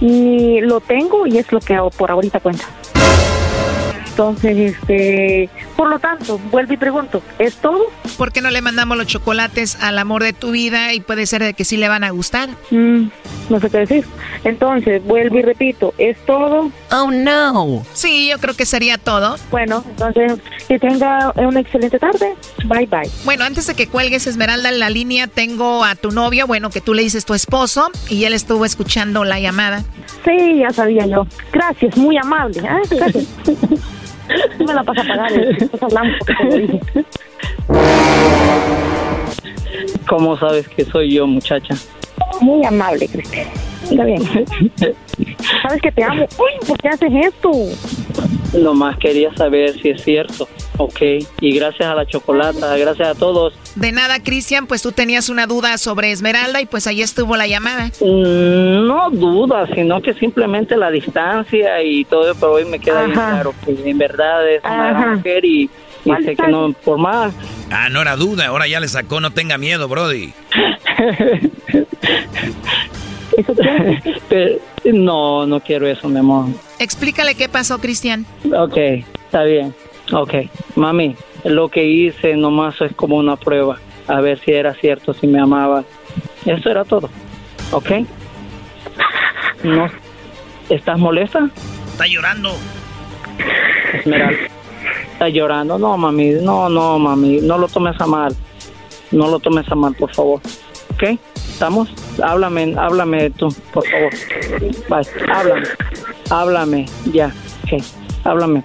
ni 0.00 0.60
lo 0.60 0.80
tengo 0.80 1.26
y 1.26 1.38
es 1.38 1.50
lo 1.52 1.60
que 1.60 1.76
por 1.96 2.10
ahorita 2.10 2.40
cuenta. 2.40 2.64
Entonces, 4.16 4.74
este, 4.74 5.50
Por 5.76 5.90
lo 5.90 5.98
tanto, 5.98 6.38
vuelvo 6.50 6.72
y 6.72 6.78
pregunto, 6.78 7.22
¿es 7.38 7.56
todo? 7.56 7.82
¿Por 8.16 8.32
qué 8.32 8.40
no 8.40 8.50
le 8.50 8.62
mandamos 8.62 8.96
los 8.96 9.06
chocolates 9.06 9.76
al 9.82 9.98
amor 9.98 10.22
de 10.22 10.32
tu 10.32 10.52
vida 10.52 10.94
y 10.94 11.00
puede 11.00 11.26
ser 11.26 11.42
de 11.42 11.52
que 11.52 11.66
sí 11.66 11.76
le 11.76 11.86
van 11.86 12.02
a 12.02 12.08
gustar? 12.08 12.48
Mm, 12.70 13.08
no 13.50 13.60
sé 13.60 13.68
qué 13.68 13.78
decir. 13.80 14.06
Entonces, 14.44 15.04
vuelvo 15.04 15.38
y 15.38 15.42
repito, 15.42 15.92
¿es 15.98 16.16
todo? 16.24 16.70
Oh, 16.92 17.10
no. 17.10 17.84
Sí, 17.92 18.28
yo 18.30 18.38
creo 18.38 18.54
que 18.54 18.64
sería 18.64 18.96
todo. 18.96 19.36
Bueno, 19.50 19.84
entonces, 19.86 20.40
que 20.66 20.78
tenga 20.78 21.34
una 21.36 21.60
excelente 21.60 21.98
tarde. 21.98 22.36
Bye, 22.64 22.86
bye. 22.86 23.10
Bueno, 23.26 23.44
antes 23.44 23.66
de 23.66 23.74
que 23.74 23.86
cuelgues, 23.86 24.26
Esmeralda, 24.26 24.70
en 24.70 24.78
la 24.78 24.88
línea 24.88 25.26
tengo 25.26 25.84
a 25.84 25.94
tu 25.94 26.10
novio, 26.10 26.46
bueno, 26.46 26.70
que 26.70 26.80
tú 26.80 26.94
le 26.94 27.02
dices 27.02 27.26
tu 27.26 27.34
esposo, 27.34 27.90
y 28.08 28.24
él 28.24 28.32
estuvo 28.32 28.64
escuchando 28.64 29.24
la 29.24 29.40
llamada. 29.40 29.84
Sí, 30.24 30.60
ya 30.60 30.70
sabía 30.70 31.06
yo. 31.06 31.26
Gracias, 31.52 31.98
muy 31.98 32.16
amable. 32.16 32.60
¿eh? 32.60 32.96
Gracias. 32.96 33.26
me 34.58 34.74
la 34.74 34.82
pasa 34.82 35.02
a 35.02 35.04
pagar. 35.04 35.32
Estás 35.32 35.82
hablando 35.82 36.16
¿Cómo 40.08 40.36
sabes 40.36 40.68
que 40.68 40.84
soy 40.84 41.14
yo, 41.14 41.26
muchacha? 41.26 41.74
Muy 42.40 42.64
amable, 42.64 43.08
Cristian. 43.08 43.46
Está 43.90 44.04
bien. 44.04 44.22
Sabes 45.62 45.82
que 45.82 45.92
te 45.92 46.02
amo. 46.02 46.26
Uy, 46.38 46.66
¿por 46.66 46.78
qué 46.78 46.88
haces 46.88 47.12
esto? 47.14 47.50
Nomás 48.58 48.96
quería 48.98 49.32
saber 49.34 49.80
si 49.80 49.90
es 49.90 50.02
cierto. 50.02 50.48
Ok. 50.78 51.00
Y 51.40 51.56
gracias 51.56 51.88
a 51.88 51.94
la 51.94 52.06
chocolata, 52.06 52.76
gracias 52.76 53.08
a 53.08 53.14
todos. 53.14 53.54
De 53.76 53.92
nada, 53.92 54.22
Cristian, 54.22 54.66
pues 54.66 54.82
tú 54.82 54.92
tenías 54.92 55.28
una 55.28 55.46
duda 55.46 55.78
sobre 55.78 56.10
Esmeralda 56.10 56.60
y 56.60 56.66
pues 56.66 56.86
ahí 56.86 57.02
estuvo 57.02 57.36
la 57.36 57.46
llamada. 57.46 57.86
Mm, 58.00 58.86
no 58.86 59.10
duda, 59.10 59.66
sino 59.74 60.00
que 60.02 60.14
simplemente 60.14 60.76
la 60.76 60.90
distancia 60.90 61.82
y 61.82 62.04
todo, 62.04 62.34
pero 62.34 62.52
hoy 62.52 62.64
me 62.64 62.78
queda 62.78 63.02
bien 63.04 63.12
claro 63.14 63.54
que 63.64 63.90
en 63.90 63.98
verdad 63.98 64.50
es 64.50 64.62
una 64.64 64.90
gran 64.90 65.14
mujer 65.16 65.44
y, 65.44 65.70
y 66.04 66.24
sé 66.24 66.36
que 66.36 66.48
no 66.48 66.72
por 66.72 66.98
más. 66.98 67.32
Ah, 67.70 67.88
no 67.88 68.00
era 68.02 68.16
duda, 68.16 68.46
ahora 68.46 68.66
ya 68.66 68.80
le 68.80 68.88
sacó, 68.88 69.20
no 69.20 69.32
tenga 69.32 69.58
miedo, 69.58 69.88
Brody. 69.88 70.32
Pero, 74.28 74.58
no, 74.92 75.46
no 75.46 75.60
quiero 75.60 75.86
eso, 75.86 76.08
mi 76.08 76.18
amor. 76.18 76.46
Explícale 76.78 77.34
qué 77.34 77.48
pasó, 77.48 77.78
Cristian. 77.78 78.26
Ok, 78.56 78.76
está 79.24 79.44
bien. 79.44 79.74
Ok, 80.12 80.34
mami, 80.76 81.16
lo 81.44 81.68
que 81.68 81.84
hice 81.84 82.36
nomás 82.36 82.80
es 82.80 82.92
como 82.94 83.16
una 83.16 83.36
prueba. 83.36 83.78
A 84.06 84.20
ver 84.20 84.38
si 84.38 84.52
era 84.52 84.72
cierto, 84.74 85.12
si 85.12 85.26
me 85.26 85.40
amaba. 85.40 85.84
Eso 86.44 86.70
era 86.70 86.84
todo. 86.84 87.10
¿Ok? 87.72 87.90
No. 89.64 89.88
¿Estás 90.68 90.98
molesta? 90.98 91.50
Está 91.90 92.06
llorando. 92.06 92.52
Esmeralda. 93.92 94.38
¿Está 95.12 95.28
llorando? 95.28 95.78
No, 95.78 95.96
mami. 95.96 96.30
No, 96.42 96.68
no, 96.68 96.98
mami. 96.98 97.40
No 97.40 97.58
lo 97.58 97.66
tomes 97.66 98.00
a 98.00 98.06
mal. 98.06 98.34
No 99.10 99.28
lo 99.28 99.40
tomes 99.40 99.70
a 99.70 99.74
mal, 99.74 99.94
por 99.94 100.14
favor. 100.14 100.40
¿Ok? 100.96 101.18
¿Estamos? 101.34 101.88
Háblame, 102.22 102.74
háblame 102.78 103.30
tú, 103.30 103.54
por 103.72 103.86
favor. 103.88 104.10
Bye. 104.88 105.30
Háblame. 105.32 105.66
Háblame. 106.30 106.86
Ya. 107.12 107.32
Ok. 107.64 107.82
Háblame. 108.24 108.64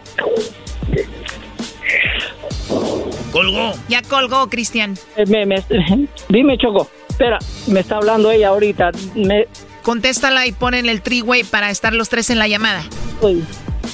Colgó. 3.31 3.73
Ya 3.87 4.01
colgó, 4.01 4.49
Cristian. 4.49 4.97
Eh, 5.15 5.25
me- 5.25 5.45
me- 5.45 5.63
dime, 6.29 6.57
Choco. 6.57 6.89
Espera, 7.09 7.39
me 7.67 7.79
está 7.81 7.97
hablando 7.97 8.31
ella 8.31 8.49
ahorita. 8.49 8.91
Me, 9.15 9.47
Contéstala 9.83 10.45
y 10.47 10.51
ponen 10.51 10.87
el 10.87 11.01
three-way 11.01 11.43
para 11.43 11.69
estar 11.69 11.93
los 11.93 12.09
tres 12.09 12.29
en 12.29 12.39
la 12.39 12.47
llamada. 12.47 12.83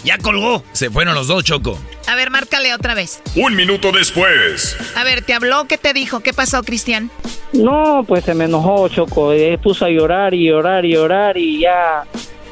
Ya 0.03 0.17
colgó. 0.17 0.63
Se 0.71 0.89
fueron 0.89 1.15
los 1.15 1.27
dos, 1.27 1.43
Choco. 1.43 1.77
A 2.07 2.15
ver, 2.15 2.29
márcale 2.29 2.73
otra 2.73 2.93
vez. 2.93 3.21
Un 3.35 3.55
minuto 3.55 3.91
después. 3.91 4.77
A 4.95 5.03
ver, 5.03 5.21
¿te 5.21 5.33
habló? 5.33 5.65
¿Qué 5.65 5.77
te 5.77 5.93
dijo? 5.93 6.21
¿Qué 6.21 6.33
pasó, 6.33 6.63
Cristian? 6.63 7.11
No, 7.53 8.03
pues 8.07 8.23
se 8.23 8.33
me 8.33 8.45
enojó, 8.45 8.87
Choco. 8.89 9.33
Eh, 9.33 9.57
puso 9.61 9.85
a 9.85 9.89
llorar 9.89 10.33
y 10.33 10.47
llorar 10.47 10.85
y 10.85 10.93
llorar 10.93 11.37
y 11.37 11.59
ya. 11.61 12.01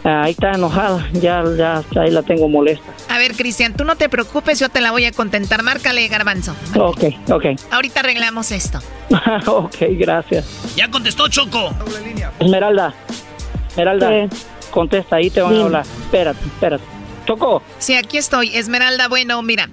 ah, 0.04 0.22
Ahí 0.24 0.32
está 0.32 0.52
enojada. 0.52 1.08
Ya, 1.14 1.44
ya, 1.58 1.84
ahí 2.02 2.12
la 2.12 2.24
tengo 2.24 2.50
molesta. 2.50 2.86
A 3.10 3.18
ver, 3.18 3.34
Cristian, 3.36 3.74
tú 3.76 3.86
no 3.86 3.96
te 3.96 4.10
preocupes, 4.10 4.60
yo 4.60 4.68
te 4.70 4.82
la 4.82 4.92
voy 4.92 5.06
a 5.06 5.12
contentar. 5.12 5.64
Márcale, 5.64 6.08
garbanzo. 6.08 6.56
Ok, 6.78 7.04
ok. 7.30 7.46
Ahorita 7.72 8.02
arreglamos 8.02 8.52
esto. 8.52 8.80
ok, 9.46 9.76
gracias. 9.92 10.46
Ya 10.76 10.90
contestó 10.90 11.28
Choco. 11.30 11.74
Esmeralda. 12.40 12.94
Esmeralda. 13.70 14.28
Contesta, 14.72 15.18
ahí 15.18 15.30
te 15.30 15.40
van 15.42 15.52
Dime. 15.52 15.62
a 15.62 15.66
hablar. 15.68 15.86
Espérate, 16.02 16.46
espérate. 16.46 16.84
Choco. 17.26 17.62
Sí, 17.80 17.96
aquí 17.96 18.18
estoy. 18.18 18.56
Esmeralda, 18.56 19.08
bueno, 19.08 19.42
mira. 19.42 19.70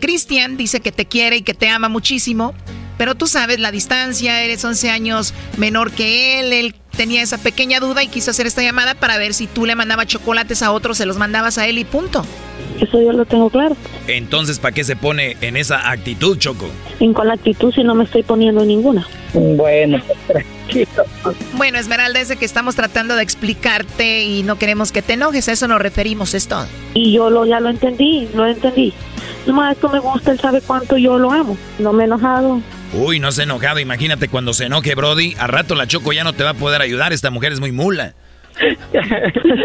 Cristian 0.00 0.56
dice 0.56 0.80
que 0.80 0.92
te 0.92 1.06
quiere 1.06 1.36
y 1.36 1.42
que 1.42 1.54
te 1.54 1.68
ama 1.68 1.88
muchísimo, 1.88 2.54
pero 2.98 3.14
tú 3.14 3.26
sabes 3.26 3.58
la 3.58 3.70
distancia, 3.70 4.42
eres 4.42 4.64
11 4.64 4.90
años 4.90 5.34
menor 5.56 5.90
que 5.90 6.40
él, 6.40 6.52
él 6.52 6.74
tenía 6.96 7.22
esa 7.22 7.38
pequeña 7.38 7.80
duda 7.80 8.02
y 8.02 8.08
quiso 8.08 8.30
hacer 8.30 8.46
esta 8.46 8.62
llamada 8.62 8.94
para 8.94 9.18
ver 9.18 9.34
si 9.34 9.46
tú 9.46 9.66
le 9.66 9.74
mandabas 9.74 10.06
chocolates 10.06 10.62
a 10.62 10.72
otros, 10.72 10.98
se 10.98 11.06
los 11.06 11.16
mandabas 11.16 11.58
a 11.58 11.66
él 11.66 11.78
y 11.78 11.84
punto. 11.84 12.24
Eso 12.80 13.00
yo 13.00 13.12
lo 13.12 13.24
tengo 13.24 13.50
claro. 13.50 13.76
Entonces, 14.06 14.58
¿para 14.58 14.74
qué 14.74 14.84
se 14.84 14.96
pone 14.96 15.36
en 15.40 15.56
esa 15.56 15.90
actitud, 15.90 16.38
Choco? 16.38 16.68
¿En 17.00 17.12
con 17.14 17.28
la 17.28 17.34
actitud 17.34 17.72
si 17.72 17.82
no 17.82 17.94
me 17.94 18.04
estoy 18.04 18.22
poniendo 18.22 18.64
ninguna? 18.64 19.06
Bueno, 19.32 20.00
tranquilo. 20.26 21.04
Bueno, 21.54 21.78
Esmeralda, 21.78 22.20
es 22.20 22.28
de 22.28 22.36
que 22.36 22.44
estamos 22.44 22.76
tratando 22.76 23.16
de 23.16 23.22
explicarte 23.22 24.22
y 24.22 24.42
no 24.42 24.56
queremos 24.58 24.92
que 24.92 25.02
te 25.02 25.14
enojes, 25.14 25.48
a 25.48 25.52
eso 25.52 25.68
nos 25.68 25.80
referimos, 25.80 26.34
es 26.34 26.48
todo. 26.48 26.66
Y 26.94 27.12
yo 27.12 27.30
lo, 27.30 27.46
ya 27.46 27.60
lo 27.60 27.70
entendí, 27.70 28.28
lo 28.34 28.46
entendí. 28.46 28.92
Nomás 29.46 29.76
esto 29.76 29.88
me 29.88 30.00
gusta, 30.00 30.32
él 30.32 30.40
sabe 30.40 30.60
cuánto 30.60 30.96
yo 30.96 31.18
lo 31.18 31.30
amo. 31.30 31.56
No 31.78 31.92
me 31.92 32.04
he 32.04 32.06
enojado. 32.06 32.60
Uy, 32.94 33.20
no 33.20 33.30
se 33.32 33.42
ha 33.42 33.44
enojado. 33.44 33.78
Imagínate 33.78 34.28
cuando 34.28 34.52
se 34.52 34.64
enoje, 34.66 34.94
Brody. 34.94 35.34
A 35.38 35.46
rato 35.46 35.74
la 35.74 35.86
Choco 35.86 36.12
ya 36.12 36.24
no 36.24 36.32
te 36.32 36.44
va 36.44 36.50
a 36.50 36.54
poder 36.54 36.82
ayudar. 36.82 37.12
Esta 37.12 37.30
mujer 37.30 37.52
es 37.52 37.60
muy 37.60 37.72
mula. 37.72 38.14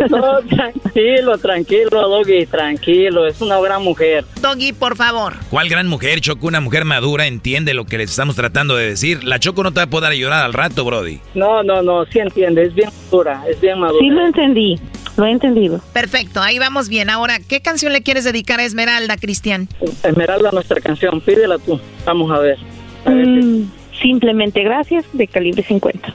No, 0.09 0.39
tranquilo, 0.41 1.37
tranquilo, 1.37 2.09
Doggy, 2.09 2.45
tranquilo. 2.45 3.27
Es 3.27 3.41
una 3.41 3.59
gran 3.59 3.83
mujer. 3.83 4.25
Doggy, 4.41 4.73
por 4.73 4.95
favor. 4.95 5.35
¿Cuál 5.49 5.69
gran 5.69 5.87
mujer, 5.87 6.21
Choco? 6.21 6.47
Una 6.47 6.59
mujer 6.59 6.85
madura 6.85 7.27
entiende 7.27 7.73
lo 7.73 7.85
que 7.85 7.97
les 7.97 8.09
estamos 8.09 8.35
tratando 8.35 8.75
de 8.75 8.89
decir. 8.89 9.23
La 9.23 9.39
Choco 9.39 9.63
no 9.63 9.71
te 9.71 9.79
va 9.79 9.83
a 9.83 9.89
poder 9.89 10.11
ayudar 10.11 10.43
al 10.43 10.53
rato, 10.53 10.83
Brody. 10.83 11.19
No, 11.33 11.63
no, 11.63 11.81
no, 11.81 12.05
sí 12.05 12.19
entiende. 12.19 12.63
Es 12.63 12.73
bien 12.73 12.89
madura, 13.05 13.43
es 13.49 13.59
bien 13.61 13.79
madura. 13.79 13.99
Sí 14.01 14.09
lo 14.09 14.25
entendí, 14.25 14.79
lo 15.17 15.25
he 15.25 15.31
entendido. 15.31 15.81
Perfecto, 15.93 16.41
ahí 16.41 16.59
vamos 16.59 16.89
bien. 16.89 17.09
Ahora, 17.09 17.39
¿qué 17.39 17.61
canción 17.61 17.93
le 17.93 18.01
quieres 18.01 18.23
dedicar 18.23 18.59
a 18.59 18.63
Esmeralda, 18.63 19.17
Cristian? 19.17 19.67
Esmeralda, 20.03 20.51
nuestra 20.51 20.81
canción, 20.81 21.21
pídela 21.21 21.57
tú. 21.57 21.79
Vamos 22.05 22.31
a 22.31 22.39
ver. 22.39 22.57
Mm, 23.05 23.69
simplemente 24.01 24.63
gracias 24.63 25.05
de 25.13 25.27
calibre 25.27 25.63
50. 25.63 26.13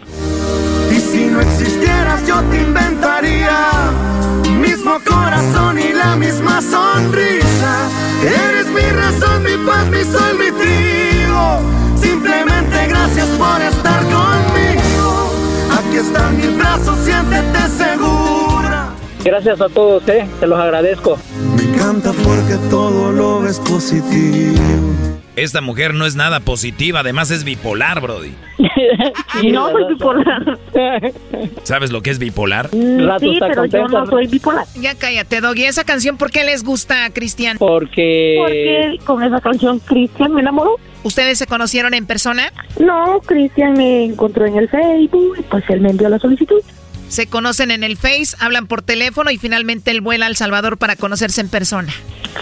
Si 1.17 1.25
no 1.25 1.41
existieras 1.41 2.27
yo 2.27 2.43
te 2.51 2.61
inventaría 2.61 3.57
Mismo 4.61 4.99
corazón 5.03 5.79
y 5.79 5.95
la 5.95 6.15
misma 6.15 6.61
sonrisa 6.61 7.89
Eres 8.23 8.67
mi 8.67 8.83
razón, 8.83 9.43
mi 9.43 9.57
paz, 9.67 9.87
mi 9.89 10.05
sol, 10.05 10.37
mi 10.39 10.51
trigo 10.53 11.61
Simplemente 11.99 12.87
gracias 12.89 13.29
por 13.29 13.63
estar 13.63 14.03
conmigo 14.03 15.33
Aquí 15.79 15.97
están 15.97 16.37
mis 16.37 16.55
brazos, 16.55 16.99
siéntete 17.03 17.61
segura 17.79 18.91
Gracias 19.25 19.59
a 19.63 19.71
todos, 19.71 20.07
eh. 20.09 20.29
Te 20.39 20.47
los 20.47 20.59
agradezco. 20.61 21.17
Me 21.57 21.63
encanta 21.63 22.13
porque 22.25 22.59
todo 22.69 23.11
lo 23.11 23.41
ves 23.41 23.59
positivo 23.61 25.16
Esta 25.37 25.61
mujer 25.61 25.93
no 25.93 26.07
es 26.07 26.17
nada 26.17 26.41
positiva. 26.41 27.01
Además 27.01 27.31
es 27.31 27.45
bipolar, 27.45 28.01
Brody. 28.01 28.33
no 29.53 29.71
soy 29.71 29.85
bipolar. 29.89 30.59
¿Sabes 31.63 31.93
lo 31.93 32.01
que 32.01 32.11
es 32.11 32.19
bipolar? 32.19 32.71
Sí, 32.71 33.37
pero 33.39 33.67
yo 33.67 33.87
no 33.87 34.07
soy 34.07 34.27
bipolar. 34.29 34.67
Ya 34.81 34.95
cállate, 34.95 35.43
Doggy. 35.43 35.65
¿Esa 35.65 35.85
canción 35.85 36.17
por 36.17 36.31
qué 36.31 36.45
les 36.45 36.65
gusta, 36.65 37.11
Cristian? 37.11 37.59
Porque... 37.59 38.37
Porque 38.39 38.99
con 39.05 39.23
esa 39.23 39.41
canción 39.43 39.79
Cristian 39.79 40.33
me 40.33 40.41
enamoró. 40.41 40.77
¿Ustedes 41.03 41.39
se 41.39 41.47
conocieron 41.47 41.93
en 41.93 42.07
persona? 42.07 42.51
No, 42.81 43.21
Cristian 43.21 43.75
me 43.75 44.05
encontró 44.05 44.47
en 44.47 44.57
el 44.57 44.69
Facebook 44.71 45.37
y 45.39 45.43
pues 45.43 45.65
él 45.69 45.83
me 45.83 45.91
envió 45.91 46.09
la 46.09 46.19
solicitud. 46.19 46.63
Se 47.09 47.27
conocen 47.27 47.71
en 47.71 47.85
el 47.85 47.97
Face, 47.97 48.35
hablan 48.41 48.67
por 48.67 48.83
teléfono 48.83 49.31
y 49.31 49.39
finalmente 49.39 49.91
él 49.91 50.01
vuela 50.01 50.27
a 50.27 50.29
El 50.29 50.37
Salvador 50.37 50.79
para 50.79 50.97
conocerse 50.97 51.43
en 51.43 51.49
persona. 51.49 51.93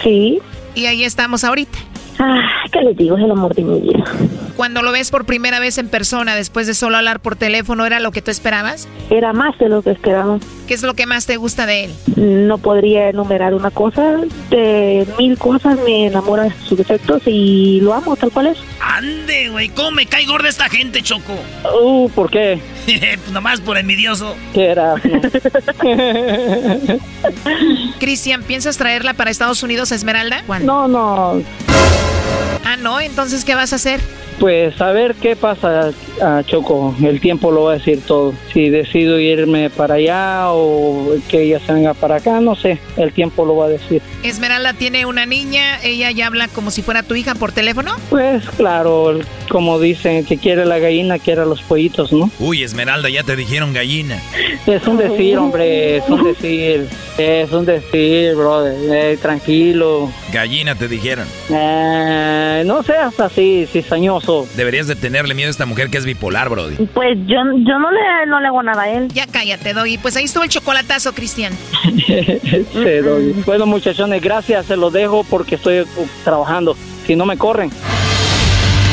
Sí. 0.01 0.39
Y 0.73 0.85
ahí 0.87 1.03
estamos 1.03 1.43
ahorita. 1.43 1.77
Ah, 2.19 2.41
¿qué 2.71 2.81
les 2.81 2.95
digo? 2.97 3.17
Es 3.17 3.23
el 3.23 3.31
amor 3.31 3.53
de 3.53 3.63
mi 3.63 3.79
vida. 3.81 4.03
Cuando 4.55 4.81
lo 4.81 4.91
ves 4.91 5.11
por 5.11 5.25
primera 5.25 5.59
vez 5.59 5.77
en 5.77 5.89
persona, 5.89 6.35
después 6.35 6.67
de 6.67 6.73
solo 6.73 6.97
hablar 6.97 7.19
por 7.19 7.35
teléfono, 7.35 7.85
¿era 7.85 7.99
lo 7.99 8.11
que 8.11 8.21
tú 8.21 8.31
esperabas? 8.31 8.87
Era 9.09 9.33
más 9.33 9.57
de 9.57 9.69
lo 9.69 9.81
que 9.81 9.91
esperaba. 9.91 10.39
¿Qué 10.67 10.73
es 10.73 10.81
lo 10.81 10.93
que 10.93 11.05
más 11.05 11.25
te 11.25 11.37
gusta 11.37 11.65
de 11.65 11.85
él? 11.85 11.91
No 12.15 12.57
podría 12.57 13.09
enumerar 13.09 13.53
una 13.53 13.71
cosa, 13.71 14.17
de 14.49 15.05
mil 15.19 15.37
cosas 15.37 15.77
me 15.85 16.07
enamora 16.07 16.49
sus 16.63 16.77
defectos 16.77 17.21
y 17.25 17.79
lo 17.81 17.93
amo 17.93 18.15
tal 18.15 18.31
cual 18.31 18.47
es. 18.47 18.57
Ande, 18.79 19.49
güey, 19.49 19.69
¿cómo 19.69 19.91
me 19.91 20.05
cae 20.05 20.25
gorda 20.25 20.49
esta 20.49 20.69
gente, 20.69 21.01
Choco? 21.01 21.33
Uh, 21.81 22.09
¿por 22.09 22.31
qué? 22.31 22.59
pues 22.85 23.31
nomás 23.31 23.61
por 23.61 23.77
envidioso. 23.77 24.35
¿Qué 24.53 24.67
era? 24.67 24.95
Cristian, 27.99 28.43
¿piensas 28.43 28.77
traerla 28.77 29.13
para 29.13 29.31
Estados 29.31 29.63
Unidos 29.63 29.91
a 29.91 29.95
Esmeralda? 29.95 30.43
No, 30.61 30.87
no. 30.87 31.41
Ah, 32.63 32.77
no, 32.77 32.99
entonces, 32.99 33.45
¿qué 33.45 33.53
vas 33.53 33.73
a 33.73 33.75
hacer? 33.75 33.99
Pues 34.45 34.79
a 34.79 34.91
ver 34.91 35.15
qué 35.15 35.35
pasa, 35.35 35.91
ah, 36.21 36.43
Choco. 36.45 36.93
El 37.01 37.19
tiempo 37.19 37.49
lo 37.49 37.63
va 37.63 37.71
a 37.71 37.77
decir 37.79 38.01
todo. 38.05 38.31
Si 38.53 38.69
decido 38.69 39.19
irme 39.19 39.71
para 39.71 39.95
allá 39.95 40.51
o 40.51 41.15
que 41.27 41.41
ella 41.41 41.59
se 41.65 41.73
venga 41.73 41.95
para 41.95 42.17
acá, 42.17 42.39
no 42.41 42.55
sé. 42.55 42.77
El 42.95 43.11
tiempo 43.11 43.43
lo 43.43 43.55
va 43.55 43.65
a 43.65 43.69
decir. 43.69 44.03
Esmeralda 44.21 44.73
tiene 44.73 45.07
una 45.07 45.25
niña, 45.25 45.81
ella 45.81 46.11
ya 46.11 46.27
habla 46.27 46.47
como 46.47 46.69
si 46.69 46.83
fuera 46.83 47.01
tu 47.01 47.15
hija 47.15 47.33
por 47.33 47.53
teléfono. 47.53 47.95
Pues 48.11 48.47
claro, 48.51 49.17
como 49.49 49.79
dicen, 49.79 50.23
que 50.25 50.37
quiere 50.37 50.67
la 50.67 50.77
gallina, 50.77 51.17
quiere 51.17 51.43
los 51.47 51.63
pollitos, 51.63 52.13
¿no? 52.13 52.29
Uy, 52.37 52.61
Esmeralda, 52.61 53.09
ya 53.09 53.23
te 53.23 53.35
dijeron 53.35 53.73
gallina. 53.73 54.21
Es 54.67 54.85
un 54.85 54.97
decir, 54.97 55.39
hombre, 55.39 55.97
es 55.97 56.07
un 56.07 56.23
decir. 56.23 56.87
Es 57.17 57.51
un 57.51 57.65
decir, 57.65 58.35
brother. 58.35 58.75
Eh, 58.91 59.17
tranquilo. 59.21 60.11
Gallina 60.33 60.75
te 60.75 60.87
dijeron. 60.87 61.27
Eh, 61.49 62.63
no 62.65 62.83
seas 62.83 63.17
así, 63.19 63.67
cizañoso. 63.71 64.47
Deberías 64.55 64.87
de 64.87 64.95
tenerle 64.95 65.33
miedo 65.33 65.47
a 65.47 65.51
esta 65.51 65.65
mujer 65.65 65.89
que 65.89 65.97
es 65.97 66.05
bipolar, 66.05 66.49
Brody. 66.49 66.75
Pues 66.93 67.17
yo, 67.25 67.37
yo 67.37 67.79
no, 67.79 67.91
le, 67.91 68.25
no 68.27 68.39
le 68.41 68.47
hago 68.47 68.63
nada 68.63 68.83
a 68.83 68.89
él. 68.89 69.07
Ya 69.13 69.27
cállate, 69.27 69.73
Doggy. 69.73 69.97
Pues 69.97 70.15
ahí 70.17 70.25
estuvo 70.25 70.43
el 70.43 70.49
chocolatazo, 70.49 71.13
Cristian. 71.13 71.53
sí, 72.05 72.91
Doggy. 73.03 73.43
Bueno, 73.45 73.65
muchachones, 73.65 74.21
gracias. 74.21 74.65
Se 74.65 74.75
los 74.75 74.91
dejo 74.91 75.23
porque 75.23 75.55
estoy 75.55 75.85
trabajando. 76.23 76.75
Si 77.05 77.15
no 77.15 77.25
me 77.25 77.37
corren. 77.37 77.71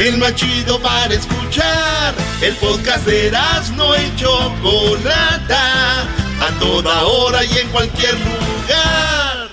el 0.00 0.18
más 0.18 0.34
chido 0.34 0.80
para 0.80 1.12
escuchar. 1.12 2.14
El 2.40 2.56
podcast 2.56 3.04
de 3.04 3.28
Erasmo 3.28 3.94
y 3.96 4.16
Chocolata, 4.16 6.02
a 6.40 6.58
toda 6.58 7.02
hora 7.04 7.44
y 7.44 7.58
en 7.58 7.68
cualquier 7.68 8.14
lugar. 8.14 9.48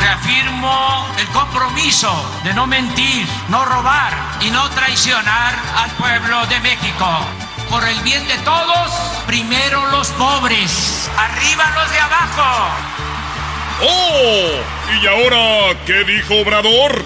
Reafirmo 0.00 1.06
el 1.18 1.26
compromiso 1.28 2.10
de 2.44 2.54
no 2.54 2.66
mentir, 2.66 3.26
no 3.48 3.64
robar 3.64 4.14
y 4.40 4.50
no 4.50 4.68
traicionar 4.70 5.54
al 5.76 5.90
pueblo 5.92 6.46
de 6.46 6.60
México. 6.60 7.06
Por 7.68 7.86
el 7.86 7.98
bien 8.00 8.26
de 8.28 8.38
todos, 8.38 8.92
primero 9.26 9.86
los 9.88 10.08
pobres, 10.10 11.10
arriba 11.18 11.70
los 11.76 11.90
de 11.90 11.98
abajo. 11.98 12.95
¡Oh! 13.82 14.50
¿Y 15.02 15.06
ahora 15.06 15.76
qué 15.84 16.04
dijo 16.04 16.36
Obrador? 16.40 17.04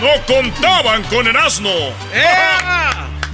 No 0.00 0.08
contaban 0.26 1.02
con 1.04 1.26
el 1.26 1.36
asno. 1.36 1.70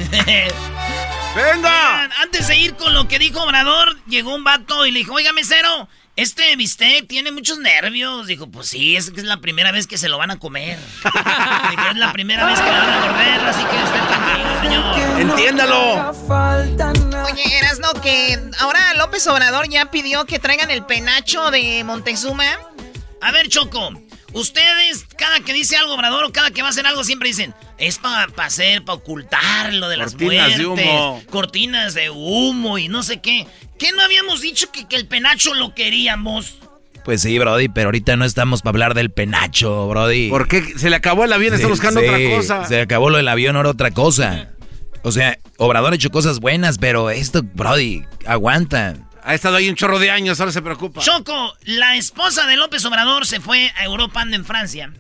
¡Venga! 1.37 2.05
Antes 2.23 2.49
de 2.49 2.57
ir 2.57 2.75
con 2.77 2.95
lo 2.95 3.09
que 3.09 3.19
dijo 3.19 3.43
Obrador, 3.43 3.97
llegó 4.07 4.35
un 4.35 4.45
vato 4.45 4.87
y 4.87 4.91
le 4.91 5.01
dijo, 5.01 5.15
oiga, 5.15 5.33
mesero, 5.33 5.89
este 6.17 6.57
bistec 6.57 7.07
tiene 7.07 7.31
muchos 7.31 7.59
nervios. 7.59 8.27
Dijo, 8.27 8.47
pues 8.49 8.69
sí, 8.69 8.97
es 8.97 9.11
que 9.11 9.21
es 9.21 9.27
la 9.27 9.37
primera 9.39 9.71
vez 9.71 9.87
que 9.87 9.99
se 9.99 10.09
lo 10.09 10.17
van 10.19 10.31
a 10.31 10.39
comer. 10.39 10.79
dijo, 11.05 11.83
es 11.91 11.97
la 11.97 12.13
primera 12.13 12.47
vez 12.47 12.59
que 12.59 12.67
lo 12.67 12.73
van 12.73 12.91
a 12.91 13.01
morder, 13.01 13.41
así 13.41 13.63
que 13.65 13.77
esté 13.77 13.99
tranquilo, 14.09 14.61
señor. 14.63 15.21
Entiéndalo. 15.21 16.13
Oye, 17.33 17.59
eras 17.59 17.81
no 17.81 17.93
que 18.01 18.41
ahora 18.61 18.95
López 18.95 19.27
Obrador 19.27 19.69
ya 19.69 19.91
pidió 19.91 20.25
que 20.25 20.39
traigan 20.39 20.71
el 20.71 20.85
penacho 20.85 21.51
de 21.51 21.85
Montezuma. 21.85 22.47
A 23.21 23.33
ver, 23.33 23.49
Choco, 23.49 23.91
ustedes, 24.33 25.07
cada 25.17 25.41
que 25.41 25.53
dice 25.53 25.77
algo 25.77 25.95
Obrador 25.95 26.25
o 26.25 26.33
cada 26.33 26.51
que 26.51 26.63
va 26.63 26.69
a 26.69 26.71
hacer 26.71 26.87
algo, 26.87 27.03
siempre 27.05 27.29
dicen, 27.29 27.55
es 27.79 27.99
para 27.99 28.27
hacer, 28.39 28.85
para 28.85 28.97
ocultar 28.97 29.73
lo 29.73 29.89
de 29.89 29.97
las 29.97 30.13
Cortinas 30.13 30.57
de 30.59 30.67
muertes, 30.67 30.87
humo. 30.87 31.23
cortinas 31.31 31.95
de 31.95 32.11
humo 32.11 32.79
y 32.79 32.89
no 32.89 33.03
sé 33.03 33.21
qué. 33.21 33.47
¿Qué 33.79 33.93
no 33.93 34.03
habíamos 34.03 34.41
dicho 34.41 34.71
que, 34.73 34.87
que 34.87 34.97
el 34.97 35.07
penacho 35.07 35.55
lo 35.55 35.75
queríamos? 35.75 36.59
Pues 37.05 37.23
sí, 37.23 37.39
Brody, 37.39 37.69
pero 37.69 37.89
ahorita 37.89 38.17
no 38.17 38.25
estamos 38.25 38.63
para 38.63 38.71
hablar 38.71 38.95
del 38.95 39.11
penacho, 39.11 39.87
Brody. 39.89 40.29
¿Por 40.29 40.49
qué 40.49 40.63
se 40.77 40.91
le 40.91 40.97
acabó 40.97 41.25
el 41.25 41.33
avión? 41.33 41.55
Está 41.55 41.69
buscando 41.69 42.01
sí, 42.01 42.07
otra 42.07 42.37
cosa. 42.37 42.65
Se 42.65 42.81
acabó 42.81 43.11
lo 43.11 43.19
del 43.19 43.29
avión, 43.29 43.55
ahora 43.55 43.71
otra 43.71 43.93
cosa. 43.93 44.51
O 45.03 45.13
sea, 45.13 45.39
Obrador 45.57 45.93
ha 45.93 45.95
hecho 45.95 46.11
cosas 46.11 46.41
buenas, 46.41 46.79
pero 46.79 47.11
esto, 47.11 47.43
Brody, 47.45 48.03
aguanta. 48.27 48.97
Ha 49.29 49.35
estado 49.35 49.57
ahí 49.57 49.69
un 49.69 49.75
chorro 49.75 49.99
de 49.99 50.11
años, 50.11 50.39
ahora 50.39 50.53
se 50.53 50.63
preocupa. 50.63 51.01
Choco, 51.01 51.55
la 51.65 51.97
esposa 51.97 52.47
de 52.47 52.57
López 52.57 52.85
Obrador 52.85 53.27
se 53.27 53.41
fue 53.41 53.73
a 53.77 53.85
Europa, 53.85 54.21
anda 54.21 54.37
en 54.37 54.45
Francia. 54.45 54.93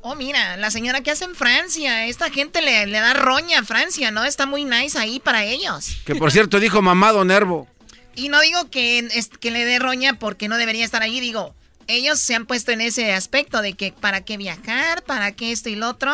Oh, 0.00 0.16
mira, 0.16 0.56
la 0.56 0.70
señora 0.72 1.00
que 1.02 1.12
hace 1.12 1.24
en 1.24 1.34
Francia. 1.36 2.06
Esta 2.06 2.28
gente 2.30 2.60
le, 2.60 2.86
le 2.86 2.98
da 2.98 3.14
roña 3.14 3.60
a 3.60 3.64
Francia, 3.64 4.10
¿no? 4.10 4.24
Está 4.24 4.46
muy 4.46 4.64
nice 4.64 4.98
ahí 4.98 5.20
para 5.20 5.44
ellos. 5.44 5.96
Que 6.04 6.16
por 6.16 6.32
cierto 6.32 6.58
dijo 6.58 6.82
mamado 6.82 7.24
Nervo. 7.24 7.68
Y 8.16 8.30
no 8.30 8.40
digo 8.40 8.68
que, 8.68 8.98
es- 8.98 9.28
que 9.28 9.50
le 9.52 9.64
dé 9.64 9.78
roña 9.78 10.14
porque 10.18 10.48
no 10.48 10.56
debería 10.56 10.84
estar 10.84 11.02
ahí, 11.02 11.20
digo, 11.20 11.54
ellos 11.86 12.18
se 12.18 12.34
han 12.34 12.46
puesto 12.46 12.72
en 12.72 12.80
ese 12.80 13.12
aspecto 13.12 13.62
de 13.62 13.74
que 13.74 13.92
para 13.92 14.24
qué 14.24 14.36
viajar, 14.36 15.04
para 15.04 15.32
qué 15.32 15.52
esto 15.52 15.68
y 15.68 15.76
lo 15.76 15.88
otro. 15.90 16.12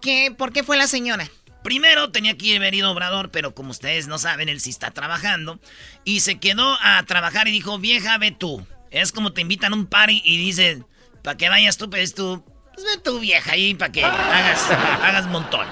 ¿Qué, 0.00 0.32
¿Por 0.36 0.52
qué 0.52 0.62
fue 0.62 0.76
la 0.76 0.86
señora? 0.86 1.28
Primero 1.68 2.10
tenía 2.10 2.34
que 2.34 2.56
haber 2.56 2.74
ido 2.74 2.90
Obrador, 2.90 3.30
pero 3.30 3.54
como 3.54 3.72
ustedes 3.72 4.06
no 4.06 4.18
saben, 4.18 4.48
él 4.48 4.58
sí 4.58 4.70
está 4.70 4.90
trabajando. 4.90 5.60
Y 6.02 6.20
se 6.20 6.38
quedó 6.38 6.78
a 6.80 7.02
trabajar 7.02 7.46
y 7.46 7.50
dijo, 7.50 7.78
vieja, 7.78 8.16
ve 8.16 8.30
tú. 8.30 8.66
Es 8.90 9.12
como 9.12 9.34
te 9.34 9.42
invitan 9.42 9.74
a 9.74 9.76
un 9.76 9.84
party 9.84 10.22
y 10.24 10.38
dicen, 10.38 10.86
para 11.22 11.36
que 11.36 11.50
vayas 11.50 11.76
tú, 11.76 11.90
pues 11.90 12.14
tú, 12.14 12.42
pues 12.72 12.86
ve 12.86 13.02
tú, 13.04 13.20
vieja, 13.20 13.52
ahí 13.52 13.74
para 13.74 13.92
que 13.92 14.02
hagas, 14.02 14.70
hagas 14.70 15.26
montón. 15.26 15.66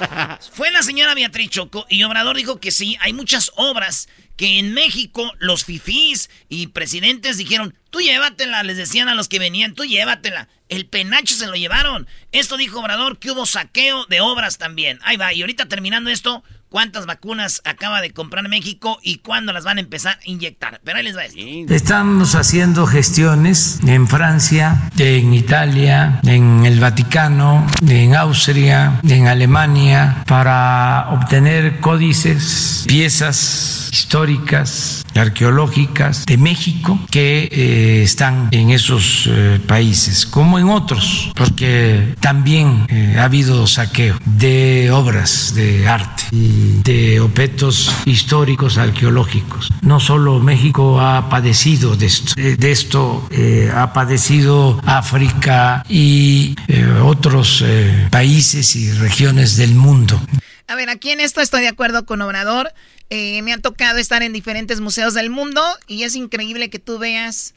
Fue 0.52 0.70
la 0.70 0.82
señora 0.82 1.14
Beatriz 1.14 1.50
Choco 1.50 1.84
y 1.90 2.02
Obrador 2.04 2.38
dijo 2.38 2.58
que 2.58 2.70
sí, 2.70 2.96
hay 3.02 3.12
muchas 3.12 3.52
obras 3.56 4.08
que 4.38 4.58
en 4.58 4.72
México 4.72 5.30
los 5.40 5.66
fifís 5.66 6.30
y 6.48 6.68
presidentes 6.68 7.36
dijeron, 7.36 7.76
tú 7.94 8.00
llévatela, 8.00 8.64
les 8.64 8.76
decían 8.76 9.08
a 9.08 9.14
los 9.14 9.28
que 9.28 9.38
venían, 9.38 9.76
tú 9.76 9.84
llévatela. 9.84 10.48
El 10.68 10.86
penacho 10.86 11.36
se 11.36 11.46
lo 11.46 11.54
llevaron. 11.54 12.08
Esto 12.32 12.56
dijo 12.56 12.80
Obrador 12.80 13.20
que 13.20 13.30
hubo 13.30 13.46
saqueo 13.46 14.04
de 14.06 14.20
obras 14.20 14.58
también. 14.58 14.98
Ahí 15.04 15.16
va, 15.16 15.32
y 15.32 15.42
ahorita 15.42 15.66
terminando 15.66 16.10
esto, 16.10 16.42
¿cuántas 16.74 17.06
vacunas 17.06 17.62
acaba 17.64 18.00
de 18.00 18.10
comprar 18.10 18.48
México 18.48 18.98
y 19.00 19.18
cuándo 19.18 19.52
las 19.52 19.62
van 19.62 19.78
a 19.78 19.80
empezar 19.80 20.18
a 20.18 20.28
inyectar? 20.28 20.80
Pero 20.82 20.98
ahí 20.98 21.04
les 21.04 21.16
va 21.16 21.24
esto. 21.24 21.72
Estamos 21.72 22.34
haciendo 22.34 22.84
gestiones 22.84 23.78
en 23.86 24.08
Francia, 24.08 24.90
en 24.98 25.34
Italia, 25.34 26.18
en 26.24 26.66
el 26.66 26.80
Vaticano, 26.80 27.64
en 27.86 28.16
Austria, 28.16 28.98
en 29.04 29.28
Alemania, 29.28 30.24
para 30.26 31.10
obtener 31.10 31.78
códices, 31.78 32.82
piezas 32.88 33.88
históricas, 33.92 35.04
arqueológicas 35.14 36.26
de 36.26 36.36
México 36.36 36.98
que 37.10 37.48
eh, 37.52 38.02
están 38.02 38.48
en 38.50 38.70
esos 38.70 39.28
eh, 39.30 39.60
países, 39.64 40.26
como 40.26 40.58
en 40.58 40.68
otros, 40.68 41.30
porque 41.36 42.16
también 42.18 42.86
eh, 42.88 43.14
ha 43.16 43.24
habido 43.24 43.68
saqueo 43.68 44.18
de 44.24 44.90
obras 44.90 45.54
de 45.54 45.86
arte 45.86 46.24
y 46.32 46.63
de 46.82 47.20
objetos 47.20 47.90
históricos 48.04 48.78
arqueológicos. 48.78 49.70
No 49.82 50.00
solo 50.00 50.40
México 50.40 51.00
ha 51.00 51.28
padecido 51.28 51.96
de 51.96 52.06
esto, 52.06 52.32
eh, 52.36 52.56
de 52.56 52.70
esto 52.70 53.26
eh, 53.30 53.70
ha 53.74 53.92
padecido 53.92 54.80
África 54.84 55.84
y 55.88 56.56
eh, 56.68 56.86
otros 57.02 57.64
países 58.10 58.76
y 58.76 58.92
regiones 58.92 59.56
del 59.56 59.74
mundo. 59.74 60.20
A 60.66 60.74
ver, 60.74 60.88
aquí 60.90 61.10
en 61.10 61.20
esto 61.20 61.40
estoy 61.40 61.62
de 61.62 61.68
acuerdo 61.68 62.06
con 62.06 62.22
Obrador. 62.22 62.72
Me 63.10 63.52
ha 63.52 63.58
tocado 63.58 63.98
estar 63.98 64.24
en 64.24 64.32
diferentes 64.32 64.80
museos 64.80 65.14
del 65.14 65.30
mundo 65.30 65.62
y 65.86 66.02
es 66.02 66.16
increíble 66.16 66.68
que 66.68 66.80
tú 66.80 66.98
veas 66.98 67.54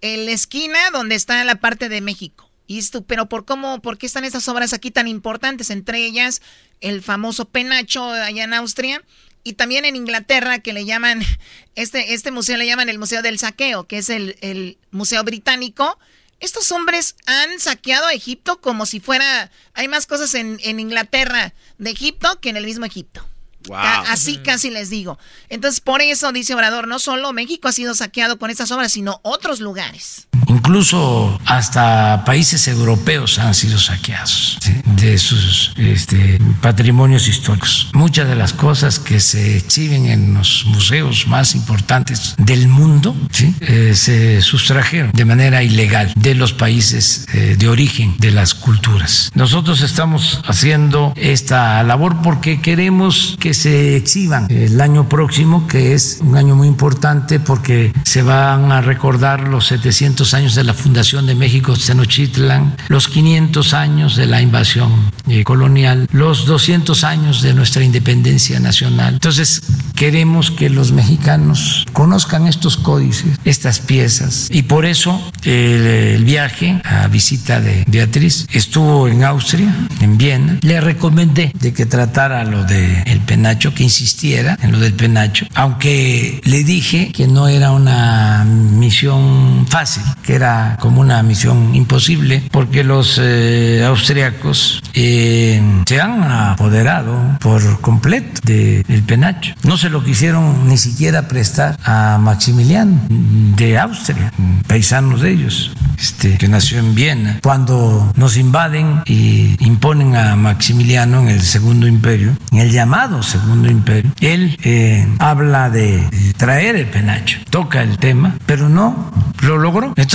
la 0.00 0.30
esquina 0.30 0.78
donde 0.92 1.16
está 1.16 1.42
la 1.44 1.56
parte 1.56 1.88
de 1.88 2.00
México. 2.00 2.49
Y 2.70 2.78
esto, 2.78 3.02
pero 3.02 3.28
por 3.28 3.44
cómo, 3.46 3.82
por 3.82 3.98
qué 3.98 4.06
están 4.06 4.24
estas 4.24 4.46
obras 4.46 4.72
aquí 4.72 4.92
tan 4.92 5.08
importantes, 5.08 5.70
entre 5.70 6.06
ellas 6.06 6.40
el 6.80 7.02
famoso 7.02 7.46
penacho 7.46 8.12
allá 8.12 8.44
en 8.44 8.54
Austria 8.54 9.02
y 9.42 9.54
también 9.54 9.84
en 9.86 9.96
Inglaterra 9.96 10.60
que 10.60 10.72
le 10.72 10.84
llaman, 10.84 11.20
este, 11.74 12.14
este 12.14 12.30
museo 12.30 12.56
le 12.56 12.68
llaman 12.68 12.88
el 12.88 13.00
Museo 13.00 13.22
del 13.22 13.40
Saqueo, 13.40 13.88
que 13.88 13.98
es 13.98 14.08
el, 14.08 14.36
el 14.40 14.78
museo 14.92 15.24
británico. 15.24 15.98
Estos 16.38 16.70
hombres 16.70 17.16
han 17.26 17.58
saqueado 17.58 18.06
a 18.06 18.12
Egipto 18.12 18.60
como 18.60 18.86
si 18.86 19.00
fuera, 19.00 19.50
hay 19.74 19.88
más 19.88 20.06
cosas 20.06 20.32
en, 20.36 20.60
en 20.62 20.78
Inglaterra 20.78 21.52
de 21.78 21.90
Egipto 21.90 22.38
que 22.40 22.50
en 22.50 22.56
el 22.56 22.66
mismo 22.66 22.86
Egipto. 22.86 23.26
Así 23.74 24.38
casi 24.38 24.70
les 24.70 24.90
digo. 24.90 25.18
Entonces, 25.48 25.80
por 25.80 26.02
eso 26.02 26.30
dice 26.30 26.54
Obrador, 26.54 26.86
no 26.86 27.00
solo 27.00 27.32
México 27.32 27.66
ha 27.66 27.72
sido 27.72 27.96
saqueado 27.96 28.38
con 28.38 28.48
estas 28.48 28.70
obras, 28.70 28.92
sino 28.92 29.18
otros 29.24 29.58
lugares. 29.58 30.28
Incluso 30.50 31.38
hasta 31.46 32.24
países 32.24 32.66
europeos 32.66 33.38
han 33.38 33.54
sido 33.54 33.78
saqueados 33.78 34.58
de 34.96 35.16
sus 35.16 35.72
este, 35.76 36.40
patrimonios 36.60 37.28
históricos. 37.28 37.88
Muchas 37.92 38.28
de 38.28 38.34
las 38.34 38.52
cosas 38.52 38.98
que 38.98 39.20
se 39.20 39.56
exhiben 39.56 40.06
en 40.06 40.34
los 40.34 40.64
museos 40.66 41.28
más 41.28 41.54
importantes 41.54 42.34
del 42.36 42.66
mundo 42.66 43.14
eh, 43.60 43.92
se 43.94 44.42
sustrajeron 44.42 45.12
de 45.12 45.24
manera 45.24 45.62
ilegal 45.62 46.12
de 46.16 46.34
los 46.34 46.52
países 46.52 47.26
eh, 47.32 47.54
de 47.56 47.68
origen 47.68 48.16
de 48.18 48.32
las 48.32 48.54
culturas. 48.54 49.30
Nosotros 49.34 49.82
estamos 49.82 50.42
haciendo 50.44 51.12
esta 51.14 51.80
labor 51.84 52.22
porque 52.22 52.60
queremos 52.60 53.36
que 53.38 53.54
se 53.54 53.96
exhiban 53.96 54.48
el 54.50 54.80
año 54.80 55.08
próximo, 55.08 55.68
que 55.68 55.94
es 55.94 56.18
un 56.20 56.36
año 56.36 56.56
muy 56.56 56.66
importante 56.66 57.38
porque 57.38 57.92
se 58.02 58.22
van 58.22 58.72
a 58.72 58.80
recordar 58.80 59.46
los 59.46 59.66
700 59.68 60.34
años 60.34 60.39
de 60.40 60.64
la 60.64 60.72
fundación 60.72 61.26
de 61.26 61.34
México 61.34 61.74
Tenochtitlan, 61.76 62.74
los 62.88 63.08
500 63.08 63.74
años 63.74 64.16
de 64.16 64.24
la 64.24 64.40
invasión 64.40 64.90
eh, 65.28 65.44
colonial, 65.44 66.08
los 66.12 66.46
200 66.46 67.04
años 67.04 67.42
de 67.42 67.52
nuestra 67.52 67.84
independencia 67.84 68.58
nacional. 68.58 69.14
Entonces, 69.14 69.62
queremos 69.94 70.50
que 70.50 70.70
los 70.70 70.92
mexicanos 70.92 71.84
conozcan 71.92 72.46
estos 72.46 72.78
códices, 72.78 73.38
estas 73.44 73.80
piezas, 73.80 74.48
y 74.50 74.62
por 74.62 74.86
eso 74.86 75.20
el, 75.44 76.24
viaje 76.24 76.80
a 76.84 77.06
visita 77.08 77.60
de 77.60 77.84
Beatriz 77.86 78.46
estuvo 78.50 79.08
en 79.08 79.24
Austria, 79.24 79.74
en 80.00 80.16
Viena. 80.16 80.58
Le 80.62 80.80
recomendé 80.80 81.52
de 81.60 81.74
que 81.74 81.84
tratara 81.84 82.44
lo 82.44 82.64
del 82.64 83.02
el 83.04 83.20
penacho, 83.20 83.74
que 83.74 83.82
insistiera 83.82 84.56
en 84.62 84.72
lo 84.72 84.78
del 84.78 84.94
penacho, 84.94 85.46
aunque 85.54 86.40
le 86.44 86.64
dije 86.64 87.12
que 87.12 87.26
no 87.26 87.46
era 87.46 87.72
una 87.72 88.44
misión 88.46 89.66
fácil, 89.68 90.02
que 90.30 90.36
era 90.36 90.76
como 90.78 91.00
una 91.00 91.24
misión 91.24 91.74
imposible, 91.74 92.40
porque 92.52 92.84
los 92.84 93.18
eh, 93.20 93.84
austriacos 93.84 94.80
eh, 94.94 95.60
se 95.84 96.00
han 96.00 96.22
apoderado 96.22 97.36
por 97.40 97.80
completo 97.80 98.40
del 98.44 99.02
penacho. 99.08 99.54
No 99.64 99.76
se 99.76 99.90
lo 99.90 100.04
quisieron 100.04 100.68
ni 100.68 100.76
siquiera 100.76 101.26
prestar 101.26 101.76
a 101.82 102.18
Maximiliano 102.20 103.00
de 103.08 103.76
Austria, 103.76 104.32
paisanos 104.68 105.20
de 105.22 105.32
ellos, 105.32 105.72
este, 105.98 106.38
que 106.38 106.46
nació 106.46 106.78
en 106.78 106.94
Viena. 106.94 107.40
Cuando 107.42 108.12
nos 108.14 108.36
invaden 108.36 109.02
y 109.06 109.56
imponen 109.58 110.14
a 110.14 110.36
Maximiliano 110.36 111.22
en 111.22 111.28
el 111.28 111.42
Segundo 111.42 111.88
Imperio, 111.88 112.36
en 112.52 112.58
el 112.58 112.70
llamado 112.70 113.24
Segundo 113.24 113.68
Imperio, 113.68 114.12
él 114.20 114.56
eh, 114.62 115.08
habla 115.18 115.70
de 115.70 116.04
traer 116.36 116.76
el 116.76 116.86
penacho, 116.86 117.40
toca 117.50 117.82
el 117.82 117.98
tema, 117.98 118.36
pero 118.46 118.68
no 118.68 119.10
lo 119.40 119.58
logró. 119.58 119.88
Entonces 119.96 120.09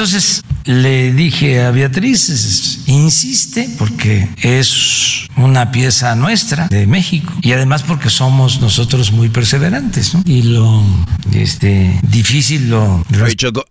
le 0.66 1.14
dije 1.14 1.62
a 1.62 1.72
Beatriz, 1.72 2.84
insiste 2.86 3.70
porque 3.78 4.28
es 4.42 5.26
una 5.38 5.72
pieza 5.72 6.16
nuestra 6.16 6.68
de 6.68 6.86
México 6.86 7.32
y 7.42 7.54
además 7.54 7.84
porque 7.84 8.10
somos 8.10 8.60
nosotros 8.60 9.14
muy 9.14 9.30
perseverantes 9.30 10.14
¿no? 10.14 10.22
y 10.26 10.42
lo 10.42 10.84
este, 11.34 11.98
difícil 12.10 12.70
lo... 12.70 13.06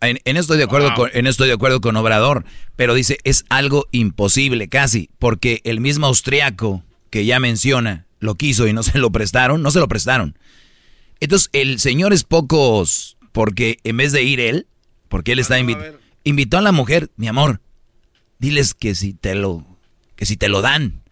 en, 0.01 0.19
en, 0.25 0.37
esto 0.39 0.55
estoy 0.55 0.57
de 0.57 0.65
acuerdo 0.65 0.95
con, 0.95 1.11
en 1.13 1.27
esto 1.27 1.45
estoy 1.45 1.49
de 1.49 1.55
acuerdo 1.55 1.83
con 1.83 1.95
Obrador, 1.95 2.47
pero 2.75 2.95
dice 2.95 3.19
es 3.25 3.45
algo 3.51 3.87
imposible 3.91 4.69
casi 4.69 5.11
porque 5.19 5.61
el 5.65 5.81
mismo 5.81 6.07
austriaco 6.07 6.83
que 7.11 7.27
ya 7.27 7.39
menciona 7.39 8.07
lo 8.19 8.35
quiso 8.37 8.67
y 8.67 8.73
no 8.73 8.83
se 8.83 8.97
lo 8.97 9.13
prestaron, 9.13 9.61
no 9.61 9.71
se 9.71 9.79
lo 9.79 9.89
prestaron. 9.89 10.39
Entonces 11.21 11.51
el 11.53 11.81
señor 11.81 12.15
es 12.15 12.25
pocos 12.25 13.19
porque 13.33 13.77
en 13.85 13.99
vez 13.99 14.13
de 14.13 14.23
ir 14.23 14.41
él, 14.41 14.69
porque 15.11 15.33
él 15.33 15.39
está 15.39 15.59
invitado, 15.59 15.99
invitó 16.25 16.59
a 16.59 16.63
la 16.63 16.73
mujer, 16.73 17.11
mi 17.17 17.29
amor, 17.29 17.61
diles 18.39 18.75
que 18.75 18.95
si 18.95 19.15
te 19.15 19.35
lo, 19.35 19.65
que 20.17 20.27
si 20.27 20.37
te 20.37 20.49
lo 20.49 20.63
dan. 20.63 21.03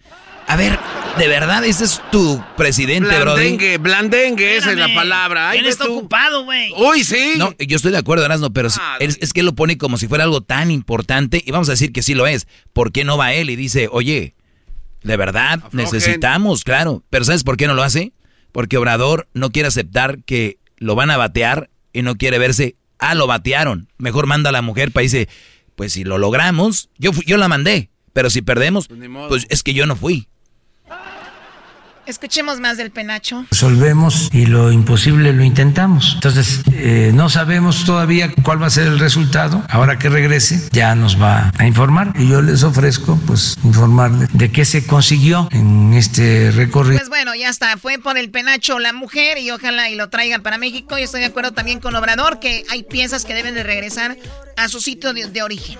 A 0.48 0.56
ver, 0.56 0.78
de 1.18 1.28
verdad, 1.28 1.64
ese 1.64 1.84
es 1.84 2.02
tu 2.10 2.42
presidente, 2.56 3.08
blandengue, 3.22 3.78
Blandengue, 3.78 4.56
esa 4.56 4.72
es 4.72 4.78
la 4.78 4.92
palabra. 4.92 5.54
Él 5.54 5.66
está 5.66 5.84
ocupado, 5.84 6.44
güey. 6.44 6.72
Uy, 6.76 7.04
sí. 7.04 7.34
No, 7.36 7.54
yo 7.58 7.76
estoy 7.76 7.92
de 7.92 7.98
acuerdo, 7.98 8.24
Erasmo, 8.24 8.52
pero 8.52 8.68
ah, 8.80 8.96
es, 8.98 9.18
es, 9.20 9.32
que 9.32 9.40
él 9.40 9.46
lo 9.46 9.54
pone 9.54 9.78
como 9.78 9.98
si 9.98 10.08
fuera 10.08 10.24
algo 10.24 10.40
tan 10.40 10.70
importante 10.70 11.42
y 11.44 11.52
vamos 11.52 11.68
a 11.68 11.72
decir 11.72 11.92
que 11.92 12.02
sí 12.02 12.14
lo 12.14 12.26
es. 12.26 12.48
¿Por 12.72 12.92
qué 12.92 13.04
no 13.04 13.16
va 13.16 13.32
él 13.32 13.50
y 13.50 13.56
dice, 13.56 13.88
oye, 13.90 14.34
de 15.02 15.16
verdad, 15.16 15.60
necesitamos, 15.72 16.64
claro. 16.64 17.02
Pero 17.10 17.24
¿sabes 17.24 17.44
por 17.44 17.56
qué 17.56 17.66
no 17.66 17.74
lo 17.74 17.82
hace? 17.82 18.12
Porque 18.52 18.76
Obrador 18.76 19.28
no 19.34 19.50
quiere 19.50 19.68
aceptar 19.68 20.22
que 20.24 20.58
lo 20.76 20.94
van 20.94 21.10
a 21.10 21.16
batear 21.16 21.70
y 21.92 22.02
no 22.02 22.16
quiere 22.16 22.38
verse, 22.38 22.76
ah, 23.02 23.14
lo 23.14 23.26
batearon. 23.26 23.88
Mejor 23.98 24.26
manda 24.26 24.50
a 24.50 24.52
la 24.52 24.62
mujer 24.62 24.92
para 24.92 25.02
dice, 25.02 25.28
pues 25.76 25.92
si 25.92 26.04
lo 26.04 26.18
logramos, 26.18 26.88
yo, 26.98 27.10
yo 27.26 27.36
la 27.36 27.48
mandé. 27.48 27.90
Pero 28.12 28.30
si 28.30 28.42
perdemos, 28.42 28.88
pues, 28.88 29.10
pues 29.28 29.46
es 29.50 29.62
que 29.62 29.74
yo 29.74 29.86
no 29.86 29.96
fui. 29.96 30.28
Escuchemos 32.04 32.58
más 32.58 32.76
del 32.76 32.90
penacho. 32.90 33.46
Resolvemos 33.50 34.28
y 34.32 34.46
lo 34.46 34.72
imposible 34.72 35.32
lo 35.32 35.44
intentamos. 35.44 36.12
Entonces, 36.14 36.62
eh, 36.72 37.12
no 37.14 37.28
sabemos 37.28 37.84
todavía 37.84 38.32
cuál 38.42 38.60
va 38.60 38.66
a 38.66 38.70
ser 38.70 38.88
el 38.88 38.98
resultado. 38.98 39.62
Ahora 39.68 39.98
que 39.98 40.08
regrese, 40.08 40.68
ya 40.72 40.96
nos 40.96 41.20
va 41.20 41.52
a 41.56 41.66
informar. 41.66 42.12
Y 42.18 42.28
yo 42.28 42.42
les 42.42 42.64
ofrezco, 42.64 43.18
pues, 43.26 43.56
informarles 43.62 44.28
de 44.32 44.50
qué 44.50 44.64
se 44.64 44.84
consiguió 44.84 45.48
en 45.52 45.94
este 45.94 46.50
recorrido. 46.50 46.98
Pues 46.98 47.08
bueno, 47.08 47.36
ya 47.36 47.48
está. 47.48 47.76
Fue 47.76 47.98
por 47.98 48.18
el 48.18 48.30
penacho 48.30 48.80
la 48.80 48.92
mujer 48.92 49.38
y 49.38 49.52
ojalá 49.52 49.88
y 49.88 49.94
lo 49.94 50.08
traigan 50.08 50.42
para 50.42 50.58
México. 50.58 50.98
Y 50.98 51.02
estoy 51.02 51.20
de 51.20 51.26
acuerdo 51.26 51.52
también 51.52 51.78
con 51.78 51.94
Obrador 51.94 52.40
que 52.40 52.64
hay 52.70 52.82
piezas 52.82 53.24
que 53.24 53.34
deben 53.34 53.54
de 53.54 53.62
regresar 53.62 54.16
a 54.56 54.68
su 54.68 54.80
sitio 54.80 55.12
de 55.12 55.42
origen. 55.42 55.78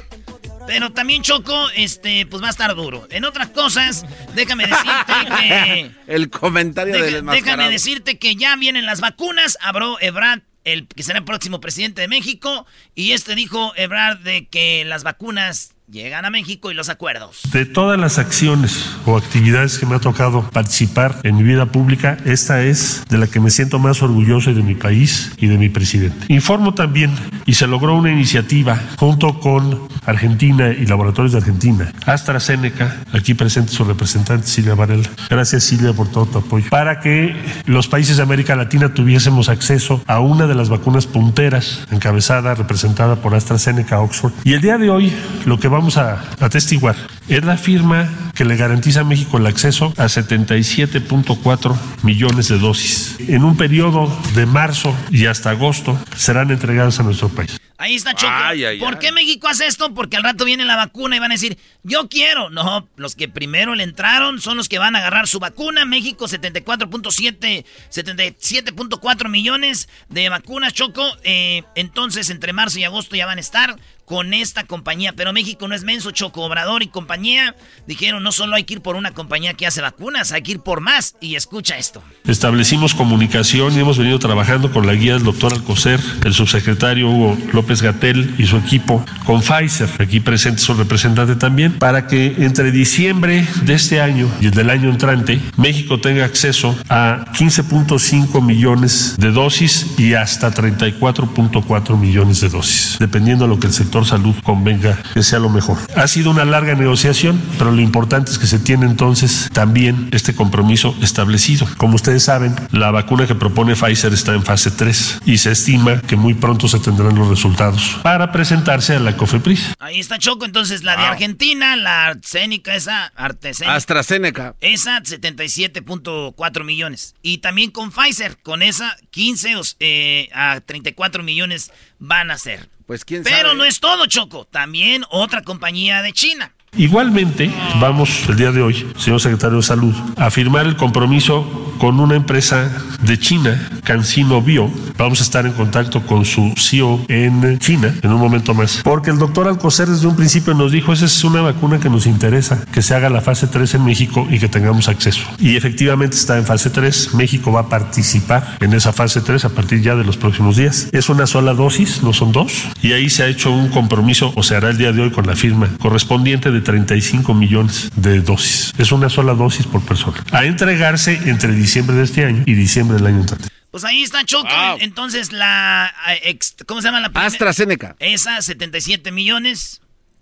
Pero 0.67 0.93
también 0.93 1.23
Choco, 1.23 1.69
este, 1.75 2.27
pues 2.27 2.43
va 2.43 2.49
a 2.49 2.51
estar 2.51 2.75
duro. 2.75 3.07
En 3.11 3.25
otras 3.25 3.49
cosas, 3.51 4.05
déjame 4.35 4.67
decirte 4.67 5.13
que. 5.41 5.91
el 6.07 6.31
comentario 6.31 6.95
del 6.95 7.27
Déjame 7.27 7.71
decirte 7.71 8.19
que 8.19 8.37
ya 8.37 8.57
vienen 8.57 8.87
las 8.87 9.01
vacunas. 9.01 9.59
Habló 9.61 9.99
Ebrard, 10.01 10.43
el 10.65 10.87
que 10.87 11.03
será 11.03 11.19
el 11.19 11.25
próximo 11.25 11.61
presidente 11.61 12.01
de 12.01 12.09
México. 12.09 12.67
Y 12.95 13.13
este 13.13 13.35
dijo 13.35 13.73
Ebrard 13.77 14.19
de 14.19 14.47
que 14.47 14.85
las 14.85 15.03
vacunas 15.03 15.75
Llegan 15.93 16.25
a 16.25 16.31
México 16.31 16.71
y 16.71 16.75
los 16.75 16.89
acuerdos. 16.89 17.43
De 17.53 17.67
todas 17.67 18.01
las 18.01 18.17
acciones 18.17 18.97
o 19.05 19.19
actividades 19.19 19.79
que 19.79 19.85
me 19.85 19.95
ha 19.95 19.99
tocado 19.99 20.49
participar 20.49 21.21
en 21.23 21.37
mi 21.37 21.43
vida 21.43 21.67
pública, 21.67 22.17
esta 22.25 22.63
es 22.63 23.05
de 23.11 23.19
la 23.19 23.27
que 23.27 23.41
me 23.41 23.51
siento 23.51 23.79
más 23.79 24.03
orgulloso 24.03 24.55
de 24.55 24.63
mi 24.63 24.75
país 24.75 25.33
y 25.37 25.49
de 25.49 25.59
mi 25.59 25.69
presidente. 25.69 26.33
Informo 26.33 26.73
también, 26.73 27.11
y 27.45 27.53
se 27.53 27.67
logró 27.67 27.95
una 27.95 28.11
iniciativa 28.11 28.81
junto 28.97 29.39
con 29.39 29.87
Argentina 30.07 30.71
y 30.71 30.87
Laboratorios 30.87 31.33
de 31.33 31.39
Argentina, 31.39 31.93
AstraZeneca, 32.07 33.03
aquí 33.13 33.35
presente 33.35 33.73
su 33.73 33.85
representante 33.85 34.47
Silvia 34.47 34.75
Varela. 34.75 35.11
Gracias 35.29 35.65
Silvia 35.65 35.93
por 35.93 36.11
todo 36.11 36.25
tu 36.25 36.39
apoyo. 36.39 36.71
Para 36.71 37.01
que 37.01 37.37
los 37.67 37.89
países 37.89 38.17
de 38.17 38.23
América 38.23 38.57
Latina 38.57 38.95
tuviésemos 38.95 39.51
acceso 39.51 40.03
a 40.07 40.21
una 40.21 40.47
de 40.47 40.55
las 40.55 40.71
vacunas 40.71 41.05
punteras, 41.05 41.87
encabezada, 41.91 42.55
representada 42.55 43.17
por 43.17 43.35
AstraZeneca 43.35 44.01
Oxford. 44.01 44.33
Y 44.43 44.55
el 44.55 44.63
día 44.63 44.79
de 44.79 44.89
hoy, 44.89 45.13
lo 45.45 45.61
que 45.61 45.69
vamos 45.69 45.82
vamos 45.83 45.97
a 45.97 46.23
atestiguar 46.39 46.95
es 47.29 47.45
la 47.45 47.57
firma 47.57 48.09
que 48.35 48.45
le 48.45 48.57
garantiza 48.57 49.01
a 49.01 49.05
México 49.05 49.39
el 49.39 49.47
acceso 49.47 49.93
a 49.97 50.05
77.4 50.05 51.77
millones 52.03 52.49
de 52.49 52.59
dosis. 52.59 53.17
En 53.21 53.45
un 53.45 53.57
periodo 53.57 54.15
de 54.35 54.47
marzo 54.47 54.95
y 55.11 55.27
hasta 55.27 55.51
agosto 55.51 55.99
serán 56.17 56.51
entregadas 56.51 57.01
a 57.01 57.03
nuestro 57.03 57.29
país. 57.29 57.59
Ahí 57.79 57.97
está 57.97 58.15
Choco. 58.15 58.33
¿Por 58.79 58.99
qué 58.99 59.11
México 59.11 59.49
hace 59.49 59.67
esto? 59.67 59.93
Porque 59.93 60.17
al 60.17 60.23
rato 60.23 60.45
viene 60.45 60.65
la 60.65 60.77
vacuna 60.77 61.17
y 61.17 61.19
van 61.19 61.33
a 61.33 61.35
decir, 61.35 61.59
yo 61.83 62.09
quiero. 62.09 62.49
No, 62.49 62.89
los 62.97 63.17
que 63.17 63.29
primero 63.29 63.75
le 63.75 63.83
entraron 63.83 64.41
son 64.41 64.57
los 64.57 64.69
que 64.69 64.79
van 64.79 64.95
a 64.95 65.01
agarrar 65.01 65.27
su 65.27 65.41
vacuna. 65.41 65.85
México 65.85 66.27
74.7, 66.27 67.65
77.4 67.91 69.29
millones 69.29 69.89
de 70.09 70.29
vacunas, 70.29 70.75
Choco. 70.75 71.05
Eh, 71.25 71.65
entonces, 71.75 72.31
entre 72.31 72.53
marzo 72.53 72.79
y 72.79 72.85
agosto 72.85 73.17
ya 73.17 73.27
van 73.27 73.39
a 73.39 73.41
estar 73.41 73.77
con 74.13 74.35
esta 74.35 74.65
compañía. 74.65 75.15
Pero 75.17 75.33
México 75.33 75.67
no 75.69 75.75
es 75.75 75.85
menso, 75.85 76.11
Choco. 76.11 76.43
Obrador 76.43 76.83
y 76.83 76.89
compañía 76.89 77.57
dijeron, 77.87 78.23
no 78.23 78.31
solo 78.31 78.57
hay 78.57 78.65
que 78.65 78.75
ir 78.75 78.83
por 78.83 78.95
una 78.95 79.13
compañía 79.13 79.55
que 79.55 79.67
hace 79.67 79.81
vacunas, 79.81 80.33
hay 80.33 80.43
que 80.43 80.51
ir 80.51 80.61
por 80.61 80.83
más. 80.83 81.17
Y 81.23 81.35
escucha 81.35 81.79
esto. 81.79 82.03
Establecimos 82.27 82.93
comunicación 82.93 83.75
y 83.75 83.81
hemos 83.81 83.97
venido 83.97 84.19
trabajando 84.19 84.71
con 84.71 84.87
la 84.87 84.93
guía 84.93 85.15
del 85.15 85.23
doctor 85.23 85.55
Alcocer, 85.55 85.99
el 86.27 86.35
subsecretario 86.35 87.09
Hugo 87.09 87.39
López 87.55 87.81
Gatel 87.81 88.35
y 88.37 88.45
su 88.45 88.59
equipo 88.59 89.03
con 89.25 89.41
Pfizer, 89.41 89.89
aquí 89.99 90.21
presente 90.21 90.61
su 90.61 90.75
representante 90.75 91.35
también, 91.37 91.79
para 91.79 92.07
que 92.07 92.35
entre 92.41 92.71
diciembre 92.71 93.49
de 93.63 93.73
este 93.73 94.03
año 94.03 94.31
y 94.43 94.47
el 94.47 94.53
del 94.53 94.69
año 94.69 94.91
entrante, 94.91 95.41
México 95.57 96.01
tenga 96.01 96.27
acceso 96.27 96.77
a 96.91 97.25
15.5 97.33 98.43
millones 98.45 99.15
de 99.17 99.31
dosis 99.31 99.87
y 99.97 100.13
hasta 100.13 100.53
34.4 100.53 101.99
millones 101.99 102.43
de 102.43 102.51
dosis, 102.51 102.99
dependiendo 102.99 103.47
de 103.47 103.49
lo 103.49 103.59
que 103.59 103.69
el 103.69 103.73
sector 103.73 104.02
salud 104.05 104.35
convenga 104.43 104.99
que 105.15 105.23
sea 105.23 105.39
lo 105.39 105.49
mejor. 105.49 105.79
Ha 105.97 106.07
sido 106.09 106.31
una 106.31 106.45
larga 106.45 106.75
negociación, 106.75 107.41
pero 107.59 107.71
lo 107.71 107.81
importante 107.81 108.31
es 108.31 108.39
que 108.39 108.47
se 108.47 108.59
tiene 108.59 108.87
entonces 108.87 109.49
también 109.53 110.09
este 110.13 110.35
compromiso 110.35 110.97
establecido. 111.03 111.67
Como 111.77 111.97
ustedes 111.97 112.25
saben, 112.25 112.55
la 112.71 112.91
vacuna 112.91 113.27
que 113.27 113.35
propone 113.35 113.75
Pfizer 113.75 114.13
está 114.13 114.35
en 114.35 114.43
fase 114.43 114.71
3 114.71 115.21
y 115.25 115.39
se 115.39 115.53
estima 115.53 116.01
que 116.01 116.17
muy 116.17 116.35
pronto 116.35 116.69
se 116.69 116.79
tendrán 116.79 117.15
los 117.15 117.29
resultados 117.29 117.99
para 118.03 118.33
presentarse 118.33 118.95
a 118.95 119.01
la 119.01 119.17
COFEPRIS. 119.17 119.75
Ahí 119.79 120.01
está 120.01 120.19
Choco, 120.19 120.45
entonces 120.45 120.83
la 120.83 120.97
de 120.97 121.05
Argentina, 121.05 121.77
la 121.77 122.07
Artsénica, 122.07 122.75
esa 122.75 123.07
Artesénica. 123.17 123.75
AstraZeneca. 123.75 124.55
Esa 124.61 125.01
77.4 125.01 126.65
millones. 126.65 127.15
Y 127.23 127.39
también 127.39 127.71
con 127.71 127.91
Pfizer, 127.91 128.39
con 128.43 128.63
esa 128.63 128.97
15 129.11 129.53
eh, 129.81 130.29
a 130.35 130.61
34 130.61 131.23
millones 131.23 131.71
van 131.99 132.31
a 132.31 132.39
ser. 132.39 132.69
Pues 132.87 133.05
quién 133.05 133.23
Pero 133.23 133.55
no 133.55 133.65
es 133.65 133.81
todo, 133.81 134.07
Choco. 134.07 134.45
También 134.45 135.05
otra 135.11 135.43
compañía 135.43 136.03
de 136.03 136.13
China. 136.13 136.55
Igualmente, 136.75 137.51
vamos 137.83 138.27
el 138.31 138.37
día 138.37 138.51
de 138.51 138.63
hoy, 138.63 138.87
señor 138.97 139.21
secretario 139.21 139.59
de 139.59 139.63
Salud, 139.63 139.95
a 140.17 140.31
firmar 140.31 140.67
el 140.67 140.75
compromiso 140.75 141.75
con 141.77 142.01
una 142.01 142.15
empresa 142.15 142.71
de 143.03 143.19
China, 143.19 143.69
CanSino 143.85 144.41
Bio. 144.41 144.71
Vamos 144.97 145.21
a 145.21 145.23
estar 145.25 145.45
en 145.45 145.53
contacto 145.53 146.01
con 146.07 146.25
su 146.25 146.55
CEO 146.57 147.05
en 147.09 147.59
China 147.59 147.95
en 148.01 148.11
un 148.11 148.19
momento 148.19 148.55
más. 148.55 148.81
Porque 148.85 149.11
el 149.11 149.19
doctor 149.19 149.49
Alcocer 149.49 149.89
desde 149.89 150.07
un 150.07 150.17
principio 150.17 150.55
nos 150.55 150.73
dijo, 150.73 150.95
esa 150.95 151.05
es 151.05 151.25
una 151.25 151.43
vacuna 151.43 151.79
que 151.79 151.91
nos 151.91 152.07
interesa, 152.07 152.65
que 152.73 152.81
se 152.81 152.95
haga 152.95 153.11
la 153.11 153.21
fase 153.21 153.49
3 153.49 153.75
en 153.75 153.85
México 153.85 154.27
y 154.31 154.39
que 154.39 154.49
tengamos 154.49 154.89
acceso. 154.89 155.23
Y 155.39 155.57
efectivamente 155.57 156.17
está 156.17 156.39
en 156.39 156.47
fase 156.47 156.71
3. 156.71 157.15
México 157.15 157.53
va 157.53 157.61
a 157.61 157.69
participar 157.69 158.57
en 158.61 158.73
esa 158.73 158.95
fase 158.95 159.21
3 159.21 159.45
a 159.45 159.49
partir 159.51 159.83
ya 159.83 159.95
de 159.95 160.05
los 160.05 160.17
próximos 160.17 160.57
días. 160.57 160.89
Es 160.93 161.11
una 161.11 161.27
sola 161.27 161.53
dosis, 161.53 162.03
no 162.03 162.15
son 162.15 162.33
dos. 162.33 162.69
Y 162.81 162.93
ahí 162.93 163.11
se 163.11 163.25
ha 163.25 163.27
hecho 163.27 163.51
un 163.51 163.69
compromiso, 163.69 164.33
o 164.37 164.43
se 164.43 164.57
hará 164.57 164.71
el 164.71 164.79
día 164.79 164.93
de 164.93 165.03
hoy 165.03 165.11
con 165.11 165.27
la 165.27 165.37
firma 165.37 165.69
correspondiente 165.79 166.51
de 166.51 166.62
35 166.63 167.35
millones 167.35 167.91
de 167.97 168.21
dosis. 168.21 168.73
Es 168.79 168.93
una 168.93 169.09
sola 169.09 169.35
dosis 169.35 169.67
por 169.67 169.85
persona. 169.85 170.25
A 170.33 170.45
entregarse 170.45 171.15
entre 171.27 171.53
diciembre 171.55 171.97
de 171.97 172.05
este 172.05 172.25
año 172.25 172.43
y 172.47 172.55
diciembre 172.55 172.97
del 172.97 173.07
año 173.07 173.21
entrante. 173.21 173.49
Pues 173.71 173.85
ahí 173.85 174.03
está 174.03 174.25
Choco. 174.25 174.49
Entonces 174.81 175.33
la... 175.33 175.93
eh, 176.25 176.39
¿Cómo 176.67 176.81
se 176.83 176.89
llama 176.89 177.01
la 177.01 177.09
primera? 177.09 177.27
AstraZeneca. 177.27 177.97
Esa, 177.99 178.41
77 178.43 179.11
millones. 179.13 179.81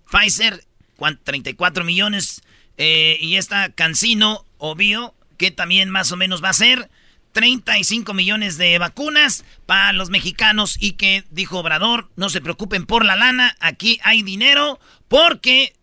Pfizer, 0.09 0.63
cuan- 0.97 1.19
34 1.23 1.83
millones. 1.83 2.41
eh, 2.77 3.17
y 3.19 3.35
esta 3.35 3.69
Cancino 3.69 4.45
o 4.57 4.75
Bio, 4.75 5.13
que 5.37 5.51
también 5.51 5.89
más 5.89 6.11
o 6.11 6.17
menos 6.17 6.41
va 6.43 6.49
a 6.49 6.53
ser 6.53 6.89
35 7.33 8.13
millones 8.13 8.57
de 8.57 8.77
vacunas 8.77 9.43
para 9.65 9.93
los 9.93 10.09
mexicanos. 10.09 10.77
Y 10.79 10.93
que 10.93 11.23
dijo 11.31 11.59
Obrador, 11.59 12.09
no 12.15 12.29
se 12.29 12.41
preocupen 12.41 12.85
por 12.85 13.03
la 13.05 13.15
lana, 13.15 13.55
aquí 13.59 13.99
hay 14.03 14.21
dinero 14.21 14.79
porque 15.07 15.73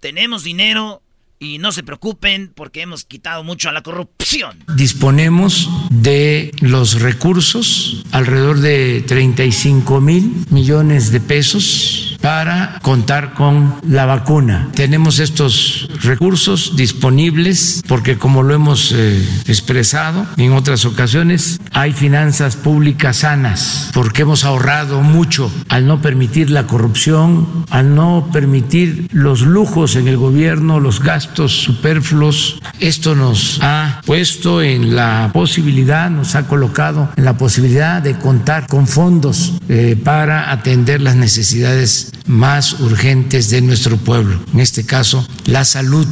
tenemos 0.00 0.44
dinero. 0.44 1.02
Y 1.40 1.58
no 1.58 1.70
se 1.70 1.84
preocupen 1.84 2.50
porque 2.52 2.82
hemos 2.82 3.04
quitado 3.04 3.44
mucho 3.44 3.68
a 3.68 3.72
la 3.72 3.82
corrupción. 3.82 4.58
Disponemos 4.74 5.70
de 5.90 6.50
los 6.60 7.00
recursos, 7.00 8.04
alrededor 8.10 8.58
de 8.58 9.04
35 9.06 10.00
mil 10.00 10.44
millones 10.50 11.12
de 11.12 11.20
pesos 11.20 12.16
para 12.20 12.80
contar 12.82 13.34
con 13.34 13.76
la 13.88 14.04
vacuna. 14.04 14.68
Tenemos 14.74 15.20
estos 15.20 15.88
recursos 16.02 16.74
disponibles 16.74 17.84
porque 17.86 18.18
como 18.18 18.42
lo 18.42 18.54
hemos 18.54 18.90
eh, 18.90 19.24
expresado 19.46 20.26
en 20.36 20.52
otras 20.52 20.84
ocasiones, 20.84 21.60
hay 21.70 21.92
finanzas 21.92 22.56
públicas 22.56 23.18
sanas 23.18 23.92
porque 23.94 24.22
hemos 24.22 24.42
ahorrado 24.42 25.02
mucho 25.02 25.52
al 25.68 25.86
no 25.86 26.02
permitir 26.02 26.50
la 26.50 26.66
corrupción, 26.66 27.64
al 27.70 27.94
no 27.94 28.28
permitir 28.32 29.06
los 29.12 29.42
lujos 29.42 29.94
en 29.94 30.08
el 30.08 30.16
gobierno, 30.16 30.80
los 30.80 31.00
gastos 31.00 31.27
superfluos. 31.34 32.60
Esto 32.80 33.14
nos 33.14 33.58
ha 33.62 34.00
puesto 34.06 34.62
en 34.62 34.94
la 34.96 35.30
posibilidad, 35.32 36.10
nos 36.10 36.34
ha 36.34 36.46
colocado 36.46 37.08
en 37.16 37.24
la 37.24 37.36
posibilidad 37.36 38.02
de 38.02 38.18
contar 38.18 38.66
con 38.66 38.86
fondos 38.86 39.54
eh, 39.68 39.96
para 40.02 40.50
atender 40.50 41.00
las 41.00 41.16
necesidades 41.16 42.12
más 42.26 42.80
urgentes 42.80 43.50
de 43.50 43.60
nuestro 43.60 43.96
pueblo, 43.96 44.40
en 44.52 44.60
este 44.60 44.84
caso 44.84 45.26
la 45.46 45.64
salud. 45.64 46.06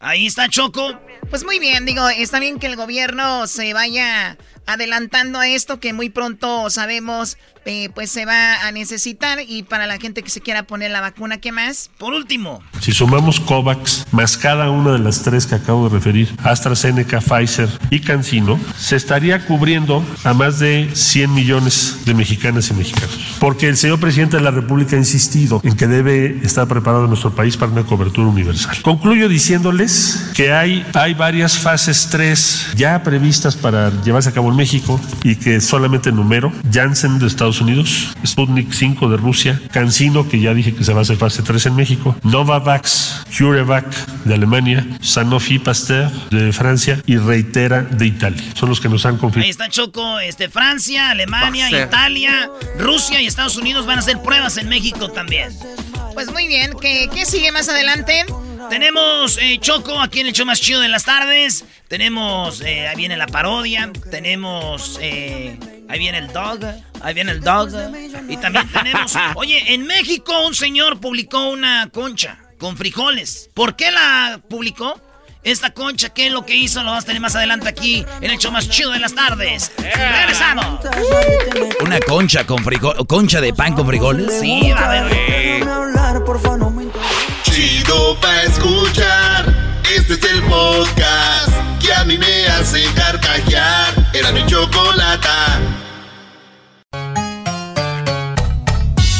Ahí 0.00 0.26
está 0.26 0.48
Choco. 0.48 1.07
Pues 1.30 1.44
muy 1.44 1.58
bien, 1.58 1.84
digo, 1.84 2.08
está 2.08 2.40
bien 2.40 2.58
que 2.58 2.66
el 2.66 2.76
gobierno 2.76 3.46
se 3.46 3.74
vaya 3.74 4.38
adelantando 4.66 5.38
a 5.38 5.48
esto 5.48 5.78
que 5.80 5.92
muy 5.92 6.10
pronto 6.10 6.68
sabemos 6.70 7.36
eh, 7.70 7.90
pues 7.94 8.10
se 8.10 8.24
va 8.24 8.66
a 8.66 8.72
necesitar 8.72 9.40
y 9.46 9.62
para 9.62 9.86
la 9.86 9.98
gente 9.98 10.22
que 10.22 10.30
se 10.30 10.40
quiera 10.40 10.62
poner 10.62 10.90
la 10.90 11.02
vacuna, 11.02 11.36
¿qué 11.36 11.52
más? 11.52 11.90
Por 11.98 12.14
último, 12.14 12.62
Si 12.80 12.92
sumamos 12.92 13.40
COVAX 13.40 14.06
más 14.10 14.38
cada 14.38 14.70
una 14.70 14.92
de 14.92 15.00
las 15.00 15.22
tres 15.22 15.46
que 15.46 15.56
acabo 15.56 15.88
de 15.88 15.94
referir, 15.94 16.34
AstraZeneca, 16.44 17.20
Pfizer 17.20 17.68
y 17.90 18.00
CanSino, 18.00 18.58
se 18.78 18.96
estaría 18.96 19.44
cubriendo 19.44 20.02
a 20.24 20.32
más 20.32 20.60
de 20.60 20.88
100 20.94 21.34
millones 21.34 21.98
de 22.06 22.14
mexicanas 22.14 22.70
y 22.70 22.74
mexicanos. 22.74 23.36
Porque 23.38 23.68
el 23.68 23.76
señor 23.76 24.00
presidente 24.00 24.38
de 24.38 24.42
la 24.42 24.50
República 24.50 24.96
ha 24.96 24.98
insistido 24.98 25.60
en 25.62 25.76
que 25.76 25.86
debe 25.86 26.38
estar 26.42 26.66
preparado 26.68 27.06
nuestro 27.06 27.34
país 27.34 27.58
para 27.58 27.70
una 27.72 27.84
cobertura 27.84 28.28
universal. 28.28 28.80
Concluyo 28.80 29.28
diciéndoles 29.28 30.30
que 30.34 30.52
hay, 30.52 30.86
hay 30.94 31.12
varias 31.18 31.58
fases 31.58 32.08
3 32.10 32.68
ya 32.76 33.02
previstas 33.02 33.56
para 33.56 33.90
llevarse 34.02 34.30
a 34.30 34.32
cabo 34.32 34.50
en 34.50 34.56
México 34.56 35.00
y 35.24 35.34
que 35.36 35.60
solamente 35.60 36.12
número, 36.12 36.52
Janssen 36.72 37.18
de 37.18 37.26
Estados 37.26 37.60
Unidos, 37.60 38.14
Sputnik 38.24 38.72
5 38.72 39.08
de 39.10 39.16
Rusia, 39.16 39.60
CanSino, 39.72 40.28
que 40.28 40.40
ya 40.40 40.54
dije 40.54 40.74
que 40.74 40.84
se 40.84 40.92
va 40.92 41.00
a 41.00 41.02
hacer 41.02 41.16
fase 41.16 41.42
3 41.42 41.66
en 41.66 41.76
México, 41.76 42.16
Novavax, 42.22 43.24
CureVac 43.36 43.84
de 44.24 44.34
Alemania, 44.34 44.86
Sanofi 45.00 45.58
Pasteur 45.58 46.10
de 46.30 46.52
Francia 46.52 47.02
y 47.04 47.16
Reitera 47.16 47.82
de 47.82 48.06
Italia. 48.06 48.42
Son 48.54 48.68
los 48.68 48.80
que 48.80 48.88
nos 48.88 49.04
han 49.04 49.14
ahí 49.14 49.20
confirmado. 49.20 49.50
está 49.50 49.68
Choco, 49.68 50.20
este, 50.20 50.48
Francia, 50.48 51.10
Alemania. 51.10 51.68
Italia, 51.70 52.50
Rusia 52.78 53.20
y 53.20 53.26
Estados 53.26 53.56
Unidos 53.56 53.86
van 53.86 53.96
a 53.96 54.00
hacer 54.00 54.22
pruebas 54.22 54.56
en 54.56 54.68
México 54.68 55.08
también. 55.08 55.52
Pues 56.14 56.30
muy 56.32 56.46
bien, 56.46 56.72
¿qué, 56.80 57.10
qué 57.12 57.26
sigue 57.26 57.50
más 57.52 57.68
adelante? 57.68 58.24
Tenemos 58.70 59.38
eh, 59.40 59.58
Choco 59.60 60.00
aquí 60.00 60.20
en 60.20 60.28
el 60.28 60.32
show 60.32 60.46
más 60.46 60.60
chido 60.60 60.80
de 60.80 60.88
las 60.88 61.04
tardes. 61.04 61.64
Tenemos, 61.88 62.60
eh, 62.60 62.88
ahí 62.88 62.96
viene 62.96 63.16
la 63.16 63.26
parodia. 63.26 63.90
Tenemos, 64.10 64.98
eh, 65.00 65.58
ahí 65.88 65.98
viene 65.98 66.18
el 66.18 66.32
dog. 66.32 66.60
Ahí 67.00 67.14
viene 67.14 67.32
el 67.32 67.40
dog. 67.40 67.70
Y 68.28 68.36
también 68.36 68.68
tenemos, 68.72 69.14
oye, 69.36 69.74
en 69.74 69.86
México 69.86 70.32
un 70.46 70.54
señor 70.54 71.00
publicó 71.00 71.48
una 71.48 71.88
concha 71.90 72.38
con 72.58 72.76
frijoles. 72.76 73.50
¿Por 73.54 73.76
qué 73.76 73.90
la 73.90 74.40
publicó? 74.48 75.00
Esta 75.44 75.70
concha, 75.70 76.10
¿qué 76.10 76.26
es 76.26 76.32
lo 76.32 76.44
que 76.44 76.56
hizo? 76.56 76.82
Lo 76.82 76.90
vas 76.90 77.04
a 77.04 77.06
tener 77.06 77.22
más 77.22 77.36
adelante 77.36 77.68
aquí 77.68 78.04
en 78.20 78.30
el 78.30 78.38
show 78.38 78.50
más 78.50 78.68
chido 78.68 78.90
de 78.90 78.98
las 78.98 79.14
tardes. 79.14 79.72
¡Regresamos! 79.78 80.80
Una 81.80 82.00
concha 82.00 82.44
con 82.44 82.62
frijol, 82.62 83.06
concha 83.06 83.40
de 83.40 83.54
pan 83.54 83.74
con 83.74 83.86
frijoles. 83.86 84.40
Sí, 84.40 84.72
a 84.72 84.88
ver. 84.88 85.64
Chido 87.88 88.20
pa' 88.20 88.42
escuchar. 88.42 89.46
Este 89.96 90.12
es 90.12 90.22
el 90.24 90.42
podcast 90.42 91.52
que 91.80 91.92
a 91.94 92.04
mí 92.04 92.18
me 92.18 92.46
hace 92.48 92.84
carcajear. 92.92 93.94
Era 94.12 94.30
mi 94.30 94.44
chocolata. 94.44 95.58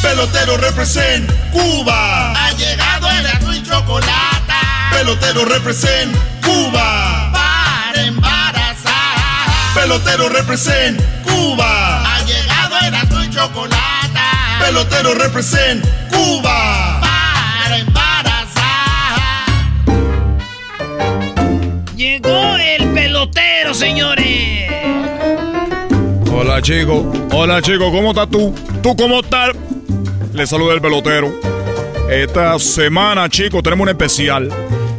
Pelotero 0.02 0.58
represent 0.58 1.30
Cuba. 1.50 2.32
Ha 2.32 2.52
llegado 2.52 3.10
el 3.10 3.26
azul 3.26 3.54
y 3.54 3.62
chocolate. 3.62 4.52
Pelotero 4.92 5.44
represent 5.46 6.14
Cuba. 6.42 7.30
Para 7.32 8.02
embarazar. 8.02 9.72
Pelotero 9.74 10.28
represent 10.28 11.00
Cuba. 11.22 12.02
Ha 12.16 12.22
llegado 12.24 12.76
el 12.86 12.94
azul 12.94 13.24
y 13.24 13.30
chocolate. 13.30 14.20
Pelotero 14.60 15.14
represent 15.14 15.86
Cuba. 16.10 16.47
Llegó 21.98 22.54
el 22.54 22.92
pelotero, 22.92 23.74
señores. 23.74 24.70
Hola 26.32 26.62
chico, 26.62 27.12
hola 27.32 27.60
chico, 27.60 27.90
¿cómo 27.90 28.10
estás 28.10 28.30
tú? 28.30 28.54
¿Tú 28.84 28.94
cómo 28.94 29.18
estás? 29.18 29.50
Le 30.32 30.46
saluda 30.46 30.74
el 30.74 30.80
pelotero. 30.80 31.34
Esta 32.08 32.56
semana, 32.60 33.28
chicos, 33.28 33.64
tenemos 33.64 33.82
un 33.82 33.88
especial. 33.88 34.48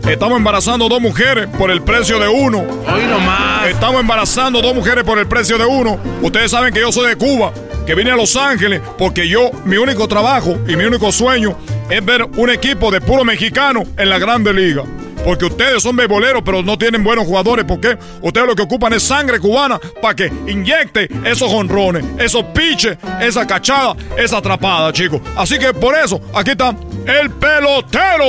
Estamos 0.10 0.40
embarazando 0.40 0.90
dos 0.90 1.00
mujeres 1.00 1.48
por 1.58 1.72
el 1.72 1.82
precio 1.84 2.20
de 2.20 2.28
uno. 2.28 2.66
Hoy 2.68 3.04
nomás. 3.10 3.70
Estamos 3.70 4.02
embarazando 4.02 4.62
dos 4.62 4.76
mujeres 4.76 5.06
por 5.06 5.20
el 5.20 5.26
precio 5.26 5.58
de 5.58 5.66
uno. 5.66 5.98
Ustedes 6.22 6.52
saben 6.52 6.74
que 6.74 6.82
yo 6.82 6.92
soy 6.92 7.08
de 7.08 7.16
Cuba, 7.16 7.54
que 7.88 7.96
vine 7.96 8.12
a 8.12 8.18
Los 8.18 8.36
Ángeles 8.36 8.82
porque 8.98 9.26
yo, 9.26 9.52
mi 9.64 9.78
único 9.78 10.06
trabajo 10.10 10.58
y 10.68 10.76
mi 10.76 10.84
único 10.84 11.14
sueño 11.14 11.58
es 11.90 12.04
ver 12.04 12.24
un 12.36 12.50
equipo 12.50 12.92
de 12.92 13.00
puro 13.00 13.24
mexicano 13.24 13.86
en 13.96 14.10
la 14.10 14.20
Grande 14.20 14.54
Liga. 14.54 14.84
Porque 15.24 15.46
ustedes 15.46 15.84
son 15.84 15.96
beboleros, 15.96 16.42
pero 16.46 16.62
no 16.64 16.78
tienen 16.78 17.04
buenos 17.04 17.26
jugadores. 17.26 17.66
porque 17.66 17.98
Ustedes 18.22 18.48
lo 18.48 18.56
que 18.56 18.64
ocupan 18.64 18.94
es 18.94 19.04
sangre 19.04 19.40
cubana 19.40 19.80
para 20.02 20.16
que 20.16 20.32
inyecte 20.48 21.08
esos 21.26 21.52
honrones, 21.52 22.04
esos 22.18 22.44
piches, 22.46 22.98
esa 23.22 23.46
cachada, 23.46 23.96
esa 24.18 24.38
atrapada, 24.38 24.92
chicos. 24.94 25.22
Así 25.36 25.60
que 25.60 25.74
por 25.74 25.96
eso, 25.98 26.20
aquí 26.34 26.52
está 26.52 26.74
el 27.06 27.30
pelotero. 27.32 28.26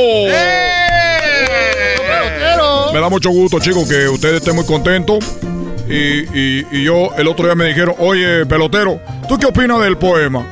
Me 2.92 3.00
da 3.00 3.08
mucho 3.08 3.30
gusto, 3.30 3.60
chicos, 3.60 3.88
que 3.88 4.08
ustedes 4.08 4.36
estén 4.36 4.56
muy 4.56 4.66
contentos. 4.66 5.18
Y, 5.88 6.20
y- 6.38 6.66
y 6.70 6.84
yo 6.84 7.10
el 7.16 7.26
otro 7.28 7.44
día 7.46 7.54
me 7.54 7.64
dijeron, 7.66 7.94
oye, 7.98 8.46
pelotero, 8.46 9.00
¿tú 9.28 9.38
qué 9.38 9.46
opinas 9.46 9.80
del 9.80 9.96
poema? 9.96 10.44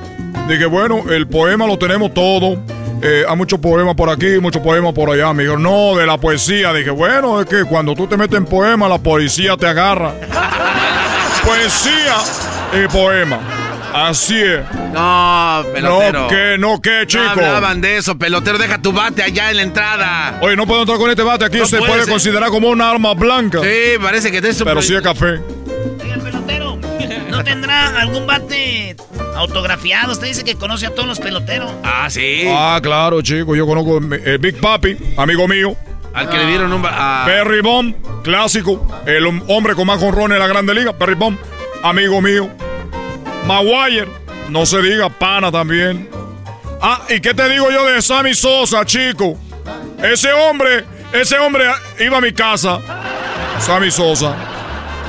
Dije, 0.48 0.66
bueno, 0.66 1.04
el 1.10 1.26
poema 1.28 1.66
lo 1.66 1.78
tenemos 1.78 2.12
todo. 2.14 2.58
Eh, 3.00 3.24
hay 3.28 3.36
muchos 3.36 3.60
poemas 3.60 3.94
por 3.94 4.10
aquí, 4.10 4.38
muchos 4.40 4.60
poemas 4.62 4.92
por 4.92 5.10
allá. 5.10 5.32
Me 5.32 5.44
dijeron, 5.44 5.62
no, 5.62 5.96
de 5.96 6.06
la 6.06 6.18
poesía. 6.18 6.72
Dije, 6.72 6.90
bueno, 6.90 7.40
es 7.40 7.46
que 7.46 7.64
cuando 7.64 7.94
tú 7.94 8.06
te 8.06 8.16
metes 8.16 8.36
en 8.36 8.44
poema, 8.44 8.88
la 8.88 8.98
poesía 8.98 9.56
te 9.56 9.66
agarra. 9.66 10.12
poesía 11.44 12.16
y 12.72 12.88
poema. 12.88 13.40
Así 13.94 14.38
es. 14.38 14.60
No, 14.92 15.64
pelotero. 15.72 16.22
No, 16.22 16.28
que, 16.28 16.56
no, 16.58 16.80
que, 16.80 17.04
chico. 17.06 17.24
No 17.24 17.30
hablaban 17.30 17.80
de 17.80 17.96
eso, 17.96 18.18
pelotero. 18.18 18.58
Deja 18.58 18.80
tu 18.80 18.92
bate 18.92 19.22
allá 19.22 19.50
en 19.50 19.56
la 19.56 19.62
entrada. 19.62 20.38
Oye, 20.42 20.56
no 20.56 20.66
puedo 20.66 20.82
entrar 20.82 20.98
con 20.98 21.10
este 21.10 21.22
bate. 21.22 21.44
Aquí 21.44 21.58
No 21.58 21.66
se 21.66 21.78
puede 21.78 22.06
considerar 22.06 22.50
como 22.50 22.68
una 22.68 22.90
arma 22.90 23.14
blanca. 23.14 23.60
Sí, 23.62 23.98
parece 24.00 24.30
que 24.30 24.42
te 24.42 24.50
es 24.50 24.60
un 24.60 24.66
Pero 24.66 24.82
sí 24.82 24.94
es 24.94 25.02
café. 25.02 25.40
¿No 27.38 27.44
tendrá 27.44 28.00
algún 28.00 28.26
bate 28.26 28.96
autografiado? 29.36 30.12
Usted 30.12 30.26
dice 30.26 30.44
que 30.44 30.56
conoce 30.56 30.86
a 30.86 30.90
todos 30.94 31.06
los 31.08 31.20
peloteros. 31.20 31.70
Ah, 31.84 32.08
sí. 32.10 32.44
Ah, 32.48 32.80
claro, 32.82 33.22
chico. 33.22 33.54
Yo 33.54 33.66
conozco 33.66 33.98
el 33.98 34.38
Big 34.38 34.60
Papi, 34.60 34.96
amigo 35.16 35.46
mío. 35.46 35.76
Al 36.14 36.28
que 36.28 36.36
le 36.38 36.46
dieron 36.46 36.72
un... 36.72 36.82
ah. 36.84 37.22
Perry 37.26 37.60
Bomb, 37.60 37.94
clásico. 38.24 38.84
El 39.06 39.24
hom- 39.26 39.44
hombre 39.48 39.74
con 39.74 39.86
más 39.86 40.00
jonrones 40.00 40.34
en 40.34 40.40
la 40.40 40.48
Grande 40.48 40.74
Liga. 40.74 40.92
Perry 40.92 41.14
Bomb, 41.14 41.38
amigo 41.84 42.20
mío. 42.20 42.50
Maguire, 43.46 44.08
no 44.48 44.66
se 44.66 44.82
diga, 44.82 45.08
pana 45.08 45.52
también. 45.52 46.08
Ah, 46.82 47.02
¿y 47.08 47.20
qué 47.20 47.34
te 47.34 47.48
digo 47.48 47.70
yo 47.70 47.84
de 47.86 48.02
Sammy 48.02 48.34
Sosa, 48.34 48.84
chico? 48.84 49.38
Ese 50.02 50.32
hombre, 50.32 50.84
ese 51.12 51.38
hombre 51.38 51.64
iba 52.00 52.18
a 52.18 52.20
mi 52.20 52.32
casa. 52.32 52.80
Sammy 53.60 53.90
Sosa. 53.90 54.34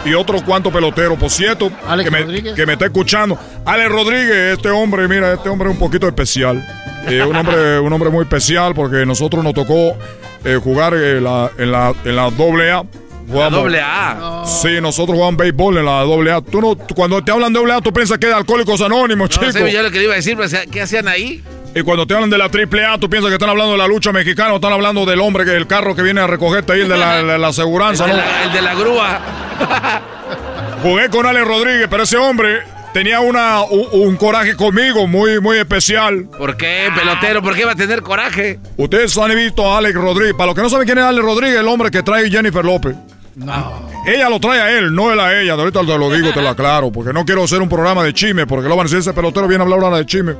Y 0.05 0.13
otro 0.13 0.41
cuanto 0.43 0.71
pelotero, 0.71 1.15
por 1.17 1.29
cierto, 1.29 1.69
que 2.03 2.09
me, 2.11 2.53
que 2.55 2.65
me 2.65 2.73
está 2.73 2.85
escuchando. 2.85 3.37
Alex 3.65 3.89
Rodríguez, 3.91 4.53
este 4.57 4.69
hombre, 4.69 5.07
mira, 5.07 5.33
este 5.33 5.49
hombre 5.49 5.69
es 5.69 5.73
un 5.73 5.79
poquito 5.79 6.07
especial. 6.07 6.65
Eh, 7.07 7.21
un, 7.23 7.35
hombre, 7.35 7.79
un 7.81 7.91
hombre 7.91 8.09
muy 8.09 8.23
especial 8.23 8.73
porque 8.73 9.05
nosotros 9.05 9.43
nos 9.43 9.53
tocó 9.53 9.97
eh, 10.45 10.59
jugar 10.63 10.93
en 10.93 11.23
la, 11.23 11.51
en 11.57 11.71
la, 11.71 11.93
en 12.05 12.15
la 12.15 12.29
doble 12.31 12.71
A. 12.71 12.83
Jugamos- 13.29 13.59
doble 13.61 13.81
A. 13.81 14.43
Sí, 14.45 14.79
nosotros 14.81 15.15
jugamos 15.17 15.37
béisbol 15.37 15.77
en 15.77 15.85
la 15.85 16.01
doble 16.01 16.31
A. 16.31 16.41
Tú 16.41 16.61
no, 16.61 16.75
cuando 16.95 17.21
te 17.23 17.31
hablan 17.31 17.51
de 17.53 17.59
doble 17.59 17.73
A, 17.73 17.81
tú 17.81 17.91
piensas 17.93 18.17
que 18.17 18.25
es 18.27 18.31
de 18.31 18.37
Alcohólicos 18.37 18.81
Anónimos, 18.81 19.29
No 19.29 19.47
chico. 19.47 19.51
sé 19.65 19.71
yo 19.71 19.83
lo 19.83 19.91
que 19.91 19.97
le 19.99 20.05
iba 20.05 20.13
a 20.13 20.17
decir, 20.17 20.37
pero 20.37 20.49
¿qué 20.71 20.81
hacían 20.81 21.07
ahí? 21.07 21.43
Y 21.75 21.81
cuando 21.83 22.07
te 22.07 22.15
hablan 22.15 22.31
de 22.31 22.37
la 22.39 22.49
triple 22.49 22.83
A, 22.85 22.97
tú 22.97 23.07
piensas 23.09 23.29
que 23.29 23.35
están 23.35 23.49
hablando 23.49 23.73
de 23.73 23.77
la 23.77 23.87
lucha 23.87 24.11
mexicana 24.11 24.53
o 24.53 24.55
están 24.55 24.73
hablando 24.73 25.05
del 25.05 25.19
hombre, 25.19 25.45
que 25.45 25.55
el 25.55 25.67
carro 25.67 25.93
que 25.95 26.01
viene 26.01 26.21
a 26.21 26.25
recogerte 26.25 26.73
ahí, 26.73 26.81
el 26.81 26.89
de 26.89 26.97
la, 26.97 27.21
la, 27.21 27.37
la 27.37 27.47
aseguranza, 27.49 28.05
el, 28.05 28.11
de 28.11 28.17
¿no? 28.17 28.23
la, 28.23 28.43
el 28.45 28.51
de 28.53 28.61
la 28.63 28.73
grúa. 28.73 29.19
Jugué 30.83 31.09
con 31.09 31.25
Alex 31.25 31.47
Rodríguez, 31.47 31.87
pero 31.89 32.03
ese 32.03 32.17
hombre 32.17 32.61
tenía 32.93 33.19
una, 33.19 33.61
un, 33.63 33.87
un 33.91 34.15
coraje 34.15 34.55
conmigo 34.55 35.07
muy, 35.07 35.39
muy 35.41 35.57
especial. 35.57 36.25
¿Por 36.37 36.55
qué, 36.57 36.89
pelotero? 36.95 37.41
¿Por 37.41 37.55
qué 37.55 37.65
va 37.65 37.73
a 37.73 37.75
tener 37.75 38.01
coraje? 38.01 38.59
Ustedes 38.77 39.17
han 39.17 39.35
visto 39.35 39.71
a 39.71 39.79
Alex 39.79 39.95
Rodríguez. 39.95 40.33
Para 40.33 40.47
los 40.47 40.55
que 40.55 40.61
no 40.61 40.69
saben 40.69 40.85
quién 40.85 40.97
es 40.97 41.03
Alex 41.03 41.23
Rodríguez, 41.25 41.59
el 41.59 41.67
hombre 41.67 41.91
que 41.91 42.01
trae 42.01 42.29
Jennifer 42.29 42.63
López. 42.63 42.95
No. 43.35 43.89
Ella 44.05 44.29
lo 44.29 44.39
trae 44.39 44.59
a 44.59 44.77
él, 44.77 44.93
no 44.93 45.11
él 45.11 45.19
a 45.19 45.39
ella. 45.39 45.55
De 45.55 45.61
ahorita 45.61 45.81
te 45.81 45.97
lo 45.97 46.11
digo, 46.11 46.31
te 46.31 46.41
lo 46.41 46.49
aclaro, 46.49 46.91
porque 46.91 47.13
no 47.13 47.25
quiero 47.25 47.43
hacer 47.43 47.61
un 47.61 47.69
programa 47.69 48.03
de 48.03 48.13
chisme, 48.13 48.47
porque 48.47 48.67
lo 48.67 48.75
van 48.75 48.81
a 48.81 48.83
decir 48.83 48.99
ese 48.99 49.13
pelotero 49.13 49.47
viene 49.47 49.63
a 49.63 49.65
hablar 49.65 49.81
ahora 49.83 49.97
de 49.97 50.05
chisme. 50.05 50.35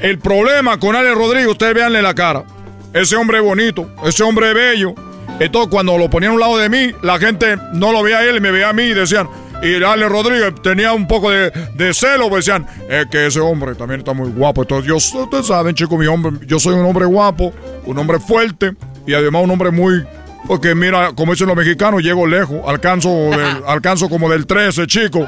El 0.00 0.18
problema 0.18 0.78
con 0.78 0.96
Alex 0.96 1.14
Rodríguez, 1.14 1.48
ustedes 1.48 1.74
veanle 1.74 2.02
la 2.02 2.14
cara. 2.14 2.44
Ese 2.92 3.16
hombre 3.16 3.38
es 3.38 3.44
bonito, 3.44 3.90
ese 4.04 4.22
hombre 4.22 4.48
es 4.50 4.54
bello. 4.54 4.94
Entonces, 5.40 5.68
cuando 5.70 5.98
lo 5.98 6.08
ponían 6.08 6.32
a 6.32 6.34
un 6.34 6.40
lado 6.40 6.56
de 6.58 6.68
mí, 6.68 6.92
la 7.02 7.18
gente 7.18 7.56
no 7.72 7.92
lo 7.92 8.02
veía 8.02 8.18
a 8.18 8.24
él, 8.24 8.40
me 8.40 8.50
veía 8.50 8.68
a 8.68 8.72
mí 8.72 8.84
y 8.84 8.94
decían. 8.94 9.28
Y 9.62 9.82
Alex 9.82 10.10
Rodríguez 10.10 10.52
tenía 10.62 10.92
un 10.92 11.06
poco 11.08 11.30
de, 11.30 11.50
de 11.74 11.94
celo, 11.94 12.28
pues 12.28 12.44
decían, 12.44 12.66
es 12.88 13.06
que 13.06 13.26
ese 13.26 13.40
hombre 13.40 13.74
también 13.74 14.00
está 14.00 14.12
muy 14.12 14.28
guapo. 14.30 14.62
Entonces, 14.62 14.86
yo, 14.88 14.96
ustedes 14.96 15.46
saben, 15.46 15.74
chicos, 15.74 15.98
mi 15.98 16.06
hombre, 16.06 16.46
yo 16.46 16.58
soy 16.58 16.74
un 16.74 16.84
hombre 16.84 17.06
guapo, 17.06 17.52
un 17.86 17.98
hombre 17.98 18.18
fuerte 18.20 18.72
y 19.06 19.14
además 19.14 19.42
un 19.44 19.50
hombre 19.52 19.70
muy. 19.70 20.04
Porque 20.46 20.74
mira, 20.74 21.12
como 21.14 21.32
dicen 21.32 21.46
los 21.48 21.56
mexicanos, 21.56 22.02
llego 22.02 22.26
lejos, 22.26 22.58
alcanzo, 22.66 23.08
del- 23.08 23.62
alcanzo 23.66 24.08
como 24.10 24.28
del 24.28 24.46
13, 24.46 24.86
chico. 24.86 25.26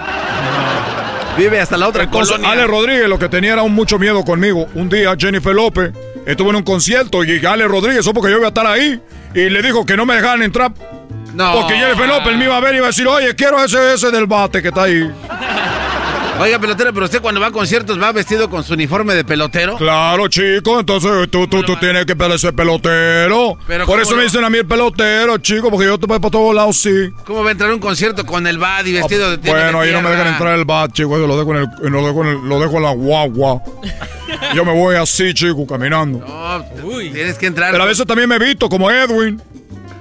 Vive 1.39 1.61
hasta 1.61 1.77
la 1.77 1.89
otra 1.89 2.05
Entonces, 2.05 2.37
colonia. 2.37 2.53
Ale 2.53 2.67
Rodríguez 2.67 3.09
lo 3.09 3.19
que 3.19 3.29
tenía 3.29 3.55
era 3.55 3.63
un 3.63 3.75
mucho 3.75 3.99
miedo 3.99 4.25
conmigo. 4.25 4.67
Un 4.75 4.89
día 4.89 5.15
Jennifer 5.19 5.55
López 5.55 5.93
estuvo 6.27 6.51
en 6.51 6.57
un 6.57 6.63
concierto 6.63 7.23
y 7.25 7.45
Ale 7.45 7.69
Rodríguez, 7.69 8.01
eso 8.01 8.13
porque 8.15 8.31
yo 8.31 8.39
iba 8.39 8.47
a 8.47 8.49
estar 8.49 8.67
ahí, 8.67 9.01
y 9.35 9.49
le 9.51 9.63
dijo 9.63 9.85
que 9.85 9.97
no 9.97 10.07
me 10.07 10.15
dejaran 10.15 10.43
entrar. 10.43 10.73
No. 11.35 11.53
Porque 11.55 11.75
Jennifer 11.75 12.09
López 12.09 12.37
me 12.37 12.45
iba 12.45 12.57
a 12.57 12.61
ver 12.61 12.75
y 12.75 12.77
iba 12.79 12.87
a 12.87 12.89
decir, 12.89 13.07
oye, 13.07 13.35
quiero 13.35 13.63
ese, 13.63 13.95
ese 13.95 14.11
del 14.11 14.27
bate 14.27 14.63
que 14.63 14.69
está 14.69 14.85
ahí. 14.85 15.11
Oiga, 16.41 16.59
pelotero, 16.59 16.93
pero 16.93 17.07
usted 17.07 17.21
cuando 17.21 17.41
va 17.41 17.49
a 17.49 17.51
conciertos 17.51 18.01
va 18.01 18.13
vestido 18.13 18.49
con 18.51 18.63
su 18.65 18.75
uniforme 18.75 19.15
de 19.15 19.25
pelotero. 19.25 19.77
Claro, 19.77 20.29
chico, 20.29 20.79
entonces 20.81 21.11
tú, 21.31 21.47
tú, 21.49 21.63
tú 21.63 21.77
tienes 21.77 22.07
que 22.07 22.15
parecer 22.17 22.55
pelotero. 22.55 23.57
Pero 23.67 23.87
Por 23.87 23.95
¿cómo 23.95 24.03
eso 24.03 24.11
no? 24.13 24.17
me 24.19 24.25
dicen 24.25 24.45
a 24.45 24.51
mí 24.51 24.59
el 24.59 24.67
pelotero, 24.67 25.39
chico, 25.39 25.71
porque 25.71 25.87
yo 25.87 25.99
te 25.99 26.07
voy 26.07 26.19
para 26.19 26.31
todos 26.31 26.55
lados, 26.55 26.77
sí. 26.77 27.11
¿Cómo 27.25 27.43
va 27.43 27.49
a 27.49 27.53
entrar 27.53 27.71
a 27.71 27.75
un 27.75 27.81
concierto 27.81 28.25
con 28.27 28.47
el 28.47 28.59
bad 28.59 28.85
y 28.87 28.93
vestido 28.93 29.31
de 29.31 29.39
tierra 29.39 29.63
Bueno, 29.65 29.81
de 29.81 29.87
ahí 29.89 29.93
no 29.93 30.03
me 30.03 30.11
dejan 30.11 30.27
entrar 30.29 30.59
el 30.59 30.65
bat, 30.65 30.93
chico. 30.93 31.19
Yo 31.19 31.27
lo 31.27 31.37
dejo 31.39 31.55
en, 31.57 31.69
el, 31.85 31.93
lo 31.93 32.07
dejo 32.07 32.23
en, 32.23 32.29
el- 32.31 32.49
lo 32.49 32.61
dejo 32.61 32.77
en 32.77 32.83
la 32.83 32.93
guagua. 32.93 33.63
yo 34.55 34.65
me 34.65 34.73
voy 34.73 34.97
así, 34.97 35.33
chico, 35.35 35.67
caminando. 35.67 36.19
No, 36.19 36.65
tienes 37.01 37.39
que 37.39 37.47
entrar. 37.47 37.71
Pero 37.73 37.83
a 37.83 37.87
veces 37.87 38.07
también 38.07 38.29
me 38.29 38.39
visto 38.39 38.69
como 38.69 38.91
Edwin. 38.91 39.41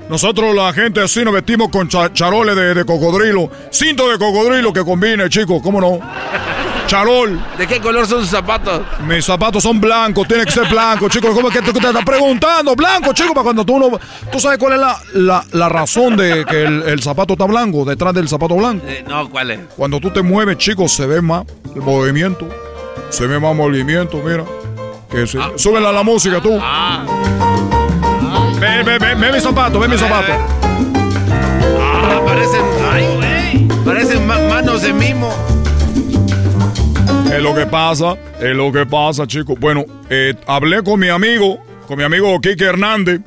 Nosotros, 0.10 0.54
la 0.56 0.72
gente 0.72 1.02
así, 1.02 1.24
nos 1.24 1.34
vestimos 1.34 1.70
con 1.70 1.88
cha- 1.88 2.14
charoles 2.14 2.56
de, 2.56 2.74
de 2.76 2.86
cocodrilo. 2.86 3.50
Cinto 3.72 4.08
de 4.10 4.18
cocodrilo 4.20 4.72
que 4.72 4.84
combine, 4.84 5.28
chicos, 5.30 5.62
¿cómo 5.64 5.82
no? 5.82 6.00
Charol. 6.88 7.40
¿De 7.58 7.66
qué 7.66 7.80
color 7.82 8.06
son 8.06 8.22
sus 8.22 8.30
zapatos? 8.30 8.82
Mis 9.08 9.26
zapatos 9.26 9.64
son 9.64 9.82
blancos, 9.82 10.28
tiene 10.28 10.46
que 10.46 10.52
ser 10.52 10.68
blanco, 10.70 11.10
chicos. 11.10 11.32
¿Cómo 11.34 11.48
es 11.50 11.54
que 11.56 11.64
tú 11.64 11.74
te 11.74 11.88
estás 11.88 12.06
preguntando? 12.06 12.76
Blanco, 12.76 13.12
chicos, 13.14 13.32
para 13.34 13.44
cuando 13.44 13.66
tú 13.66 13.80
no. 13.80 14.00
¿Tú 14.32 14.40
sabes 14.40 14.60
cuál 14.60 14.74
es 14.74 14.80
la, 14.80 14.96
la, 15.14 15.44
la 15.54 15.68
razón 15.70 16.16
de 16.16 16.46
que 16.46 16.64
el, 16.64 16.84
el 16.84 17.02
zapato 17.02 17.34
está 17.34 17.46
blanco, 17.46 17.84
detrás 17.86 18.14
del 18.14 18.28
zapato 18.30 18.54
blanco? 18.56 18.86
Eh, 18.88 19.04
no, 19.08 19.28
¿cuál 19.32 19.50
es? 19.50 19.60
Cuando 19.76 20.00
tú 20.00 20.12
te 20.12 20.22
mueves, 20.22 20.60
chicos, 20.60 20.92
se 20.92 21.08
ve 21.08 21.22
más 21.24 21.44
el 21.74 21.82
movimiento. 21.82 22.48
Se 23.10 23.26
ve 23.26 23.40
más 23.40 23.56
movimiento, 23.56 24.22
mira. 24.24 24.44
Que 25.10 25.26
se... 25.26 25.40
Súbela 25.56 25.92
la 25.92 26.04
música, 26.04 26.40
tú. 26.40 26.60
Ve, 28.60 28.84
ve, 28.84 28.98
ve, 29.00 29.16
ve 29.16 29.32
mi 29.32 29.40
zapato, 29.40 29.80
ve 29.80 29.88
mi 29.88 29.98
zapato. 29.98 30.32
Ah, 31.80 32.22
parecen. 32.26 32.62
Parecen 33.86 34.26
ma- 34.28 34.40
manos 34.50 34.82
de 34.82 34.94
mimo. 34.94 35.30
Es 37.34 37.42
lo 37.42 37.54
que 37.54 37.66
pasa, 37.66 38.16
es 38.40 38.56
lo 38.56 38.72
que 38.72 38.86
pasa, 38.86 39.28
chicos. 39.28 39.56
Bueno, 39.60 39.84
eh, 40.10 40.34
hablé 40.48 40.82
con 40.84 41.00
mi 41.00 41.10
amigo, 41.10 41.58
con 41.88 41.98
mi 41.98 42.04
amigo 42.04 42.40
Kike 42.40 42.64
Hernández, 42.64 43.22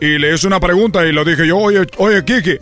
y 0.00 0.18
le 0.18 0.34
hice 0.34 0.46
una 0.48 0.58
pregunta 0.58 1.04
y 1.06 1.12
le 1.12 1.24
dije 1.24 1.46
yo, 1.46 1.58
oye, 1.58 1.86
oye, 1.98 2.24
Kike, 2.24 2.58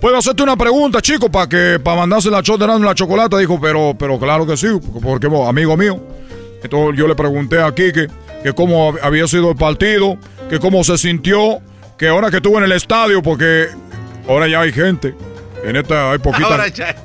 ¿puedo 0.00 0.16
hacerte 0.18 0.42
una 0.42 0.56
pregunta, 0.56 1.00
chico, 1.00 1.30
para 1.30 1.48
que 1.48 1.78
para 1.82 1.98
mandarse 2.00 2.30
la 2.30 2.40
shot 2.40 2.58
de 2.60 2.66
la 2.66 2.94
chocolate? 2.94 3.38
Dijo, 3.38 3.60
pero, 3.60 3.94
pero 3.96 4.18
claro 4.18 4.44
que 4.46 4.56
sí, 4.56 4.66
porque, 4.92 5.28
porque, 5.28 5.48
amigo 5.48 5.76
mío. 5.76 6.00
Entonces 6.62 6.98
yo 6.98 7.06
le 7.06 7.14
pregunté 7.14 7.60
a 7.62 7.72
Kike 7.72 8.08
que 8.42 8.52
cómo 8.52 8.92
hab- 8.92 9.00
había 9.02 9.26
sido 9.28 9.50
el 9.50 9.56
partido, 9.56 10.16
que 10.48 10.58
cómo 10.58 10.82
se 10.84 10.96
sintió, 10.98 11.60
que 11.98 12.08
ahora 12.08 12.30
que 12.30 12.36
estuvo 12.38 12.58
en 12.58 12.64
el 12.64 12.72
estadio, 12.72 13.22
porque 13.22 13.68
ahora 14.28 14.48
ya 14.48 14.60
hay 14.60 14.72
gente. 14.72 15.14
En 15.64 15.76
esta 15.76 16.12
hay 16.12 16.18
poquita, 16.18 16.48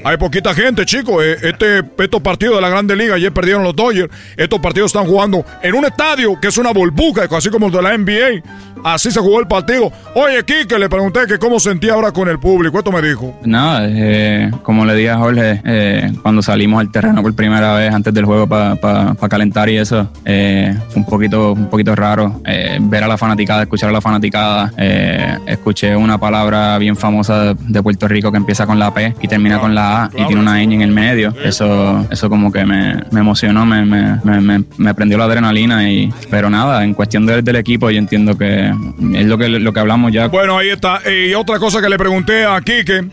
hay- 0.03 0.17
poquita 0.17 0.53
gente, 0.53 0.85
chicos. 0.85 1.23
Eh, 1.23 1.35
Este, 1.43 1.83
estos 2.03 2.21
partidos 2.21 2.55
de 2.55 2.61
la 2.61 2.69
Grande 2.69 2.95
Liga, 2.95 3.15
ayer 3.15 3.31
perdieron 3.31 3.63
los 3.63 3.75
Dodgers. 3.75 4.09
Estos 4.37 4.59
partidos 4.59 4.87
están 4.93 5.05
jugando 5.07 5.45
en 5.61 5.75
un 5.75 5.85
estadio 5.85 6.39
que 6.39 6.47
es 6.47 6.57
una 6.57 6.71
burbuja, 6.71 7.23
así 7.35 7.49
como 7.49 7.67
el 7.67 7.71
de 7.73 7.81
la 7.81 7.93
NBA. 7.97 8.41
Así 8.83 9.09
se 9.09 9.19
jugó 9.19 9.39
el 9.39 9.47
partido. 9.47 9.91
Oye, 10.13 10.43
Kike, 10.45 10.77
le 10.77 10.87
pregunté 10.89 11.21
que 11.27 11.39
cómo 11.39 11.59
sentía 11.59 11.93
ahora 11.93 12.11
con 12.11 12.27
el 12.29 12.37
público. 12.39 12.77
Esto 12.77 12.91
me 12.91 13.01
dijo. 13.01 13.35
Nada, 13.43 13.87
eh, 13.89 14.51
como 14.61 14.85
le 14.85 14.93
dije 14.95 15.09
a 15.09 15.17
Jorge, 15.17 15.61
eh, 15.65 16.11
cuando 16.21 16.43
salimos 16.43 16.79
al 16.79 16.91
terreno 16.91 17.23
por 17.23 17.33
primera 17.35 17.73
vez 17.75 17.91
antes 17.91 18.13
del 18.13 18.25
juego 18.25 18.47
para 18.47 19.15
calentar 19.27 19.69
y 19.69 19.77
eso, 19.77 20.07
eh, 20.23 20.75
fue 20.89 20.97
un 21.01 21.05
poquito, 21.07 21.53
un 21.53 21.67
poquito 21.69 21.95
raro 21.95 22.41
eh, 22.45 22.77
ver 22.79 23.03
a 23.03 23.07
la 23.07 23.17
fanaticada, 23.17 23.63
escuchar 23.63 23.89
a 23.89 23.93
la 23.93 24.01
fanaticada. 24.01 24.71
Eh, 24.77 25.35
escuché 25.47 25.95
una 25.95 26.19
palabra 26.19 26.77
bien 26.77 26.95
famosa 26.95 27.53
de, 27.53 27.55
de 27.59 27.81
Puerto 27.81 28.07
Rico 28.07 28.31
que 28.31 28.37
empieza 28.45 28.67
con 28.67 28.77
la 28.77 28.93
P 28.93 29.15
y 29.19 29.27
termina 29.27 29.57
con 29.59 29.73
la 29.73 30.03
A 30.03 30.09
y 30.13 30.23
tiene 30.25 30.39
una 30.39 30.59
ñ 30.59 30.71
en 30.75 30.81
el 30.83 30.91
medio. 30.91 31.33
Eso, 31.43 32.05
eso 32.11 32.29
como 32.29 32.51
que 32.51 32.63
me, 32.63 32.95
me 33.09 33.21
emocionó, 33.21 33.65
me, 33.65 33.83
me, 33.83 34.63
me, 34.77 34.93
prendió 34.93 35.17
la 35.17 35.23
adrenalina. 35.23 35.89
Y, 35.89 36.13
pero 36.29 36.47
nada, 36.47 36.83
en 36.83 36.93
cuestión 36.93 37.25
del, 37.25 37.43
del 37.43 37.55
equipo, 37.55 37.89
yo 37.89 37.97
entiendo 37.97 38.37
que 38.37 38.71
es 39.13 39.25
lo 39.25 39.39
que, 39.39 39.49
lo 39.49 39.73
que 39.73 39.79
hablamos 39.79 40.11
ya. 40.11 40.27
Bueno, 40.27 40.59
ahí 40.59 40.69
está. 40.69 41.01
Y 41.09 41.33
otra 41.33 41.57
cosa 41.57 41.81
que 41.81 41.89
le 41.89 41.97
pregunté 41.97 42.45
a 42.45 42.61
Kike 42.61 43.09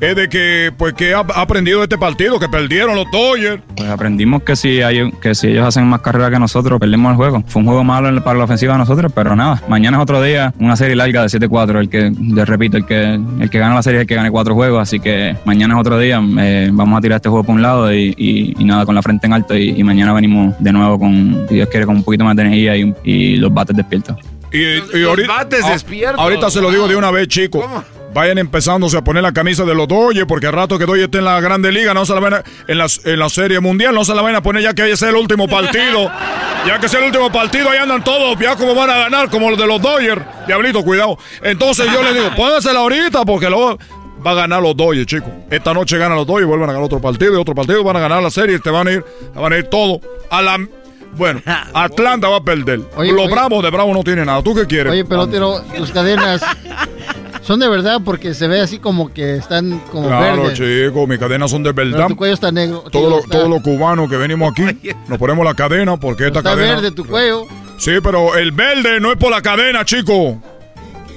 es 0.00 0.16
de 0.16 0.28
que, 0.28 0.72
pues, 0.76 0.92
que 0.94 1.14
ha 1.14 1.20
aprendido 1.20 1.78
de 1.78 1.84
este 1.84 1.96
partido, 1.98 2.38
que 2.38 2.48
perdieron 2.48 2.94
los 2.96 3.10
Dodgers. 3.10 3.62
Pues 3.76 3.88
aprendimos 3.88 4.42
que 4.42 4.54
si, 4.56 4.82
hay, 4.82 5.10
que 5.22 5.34
si 5.34 5.48
ellos 5.48 5.66
hacen 5.66 5.86
más 5.86 6.00
carrera 6.00 6.30
que 6.30 6.38
nosotros, 6.38 6.78
perdemos 6.78 7.10
el 7.10 7.16
juego. 7.16 7.42
Fue 7.46 7.60
un 7.60 7.66
juego 7.66 7.84
malo 7.84 8.22
para 8.22 8.38
la 8.38 8.44
ofensiva 8.44 8.72
de 8.74 8.78
nosotros, 8.80 9.12
pero 9.14 9.34
nada. 9.36 9.62
Mañana 9.68 9.96
es 9.98 10.02
otro 10.02 10.22
día, 10.22 10.52
una 10.58 10.76
serie 10.76 10.94
larga 10.96 11.22
de 11.22 11.28
7-4. 11.28 11.78
El 11.80 11.88
que, 11.88 12.12
les 12.34 12.48
repito, 12.48 12.76
el 12.76 12.86
que, 12.86 13.14
el 13.40 13.50
que 13.50 13.58
gana 13.58 13.74
la 13.74 13.82
serie 13.82 13.98
es 13.98 14.02
el 14.02 14.06
que 14.08 14.14
gane 14.14 14.30
cuatro 14.30 14.54
juegos. 14.54 14.82
Así 14.82 15.00
que 15.00 15.36
mañana 15.44 15.74
es 15.74 15.80
otro 15.80 15.98
día. 15.98 16.20
eh, 16.40 16.68
vamos 16.72 16.98
a 16.98 17.00
tirar 17.00 17.16
este 17.16 17.28
juego 17.28 17.44
por 17.44 17.54
un 17.54 17.62
lado 17.62 17.92
y, 17.92 18.14
y- 18.18 18.54
y 18.58 18.64
nada, 18.64 18.84
con 18.84 18.94
la 18.94 19.02
frente 19.02 19.26
en 19.26 19.32
alto. 19.32 19.56
Y, 19.56 19.70
y 19.70 19.84
mañana 19.84 20.12
venimos 20.12 20.54
de 20.58 20.72
nuevo 20.72 20.98
con, 20.98 21.46
si 21.48 21.54
Dios 21.54 21.68
quiere, 21.68 21.86
con 21.86 21.96
un 21.96 22.04
poquito 22.04 22.24
más 22.24 22.36
de 22.36 22.42
energía 22.42 22.76
y, 22.76 23.36
los 23.36 23.52
bates 23.52 23.76
despiertos. 23.76 24.16
Y, 24.52 24.98
y 24.98 25.02
ahorita, 25.04 25.28
bates 25.28 25.64
a- 25.64 25.70
despiertos. 25.70 26.20
ahorita 26.20 26.50
se 26.50 26.60
lo 26.60 26.70
digo 26.70 26.86
de 26.88 26.94
una 26.96 27.10
vez, 27.10 27.26
chicos. 27.28 27.64
Vayan 28.14 28.38
empezándose 28.38 28.96
a 28.96 29.02
poner 29.02 29.24
la 29.24 29.32
camisa 29.32 29.64
de 29.64 29.74
los 29.74 29.88
Dodgers, 29.88 30.26
porque 30.26 30.46
al 30.46 30.52
rato 30.52 30.78
que 30.78 30.86
Dodgers 30.86 31.06
esté 31.06 31.18
en 31.18 31.24
la 31.24 31.40
Grande 31.40 31.72
Liga, 31.72 31.92
no 31.94 32.06
se 32.06 32.14
la 32.14 32.20
van 32.20 32.34
a, 32.34 32.44
en, 32.68 32.78
la, 32.78 32.86
en 33.04 33.18
la 33.18 33.28
Serie 33.28 33.58
Mundial, 33.58 33.92
no 33.92 34.04
se 34.04 34.14
la 34.14 34.22
van 34.22 34.36
a 34.36 34.42
poner 34.42 34.62
ya 34.62 34.72
que 34.72 34.82
ese 34.84 34.92
es 34.92 35.02
el 35.02 35.16
último 35.16 35.48
partido. 35.48 36.08
ya 36.66 36.78
que 36.78 36.86
es 36.86 36.94
el 36.94 37.02
último 37.02 37.32
partido, 37.32 37.68
ahí 37.70 37.78
andan 37.78 38.04
todos, 38.04 38.38
ya 38.38 38.54
como 38.54 38.72
van 38.72 38.88
a 38.88 38.96
ganar, 38.98 39.30
como 39.30 39.50
los 39.50 39.58
de 39.58 39.66
los 39.66 39.82
Dodgers. 39.82 40.22
Diablito, 40.46 40.84
cuidado. 40.84 41.18
Entonces 41.42 41.86
yo 41.92 42.04
les 42.04 42.14
digo, 42.14 42.30
póngansela 42.36 42.78
ahorita, 42.78 43.24
porque 43.24 43.50
luego 43.50 43.78
va 44.24 44.30
a 44.30 44.34
ganar 44.34 44.62
los 44.62 44.76
Dodgers, 44.76 45.06
chicos. 45.06 45.30
Esta 45.50 45.74
noche 45.74 45.98
ganan 45.98 46.16
los 46.16 46.26
Dodgers, 46.26 46.46
vuelven 46.46 46.70
a 46.70 46.72
ganar 46.72 46.86
otro 46.86 47.00
partido 47.00 47.34
y 47.34 47.36
otro 47.36 47.56
partido, 47.56 47.82
van 47.82 47.96
a 47.96 48.00
ganar 48.00 48.22
la 48.22 48.30
serie, 48.30 48.60
te 48.60 48.70
van 48.70 48.86
a 48.86 48.92
ir, 48.92 49.04
van 49.34 49.52
a 49.52 49.58
ir 49.58 49.64
todo 49.64 50.00
a 50.30 50.40
la... 50.40 50.58
Bueno, 51.16 51.42
Atlanta 51.74 52.28
va 52.28 52.36
a 52.36 52.44
perder. 52.44 52.80
Oye, 52.96 53.12
los 53.12 53.26
oye. 53.26 53.34
Bravos 53.34 53.62
de 53.62 53.70
Bravo 53.70 53.92
no 53.92 54.04
tienen 54.04 54.26
nada. 54.26 54.40
¿Tú 54.42 54.54
qué 54.54 54.66
quieres? 54.66 54.92
Oye, 54.92 55.04
pelotero, 55.04 55.62
tus 55.76 55.90
cadenas 55.90 56.42
son 57.46 57.60
de 57.60 57.68
verdad 57.68 58.00
porque 58.04 58.32
se 58.34 58.48
ve 58.48 58.60
así 58.60 58.78
como 58.78 59.12
que 59.12 59.36
están 59.36 59.78
como 59.92 60.08
Claro, 60.08 60.44
verdes. 60.44 60.58
chico, 60.88 61.06
mis 61.06 61.18
cadenas 61.18 61.50
son 61.50 61.62
de 61.62 61.74
Pero 61.74 61.90
verdad. 61.90 62.08
tu 62.08 62.16
cuello 62.16 62.34
está 62.34 62.50
negro. 62.50 62.84
Todos 62.90 63.10
los 63.10 63.18
está- 63.24 63.38
todos 63.38 63.50
los 63.50 63.62
cubanos 63.62 64.08
que 64.08 64.16
venimos 64.16 64.50
aquí 64.52 64.64
nos 65.08 65.18
ponemos 65.18 65.44
la 65.44 65.54
cadena 65.54 65.96
porque 65.98 66.26
esta 66.26 66.38
está 66.40 66.50
cadena. 66.54 66.74
verde 66.76 66.90
tu 66.92 67.04
cuello. 67.06 67.46
Sí, 67.78 67.92
pero 68.02 68.34
el 68.36 68.52
verde 68.52 68.98
no 69.00 69.10
es 69.12 69.18
por 69.18 69.30
la 69.30 69.42
cadena, 69.42 69.84
chico. 69.84 70.40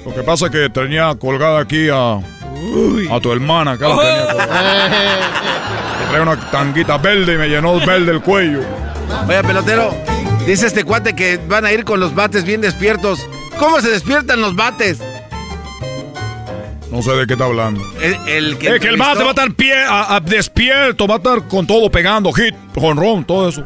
Lo 0.04 0.14
que 0.14 0.22
pasa 0.22 0.46
es 0.46 0.52
que 0.52 0.68
tenía 0.70 1.14
colgada 1.16 1.60
aquí 1.60 1.88
a, 1.90 2.14
a 2.16 3.20
tu 3.20 3.32
hermana. 3.32 3.72
Acá 3.72 3.88
la 3.88 3.96
tenía 3.96 4.26
colgada. 4.32 4.88
Que 5.98 6.04
trae 6.10 6.20
una 6.22 6.50
tanguita 6.50 6.96
verde 6.98 7.34
y 7.34 7.38
me 7.38 7.48
llenó 7.48 7.74
verde 7.84 8.12
el 8.12 8.20
cuello. 8.20 8.60
Oye, 9.26 9.42
pelotero, 9.42 9.94
dice 10.46 10.66
este 10.66 10.84
cuate 10.84 11.14
que 11.14 11.40
van 11.48 11.64
a 11.64 11.72
ir 11.72 11.84
con 11.84 11.98
los 12.00 12.14
bates 12.14 12.44
bien 12.44 12.60
despiertos. 12.60 13.18
¿Cómo 13.58 13.80
se 13.80 13.90
despiertan 13.90 14.40
los 14.40 14.54
bates? 14.54 14.98
No 16.90 17.02
sé 17.02 17.10
de 17.12 17.26
qué 17.26 17.34
está 17.34 17.44
hablando. 17.44 17.82
El, 18.00 18.14
el 18.28 18.58
que 18.58 18.68
es 18.74 18.80
que 18.80 18.88
el 18.88 18.96
bate 18.96 19.20
va 19.20 19.26
a 19.26 19.30
estar 19.30 19.52
pie, 19.52 19.74
a- 19.84 20.16
a- 20.16 20.20
despierto, 20.20 21.06
va 21.06 21.14
a 21.14 21.18
estar 21.18 21.46
con 21.46 21.66
todo 21.66 21.90
pegando, 21.90 22.32
hit, 22.32 22.54
jonrón, 22.74 23.24
todo 23.24 23.48
eso. 23.48 23.62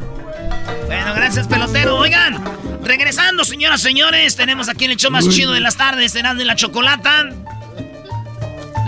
Bueno, 0.87 1.13
gracias, 1.15 1.47
pelotero. 1.47 1.97
Oigan, 1.97 2.43
regresando, 2.83 3.45
señoras 3.45 3.79
y 3.81 3.83
señores, 3.83 4.35
tenemos 4.35 4.67
aquí 4.67 4.85
en 4.85 4.91
el 4.91 4.97
show 4.97 5.09
más 5.11 5.27
chido 5.29 5.53
de 5.53 5.61
las 5.61 5.77
tardes, 5.77 6.11
serán 6.11 6.37
de 6.37 6.43
la 6.45 6.55
chocolata. 6.55 7.29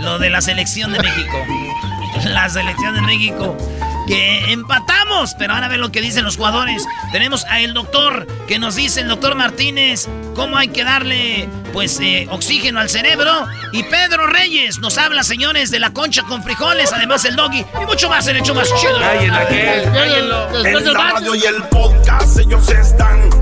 Lo 0.00 0.18
de 0.18 0.28
la 0.30 0.40
selección 0.42 0.92
de 0.92 1.00
México. 1.00 1.36
La 2.24 2.48
selección 2.48 2.94
de 2.94 3.02
México. 3.02 3.56
Que 4.06 4.52
empatamos, 4.52 5.34
pero 5.38 5.54
ahora 5.54 5.68
ve 5.68 5.78
lo 5.78 5.90
que 5.90 6.00
dicen 6.00 6.24
los 6.24 6.36
jugadores. 6.36 6.84
Tenemos 7.12 7.44
a 7.46 7.60
el 7.60 7.74
doctor 7.74 8.26
que 8.46 8.58
nos 8.58 8.76
dice, 8.76 9.00
el 9.00 9.08
doctor 9.08 9.34
Martínez, 9.34 10.08
cómo 10.34 10.56
hay 10.56 10.68
que 10.68 10.84
darle, 10.84 11.48
pues, 11.72 11.98
eh, 12.00 12.28
oxígeno 12.30 12.80
al 12.80 12.88
cerebro. 12.88 13.46
Y 13.72 13.82
Pedro 13.84 14.26
Reyes 14.26 14.78
nos 14.78 14.98
habla, 14.98 15.22
señores, 15.24 15.70
de 15.70 15.80
la 15.80 15.92
concha 15.92 16.22
con 16.22 16.42
frijoles, 16.42 16.92
además 16.92 17.24
el 17.24 17.36
doggy 17.36 17.64
y 17.82 17.86
mucho 17.86 18.08
más 18.08 18.28
en 18.28 18.36
el 18.36 18.42
show 18.42 18.54
más 18.54 18.68
chido. 18.80 18.96
En 18.96 20.84
la 20.84 20.92
radio 20.92 21.34
y 21.34 21.42
el 21.44 21.62
podcast 21.64 22.38
ellos 22.38 22.68
están 22.68 23.35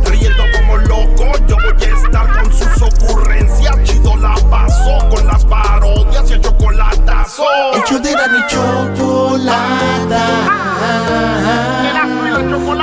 como 0.66 0.78
locos. 0.78 1.41
Yo 1.49 1.57
voy 1.57 1.85
a 1.85 1.95
estar 1.95 2.43
con 2.43 2.53
sus 2.53 2.82
ocurrencias. 2.82 3.82
Chido 3.85 4.16
la 4.16 4.35
pasó 4.51 5.09
con 5.09 5.27
las 5.27 5.45
parodias 5.45 6.31
y 6.31 6.35
el 6.35 6.41
chocolatazo. 6.41 7.45
El 7.74 7.82
show 7.85 7.99
de 8.01 8.12
la 8.12 8.27
ni 8.28 8.47
chocolata. 8.47 10.27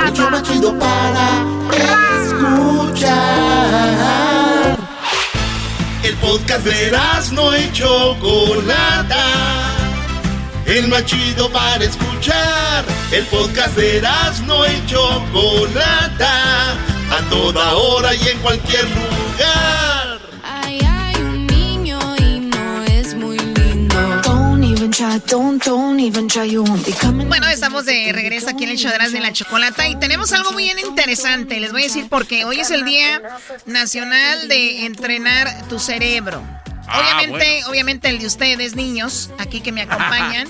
El 0.04 0.14
show 0.14 0.30
más 0.30 0.42
chido 0.42 0.78
para 0.78 1.40
escuchar. 2.24 3.12
El 6.02 6.16
podcast 6.16 6.64
de 6.64 6.92
no 7.32 7.56
y 7.56 7.72
chocolata. 7.72 9.24
El 10.66 10.88
más 10.88 11.04
chido 11.04 11.50
para 11.50 11.84
escuchar. 11.84 12.84
El 13.10 13.24
podcast 13.26 13.76
de 13.76 14.02
no 14.46 14.66
y 14.66 14.86
Chocolata. 14.86 16.76
A 17.12 17.20
toda 17.28 17.74
hora 17.74 18.14
y 18.14 18.26
en 18.26 18.38
cualquier 18.38 18.84
lugar. 18.88 20.18
Ay, 20.42 20.80
hay 20.80 21.14
un 21.16 21.46
niño 21.46 21.98
y 22.16 22.40
no 22.40 22.82
es 22.84 23.14
muy 23.14 23.38
lindo. 23.38 23.94
Don't 24.22 24.64
even 24.64 24.90
try, 24.90 25.20
don't, 25.28 25.62
don't 25.62 26.00
even 26.00 26.26
try, 26.26 26.48
you 26.50 26.64
won't 26.64 26.86
be 26.86 26.92
coming. 26.94 27.28
Bueno, 27.28 27.46
estamos 27.48 27.84
de 27.84 28.12
regreso 28.14 28.48
aquí 28.48 28.64
en 28.64 28.70
el 28.70 28.78
show 28.78 28.90
de 28.90 29.20
la 29.20 29.30
Chocolata 29.30 29.86
y 29.88 29.96
tenemos 29.96 30.32
algo 30.32 30.52
muy 30.52 30.64
bien 30.64 30.78
interesante. 30.78 31.60
Les 31.60 31.70
voy 31.70 31.82
a 31.82 31.84
decir 31.84 32.06
porque 32.08 32.46
hoy 32.46 32.60
es 32.60 32.70
el 32.70 32.86
Día 32.86 33.20
Nacional 33.66 34.48
de 34.48 34.86
Entrenar 34.86 35.68
tu 35.68 35.78
Cerebro. 35.78 36.42
Obviamente, 36.88 37.64
obviamente 37.66 38.08
el 38.08 38.20
de 38.20 38.26
ustedes, 38.26 38.74
niños, 38.74 39.28
aquí 39.38 39.60
que 39.60 39.70
me 39.70 39.82
acompañan, 39.88 40.48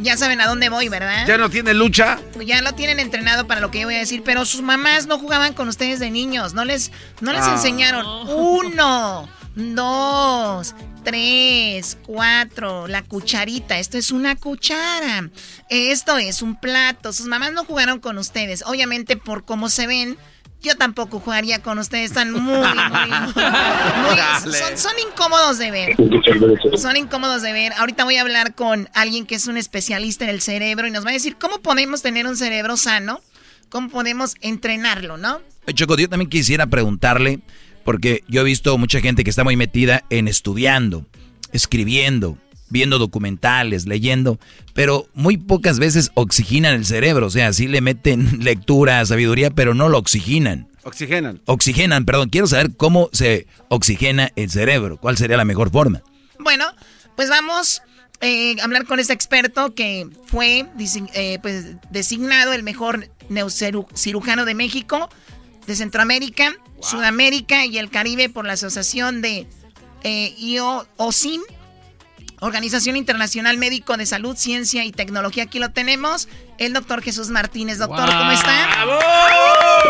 ya 0.00 0.16
saben 0.16 0.40
a 0.40 0.46
dónde 0.46 0.68
voy, 0.68 0.88
¿verdad? 0.88 1.26
¿Ya 1.26 1.38
no 1.38 1.50
tiene 1.50 1.74
lucha? 1.74 2.18
Ya 2.44 2.62
lo 2.62 2.72
tienen 2.74 3.00
entrenado 3.00 3.46
para 3.46 3.60
lo 3.60 3.70
que 3.70 3.80
yo 3.80 3.86
voy 3.86 3.96
a 3.96 3.98
decir, 4.00 4.22
pero 4.24 4.44
sus 4.44 4.62
mamás 4.62 5.06
no 5.06 5.18
jugaban 5.18 5.52
con 5.54 5.68
ustedes 5.68 5.98
de 6.00 6.10
niños, 6.10 6.54
no 6.54 6.64
les, 6.64 6.90
no 7.20 7.32
les 7.32 7.42
Ah. 7.42 7.52
enseñaron. 7.54 8.06
Uno, 8.28 9.28
dos, 9.54 10.74
tres, 11.04 11.98
cuatro, 12.06 12.86
la 12.86 13.02
cucharita. 13.02 13.78
Esto 13.78 13.98
es 13.98 14.10
una 14.10 14.36
cuchara. 14.36 15.30
Esto 15.68 16.18
es 16.18 16.42
un 16.42 16.56
plato. 16.56 17.12
Sus 17.12 17.26
mamás 17.26 17.52
no 17.52 17.64
jugaron 17.64 17.98
con 18.00 18.18
ustedes. 18.18 18.62
Obviamente, 18.66 19.16
por 19.16 19.44
cómo 19.44 19.68
se 19.68 19.86
ven. 19.86 20.18
Yo 20.60 20.76
tampoco 20.76 21.20
jugaría 21.20 21.62
con 21.62 21.78
ustedes, 21.78 22.06
están 22.10 22.32
muy, 22.32 22.40
muy, 22.42 22.58
muy- 22.58 23.42
muy- 24.44 24.52
son, 24.52 24.76
son 24.76 24.92
incómodos 25.08 25.58
de 25.58 25.70
ver. 25.70 25.96
Son 26.76 26.96
incómodos 26.96 27.42
de 27.42 27.52
ver. 27.52 27.72
Ahorita 27.74 28.02
voy 28.04 28.16
a 28.16 28.22
hablar 28.22 28.54
con 28.54 28.88
alguien 28.92 29.24
que 29.24 29.36
es 29.36 29.46
un 29.46 29.56
especialista 29.56 30.24
en 30.24 30.30
el 30.30 30.40
cerebro 30.40 30.86
y 30.88 30.90
nos 30.90 31.04
va 31.06 31.10
a 31.10 31.12
decir 31.12 31.36
cómo 31.36 31.58
podemos 31.58 32.02
tener 32.02 32.26
un 32.26 32.36
cerebro 32.36 32.76
sano, 32.76 33.20
cómo 33.68 33.88
podemos 33.88 34.34
entrenarlo, 34.40 35.16
¿no? 35.16 35.40
Choco, 35.74 35.96
yo 35.96 36.08
también 36.08 36.28
quisiera 36.30 36.66
preguntarle, 36.66 37.38
porque 37.84 38.24
yo 38.26 38.40
he 38.40 38.44
visto 38.44 38.76
mucha 38.78 39.00
gente 39.00 39.22
que 39.22 39.30
está 39.30 39.44
muy 39.44 39.56
metida 39.56 40.02
en 40.10 40.26
estudiando, 40.26 41.06
escribiendo, 41.52 42.36
viendo 42.70 42.98
documentales, 42.98 43.86
leyendo, 43.86 44.38
pero 44.74 45.06
muy 45.14 45.36
pocas 45.36 45.78
veces 45.78 46.10
oxigenan 46.14 46.74
el 46.74 46.86
cerebro, 46.86 47.26
o 47.26 47.30
sea, 47.30 47.52
sí 47.52 47.68
le 47.68 47.80
meten 47.80 48.38
lectura, 48.44 49.04
sabiduría, 49.06 49.50
pero 49.50 49.74
no 49.74 49.88
lo 49.88 49.98
oxigenan. 49.98 50.68
Oxigenan. 50.84 51.40
Oxigenan, 51.44 52.04
perdón, 52.04 52.30
quiero 52.30 52.46
saber 52.46 52.74
cómo 52.76 53.10
se 53.12 53.46
oxigena 53.68 54.30
el 54.36 54.50
cerebro, 54.50 54.96
cuál 54.96 55.18
sería 55.18 55.36
la 55.36 55.44
mejor 55.44 55.70
forma. 55.70 56.02
Bueno, 56.38 56.64
pues 57.16 57.28
vamos 57.28 57.82
eh, 58.20 58.56
a 58.60 58.64
hablar 58.64 58.84
con 58.86 58.98
este 58.98 59.12
experto 59.12 59.74
que 59.74 60.08
fue 60.26 60.66
eh, 61.14 61.38
pues, 61.42 61.76
designado 61.90 62.52
el 62.52 62.62
mejor 62.62 63.08
neurocirujano 63.28 64.44
de 64.44 64.54
México, 64.54 65.08
de 65.66 65.76
Centroamérica, 65.76 66.56
Sudamérica 66.80 67.66
y 67.66 67.78
el 67.78 67.90
Caribe 67.90 68.28
por 68.28 68.44
la 68.44 68.54
Asociación 68.54 69.20
de 69.20 69.46
eh, 70.04 70.34
IO 70.38 70.86
OSIM, 70.96 71.42
Organización 72.40 72.96
Internacional 72.96 73.58
Médico 73.58 73.96
de 73.96 74.06
Salud, 74.06 74.36
Ciencia 74.36 74.84
y 74.84 74.92
Tecnología. 74.92 75.44
Aquí 75.44 75.58
lo 75.58 75.70
tenemos, 75.70 76.28
el 76.58 76.72
doctor 76.72 77.02
Jesús 77.02 77.30
Martínez. 77.30 77.78
Doctor, 77.78 78.08
¿cómo 78.08 78.30
está? 78.30 78.68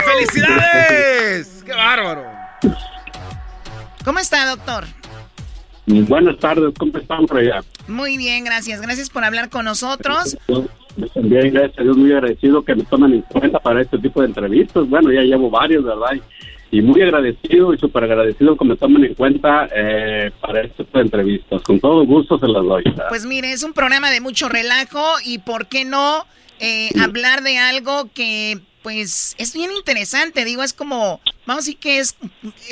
¡Felicidades! 0.05 1.63
¡Qué 1.65 1.73
bárbaro! 1.73 2.25
¿Cómo 4.05 4.19
¿Cómo 4.19 4.21
está, 4.21 4.47
doctor? 4.47 4.85
Buenas 5.87 6.39
tardes, 6.39 6.75
¿cómo 6.79 6.97
están 6.99 7.27
por 7.27 7.39
allá? 7.39 7.61
Muy 7.87 8.17
bien, 8.17 8.43
gracias. 8.45 8.81
Gracias 8.81 9.11
por 9.11 9.23
hablar 9.23 9.49
con 9.49 9.65
nosotros. 9.65 10.37
También, 11.15 11.53
gracias 11.53 11.79
a 11.79 11.83
Dios, 11.83 11.97
muy 11.97 12.13
agradecido 12.13 12.65
que 12.65 12.75
me 12.75 12.85
tomen 12.85 13.13
en 13.13 13.23
cuenta 13.23 13.59
para 13.59 13.83
este 13.83 13.99
tipo 13.99 14.21
de 14.21 14.29
entrevistas. 14.29 14.89
Bueno, 14.89 15.13
ya 15.13 15.21
llevo 15.21 15.51
varios, 15.51 15.85
¿verdad? 15.85 16.19
Y 16.71 16.83
muy 16.83 17.01
agradecido 17.03 17.73
y 17.73 17.79
súper 17.79 18.05
agradecido 18.05 18.57
que 18.57 18.65
me 18.65 18.77
tomen 18.77 19.05
en 19.05 19.15
cuenta 19.15 19.69
eh, 19.75 20.31
para 20.41 20.63
este 20.63 20.85
tipo 20.85 20.99
de 20.99 21.05
entrevistas. 21.05 21.63
Con 21.63 21.81
todo 21.81 22.05
gusto 22.05 22.39
se 22.39 22.47
las 22.47 22.63
doy. 22.63 22.85
Pues 23.09 23.25
mire, 23.25 23.53
es 23.53 23.63
un 23.63 23.73
programa 23.73 24.11
de 24.11 24.21
mucho 24.21 24.49
relajo 24.49 25.03
y 25.25 25.39
¿por 25.39 25.67
qué 25.67 25.85
no 25.85 26.27
eh, 26.61 26.91
hablar 27.01 27.43
de 27.43 27.59
algo 27.59 28.11
que 28.13 28.61
pues 28.83 29.35
es 29.39 29.55
bien 29.55 29.71
interesante, 29.73 30.45
digo, 30.45 30.63
es 30.63 30.73
como, 30.73 31.21
vamos 31.47 31.65
a 31.65 31.67
decir 31.67 31.79
que 31.79 31.99
es 31.99 32.17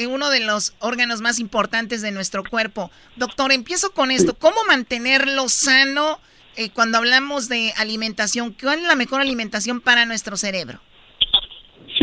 uno 0.08 0.30
de 0.30 0.40
los 0.40 0.74
órganos 0.78 1.20
más 1.20 1.38
importantes 1.38 2.00
de 2.00 2.10
nuestro 2.10 2.42
cuerpo. 2.42 2.90
Doctor, 3.16 3.52
empiezo 3.52 3.92
con 3.92 4.10
esto, 4.10 4.34
¿cómo 4.34 4.56
mantenerlo 4.66 5.48
sano 5.48 6.18
eh, 6.56 6.70
cuando 6.70 6.98
hablamos 6.98 7.48
de 7.48 7.72
alimentación? 7.76 8.56
¿Cuál 8.58 8.78
es 8.78 8.86
la 8.86 8.94
mejor 8.94 9.20
alimentación 9.20 9.80
para 9.80 10.06
nuestro 10.06 10.36
cerebro? 10.36 10.80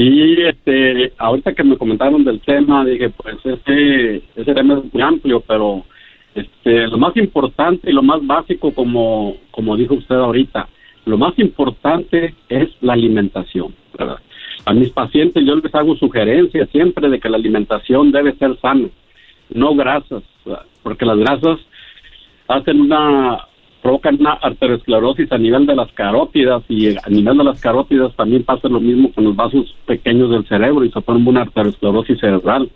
Sí, 0.03 0.35
este, 0.37 1.13
ahorita 1.17 1.53
que 1.53 1.63
me 1.63 1.77
comentaron 1.77 2.25
del 2.25 2.41
tema, 2.41 2.83
dije, 2.83 3.09
pues 3.09 3.37
ese, 3.45 4.21
ese 4.35 4.53
tema 4.53 4.73
es 4.79 4.93
muy 4.93 5.01
amplio, 5.01 5.39
pero 5.47 5.85
este, 6.35 6.87
lo 6.87 6.97
más 6.97 7.15
importante 7.15 7.89
y 7.89 7.93
lo 7.93 8.03
más 8.03 8.19
básico, 8.27 8.73
como, 8.73 9.37
como 9.51 9.77
dijo 9.77 9.93
usted 9.93 10.15
ahorita, 10.15 10.67
lo 11.05 11.17
más 11.17 11.39
importante 11.39 12.35
es 12.49 12.69
la 12.81 12.93
alimentación. 12.93 13.73
A 14.65 14.73
mis 14.73 14.89
pacientes 14.89 15.45
yo 15.45 15.55
les 15.55 15.73
hago 15.73 15.95
sugerencias 15.95 16.69
siempre 16.71 17.07
de 17.07 17.21
que 17.21 17.29
la 17.29 17.37
alimentación 17.37 18.11
debe 18.11 18.35
ser 18.35 18.59
sana, 18.59 18.89
no 19.53 19.73
grasas, 19.73 20.23
porque 20.81 21.05
las 21.05 21.17
grasas 21.17 21.59
hacen 22.49 22.81
una 22.81 23.39
provocan 23.83 24.17
una 24.17 24.31
arteriosclerosis 24.31 25.29
a 25.33 25.37
nivel 25.37 25.65
de 25.65 25.75
las 25.75 25.91
carótidas 25.91 26.63
y 26.69 26.87
a 26.87 27.09
nivel 27.09 27.37
de 27.37 27.43
las 27.43 27.59
carótidas 27.59 28.15
también 28.15 28.43
pasa 28.43 28.69
lo 28.69 28.79
mismo 28.79 29.11
con 29.11 29.25
los 29.25 29.35
vasos 29.35 29.75
pequeños 29.85 30.31
del 30.31 30.47
cerebro 30.47 30.85
y 30.85 30.91
se 30.91 31.01
forma 31.01 31.29
una 31.29 31.41
arteriosclerosis 31.41 32.17
cerebral. 32.17 32.69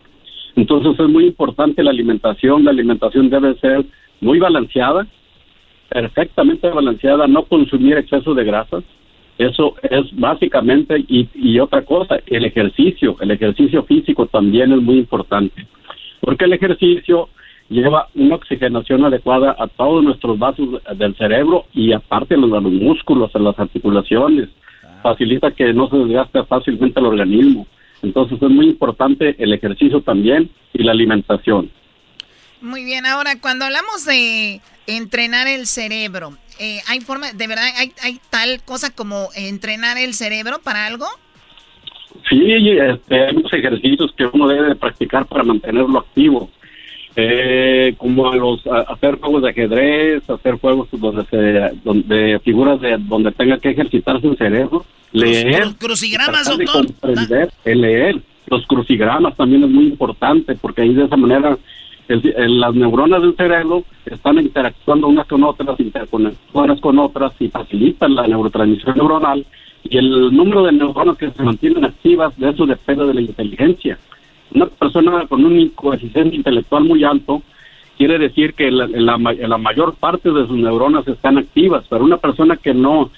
Entonces 0.57 0.99
es 0.99 1.07
muy 1.07 1.27
importante 1.27 1.81
la 1.81 1.91
alimentación, 1.91 2.65
la 2.65 2.71
alimentación 2.71 3.29
debe 3.29 3.55
ser 3.59 3.85
muy 4.19 4.37
balanceada, 4.37 5.07
perfectamente 5.87 6.67
balanceada, 6.69 7.25
no 7.25 7.45
consumir 7.45 7.97
exceso 7.97 8.33
de 8.33 8.43
grasas, 8.43 8.83
eso 9.37 9.75
es 9.83 10.13
básicamente, 10.13 11.05
y, 11.07 11.29
y 11.35 11.59
otra 11.59 11.83
cosa, 11.83 12.19
el 12.25 12.43
ejercicio, 12.43 13.15
el 13.21 13.31
ejercicio 13.31 13.83
físico 13.83 14.25
también 14.25 14.73
es 14.73 14.81
muy 14.81 14.97
importante, 14.97 15.67
porque 16.19 16.45
el 16.45 16.53
ejercicio 16.53 17.29
lleva 17.69 18.07
una 18.15 18.35
oxigenación 18.35 19.05
adecuada 19.05 19.55
a 19.57 19.67
todos 19.67 20.03
nuestros 20.03 20.39
vasos 20.39 20.81
del 20.95 21.15
cerebro 21.15 21.65
y 21.73 21.93
aparte 21.93 22.35
a 22.35 22.37
los, 22.37 22.51
a 22.53 22.61
los 22.61 22.71
músculos, 22.71 23.35
a 23.35 23.39
las 23.39 23.57
articulaciones, 23.59 24.49
facilita 25.03 25.51
que 25.51 25.73
no 25.73 25.89
se 25.89 25.97
desgaste 25.97 26.43
fácilmente 26.45 26.99
el 26.99 27.05
organismo. 27.05 27.67
Entonces 28.01 28.41
es 28.41 28.49
muy 28.49 28.67
importante 28.67 29.35
el 29.39 29.53
ejercicio 29.53 30.01
también 30.01 30.49
y 30.73 30.83
la 30.83 30.91
alimentación. 30.91 31.71
Muy 32.61 32.85
bien, 32.85 33.05
ahora 33.05 33.39
cuando 33.39 33.65
hablamos 33.65 34.05
de 34.05 34.61
entrenar 34.87 35.47
el 35.47 35.67
cerebro, 35.67 36.37
eh, 36.59 36.79
¿hay 36.87 37.01
forma, 37.01 37.31
de 37.33 37.47
verdad, 37.47 37.65
hay, 37.77 37.91
hay 38.01 38.19
tal 38.29 38.61
cosa 38.63 38.93
como 38.93 39.29
entrenar 39.35 39.97
el 39.97 40.13
cerebro 40.13 40.59
para 40.63 40.87
algo? 40.87 41.05
Sí, 42.29 42.51
este, 42.79 43.27
hay 43.27 43.33
muchos 43.33 43.53
ejercicios 43.53 44.11
que 44.17 44.25
uno 44.25 44.47
debe 44.47 44.75
practicar 44.75 45.25
para 45.27 45.43
mantenerlo 45.43 45.99
activo. 45.99 46.49
Eh, 47.19 47.95
como 47.97 48.31
a 48.31 48.35
los 48.35 48.61
hacer 48.67 49.19
juegos 49.19 49.41
de 49.41 49.49
ajedrez, 49.49 50.29
hacer 50.29 50.59
juegos 50.59 50.87
donde 50.91 51.25
se, 51.25 51.79
donde 51.83 52.39
figuras 52.43 52.79
de 52.79 52.95
donde 52.99 53.31
tenga 53.31 53.57
que 53.57 53.71
ejercitarse 53.71 54.27
el 54.27 54.37
cerebro, 54.37 54.85
leer, 55.13 55.73
crucigramas, 55.79 56.47
doctor. 56.47 56.85
leer. 57.65 58.21
Los 58.45 58.67
crucigramas 58.67 59.35
también 59.35 59.63
es 59.63 59.69
muy 59.71 59.85
importante 59.85 60.53
porque 60.61 60.83
ahí 60.83 60.93
de 60.93 61.05
esa 61.05 61.17
manera 61.17 61.57
las 62.07 62.75
neuronas 62.75 63.23
del 63.23 63.35
cerebro 63.35 63.83
están 64.05 64.37
interactuando 64.37 65.07
unas 65.07 65.25
con 65.25 65.43
otras, 65.43 65.79
interconectadas 65.79 66.79
con 66.79 66.99
otras 66.99 67.33
y 67.39 67.47
facilitan 67.47 68.13
la 68.13 68.27
neurotransmisión 68.27 68.95
neuronal 68.95 69.43
y 69.83 69.97
el 69.97 70.31
número 70.35 70.63
de 70.65 70.71
neuronas 70.73 71.17
que 71.17 71.31
se 71.31 71.41
mantienen 71.41 71.83
activas, 71.83 72.37
de 72.37 72.51
eso 72.51 72.67
depende 72.67 73.07
de 73.07 73.13
la 73.15 73.21
inteligencia. 73.21 73.97
Una 74.53 74.67
persona 74.67 75.25
con 75.27 75.43
un 75.43 75.69
coeficiente 75.69 76.35
intelectual 76.35 76.83
muy 76.83 77.03
alto 77.03 77.41
quiere 77.97 78.17
decir 78.19 78.53
que 78.53 78.71
la, 78.71 78.87
la, 78.87 79.17
la 79.17 79.57
mayor 79.57 79.95
parte 79.95 80.31
de 80.31 80.47
sus 80.47 80.57
neuronas 80.57 81.07
están 81.07 81.37
activas, 81.37 81.85
pero 81.89 82.03
una 82.03 82.17
persona 82.17 82.55
que 82.55 82.73
no 82.73 83.09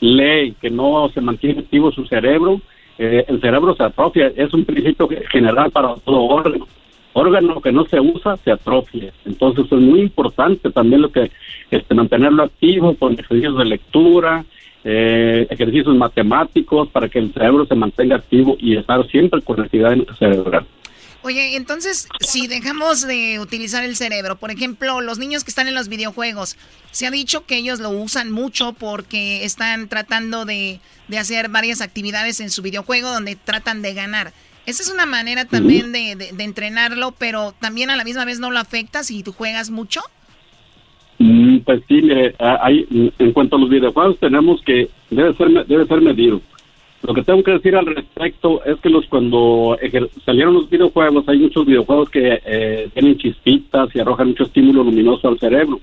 lee, 0.00 0.54
que 0.60 0.70
no 0.70 1.08
se 1.14 1.20
mantiene 1.20 1.60
activo 1.60 1.92
su 1.92 2.04
cerebro, 2.06 2.60
eh, 2.98 3.24
el 3.28 3.40
cerebro 3.40 3.74
se 3.74 3.84
atrofia, 3.84 4.32
es 4.36 4.52
un 4.52 4.64
principio 4.64 5.08
general 5.30 5.70
para 5.70 5.94
todo 5.96 6.22
órgano 6.22 6.66
órgano 7.14 7.60
que 7.60 7.72
no 7.72 7.86
se 7.86 7.98
usa 7.98 8.36
se 8.38 8.50
atrofia. 8.50 9.12
Entonces 9.24 9.64
es 9.66 9.78
muy 9.78 10.00
importante 10.00 10.70
también 10.70 11.02
lo 11.02 11.10
que 11.10 11.30
este, 11.70 11.94
mantenerlo 11.94 12.42
activo 12.42 12.94
con 12.94 13.14
ejercicios 13.14 13.56
de 13.56 13.64
lectura, 13.64 14.44
eh, 14.84 15.46
ejercicios 15.50 15.96
matemáticos 15.96 16.88
para 16.90 17.08
que 17.08 17.18
el 17.18 17.32
cerebro 17.32 17.66
se 17.66 17.74
mantenga 17.74 18.16
activo 18.16 18.56
y 18.58 18.76
estar 18.76 19.06
siempre 19.08 19.40
con 19.42 19.60
actividad 19.60 19.96
cerebral. 20.18 20.66
Oye, 21.22 21.56
entonces, 21.56 22.06
si 22.20 22.48
dejamos 22.48 23.06
de 23.06 23.40
utilizar 23.40 23.82
el 23.82 23.96
cerebro, 23.96 24.36
por 24.36 24.50
ejemplo, 24.50 25.00
los 25.00 25.18
niños 25.18 25.42
que 25.42 25.50
están 25.50 25.68
en 25.68 25.74
los 25.74 25.88
videojuegos, 25.88 26.58
se 26.90 27.06
ha 27.06 27.10
dicho 27.10 27.46
que 27.46 27.56
ellos 27.56 27.80
lo 27.80 27.88
usan 27.88 28.30
mucho 28.30 28.74
porque 28.74 29.42
están 29.42 29.88
tratando 29.88 30.44
de, 30.44 30.80
de 31.08 31.18
hacer 31.18 31.48
varias 31.48 31.80
actividades 31.80 32.40
en 32.40 32.50
su 32.50 32.60
videojuego 32.60 33.10
donde 33.10 33.36
tratan 33.36 33.80
de 33.80 33.94
ganar. 33.94 34.34
Esa 34.66 34.82
es 34.82 34.90
una 34.90 35.06
manera 35.06 35.46
también 35.46 35.92
de, 35.92 36.14
de, 36.16 36.44
entrenarlo, 36.44 37.12
pero 37.12 37.52
también 37.52 37.88
a 37.88 37.96
la 37.96 38.04
misma 38.04 38.24
vez 38.26 38.38
no 38.38 38.50
lo 38.50 38.58
afecta 38.58 39.02
si 39.02 39.22
tú 39.22 39.32
juegas 39.32 39.70
mucho. 39.70 40.02
Mm, 41.18 41.58
pues 41.58 41.82
sí, 41.88 42.02
hay, 42.38 43.12
en 43.18 43.32
cuanto 43.32 43.56
a 43.56 43.60
los 43.60 43.70
videojuegos 43.70 44.18
tenemos 44.18 44.60
que, 44.62 44.88
debe 45.10 45.34
ser, 45.34 45.66
debe 45.66 45.86
ser 45.86 46.00
medido. 46.00 46.40
Lo 47.06 47.12
que 47.12 47.22
tengo 47.22 47.42
que 47.42 47.52
decir 47.52 47.76
al 47.76 47.84
respecto 47.84 48.64
es 48.64 48.80
que 48.80 48.88
los 48.88 49.06
cuando 49.06 49.76
salieron 50.24 50.54
los 50.54 50.70
videojuegos, 50.70 51.28
hay 51.28 51.38
muchos 51.38 51.66
videojuegos 51.66 52.08
que 52.08 52.40
eh, 52.46 52.88
tienen 52.94 53.18
chispitas 53.18 53.94
y 53.94 54.00
arrojan 54.00 54.28
mucho 54.28 54.44
estímulo 54.44 54.82
luminoso 54.82 55.28
al 55.28 55.38
cerebro. 55.38 55.80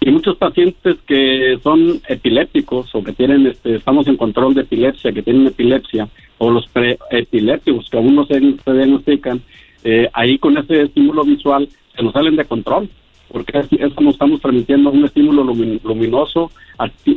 Y 0.00 0.12
muchos 0.12 0.36
pacientes 0.36 0.96
que 1.08 1.58
son 1.60 2.00
epilépticos 2.06 2.94
o 2.94 3.02
que 3.02 3.12
tienen, 3.12 3.48
este, 3.48 3.74
estamos 3.74 4.06
en 4.06 4.16
control 4.16 4.54
de 4.54 4.60
epilepsia, 4.60 5.10
que 5.10 5.24
tienen 5.24 5.48
epilepsia, 5.48 6.08
o 6.38 6.52
los 6.52 6.68
preepilépticos 6.68 7.90
que 7.90 7.96
aún 7.96 8.14
no 8.14 8.24
se, 8.26 8.38
diagnostican, 8.38 9.42
eh, 9.82 10.08
ahí 10.12 10.38
con 10.38 10.56
ese 10.56 10.82
estímulo 10.82 11.24
visual 11.24 11.68
se 11.96 12.02
nos 12.04 12.12
salen 12.12 12.36
de 12.36 12.44
control, 12.44 12.88
porque 13.30 13.58
es, 13.58 13.94
como 13.94 14.10
estamos 14.10 14.40
transmitiendo 14.40 14.90
un 14.90 15.04
estímulo 15.04 15.44
luminoso 15.44 16.50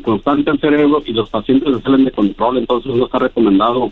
constante 0.03 0.49
al 0.49 0.59
cerebro 0.59 1.03
y 1.05 1.13
los 1.13 1.29
pacientes 1.29 1.81
salen 1.83 2.05
de 2.05 2.11
control, 2.11 2.57
entonces 2.57 2.93
no 2.93 3.05
está 3.05 3.19
recomendado 3.19 3.91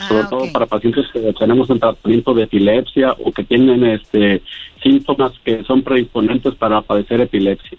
Ah, 0.00 0.08
sobre 0.08 0.24
todo 0.24 0.52
para 0.52 0.66
pacientes 0.66 1.06
que 1.12 1.32
tenemos 1.38 1.68
en 1.68 1.78
tratamiento 1.78 2.32
de 2.32 2.44
epilepsia 2.44 3.14
o 3.24 3.32
que 3.32 3.44
tienen 3.44 3.84
este 3.84 4.42
síntomas 4.82 5.32
que 5.44 5.62
son 5.64 5.82
predisponentes 5.82 6.54
para 6.54 6.80
padecer 6.80 7.20
epilepsia. 7.20 7.78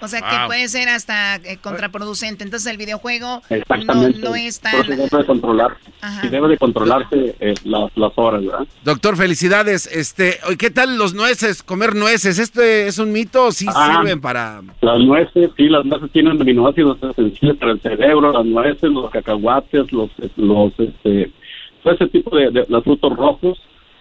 O 0.00 0.08
sea 0.08 0.20
que 0.22 0.46
puede 0.46 0.66
ser 0.68 0.88
hasta 0.88 1.36
eh, 1.36 1.58
contraproducente. 1.60 2.42
Entonces 2.42 2.70
el 2.70 2.78
videojuego 2.78 3.42
no, 3.86 4.06
es 4.34 4.60
tan... 4.60 4.82
debe 4.88 5.08
de 5.08 5.26
controlar, 5.26 5.76
y 6.22 6.28
debe 6.28 6.48
de 6.48 6.58
controlarse 6.58 7.36
eh, 7.38 7.54
las, 7.64 7.96
las, 7.96 8.12
horas, 8.16 8.44
¿verdad? 8.44 8.66
Doctor, 8.82 9.16
felicidades. 9.16 9.86
Este, 9.86 10.38
¿Qué 10.58 10.70
tal 10.70 10.96
los 10.96 11.14
nueces? 11.14 11.62
¿Comer 11.62 11.94
nueces? 11.94 12.38
¿Este 12.38 12.86
es 12.86 12.98
un 12.98 13.12
mito 13.12 13.46
o 13.46 13.52
sí 13.52 13.66
ah, 13.68 13.98
sirven 14.00 14.20
para...? 14.20 14.62
Las 14.80 14.98
nueces, 15.00 15.50
sí, 15.56 15.68
las 15.68 15.84
nueces 15.84 16.10
tienen 16.10 16.40
aminoácidos 16.40 16.98
esenciales 17.02 17.58
para 17.58 17.72
el 17.72 17.80
cerebro, 17.80 18.32
las 18.32 18.46
nueces, 18.46 18.90
los 18.90 19.10
cacahuates, 19.10 19.92
los, 19.92 20.10
los 20.36 20.72
este, 20.78 21.30
ese 21.84 22.06
tipo 22.08 22.36
de, 22.36 22.66
los 22.68 22.84
frutos 22.84 23.16
rojos, 23.16 23.58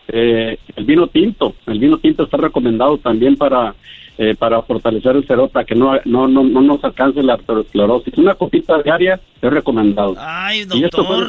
eh, 0.08 0.58
el 0.76 0.86
vino 0.86 1.08
tinto, 1.08 1.56
el 1.68 1.80
vino 1.80 1.98
tinto 1.98 2.24
está 2.24 2.38
recomendado 2.38 2.98
también 2.98 3.36
para 3.36 3.76
eh, 4.22 4.36
para 4.36 4.62
fortalecer 4.64 5.16
el 5.16 5.24
para 5.24 5.64
que 5.64 5.76
no, 5.76 5.94
no, 6.04 6.28
no, 6.28 6.44
no 6.44 6.62
nos 6.62 6.84
alcance 6.84 7.24
la 7.24 7.36
arteriosclerosis. 7.36 8.18
Una 8.18 8.36
copita 8.36 8.82
diaria 8.82 9.18
es 9.42 9.50
recomendado. 9.50 10.14
Ay, 10.20 10.66
doctor, 10.66 11.26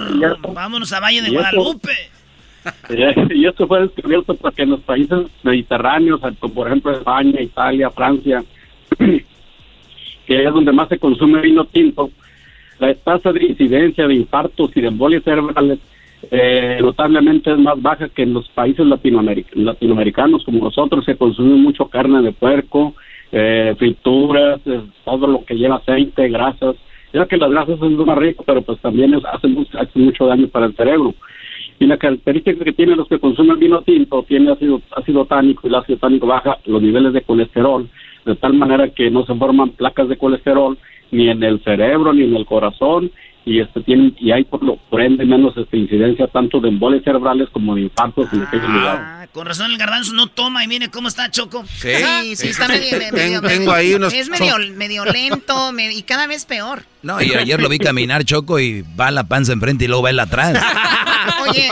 vámonos 0.52 0.92
a 0.92 0.98
Valle 0.98 1.22
de 1.22 1.30
Guadalupe. 1.30 1.92
y 3.30 3.46
esto 3.46 3.68
fue 3.68 3.82
descubierto 3.82 4.34
porque 4.34 4.62
en 4.62 4.70
los 4.70 4.80
países 4.80 5.20
mediterráneos, 5.44 6.20
como 6.40 6.52
por 6.52 6.66
ejemplo 6.66 6.90
España, 6.90 7.40
Italia, 7.40 7.90
Francia, 7.90 8.42
que 8.98 9.24
es 10.44 10.52
donde 10.52 10.72
más 10.72 10.88
se 10.88 10.98
consume 10.98 11.42
vino 11.42 11.64
tinto, 11.66 12.10
la 12.80 12.92
tasa 12.94 13.32
de 13.32 13.44
incidencia 13.44 14.08
de 14.08 14.14
infartos 14.14 14.72
y 14.74 14.80
de 14.80 14.88
embolias 14.88 15.22
cerebrales 15.22 15.78
eh, 16.30 16.78
notablemente 16.80 17.50
es 17.52 17.58
más 17.58 17.80
baja 17.80 18.08
que 18.08 18.22
en 18.22 18.34
los 18.34 18.48
países 18.50 18.84
latinoameric- 18.86 19.54
latinoamericanos 19.54 20.44
como 20.44 20.64
nosotros, 20.64 21.04
se 21.04 21.16
consume 21.16 21.54
mucho 21.56 21.86
carne 21.86 22.22
de 22.22 22.32
puerco, 22.32 22.94
eh, 23.32 23.74
frituras, 23.78 24.60
eh, 24.66 24.80
todo 25.04 25.26
lo 25.26 25.44
que 25.44 25.54
lleva 25.56 25.76
aceite, 25.76 26.28
grasas. 26.28 26.76
Ya 27.12 27.26
que 27.26 27.36
las 27.36 27.50
grasas 27.50 27.80
lo 27.80 28.06
más 28.06 28.18
rico, 28.18 28.44
pero 28.46 28.62
pues 28.62 28.78
también 28.80 29.14
es- 29.14 29.24
hacen 29.24 29.66
mucho 29.94 30.26
daño 30.26 30.46
para 30.48 30.66
el 30.66 30.74
cerebro. 30.76 31.14
Y 31.80 31.86
la 31.86 31.96
característica 31.96 32.62
que 32.64 32.72
tienen 32.72 32.98
los 32.98 33.08
que 33.08 33.18
consumen 33.18 33.58
vino 33.58 33.80
tinto 33.82 34.22
tiene 34.28 34.52
ácido, 34.52 34.80
ácido 34.94 35.24
tánico 35.24 35.62
y 35.64 35.68
el 35.68 35.74
ácido 35.76 35.98
tánico 35.98 36.26
baja 36.26 36.58
los 36.66 36.82
niveles 36.82 37.12
de 37.12 37.22
colesterol, 37.22 37.88
de 38.26 38.36
tal 38.36 38.52
manera 38.52 38.88
que 38.90 39.10
no 39.10 39.24
se 39.24 39.34
forman 39.34 39.70
placas 39.70 40.08
de 40.08 40.18
colesterol 40.18 40.76
ni 41.10 41.28
en 41.28 41.42
el 41.42 41.58
cerebro 41.64 42.12
ni 42.12 42.24
en 42.24 42.36
el 42.36 42.44
corazón 42.44 43.10
y 43.44 43.60
este 43.60 43.80
tienen 43.82 44.14
y 44.20 44.32
hay 44.32 44.44
por 44.44 44.62
lo 44.62 44.76
por 44.76 45.00
ende 45.00 45.24
menos 45.24 45.54
este, 45.56 45.76
incidencia 45.78 46.26
tanto 46.28 46.60
de 46.60 46.68
embolias 46.68 47.02
cerebrales 47.04 47.48
como 47.52 47.74
de 47.74 47.82
infartos 47.82 48.28
en 48.32 48.42
aquellos 48.42 48.68
lugares. 48.68 49.00
Ah, 49.02 49.26
con 49.32 49.46
razón 49.46 49.70
el 49.70 49.78
garbanzo 49.78 50.12
no 50.14 50.26
toma 50.26 50.62
y 50.64 50.68
mire 50.68 50.88
cómo 50.90 51.08
está 51.08 51.30
Choco. 51.30 51.64
Sí. 51.66 51.88
Sí, 52.22 52.36
sí, 52.36 52.48
está 52.48 52.68
medio, 52.68 52.98
medio- 52.98 53.10
Tengo- 53.12 53.40
medio- 53.42 53.42
tengo 53.42 53.72
ahí 53.72 53.94
unos 53.94 54.12
Es 54.12 54.28
medio, 54.28 54.56
medio 54.76 55.04
lento 55.04 55.72
me- 55.72 55.92
y 55.92 56.02
cada 56.02 56.26
vez 56.26 56.44
peor. 56.44 56.84
No, 57.02 57.20
y 57.22 57.32
ayer 57.34 57.60
lo 57.62 57.68
vi 57.68 57.78
caminar 57.78 58.24
Choco 58.24 58.60
y 58.60 58.82
va 58.98 59.10
la 59.10 59.24
panza 59.24 59.52
enfrente 59.52 59.84
y 59.86 59.88
luego 59.88 60.02
va 60.02 60.10
él 60.10 60.20
atrás. 60.20 60.58
Oye, 61.48 61.68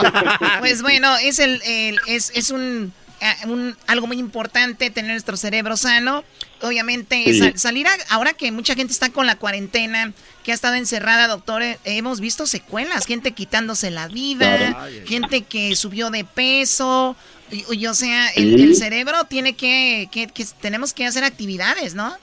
pues 0.59 0.81
bueno, 0.81 1.07
es 1.23 1.39
el, 1.39 1.61
el- 1.65 1.99
es, 2.07 2.31
es 2.35 2.49
un, 2.51 2.91
ah, 3.07 3.08
un- 3.47 3.75
algo 3.87 4.07
muy 4.07 4.17
importante 4.17 4.89
tener 4.89 5.11
nuestro 5.11 5.37
cerebro 5.37 5.77
sano. 5.77 6.23
Obviamente, 6.61 7.23
Sí. 7.25 7.39
sal- 7.39 7.57
salir 7.57 7.87
a- 7.87 7.97
ahora 8.09 8.33
que 8.33 8.51
mucha 8.51 8.75
gente 8.75 8.91
está 8.93 9.09
con 9.09 9.25
la 9.27 9.35
cuarentena, 9.37 10.13
que 10.43 10.51
ha 10.51 10.55
estado 10.55 10.75
encerrada, 10.75 11.27
doctor, 11.27 11.61
eh, 11.61 11.77
hemos 11.85 12.19
visto 12.19 12.45
secuelas, 12.45 13.05
gente 13.05 13.31
quitándose 13.31 13.91
la 13.91 14.07
vida, 14.07 14.57
Claro. 14.57 14.91
gente 15.05 15.41
que 15.43 15.75
subió 15.75 16.09
de 16.09 16.23
peso. 16.25 17.15
Y, 17.51 17.63
y, 17.75 17.87
o 17.87 17.93
sea, 17.93 18.29
el, 18.35 18.57
Sí. 18.57 18.63
el 18.63 18.75
cerebro 18.75 19.23
tiene 19.25 19.53
que, 19.53 20.07
que, 20.11 20.27
que 20.27 20.45
tenemos 20.61 20.93
que 20.93 21.05
hacer 21.05 21.23
actividades, 21.23 21.95
¿no? 21.95 22.13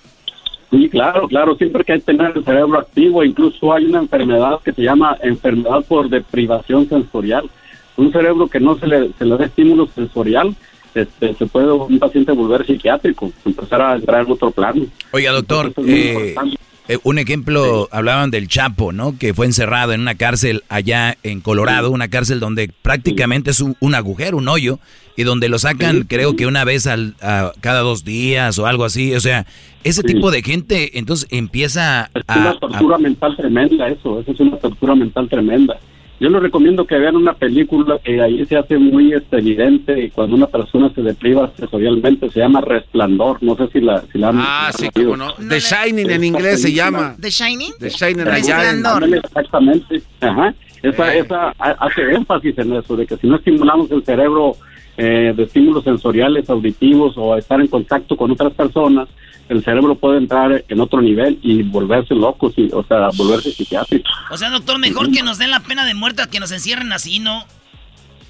Sí, 0.70 0.88
claro, 0.88 1.28
claro, 1.28 1.56
siempre 1.56 1.84
que 1.84 1.92
hay 1.92 1.98
que 2.00 2.06
tener 2.06 2.32
el 2.36 2.44
cerebro 2.44 2.78
activo, 2.80 3.24
incluso 3.24 3.72
hay 3.72 3.84
una 3.86 4.00
enfermedad 4.00 4.60
que 4.64 4.72
se 4.72 4.82
llama 4.82 5.16
enfermedad 5.22 5.82
por 5.86 6.08
deprivación 6.10 6.88
sensorial. 6.88 7.48
Un 7.96 8.12
cerebro 8.12 8.48
que 8.48 8.60
no 8.60 8.76
se 8.78 8.86
le, 8.86 9.10
se 9.16 9.24
le 9.24 9.36
da 9.38 9.46
estímulo 9.46 9.88
sensorial, 9.94 10.54
este, 11.02 11.34
se 11.34 11.46
puede 11.46 11.72
un 11.72 11.98
paciente 11.98 12.32
volver 12.32 12.66
psiquiátrico, 12.66 13.32
empezar 13.44 13.80
a 13.82 13.94
entrar 13.96 14.24
en 14.24 14.32
otro 14.32 14.50
plano. 14.50 14.86
Oiga, 15.12 15.32
doctor, 15.32 15.66
Entonces, 15.66 15.94
es 15.94 16.16
eh, 16.16 16.56
eh, 16.88 16.98
un 17.02 17.18
ejemplo, 17.18 17.88
hablaban 17.90 18.30
del 18.30 18.48
Chapo, 18.48 18.92
¿no? 18.92 19.18
Que 19.18 19.34
fue 19.34 19.46
encerrado 19.46 19.92
en 19.92 20.00
una 20.00 20.14
cárcel 20.14 20.62
allá 20.68 21.16
en 21.22 21.40
Colorado, 21.40 21.90
una 21.90 22.08
cárcel 22.08 22.38
donde 22.40 22.70
prácticamente 22.82 23.50
es 23.50 23.60
un, 23.60 23.76
un 23.80 23.94
agujero, 23.94 24.36
un 24.36 24.46
hoyo, 24.48 24.78
y 25.16 25.24
donde 25.24 25.48
lo 25.48 25.58
sacan 25.58 26.02
creo 26.08 26.36
que 26.36 26.46
una 26.46 26.64
vez 26.64 26.86
al, 26.86 27.14
a 27.22 27.52
cada 27.60 27.80
dos 27.80 28.04
días 28.04 28.58
o 28.58 28.66
algo 28.66 28.84
así. 28.84 29.14
O 29.14 29.20
sea, 29.20 29.46
ese 29.82 30.02
tipo 30.02 30.30
de 30.30 30.42
gente 30.42 30.98
entonces 30.98 31.26
empieza 31.30 32.10
Es 32.14 32.22
a... 32.28 32.38
una 32.38 32.50
a- 32.50 32.58
tortura 32.58 32.98
mental 32.98 33.34
tremenda 33.36 33.88
eso, 33.88 34.20
eso 34.20 34.32
es 34.32 34.40
una 34.40 34.56
tortura 34.58 34.94
mental 34.94 35.28
tremenda. 35.28 35.78
Yo 36.18 36.30
les 36.30 36.40
recomiendo 36.42 36.86
que 36.86 36.96
vean 36.98 37.14
una 37.16 37.34
película 37.34 37.98
que 38.02 38.22
ahí 38.22 38.44
se 38.46 38.56
hace 38.56 38.78
muy 38.78 39.12
este, 39.12 39.36
evidente 39.38 40.10
cuando 40.14 40.36
una 40.36 40.46
persona 40.46 40.90
se 40.94 41.02
depriva 41.02 41.52
sensorialmente, 41.56 42.30
se 42.30 42.40
llama 42.40 42.62
Resplandor, 42.62 43.42
no 43.42 43.54
sé 43.56 43.68
si 43.72 43.80
la, 43.80 44.02
si 44.12 44.18
la 44.18 44.28
han 44.30 44.36
Ah, 44.38 44.70
sí, 44.76 44.88
cómo 44.94 45.16
no. 45.16 45.34
The 45.34 45.60
Shining 45.60 46.10
en 46.10 46.24
inglés 46.24 46.62
se 46.62 46.72
llama. 46.72 47.16
¿The 47.20 47.28
Shining? 47.30 47.72
The 47.78 47.90
Shining. 47.90 48.24
Resplandor. 48.24 49.04
Exactamente. 49.14 50.02
Ajá. 50.20 50.54
Esa, 50.82 51.14
esa 51.14 51.48
ha- 51.58 51.76
hace 51.80 52.02
énfasis 52.12 52.56
en 52.58 52.72
eso, 52.74 52.96
de 52.96 53.06
que 53.06 53.16
si 53.16 53.26
no 53.26 53.36
estimulamos 53.36 53.90
el 53.90 54.04
cerebro 54.04 54.56
eh, 54.96 55.32
de 55.36 55.42
estímulos 55.42 55.84
sensoriales, 55.84 56.48
auditivos 56.48 57.14
o 57.16 57.36
estar 57.36 57.60
en 57.60 57.68
contacto 57.68 58.16
con 58.16 58.30
otras 58.30 58.52
personas, 58.54 59.08
el 59.48 59.62
cerebro 59.62 59.94
puede 59.94 60.18
entrar 60.18 60.64
en 60.68 60.80
otro 60.80 61.00
nivel 61.00 61.38
y 61.42 61.62
volverse 61.62 62.14
loco, 62.14 62.50
sí, 62.50 62.68
o 62.72 62.82
sea, 62.84 63.08
volverse 63.16 63.52
psiquiátrico. 63.52 64.10
O 64.30 64.36
sea, 64.36 64.50
doctor, 64.50 64.78
mejor 64.78 65.12
que 65.12 65.22
nos 65.22 65.38
den 65.38 65.50
la 65.50 65.60
pena 65.60 65.84
de 65.84 65.94
muerte 65.94 66.22
a 66.22 66.26
que 66.26 66.40
nos 66.40 66.50
encierren 66.50 66.92
así, 66.92 67.18
¿no? 67.18 67.44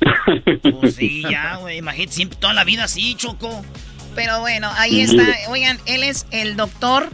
Pues 0.80 0.96
sí, 0.96 1.22
ya, 1.22 1.56
güey. 1.56 1.78
Imagínate, 1.78 2.12
siempre 2.12 2.38
toda 2.38 2.52
la 2.52 2.64
vida 2.64 2.84
así, 2.84 3.14
Choco. 3.14 3.64
Pero 4.14 4.40
bueno, 4.40 4.68
ahí 4.76 5.00
está. 5.00 5.24
Oigan, 5.48 5.78
él 5.86 6.02
es 6.02 6.26
el 6.30 6.56
doctor 6.56 7.08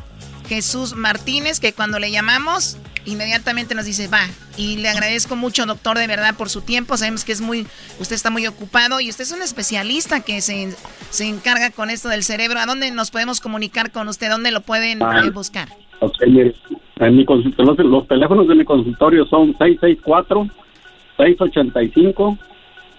Jesús 0.48 0.94
Martínez, 0.94 1.60
que 1.60 1.72
cuando 1.72 1.98
le 1.98 2.10
llamamos, 2.10 2.78
inmediatamente 3.04 3.74
nos 3.74 3.84
dice, 3.86 4.08
va. 4.08 4.20
Y 4.56 4.76
le 4.76 4.88
agradezco 4.88 5.34
mucho, 5.36 5.64
doctor, 5.66 5.98
de 5.98 6.06
verdad, 6.06 6.34
por 6.36 6.48
su 6.50 6.60
tiempo. 6.62 6.96
Sabemos 6.96 7.24
que 7.24 7.32
es 7.32 7.40
muy, 7.40 7.66
usted 8.00 8.14
está 8.16 8.30
muy 8.30 8.46
ocupado 8.46 9.00
y 9.00 9.08
usted 9.10 9.24
es 9.24 9.32
un 9.32 9.42
especialista 9.42 10.20
que 10.20 10.40
se, 10.40 10.74
se 11.10 11.28
encarga 11.28 11.70
con 11.70 11.90
esto 11.90 12.08
del 12.08 12.22
cerebro. 12.22 12.58
¿A 12.60 12.66
dónde 12.66 12.90
nos 12.90 13.10
podemos 13.10 13.40
comunicar 13.40 13.90
con 13.90 14.08
usted? 14.08 14.30
¿Dónde 14.30 14.50
lo 14.50 14.60
pueden 14.60 15.02
Ah. 15.02 15.22
eh, 15.24 15.30
buscar? 15.30 15.68
Ok, 16.00 16.16
mire, 16.26 16.54
en 16.96 17.16
mi 17.16 17.24
consultorio, 17.24 17.72
los, 17.74 17.86
los 17.86 18.08
teléfonos 18.08 18.48
de 18.48 18.54
mi 18.56 18.64
consultorio 18.64 19.24
son 19.26 19.54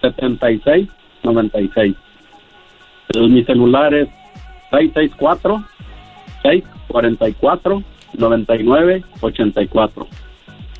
664-685-7696. 0.02 1.96
El- 3.14 3.28
Mi 3.30 3.44
celular 3.44 3.92
es 3.94 4.08
664-644-9984. 8.18 10.06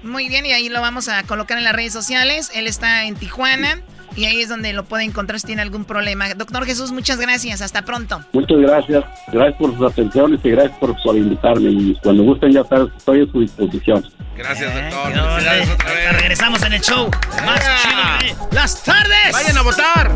Muy 0.02 0.28
bien, 0.28 0.44
y 0.44 0.52
ahí 0.52 0.68
lo 0.68 0.80
vamos 0.80 1.08
a 1.08 1.22
colocar 1.22 1.56
en 1.56 1.64
las 1.64 1.72
redes 1.74 1.92
sociales. 1.92 2.50
Él 2.54 2.66
está 2.66 3.04
en 3.06 3.14
Tijuana 3.14 3.80
y 4.16 4.26
ahí 4.26 4.40
es 4.42 4.48
donde 4.48 4.72
lo 4.72 4.84
puede 4.84 5.04
encontrar 5.04 5.40
si 5.40 5.46
tiene 5.46 5.62
algún 5.62 5.84
problema. 5.84 6.32
Doctor 6.34 6.66
Jesús, 6.66 6.92
muchas 6.92 7.18
gracias. 7.18 7.62
Hasta 7.62 7.82
pronto. 7.82 8.20
Muchas 8.32 8.58
gracias. 8.58 9.04
Gracias 9.32 9.58
por 9.58 9.76
sus 9.76 9.90
atenciones 9.90 10.40
y 10.44 10.50
gracias 10.50 10.78
por, 10.78 10.94
por 11.02 11.16
invitarme. 11.16 11.70
Y 11.70 11.98
cuando 12.02 12.22
gusten, 12.22 12.52
ya 12.52 12.64
sabes, 12.64 12.92
estoy 12.96 13.22
a 13.22 13.32
su 13.32 13.40
disposición. 13.40 14.04
Gracias, 14.36 14.74
doctor. 14.74 15.12
ole. 15.12 15.22
Felicidades 15.22 15.70
otra 15.70 15.92
vez. 15.92 16.12
Regresamos 16.12 16.62
en 16.62 16.72
el 16.72 16.80
show. 16.80 17.10
Más 17.44 17.60
chido 17.82 18.48
de 18.50 18.54
las 18.54 18.82
tardes. 18.82 19.32
Vayan 19.32 19.58
a 19.58 19.62
votar. 19.62 20.12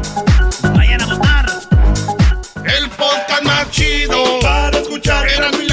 Vayan 0.75 1.03
a 1.03 1.07
votar. 1.07 1.47
El 2.65 2.91
podcast 2.91 3.43
más 3.45 3.71
chido 3.71 4.41
para 4.41 4.79
escuchar. 4.79 5.27
Era 5.29 5.51
mi 5.53 5.68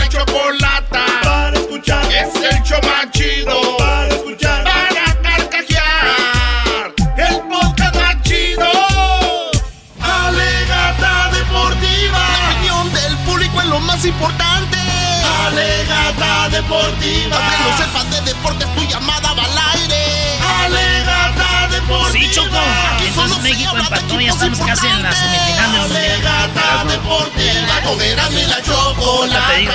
Deportiva. 16.56 17.36
Aunque 17.36 17.58
no 17.60 17.78
sepas 17.78 18.10
de 18.12 18.22
deportes, 18.22 18.76
tu 18.76 18.82
llamada 18.86 19.34
va 19.34 19.44
al 19.44 19.58
aire. 19.78 20.40
Alegata 20.64 21.68
deportiva. 21.70 22.12
Sí, 22.12 22.32
Choco. 22.32 22.58
Aquí 22.94 23.08
Entonces 23.08 23.42
México 23.42 23.78
empató, 23.78 23.98
ya 23.98 24.16
equipos 24.16 24.36
estamos 24.36 24.60
casi 24.60 24.88
en 24.88 25.04
la 25.04 25.12
semifinal 25.12 25.72
del 25.74 25.82
mundial. 25.82 26.04
Alegata 26.06 26.86
deportiva. 26.86 27.82
Con 27.84 28.02
Erasmo 28.02 28.40
y 28.40 28.46
la 28.46 28.62
chocolata. 28.62 29.48
Te 29.50 29.58
digo. 29.60 29.74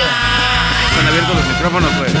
Están 0.89 1.07
abiertos 1.07 1.35
los 1.35 1.45
micrófonos, 1.45 1.97
güey. 1.97 2.11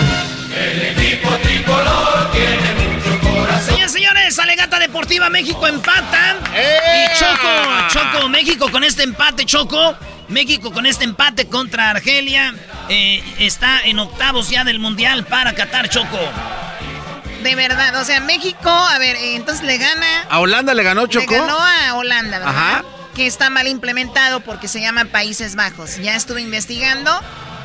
Señores, 3.65 3.91
señores, 3.91 4.39
Alegata 4.39 4.77
Deportiva 4.79 5.29
México 5.29 5.67
empata. 5.67 6.35
Y 6.53 7.17
Choco, 7.17 7.49
Choco, 7.89 8.29
México 8.29 8.69
con 8.71 8.83
este 8.83 9.03
empate, 9.03 9.43
Choco. 9.45 9.95
México 10.31 10.71
con 10.71 10.85
este 10.85 11.03
empate 11.03 11.47
contra 11.47 11.91
Argelia. 11.91 12.53
eh, 12.89 13.23
está 13.39 13.81
en 13.83 13.99
octavos 13.99 14.49
ya 14.49 14.63
del 14.63 14.79
Mundial 14.79 15.25
para 15.25 15.53
Qatar, 15.53 15.87
Choco. 15.89 16.19
De 17.43 17.55
verdad, 17.55 17.95
o 17.99 18.05
sea, 18.05 18.19
México, 18.19 18.69
a 18.69 18.97
ver, 18.99 19.15
eh, 19.15 19.35
entonces 19.35 19.63
le 19.65 19.77
gana. 19.77 20.25
A 20.29 20.39
Holanda 20.39 20.73
le 20.73 20.83
ganó 20.83 21.03
Le 21.03 21.09
Choco. 21.09 21.33
ganó 21.33 21.57
a 21.59 21.93
Holanda, 21.95 22.39
¿verdad? 22.39 22.55
Ajá. 22.55 22.85
Que 23.15 23.27
está 23.27 23.49
mal 23.49 23.67
implementado 23.67 24.41
porque 24.41 24.67
se 24.67 24.79
llama 24.81 25.05
Países 25.05 25.55
Bajos. 25.55 25.97
Ya 25.97 26.15
estuve 26.15 26.41
investigando. 26.41 27.11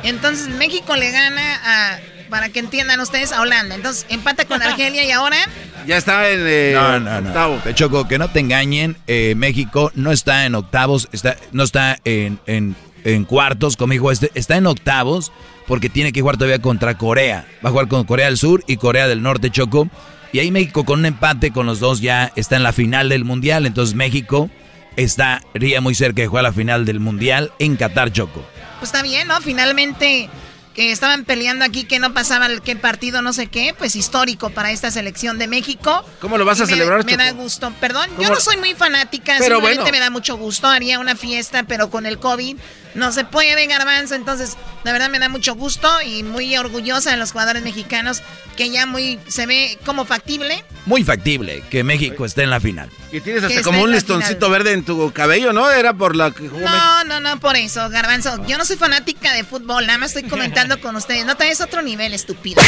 Entonces 0.03 0.47
México 0.49 0.95
le 0.95 1.11
gana 1.11 1.61
a, 1.63 1.99
para 2.29 2.49
que 2.49 2.59
entiendan 2.59 2.99
ustedes, 2.99 3.31
a 3.31 3.41
Holanda. 3.41 3.75
Entonces 3.75 4.05
empata 4.09 4.45
con 4.45 4.61
Argelia 4.61 5.03
y 5.03 5.11
ahora 5.11 5.37
Ya 5.85 5.97
está 5.97 6.29
en 6.29 6.41
eh, 6.45 6.71
No, 6.75 6.99
no, 6.99 7.21
no. 7.21 7.27
octavo. 7.29 7.61
Choco, 7.73 8.07
que 8.07 8.17
no 8.17 8.29
te 8.29 8.39
engañen. 8.39 8.97
eh, 9.07 9.33
México 9.37 9.91
no 9.95 10.11
está 10.11 10.45
en 10.45 10.55
octavos, 10.55 11.09
está, 11.11 11.37
no 11.51 11.63
está 11.63 11.97
en, 12.05 12.39
en, 12.45 12.75
en 13.03 13.23
cuartos, 13.25 13.77
como 13.77 13.93
dijo 13.93 14.11
este, 14.11 14.31
está 14.35 14.57
en 14.57 14.67
octavos 14.67 15.31
porque 15.67 15.89
tiene 15.89 16.13
que 16.13 16.21
jugar 16.21 16.37
todavía 16.37 16.59
contra 16.61 16.97
Corea. 16.97 17.45
Va 17.65 17.69
a 17.69 17.71
jugar 17.71 17.87
con 17.87 18.03
Corea 18.05 18.27
del 18.27 18.37
Sur 18.37 18.63
y 18.67 18.77
Corea 18.77 19.07
del 19.07 19.21
Norte, 19.21 19.49
Choco. 19.51 19.89
Y 20.33 20.39
ahí 20.39 20.51
México 20.51 20.85
con 20.85 20.99
un 20.99 21.05
empate 21.05 21.51
con 21.51 21.65
los 21.65 21.79
dos 21.79 21.99
ya 22.01 22.31
está 22.35 22.55
en 22.57 22.63
la 22.63 22.71
final 22.73 23.09
del 23.09 23.23
Mundial. 23.25 23.65
Entonces 23.65 23.95
México 23.95 24.49
estaría 24.95 25.79
muy 25.81 25.95
cerca 25.95 26.21
de 26.21 26.27
jugar 26.27 26.43
la 26.43 26.51
final 26.53 26.85
del 26.85 26.99
Mundial 26.99 27.51
en 27.59 27.75
Qatar, 27.75 28.11
Choco. 28.11 28.43
pues 28.79 28.89
está 28.89 29.01
bien, 29.03 29.27
¿no? 29.27 29.39
Finalmente 29.41 30.29
que 30.77 30.91
estaban 30.91 31.25
peleando 31.25 31.65
aquí 31.65 31.85
que 31.85 31.97
no 31.97 32.13
pasaba 32.13 32.45
el 32.45 32.61
qué 32.61 32.75
partido, 32.75 33.23
no 33.23 33.33
sé 33.33 33.47
qué, 33.47 33.73
pues 33.75 33.95
histórico 33.95 34.51
para 34.51 34.71
esta 34.71 34.91
selección 34.91 35.39
de 35.39 35.47
México. 35.47 36.05
¿Cómo 36.21 36.37
lo 36.37 36.45
vas 36.45 36.61
a 36.61 36.65
me- 36.65 36.69
celebrar, 36.69 37.03
Me, 37.03 37.17
da 37.17 37.31
gusto. 37.31 37.73
Perdón, 37.81 38.07
yo 38.19 38.29
no 38.29 38.39
soy 38.39 38.57
muy 38.57 38.75
fanática, 38.75 39.33
Pero 39.39 39.55
simplemente 39.55 39.81
bueno. 39.81 39.91
me 39.91 39.99
da 39.99 40.09
mucho 40.11 40.37
gusto. 40.37 40.67
Haría 40.67 40.99
una 40.99 41.15
fiesta, 41.15 41.63
pero 41.63 41.89
con 41.89 42.05
el 42.05 42.19
COVID 42.19 42.57
no 42.93 43.11
se 43.11 43.25
puede, 43.25 43.65
garbanzo. 43.65 44.13
Entonces, 44.13 44.55
la 44.83 44.91
verdad 44.91 45.09
me 45.09 45.17
da 45.17 45.29
mucho 45.29 45.55
gusto 45.55 45.89
y 46.05 46.21
muy 46.21 46.55
orgullosa 46.55 47.09
de 47.09 47.17
los 47.17 47.31
jugadores 47.31 47.63
mexicanos 47.63 48.21
que 48.55 48.69
ya 48.69 48.85
muy 48.85 49.19
se 49.27 49.47
ve 49.47 49.79
como 49.83 50.05
factible. 50.05 50.63
Muy 50.85 51.03
factible 51.03 51.63
que 51.71 51.83
México 51.83 52.23
esté 52.23 52.43
en 52.43 52.51
la 52.51 52.59
final. 52.59 52.91
Y 53.11 53.21
tienes 53.21 53.45
Que 53.45 53.53
hasta 53.53 53.63
como 53.63 53.83
un 53.83 53.91
listoncito 53.91 54.49
verde 54.49 54.73
en 54.73 54.83
tu 54.83 55.11
cabello, 55.13 55.53
¿no? 55.53 55.69
Era 55.71 55.93
por 55.93 56.15
la 56.15 56.31
que 56.31 56.49
jugó 56.49 56.59
México. 56.59 56.75
No, 56.75 57.03
no, 57.05 57.19
no, 57.21 57.39
por 57.39 57.55
eso, 57.55 57.89
Garbanzo. 57.89 58.45
Yo 58.45 58.57
no 58.57 58.65
soy 58.65 58.75
fanática 58.75 59.33
de 59.33 59.43
fútbol, 59.43 59.87
nada 59.87 59.97
más 59.97 60.13
estoy 60.15 60.29
comentando 60.29 60.79
con 60.81 60.95
ustedes. 60.95 61.25
No 61.25 61.35
te 61.35 61.45
des 61.45 61.61
otro 61.61 61.81
nivel, 61.81 62.13
estúpido. 62.13 62.61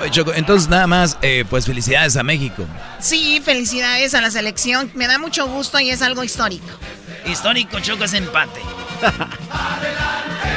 Oye, 0.00 0.10
Choco, 0.10 0.34
entonces 0.34 0.68
nada 0.68 0.86
más, 0.86 1.16
eh, 1.22 1.44
pues 1.48 1.66
felicidades 1.66 2.16
a 2.16 2.22
México. 2.24 2.66
Sí, 2.98 3.40
felicidades 3.44 4.14
a 4.14 4.20
la 4.20 4.30
selección. 4.30 4.90
Me 4.94 5.06
da 5.06 5.18
mucho 5.18 5.46
gusto 5.46 5.78
y 5.78 5.90
es 5.90 6.02
algo 6.02 6.24
histórico. 6.24 6.66
Histórico, 7.26 7.78
Choco, 7.80 8.04
es 8.04 8.14
empate. 8.14 8.60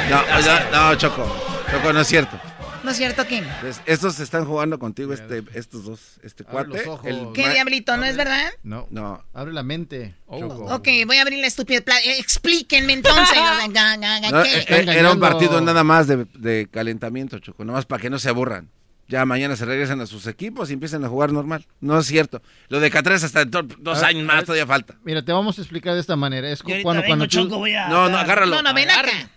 No, 0.08 0.22
no, 0.22 0.70
no, 0.72 0.94
Choco. 0.94 1.26
Choco, 1.70 1.92
no 1.92 2.00
es 2.00 2.08
cierto. 2.08 2.40
¿No 2.88 2.92
es 2.92 2.96
cierto, 2.96 3.26
Kim? 3.26 3.44
Es- 3.66 3.82
Estos 3.84 4.18
están 4.18 4.46
jugando 4.46 4.78
contigo, 4.78 5.12
este, 5.12 5.44
estos 5.52 5.84
dos. 5.84 6.00
Este 6.22 6.42
Abre 6.44 6.52
cuate. 6.54 6.68
los 6.78 6.86
ojos. 6.86 7.06
el 7.06 7.28
¿Qué 7.34 7.46
diablito? 7.50 7.94
¿No 7.98 8.04
es 8.06 8.16
verdad? 8.16 8.50
No. 8.62 8.86
No. 8.90 9.22
Abre 9.34 9.52
la 9.52 9.62
mente. 9.62 10.14
Choco. 10.26 10.74
Ok, 10.74 10.88
voy 11.06 11.18
a 11.18 11.20
abrir 11.20 11.38
la 11.38 11.48
estúpida. 11.48 11.80
eh, 12.02 12.18
Explíquenme 12.18 12.94
entonces. 12.94 13.36
Era 14.68 15.12
un 15.12 15.20
partido 15.20 15.60
nada 15.60 15.84
más 15.84 16.06
de, 16.06 16.24
de 16.32 16.66
calentamiento, 16.70 17.38
Choco. 17.40 17.62
Nada 17.62 17.76
más 17.76 17.84
para 17.84 18.00
que 18.00 18.08
no 18.08 18.18
se 18.18 18.30
aburran. 18.30 18.70
Ya 19.06 19.26
mañana 19.26 19.54
se 19.54 19.66
regresan 19.66 20.00
a 20.00 20.06
sus 20.06 20.26
equipos 20.26 20.70
y 20.70 20.72
empiezan 20.72 21.04
a 21.04 21.08
jugar 21.10 21.30
normal. 21.30 21.66
No 21.82 21.98
es 21.98 22.06
cierto. 22.06 22.40
Lo 22.70 22.80
de 22.80 22.90
Catres 22.90 23.22
hasta 23.22 23.44
do- 23.44 23.64
dos 23.64 24.02
años 24.02 24.24
más 24.24 24.44
todavía 24.44 24.66
falta. 24.66 24.96
Mira, 25.04 25.22
te 25.22 25.32
vamos 25.32 25.58
a 25.58 25.60
explicar 25.60 25.92
de 25.92 26.00
esta 26.00 26.16
manera. 26.16 26.50
Es 26.50 26.62
cuando, 26.62 26.88
vengo, 27.02 27.06
cuando 27.06 27.24
tú... 27.26 27.36
Choco, 27.36 27.58
voy 27.58 27.74
a- 27.74 27.88
No, 27.88 28.08
no, 28.08 28.16
agárralo. 28.16 28.56
No, 28.56 28.62
no, 28.62 28.72
ven 28.72 28.88
acá. 28.90 29.30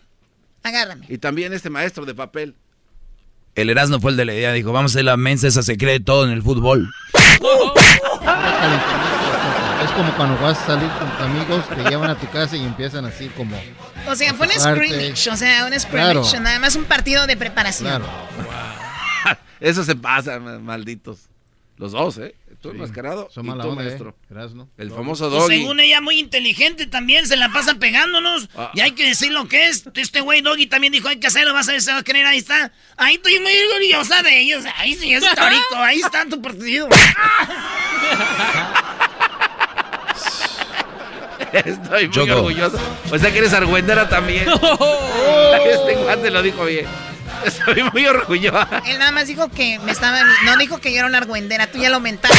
Agárrame. 0.64 1.06
Y 1.10 1.18
también 1.18 1.52
este 1.52 1.70
maestro 1.70 2.06
de 2.06 2.16
papel. 2.16 2.56
El 3.56 3.70
Erasmo 3.70 4.00
fue 4.00 4.12
el 4.12 4.18
de 4.18 4.26
la 4.26 4.34
idea, 4.34 4.54
dijo, 4.54 4.72
vamos 4.72 4.92
a 4.92 4.94
hacer 4.94 5.06
la 5.06 5.18
mensa, 5.18 5.48
esa 5.48 5.62
se 5.62 5.78
cree 5.78 6.00
todo 6.00 6.26
en 6.26 6.32
el 6.32 6.42
fútbol. 6.42 6.90
Es 9.84 9.92
como 9.92 10.14
cuando 10.16 10.40
vas 10.42 10.58
a 10.60 10.66
salir 10.68 10.90
con 11.00 11.10
tus 11.10 11.22
amigos, 11.22 11.66
te 11.70 11.90
llevan 11.90 12.10
a 12.12 12.16
tu 12.16 12.28
casa 12.30 12.56
y 12.56 12.64
empiezan 12.64 13.06
así 13.06 13.28
como... 13.36 13.60
O 14.08 14.16
sea, 14.16 14.34
fue 14.34 14.48
un 14.48 14.54
scrimmage. 14.54 15.30
O 15.30 15.36
sea, 15.36 15.66
un 15.66 15.80
scrimmage. 15.80 15.90
Claro. 15.90 16.24
Nada 16.42 16.60
más 16.60 16.76
un 16.76 16.86
partido 16.86 17.28
de 17.28 17.36
preparación. 17.36 18.02
Eso 19.60 19.84
se 19.84 19.96
pasa, 19.96 20.40
ma- 20.40 20.60
malditos. 20.60 21.20
Los 21.82 21.94
dos, 21.94 22.20
¿eh? 22.20 22.36
Tú 22.62 22.70
enmascarado 22.70 23.28
Son 23.32 23.44
y 23.44 23.50
tú, 23.50 23.54
onda, 23.56 23.82
¿eh? 23.82 23.88
maestro. 23.88 24.16
El 24.78 24.92
famoso 24.92 25.32
Pues 25.32 25.42
Doggy. 25.42 25.56
según 25.58 25.80
ella, 25.80 26.00
muy 26.00 26.20
inteligente 26.20 26.86
también, 26.86 27.26
se 27.26 27.36
la 27.38 27.52
pasa 27.52 27.74
pegándonos. 27.74 28.50
Ah. 28.56 28.70
Y 28.76 28.82
hay 28.82 28.92
que 28.92 29.04
decir 29.04 29.32
lo 29.32 29.48
que 29.48 29.68
es. 29.68 29.86
Este 29.96 30.22
güey 30.22 30.42
Doggy 30.42 30.68
también 30.68 30.94
dijo, 30.94 31.08
hay 31.08 31.18
que 31.18 31.26
hacerlo, 31.26 31.56
vas 31.56 31.68
a 31.70 31.72
ver, 31.72 31.82
se 31.82 31.92
va 31.92 31.98
a 31.98 32.04
creer, 32.04 32.28
ahí 32.28 32.38
está. 32.38 32.72
Ahí 32.98 33.16
estoy 33.16 33.40
muy 33.40 33.52
orgullosa 33.74 34.22
de 34.22 34.42
ellos. 34.42 34.64
Ahí 34.78 34.94
sí, 34.94 35.12
es 35.12 35.24
histórico, 35.24 35.76
ahí 35.78 36.02
está 36.02 36.24
tu 36.30 36.40
partido. 36.40 36.88
Estoy 41.52 42.08
muy 42.10 42.30
orgulloso. 42.30 42.80
O 43.12 43.18
sea 43.18 43.32
que 43.32 43.40
eres 43.40 43.54
argüendera 43.54 44.08
también. 44.08 44.46
este 45.66 45.96
guante 45.96 46.30
lo 46.30 46.44
dijo 46.44 46.64
bien. 46.64 46.86
Estoy 47.46 47.84
muy 47.92 48.06
orgulloso. 48.06 48.68
Él 48.86 49.00
nada 49.00 49.12
más 49.12 49.28
dijo 49.28 49.50
que 49.50 49.80
me 49.80 49.92
estaba. 49.92 50.20
No 50.46 50.58
dijo 50.58 50.80
que 50.80 50.92
yo 50.92 51.00
era 51.00 51.08
una 51.08 51.18
argüendera. 51.20 51.68
Tú 51.68 51.78
ya 51.78 51.90
lo 51.90 52.00
mentaste. 52.00 52.38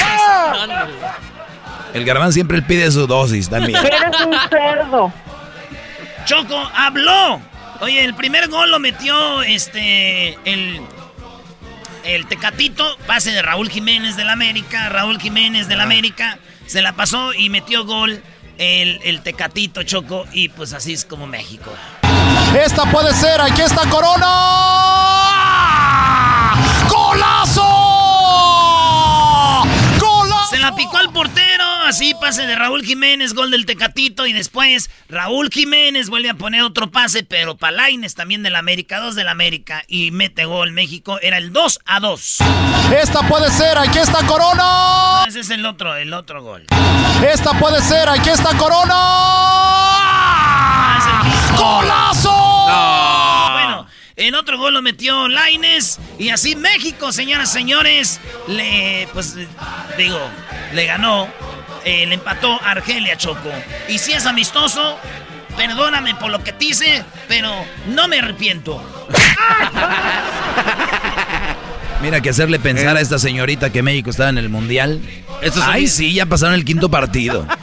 El 1.94 2.04
Garbanzo 2.04 2.32
siempre 2.32 2.58
él 2.58 2.64
pide 2.64 2.90
su 2.90 3.06
dosis 3.06 3.48
también. 3.48 3.84
Eres 3.84 4.20
un 4.26 4.34
cerdo. 4.48 5.12
Choco, 6.24 6.56
habló. 6.74 7.40
Oye, 7.80 8.04
el 8.04 8.14
primer 8.14 8.48
gol 8.48 8.70
lo 8.70 8.78
metió 8.78 9.42
este. 9.42 10.38
El. 10.44 10.80
El 12.04 12.26
Tecatito, 12.26 12.98
pase 13.06 13.30
de 13.30 13.42
Raúl 13.42 13.70
Jiménez 13.70 14.16
del 14.16 14.28
América. 14.28 14.88
Raúl 14.88 15.20
Jiménez 15.20 15.68
del 15.68 15.80
América 15.80 16.38
se 16.66 16.82
la 16.82 16.94
pasó 16.94 17.32
y 17.32 17.48
metió 17.48 17.84
gol 17.84 18.20
el, 18.58 18.98
el 19.04 19.22
Tecatito 19.22 19.84
Choco. 19.84 20.26
Y 20.32 20.48
pues 20.48 20.72
así 20.72 20.92
es 20.94 21.04
como 21.04 21.28
México. 21.28 21.72
Esta 22.54 22.84
puede 22.90 23.12
ser, 23.14 23.40
aquí 23.40 23.62
está 23.62 23.88
Corona. 23.88 24.28
¡Golazo! 26.88 27.62
¡Golazo! 29.98 30.46
Se 30.50 30.58
la 30.58 30.74
picó 30.74 30.98
al 30.98 31.12
portero, 31.12 31.64
así 31.86 32.14
pase 32.14 32.46
de 32.46 32.54
Raúl 32.54 32.84
Jiménez, 32.84 33.34
gol 33.34 33.50
del 33.50 33.66
Tecatito 33.66 34.26
y 34.26 34.32
después 34.32 34.90
Raúl 35.08 35.50
Jiménez 35.50 36.08
vuelve 36.08 36.30
a 36.30 36.34
poner 36.34 36.62
otro 36.62 36.90
pase, 36.90 37.24
pero 37.24 37.56
Palaines 37.56 38.14
también 38.14 38.42
del 38.42 38.56
América, 38.56 39.00
2 39.00 39.14
del 39.14 39.28
América 39.28 39.82
y 39.88 40.10
mete 40.10 40.44
gol 40.44 40.72
México, 40.72 41.18
era 41.20 41.38
el 41.38 41.52
2 41.52 41.80
a 41.86 42.00
2. 42.00 42.38
Esta 43.00 43.22
puede 43.28 43.50
ser, 43.50 43.78
aquí 43.78 43.98
está 43.98 44.26
Corona. 44.26 45.22
No, 45.22 45.26
ese 45.26 45.40
es 45.40 45.50
el 45.50 45.64
otro, 45.66 45.96
el 45.96 46.12
otro 46.12 46.42
gol. 46.42 46.66
Esta 47.26 47.52
puede 47.58 47.80
ser, 47.80 48.08
aquí 48.08 48.28
está 48.28 48.56
Corona. 48.56 49.71
¡Golazo! 51.62 52.32
Bueno, 53.52 53.86
en 54.16 54.34
otro 54.34 54.58
gol 54.58 54.74
lo 54.74 54.82
metió 54.82 55.28
Laines 55.28 56.00
y 56.18 56.30
así 56.30 56.56
México, 56.56 57.12
señoras 57.12 57.50
y 57.50 57.52
señores, 57.52 58.20
le 58.48 59.06
pues 59.12 59.36
eh, 59.36 59.46
digo, 59.96 60.18
le 60.74 60.86
ganó, 60.86 61.28
eh, 61.84 62.04
le 62.06 62.14
empató 62.14 62.60
Argelia 62.64 63.16
Choco. 63.16 63.52
Y 63.88 63.98
si 63.98 64.12
es 64.12 64.26
amistoso, 64.26 64.98
perdóname 65.56 66.16
por 66.16 66.30
lo 66.30 66.42
que 66.42 66.52
te 66.52 66.64
hice, 66.64 67.04
pero 67.28 67.52
no 67.86 68.08
me 68.08 68.18
arrepiento. 68.18 68.82
Mira 72.02 72.20
que 72.20 72.30
hacerle 72.30 72.58
pensar 72.58 72.96
a 72.96 73.00
esta 73.00 73.20
señorita 73.20 73.70
que 73.70 73.84
México 73.84 74.10
estaba 74.10 74.30
en 74.30 74.38
el 74.38 74.48
Mundial. 74.48 75.00
Ay, 75.62 75.86
sí, 75.86 76.12
ya 76.12 76.26
pasaron 76.26 76.56
el 76.56 76.64
quinto 76.64 76.90
partido. 76.90 77.46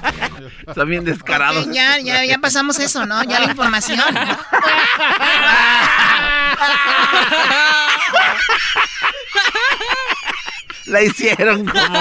Están 0.69 0.87
bien 0.89 1.03
descarados. 1.03 1.67
Ya, 1.71 1.97
ya, 1.99 2.23
ya 2.25 2.37
pasamos 2.39 2.79
eso, 2.79 3.05
¿no? 3.05 3.23
Ya 3.23 3.39
la 3.39 3.45
información. 3.45 3.99
La 10.85 11.01
hicieron 11.03 11.65
como. 11.65 11.99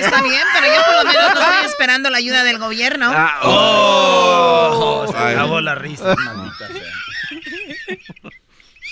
Está 0.00 0.22
bien, 0.22 0.42
pero 0.52 0.66
yo 0.66 0.84
por 0.84 0.94
lo 0.96 1.04
menos 1.04 1.34
no 1.34 1.40
estoy 1.40 1.64
esperando 1.66 2.10
la 2.10 2.18
ayuda 2.18 2.44
del 2.44 2.58
gobierno. 2.58 3.10
Ah, 3.14 3.40
oh. 3.42 5.06
Se 5.10 5.16
Ay. 5.16 5.34
acabó 5.34 5.60
la 5.60 5.74
risa, 5.74 6.14
maldita 6.14 6.68
sea. 6.68 6.92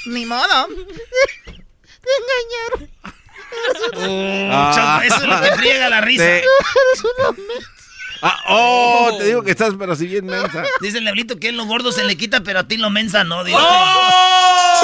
Ni 0.06 0.24
modo. 0.24 0.68
Te 1.46 2.10
engañaron. 2.78 2.90
Oh, 3.94 4.74
Choco, 4.74 5.00
eso 5.02 5.16
es 5.16 5.22
lo 5.28 5.40
que 5.42 5.52
friega 5.56 5.88
la 5.90 6.00
risa. 6.00 6.24
Eres 6.24 6.46
una 7.18 7.32
mensa. 7.32 7.75
Ah, 8.22 8.42
oh, 8.48 9.14
te 9.18 9.24
digo 9.24 9.42
que 9.42 9.50
estás, 9.50 9.74
pero 9.78 9.94
si 9.94 10.06
bien 10.06 10.26
mensa. 10.26 10.64
Dice 10.80 10.98
el 10.98 11.04
diablito 11.04 11.38
que 11.38 11.52
lo 11.52 11.66
gordo 11.66 11.92
se 11.92 12.04
le 12.04 12.16
quita, 12.16 12.42
pero 12.42 12.60
a 12.60 12.68
ti 12.68 12.76
lo 12.76 12.90
mensa 12.90 13.24
no, 13.24 13.44
dice. 13.44 13.58
¡Oh! 13.60 14.80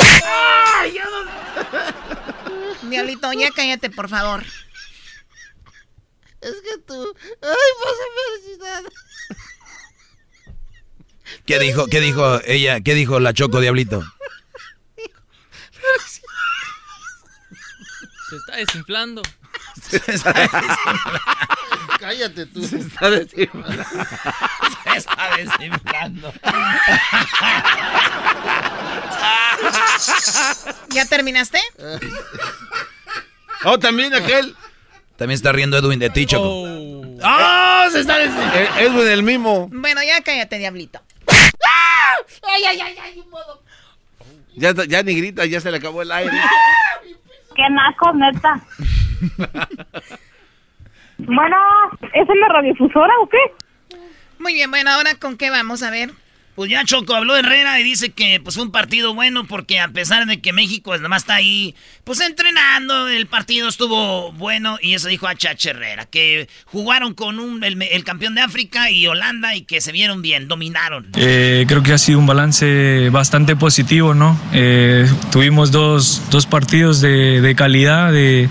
Diablito, 2.82 3.32
ya 3.38 3.50
cállate, 3.50 3.90
por 3.90 4.08
favor. 4.08 4.44
Es 6.40 6.54
que 6.62 6.78
tú. 6.86 7.14
Ay, 7.40 7.72
pasa 7.82 8.02
felicidad. 8.18 8.82
¿Qué 11.46 11.58
dijo? 11.58 11.86
¿Qué 11.86 12.00
dijo 12.00 12.40
ella? 12.44 12.80
¿Qué 12.80 12.94
dijo 12.94 13.20
la 13.20 13.32
Choco 13.32 13.60
Diablito? 13.60 14.02
Se 18.28 18.36
está 18.36 18.56
desinflando. 18.56 19.22
Cállate 22.02 22.46
tú. 22.46 22.64
Se 22.64 22.78
está 22.78 23.10
desinflando. 23.10 23.84
Se 24.84 24.96
está 24.96 25.36
desinflando. 25.36 26.34
¿Ya 30.88 31.06
terminaste? 31.06 31.60
Oh, 33.64 33.78
también 33.78 34.12
aquel. 34.14 34.56
También 35.16 35.36
está 35.36 35.52
riendo 35.52 35.78
Edwin 35.78 36.00
de 36.00 36.10
ti, 36.10 36.26
Choco. 36.26 36.64
¡Oh! 37.22 37.86
Se 37.92 38.00
está 38.00 38.18
desinflando. 38.18 38.56
Eh, 38.56 38.68
Edwin 38.78 39.06
el 39.06 39.22
mismo. 39.22 39.68
Bueno, 39.70 40.02
ya 40.02 40.20
cállate, 40.22 40.58
diablito. 40.58 41.00
Ay, 41.28 42.64
ay, 42.64 42.80
ay, 42.80 42.96
ay, 43.00 43.18
un 43.20 43.30
modo. 43.30 43.62
Ya, 44.56 44.74
ya 44.88 45.04
ni 45.04 45.14
grita, 45.14 45.46
ya 45.46 45.60
se 45.60 45.70
le 45.70 45.76
acabó 45.76 46.02
el 46.02 46.10
aire. 46.10 46.36
Qué 47.54 47.62
naco, 47.70 48.12
neta. 48.12 48.60
bueno, 51.26 51.56
¿es 52.14 52.28
en 52.28 52.40
la 52.40 52.48
radiofusora 52.48 53.12
o 53.20 53.28
qué? 53.28 53.38
Muy 54.38 54.54
bien, 54.54 54.70
bueno, 54.70 54.90
ahora 54.90 55.14
con 55.20 55.36
qué 55.36 55.50
vamos 55.50 55.82
a 55.82 55.90
ver. 55.90 56.10
Pues 56.54 56.70
ya 56.70 56.84
Choco 56.84 57.14
habló 57.14 57.34
Herrera 57.34 57.80
y 57.80 57.82
dice 57.82 58.10
que 58.10 58.38
pues 58.42 58.56
fue 58.56 58.64
un 58.64 58.72
partido 58.72 59.14
bueno 59.14 59.46
porque 59.46 59.80
a 59.80 59.88
pesar 59.88 60.26
de 60.26 60.42
que 60.42 60.52
México 60.52 60.90
pues, 60.90 61.00
nomás 61.00 61.22
está 61.22 61.36
ahí, 61.36 61.74
pues 62.04 62.20
entrenando, 62.20 63.08
el 63.08 63.26
partido 63.26 63.68
estuvo 63.68 64.32
bueno 64.32 64.76
y 64.82 64.92
eso 64.92 65.08
dijo 65.08 65.26
a 65.26 65.32
Herrera, 65.32 66.04
que 66.04 66.48
jugaron 66.66 67.14
con 67.14 67.38
un, 67.38 67.64
el, 67.64 68.04
campeón 68.04 68.34
de 68.34 68.42
África 68.42 68.90
y 68.90 69.06
Holanda 69.06 69.54
y 69.54 69.62
que 69.62 69.80
se 69.80 69.92
vieron 69.92 70.20
bien, 70.20 70.48
dominaron. 70.48 71.08
Eh, 71.16 71.64
creo 71.66 71.82
que 71.82 71.94
ha 71.94 71.98
sido 71.98 72.18
un 72.18 72.26
balance 72.26 73.08
bastante 73.10 73.56
positivo, 73.56 74.12
¿no? 74.12 74.38
Eh, 74.52 75.10
tuvimos 75.30 75.70
dos, 75.70 76.20
dos 76.30 76.44
partidos 76.44 77.00
de, 77.00 77.40
de 77.40 77.54
calidad, 77.54 78.12
de, 78.12 78.50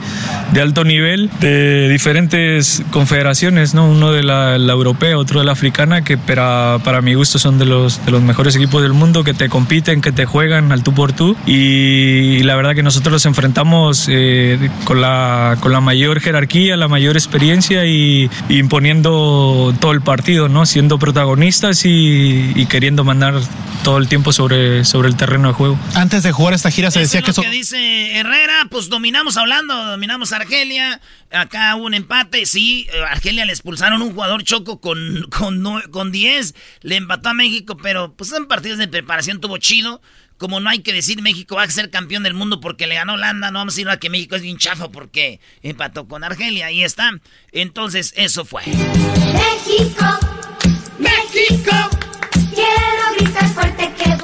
de, 0.54 0.62
alto 0.62 0.84
nivel, 0.84 1.30
de 1.40 1.88
diferentes 1.90 2.82
confederaciones, 2.90 3.76
¿no? 3.76 3.88
Uno 3.92 4.12
de 4.12 4.24
la, 4.24 4.58
la 4.58 4.74
europea, 4.74 5.18
otro 5.18 5.40
de 5.40 5.46
la 5.46 5.52
africana, 5.52 6.04
que 6.04 6.18
para, 6.18 6.80
para 6.84 7.02
mi 7.02 7.14
gusto 7.14 7.38
son 7.38 7.60
de 7.60 7.66
los 7.66 7.91
de 8.06 8.12
los 8.12 8.22
mejores 8.22 8.56
equipos 8.56 8.82
del 8.82 8.94
mundo 8.94 9.24
que 9.24 9.34
te 9.34 9.50
compiten, 9.50 10.02
que 10.02 10.12
te 10.12 10.26
juegan 10.26 10.72
al 10.72 10.84
tú 10.84 10.94
por 10.94 11.14
tú. 11.14 11.36
Y, 11.46 12.42
la 12.44 12.56
verdad 12.56 12.76
que 12.76 12.84
nosotros 12.84 13.12
los 13.12 13.26
enfrentamos 13.26 14.08
eh, 14.10 14.70
con, 14.84 15.02
la, 15.02 15.58
con 15.60 15.72
la 15.72 15.82
mayor 15.82 16.20
jerarquía, 16.20 16.76
la 16.78 16.88
mayor 16.88 17.18
experiencia 17.18 17.86
y, 17.86 18.30
imponiendo 18.50 19.74
todo 19.80 19.92
el 19.92 20.02
partido, 20.02 20.50
¿no? 20.50 20.66
siendo 20.66 21.00
protagonistas 21.00 21.84
y, 21.86 22.66
queriendo 22.70 23.04
mandar 23.04 23.36
todo 23.84 23.98
el 23.98 24.08
tiempo 24.08 24.32
sobre, 24.32 24.86
sobre 24.86 25.10
el 25.10 25.16
terreno 25.16 25.50
de 25.50 25.54
juego. 25.54 25.80
Antes 25.96 26.24
de 26.24 26.32
jugar 26.32 26.54
esta 26.54 26.72
gira 26.72 26.92
se 26.92 27.00
decía 27.00 27.22
que... 27.22 27.32
Eso 27.32 27.42
que 27.42 27.50
dice 27.50 28.18
Herrera, 28.18 28.68
pues 28.70 28.90
dominamos 28.90 29.38
hablando, 29.38 29.74
dominamos 29.74 30.32
a 30.32 30.38
Argelia, 30.38 31.02
acá 31.32 31.76
hubo 31.76 31.86
un 31.86 31.94
empate, 31.94 32.46
sí, 32.46 32.88
Argelia 33.10 33.46
le 33.46 33.54
expulsaron 33.54 34.02
un 34.02 34.14
jugador 34.14 34.44
choco 34.44 34.80
con, 34.80 35.28
con, 35.30 35.64
con 35.92 36.12
10, 36.12 36.56
le 36.82 36.96
empató 36.96 37.30
a 37.30 37.34
México, 37.34 37.78
pero 37.78 38.14
pues 38.14 38.32
en 38.32 38.48
partidos 38.48 38.78
de 38.78 38.88
preparación 38.88 39.40
tuvo 39.40 39.58
chido. 39.58 40.02
Como 40.38 40.60
no 40.60 40.72
hay 40.72 40.80
que 40.80 40.92
decir 40.92 41.22
México 41.22 41.56
va 41.56 41.62
a 41.64 41.70
ser 41.70 41.92
campeón 41.92 42.24
del 42.24 42.34
mundo 42.34 42.60
porque 42.62 42.88
le 42.88 42.96
ganó 42.96 43.14
Holanda, 43.14 43.52
no 43.52 43.60
vamos 43.60 43.74
a 43.74 43.76
decir 43.76 43.90
a 43.90 44.00
que 44.00 44.10
México 44.10 44.36
es 44.36 44.42
bien 44.42 44.58
chafo 44.58 44.92
porque 44.92 45.40
empató 45.62 46.08
con 46.08 46.24
Argelia, 46.24 46.66
ahí 46.66 46.84
está. 46.84 47.12
Entonces, 47.52 48.12
eso 48.18 48.44
fue. 48.44 48.64
México, 48.66 50.20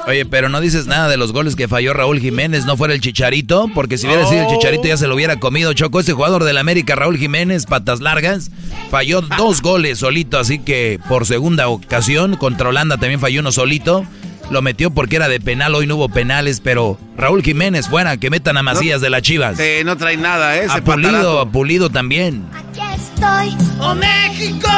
Oye, 0.07 0.25
pero 0.25 0.47
no 0.47 0.61
dices 0.61 0.87
nada 0.87 1.09
de 1.09 1.17
los 1.17 1.33
goles 1.33 1.57
que 1.57 1.67
falló 1.67 1.93
Raúl 1.93 2.21
Jiménez, 2.21 2.65
no 2.65 2.77
fuera 2.77 2.93
el 2.93 3.01
Chicharito, 3.01 3.69
porque 3.75 3.97
si 3.97 4.07
hubiera 4.07 4.25
sido 4.25 4.43
el 4.43 4.47
Chicharito 4.47 4.87
ya 4.87 4.95
se 4.95 5.05
lo 5.05 5.15
hubiera 5.15 5.37
comido. 5.37 5.73
Chocó 5.73 5.99
ese 5.99 6.13
jugador 6.13 6.45
del 6.45 6.57
América, 6.57 6.95
Raúl 6.95 7.17
Jiménez, 7.17 7.65
patas 7.65 7.99
largas, 7.99 8.49
falló 8.89 9.19
dos 9.21 9.61
goles 9.61 9.99
solito, 9.99 10.39
así 10.39 10.59
que 10.59 10.97
por 11.09 11.25
segunda 11.25 11.67
ocasión 11.67 12.37
contra 12.37 12.69
Holanda 12.69 12.95
también 12.95 13.19
falló 13.19 13.41
uno 13.41 13.51
solito. 13.51 14.05
Lo 14.49 14.61
metió 14.61 14.91
porque 14.91 15.17
era 15.17 15.27
de 15.27 15.41
penal, 15.41 15.75
hoy 15.75 15.87
no 15.87 15.97
hubo 15.97 16.07
penales, 16.07 16.61
pero 16.61 16.97
Raúl 17.17 17.43
Jiménez 17.43 17.89
fuera, 17.89 18.15
que 18.15 18.29
metan 18.29 18.55
a 18.55 18.63
Macías 18.63 19.01
de 19.01 19.09
las 19.09 19.23
Chivas. 19.23 19.57
Sí, 19.57 19.83
no 19.83 19.97
trae 19.97 20.15
nada, 20.15 20.55
¿eh? 20.55 20.67
A 20.69 20.79
Pulido, 20.79 21.41
a 21.41 21.51
Pulido 21.51 21.89
también. 21.89 22.45
Aquí 22.53 22.79
estoy. 22.95 23.57
¡Oh, 23.81 23.93
México! 23.93 24.69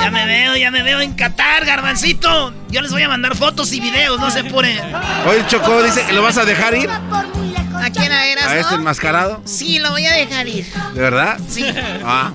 Ya 0.00 0.10
me 0.10 0.26
veo, 0.26 0.56
ya 0.56 0.70
me 0.70 0.82
veo 0.82 1.00
en 1.00 1.14
Qatar, 1.14 1.64
garbancito. 1.64 2.52
Yo 2.68 2.80
les 2.80 2.92
voy 2.92 3.02
a 3.02 3.08
mandar 3.08 3.36
fotos 3.36 3.72
y 3.72 3.80
videos, 3.80 4.20
no 4.20 4.30
se 4.30 4.44
ponen. 4.44 4.78
Oye, 5.26 5.44
Chocó 5.48 5.82
dice 5.82 6.04
que 6.04 6.12
lo 6.12 6.22
vas 6.22 6.38
a 6.38 6.44
dejar 6.44 6.74
ir. 6.74 6.88
¿A 6.90 7.90
quién 7.90 8.12
eras? 8.12 8.46
¿A 8.46 8.56
este 8.56 8.74
enmascarado? 8.76 9.40
Sí, 9.44 9.78
lo 9.78 9.90
voy 9.90 10.06
a 10.06 10.12
dejar 10.12 10.46
ir. 10.48 10.66
¿De 10.94 11.00
verdad? 11.00 11.38
Sí. 11.48 11.64
Ah. 12.04 12.32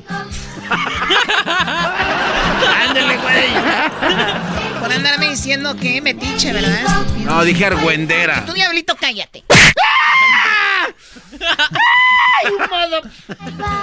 Ándale, 2.87 3.17
güey. 3.17 4.60
Por 4.81 4.91
andarme 4.91 5.29
diciendo 5.29 5.75
que 5.75 6.01
metiche, 6.01 6.51
¿verdad? 6.51 7.05
No, 7.19 7.43
dije 7.43 7.67
argüendera. 7.67 8.43
Tu 8.47 8.53
diablito, 8.53 8.95
cállate. 8.99 9.43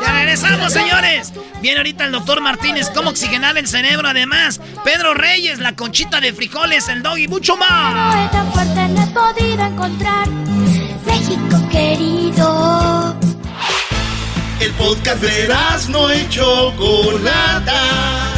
ya 0.03 0.13
regresamos, 0.13 0.73
señores. 0.73 1.33
Viene 1.63 1.77
ahorita 1.79 2.05
el 2.05 2.11
doctor 2.11 2.41
Martínez, 2.41 2.91
cómo 2.93 3.11
oxigenar 3.11 3.57
el 3.57 3.69
cerebro. 3.69 4.09
Además, 4.09 4.61
Pedro 4.85 5.15
Reyes, 5.15 5.61
la 5.61 5.77
conchita 5.77 6.21
de 6.21 6.33
frijoles, 6.33 6.89
el 6.89 7.05
dog 7.05 7.17
y 7.19 7.29
mucho 7.29 7.57
más. 7.57 8.33
tan 8.33 8.53
fuerte 8.53 8.81
he 8.81 9.07
podido 9.15 9.67
encontrar. 9.67 10.29
México 11.07 11.69
querido. 11.71 13.17
El 14.59 14.73
podcast 14.73 15.23
de 15.23 15.49
no 15.91 16.11
hecho 16.11 16.75
Chocolata 16.77 18.38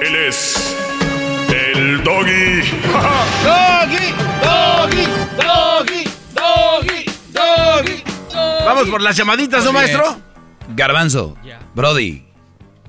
Él 0.00 0.16
es 0.16 0.76
el 1.48 2.02
doggy. 2.04 2.62
doggy, 3.44 4.12
doggy, 4.42 5.06
doggy, 5.36 6.04
doggy, 6.34 7.04
doggy. 7.32 8.02
Vamos 8.64 8.88
por 8.88 9.02
las 9.02 9.16
llamaditas, 9.16 9.64
¿no, 9.64 9.72
maestro? 9.72 10.18
Garbanzo, 10.74 11.36
Brody. 11.74 12.24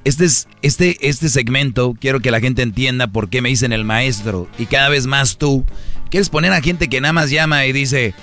Este, 0.04 0.26
es, 0.26 0.48
este, 0.62 0.98
este 1.08 1.30
segmento 1.30 1.96
quiero 2.00 2.22
que 2.22 2.32
la 2.32 2.40
gente 2.40 2.64
entienda 2.64 3.08
por 3.08 3.30
qué 3.30 3.42
me 3.42 3.50
dicen 3.50 3.74
el 3.74 3.84
maestro. 3.84 4.48
Y 4.58 4.66
cada 4.66 4.90
vez 4.90 5.06
más 5.06 5.38
tú 5.38 5.66
quieres 6.10 6.30
poner 6.30 6.54
a 6.54 6.62
gente 6.62 6.88
que 6.88 7.02
nada 7.02 7.14
más 7.14 7.30
llama 7.30 7.66
y 7.66 7.72
dice, 7.74 8.14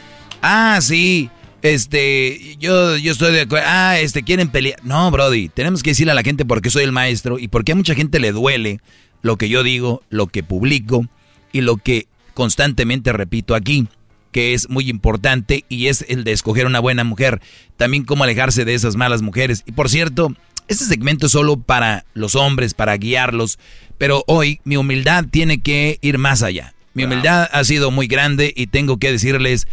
ah, 0.42 0.78
sí, 0.80 1.30
este, 1.62 2.56
yo, 2.58 2.96
yo 2.96 3.12
estoy 3.12 3.32
de 3.32 3.42
acuerdo. 3.42 3.66
Ah, 3.68 3.98
este, 3.98 4.22
quieren 4.22 4.48
pelear. 4.48 4.78
No, 4.84 5.10
Brody, 5.10 5.48
tenemos 5.48 5.82
que 5.82 5.90
decirle 5.90 6.12
a 6.12 6.14
la 6.14 6.22
gente 6.22 6.44
por 6.44 6.62
qué 6.62 6.70
soy 6.70 6.84
el 6.84 6.92
maestro 6.92 7.38
y 7.38 7.48
por 7.48 7.64
qué 7.64 7.72
a 7.72 7.76
mucha 7.76 7.94
gente 7.94 8.20
le 8.20 8.32
duele 8.32 8.80
lo 9.22 9.36
que 9.36 9.48
yo 9.48 9.62
digo, 9.62 10.02
lo 10.10 10.28
que 10.28 10.42
publico 10.42 11.06
y 11.52 11.62
lo 11.62 11.76
que 11.76 12.06
constantemente 12.34 13.12
repito 13.12 13.54
aquí, 13.54 13.88
que 14.30 14.54
es 14.54 14.68
muy 14.68 14.88
importante 14.88 15.64
y 15.68 15.88
es 15.88 16.04
el 16.08 16.22
de 16.24 16.32
escoger 16.32 16.66
una 16.66 16.80
buena 16.80 17.02
mujer. 17.02 17.40
También 17.76 18.04
cómo 18.04 18.24
alejarse 18.24 18.64
de 18.64 18.74
esas 18.74 18.96
malas 18.96 19.22
mujeres. 19.22 19.64
Y 19.66 19.72
por 19.72 19.88
cierto, 19.88 20.32
este 20.68 20.84
segmento 20.84 21.26
es 21.26 21.32
solo 21.32 21.56
para 21.58 22.04
los 22.14 22.36
hombres, 22.36 22.74
para 22.74 22.96
guiarlos, 22.96 23.58
pero 23.96 24.22
hoy 24.28 24.60
mi 24.64 24.76
humildad 24.76 25.24
tiene 25.30 25.60
que 25.60 25.98
ir 26.02 26.18
más 26.18 26.42
allá. 26.42 26.74
Mi 26.94 27.04
humildad 27.04 27.48
ha 27.52 27.62
sido 27.62 27.92
muy 27.92 28.08
grande 28.08 28.52
y 28.56 28.66
tengo 28.66 28.98
que 28.98 29.12
decirles 29.12 29.68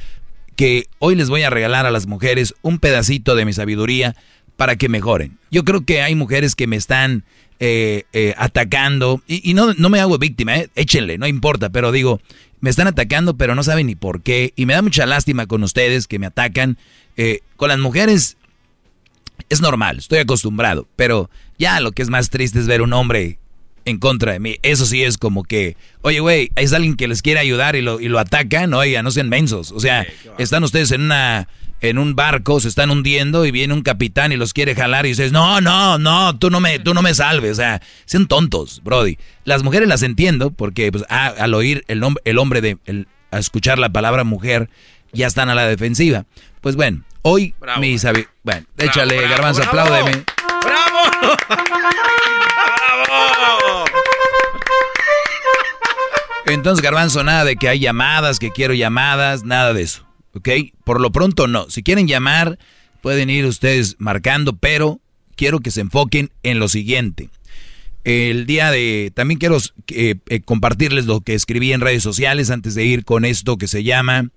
que 0.56 0.88
hoy 1.00 1.16
les 1.16 1.30
voy 1.30 1.44
a 1.44 1.50
regalar 1.50 1.86
a 1.86 1.92
las 1.92 2.08
mujeres 2.08 2.56
un 2.62 2.80
pedacito 2.80 3.36
de 3.36 3.46
mi 3.46 3.54
sabiduría 3.54 4.16
para 4.56 4.76
que 4.76 4.90
mejoren. 4.90 5.38
Yo 5.52 5.64
creo 5.64 5.86
que 5.86 6.02
hay 6.02 6.16
mujeres 6.16 6.56
que 6.56 6.68
me 6.68 6.76
están 6.76 7.26
eh, 7.60 8.04
eh, 8.14 8.34
atacando 8.38 9.22
y, 9.28 9.54
no, 9.54 9.74
no, 9.74 9.90
me 9.90 10.00
hago 10.00 10.18
víctima, 10.18 10.58
eh, 10.58 10.70
échenle, 10.76 11.18
no 11.18 11.28
importa, 11.28 11.70
pero 11.70 11.92
digo, 11.92 12.20
me 12.60 12.70
están 12.70 12.88
atacando 12.88 13.38
pero 13.38 13.56
no 13.56 13.64
saben 13.64 13.88
ni 13.88 13.96
por 13.96 14.22
qué 14.22 14.54
y 14.56 14.66
me 14.66 14.74
da 14.74 14.82
mucha 14.82 15.06
lástima 15.06 15.46
con 15.46 15.64
ustedes 15.64 16.08
que 16.08 16.20
me 16.20 16.28
atacan. 16.28 16.78
con 17.56 17.70
las 17.70 17.80
mujeres 17.80 18.38
es 19.50 19.62
normal, 19.62 20.00
estoy 20.00 20.20
acostumbrado, 20.20 20.88
pero 20.96 21.30
ya 21.58 21.80
lo 21.80 21.92
que 21.92 22.02
es 22.02 22.10
más 22.10 22.30
triste 22.30 22.60
es 22.60 22.68
ver 22.68 22.82
un 22.82 22.94
hombre 22.94 23.40
en 23.86 24.00
contra 24.00 24.34
de 24.34 24.40
mí. 24.40 24.58
Eso 24.64 24.86
sí 24.86 25.04
es 25.04 25.18
como 25.18 25.44
que, 25.44 25.78
oye, 26.02 26.20
güey, 26.20 26.52
es 26.56 26.74
alguien 26.74 26.96
que 26.96 27.08
les 27.08 27.22
quiere 27.22 27.40
ayudar 27.40 27.76
y 27.76 27.82
lo, 27.82 28.00
y 28.00 28.08
lo 28.08 28.20
atacan, 28.20 28.74
oiga, 28.74 29.04
no 29.04 29.12
sean 29.12 29.30
mensos. 29.30 29.72
O 29.72 29.80
sea, 29.80 30.06
están 30.38 30.64
ustedes 30.64 30.92
en 30.92 31.02
una 31.02 31.48
en 31.82 31.98
un 31.98 32.16
barco, 32.16 32.60
se 32.60 32.68
están 32.68 32.90
hundiendo 32.90 33.46
y 33.46 33.52
viene 33.52 33.74
un 33.74 33.82
capitán 33.82 34.32
y 34.32 34.38
los 34.38 34.54
quiere 34.54 34.76
jalar 34.76 35.06
y 35.06 35.10
dices, 35.10 35.32
no, 35.32 35.62
no, 35.62 35.98
no, 35.98 36.38
tú 36.38 36.50
no 36.50 36.60
me, 36.60 36.80
tú 36.80 36.94
no 36.94 37.02
me 37.02 37.14
salves. 37.14 37.52
O 37.52 37.56
sea, 37.56 37.82
sean 38.06 38.28
tontos, 38.28 38.82
Brody. 38.84 39.18
Las 39.44 39.64
mujeres 39.64 39.88
las 39.88 40.02
entiendo 40.02 40.52
porque 40.52 40.92
pues, 40.92 41.04
al 41.10 41.54
oír 41.54 41.84
el, 41.88 42.04
el 42.24 42.38
hombre 42.38 42.62
de, 42.62 42.78
el, 42.86 43.08
a 43.32 43.40
escuchar 43.40 43.78
la 43.78 43.90
palabra 43.90 44.24
mujer, 44.24 44.70
ya 45.12 45.28
están 45.28 45.50
a 45.50 45.56
la 45.56 45.68
defensiva. 45.68 46.26
Pues 46.62 46.76
bueno, 46.76 47.04
hoy 47.22 47.54
mi 47.80 47.98
sabi 48.00 48.26
Bueno, 48.44 48.66
échale, 48.78 49.22
garbanzo, 49.28 49.64
apláudeme. 49.64 50.24
Entonces, 56.46 56.84
Garbanzo, 56.84 57.24
nada 57.24 57.44
de 57.44 57.56
que 57.56 57.70
hay 57.70 57.80
llamadas, 57.80 58.40
que 58.40 58.52
quiero 58.52 58.74
llamadas, 58.74 59.44
nada 59.44 59.74
de 59.74 59.82
eso. 59.82 60.06
¿Ok? 60.34 60.50
Por 60.84 61.02
lo 61.02 61.12
pronto 61.12 61.48
no. 61.48 61.70
Si 61.70 61.82
quieren 61.84 62.08
llamar, 62.08 62.60
pueden 63.02 63.30
ir 63.30 63.46
ustedes 63.46 63.96
marcando, 64.00 64.56
pero 64.56 65.00
quiero 65.36 65.60
que 65.60 65.72
se 65.72 65.82
enfoquen 65.82 66.32
en 66.44 66.60
lo 66.60 66.68
siguiente. 66.68 67.30
El 68.04 68.46
día 68.46 68.70
de... 68.70 69.12
También 69.16 69.40
quiero 69.40 69.58
eh, 69.88 70.16
eh, 70.30 70.42
compartirles 70.42 71.06
lo 71.06 71.22
que 71.22 71.34
escribí 71.34 71.74
en 71.74 71.82
redes 71.82 72.04
sociales 72.04 72.52
antes 72.52 72.76
de 72.76 72.86
ir 72.86 73.06
con 73.06 73.26
esto 73.26 73.58
que 73.58 73.68
se 73.68 73.84
llama 73.84 74.30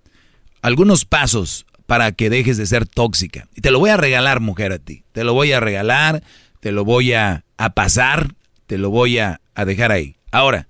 algunos 0.63 1.05
pasos 1.05 1.67
para 1.87 2.13
que 2.13 2.31
dejes 2.31 2.57
de 2.57 2.67
ser 2.67 2.87
tóxica. 2.87 3.47
Y 3.55 3.61
te 3.61 3.71
lo 3.71 3.79
voy 3.79 3.91
a 3.91 3.97
regalar, 3.97 4.41
mujer, 4.41 4.73
a 4.73 4.79
ti. 4.79 5.05
Te 5.13 5.25
lo 5.25 5.35
voy 5.35 5.53
a 5.53 5.61
regalar, 5.61 6.23
te 6.61 6.73
lo 6.73 6.85
voy 6.85 7.13
a, 7.13 7.45
a 7.57 7.71
pasar, 7.71 8.35
te 8.67 8.79
lo 8.79 8.91
voy 8.91 9.19
a, 9.19 9.41
a 9.55 9.65
dejar 9.65 9.93
ahí. 9.93 10.17
Ahora, 10.31 10.69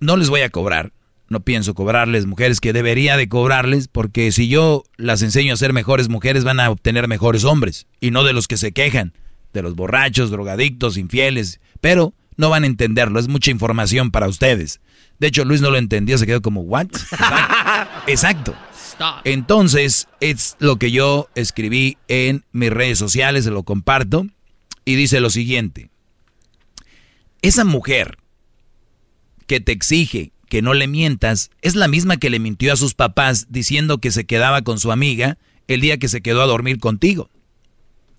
no 0.00 0.16
les 0.16 0.30
voy 0.30 0.42
a 0.42 0.50
cobrar. 0.50 0.92
No 1.28 1.40
pienso 1.40 1.74
cobrarles 1.74 2.24
mujeres 2.24 2.58
que 2.58 2.72
debería 2.72 3.18
de 3.18 3.28
cobrarles 3.28 3.88
porque 3.88 4.32
si 4.32 4.48
yo 4.48 4.82
las 4.96 5.20
enseño 5.20 5.52
a 5.52 5.58
ser 5.58 5.74
mejores 5.74 6.08
mujeres 6.08 6.42
van 6.42 6.58
a 6.58 6.70
obtener 6.70 7.06
mejores 7.06 7.44
hombres 7.44 7.86
y 8.00 8.10
no 8.10 8.24
de 8.24 8.32
los 8.32 8.48
que 8.48 8.56
se 8.56 8.72
quejan, 8.72 9.12
de 9.52 9.60
los 9.60 9.74
borrachos, 9.74 10.30
drogadictos, 10.30 10.96
infieles, 10.96 11.60
pero 11.82 12.14
no 12.36 12.48
van 12.48 12.64
a 12.64 12.66
entenderlo, 12.66 13.20
es 13.20 13.28
mucha 13.28 13.50
información 13.50 14.10
para 14.10 14.26
ustedes. 14.26 14.80
De 15.18 15.26
hecho, 15.26 15.44
Luis 15.44 15.60
no 15.60 15.70
lo 15.70 15.76
entendió, 15.76 16.16
se 16.16 16.26
quedó 16.26 16.40
como, 16.40 16.62
¿what? 16.62 16.86
Exacto. 18.06 18.54
Entonces, 19.24 20.08
es 20.20 20.56
lo 20.60 20.76
que 20.76 20.90
yo 20.90 21.28
escribí 21.34 21.98
en 22.08 22.44
mis 22.52 22.70
redes 22.70 22.98
sociales, 22.98 23.44
se 23.44 23.50
lo 23.50 23.64
comparto, 23.64 24.26
y 24.88 24.96
dice 24.96 25.20
lo 25.20 25.28
siguiente. 25.28 25.90
Esa 27.42 27.66
mujer 27.66 28.16
que 29.46 29.60
te 29.60 29.72
exige 29.72 30.32
que 30.48 30.62
no 30.62 30.72
le 30.72 30.86
mientas 30.86 31.50
es 31.60 31.76
la 31.76 31.88
misma 31.88 32.16
que 32.16 32.30
le 32.30 32.38
mintió 32.38 32.72
a 32.72 32.76
sus 32.76 32.94
papás 32.94 33.48
diciendo 33.50 33.98
que 33.98 34.10
se 34.10 34.24
quedaba 34.24 34.62
con 34.62 34.80
su 34.80 34.90
amiga 34.90 35.36
el 35.66 35.82
día 35.82 35.98
que 35.98 36.08
se 36.08 36.22
quedó 36.22 36.40
a 36.40 36.46
dormir 36.46 36.78
contigo. 36.78 37.28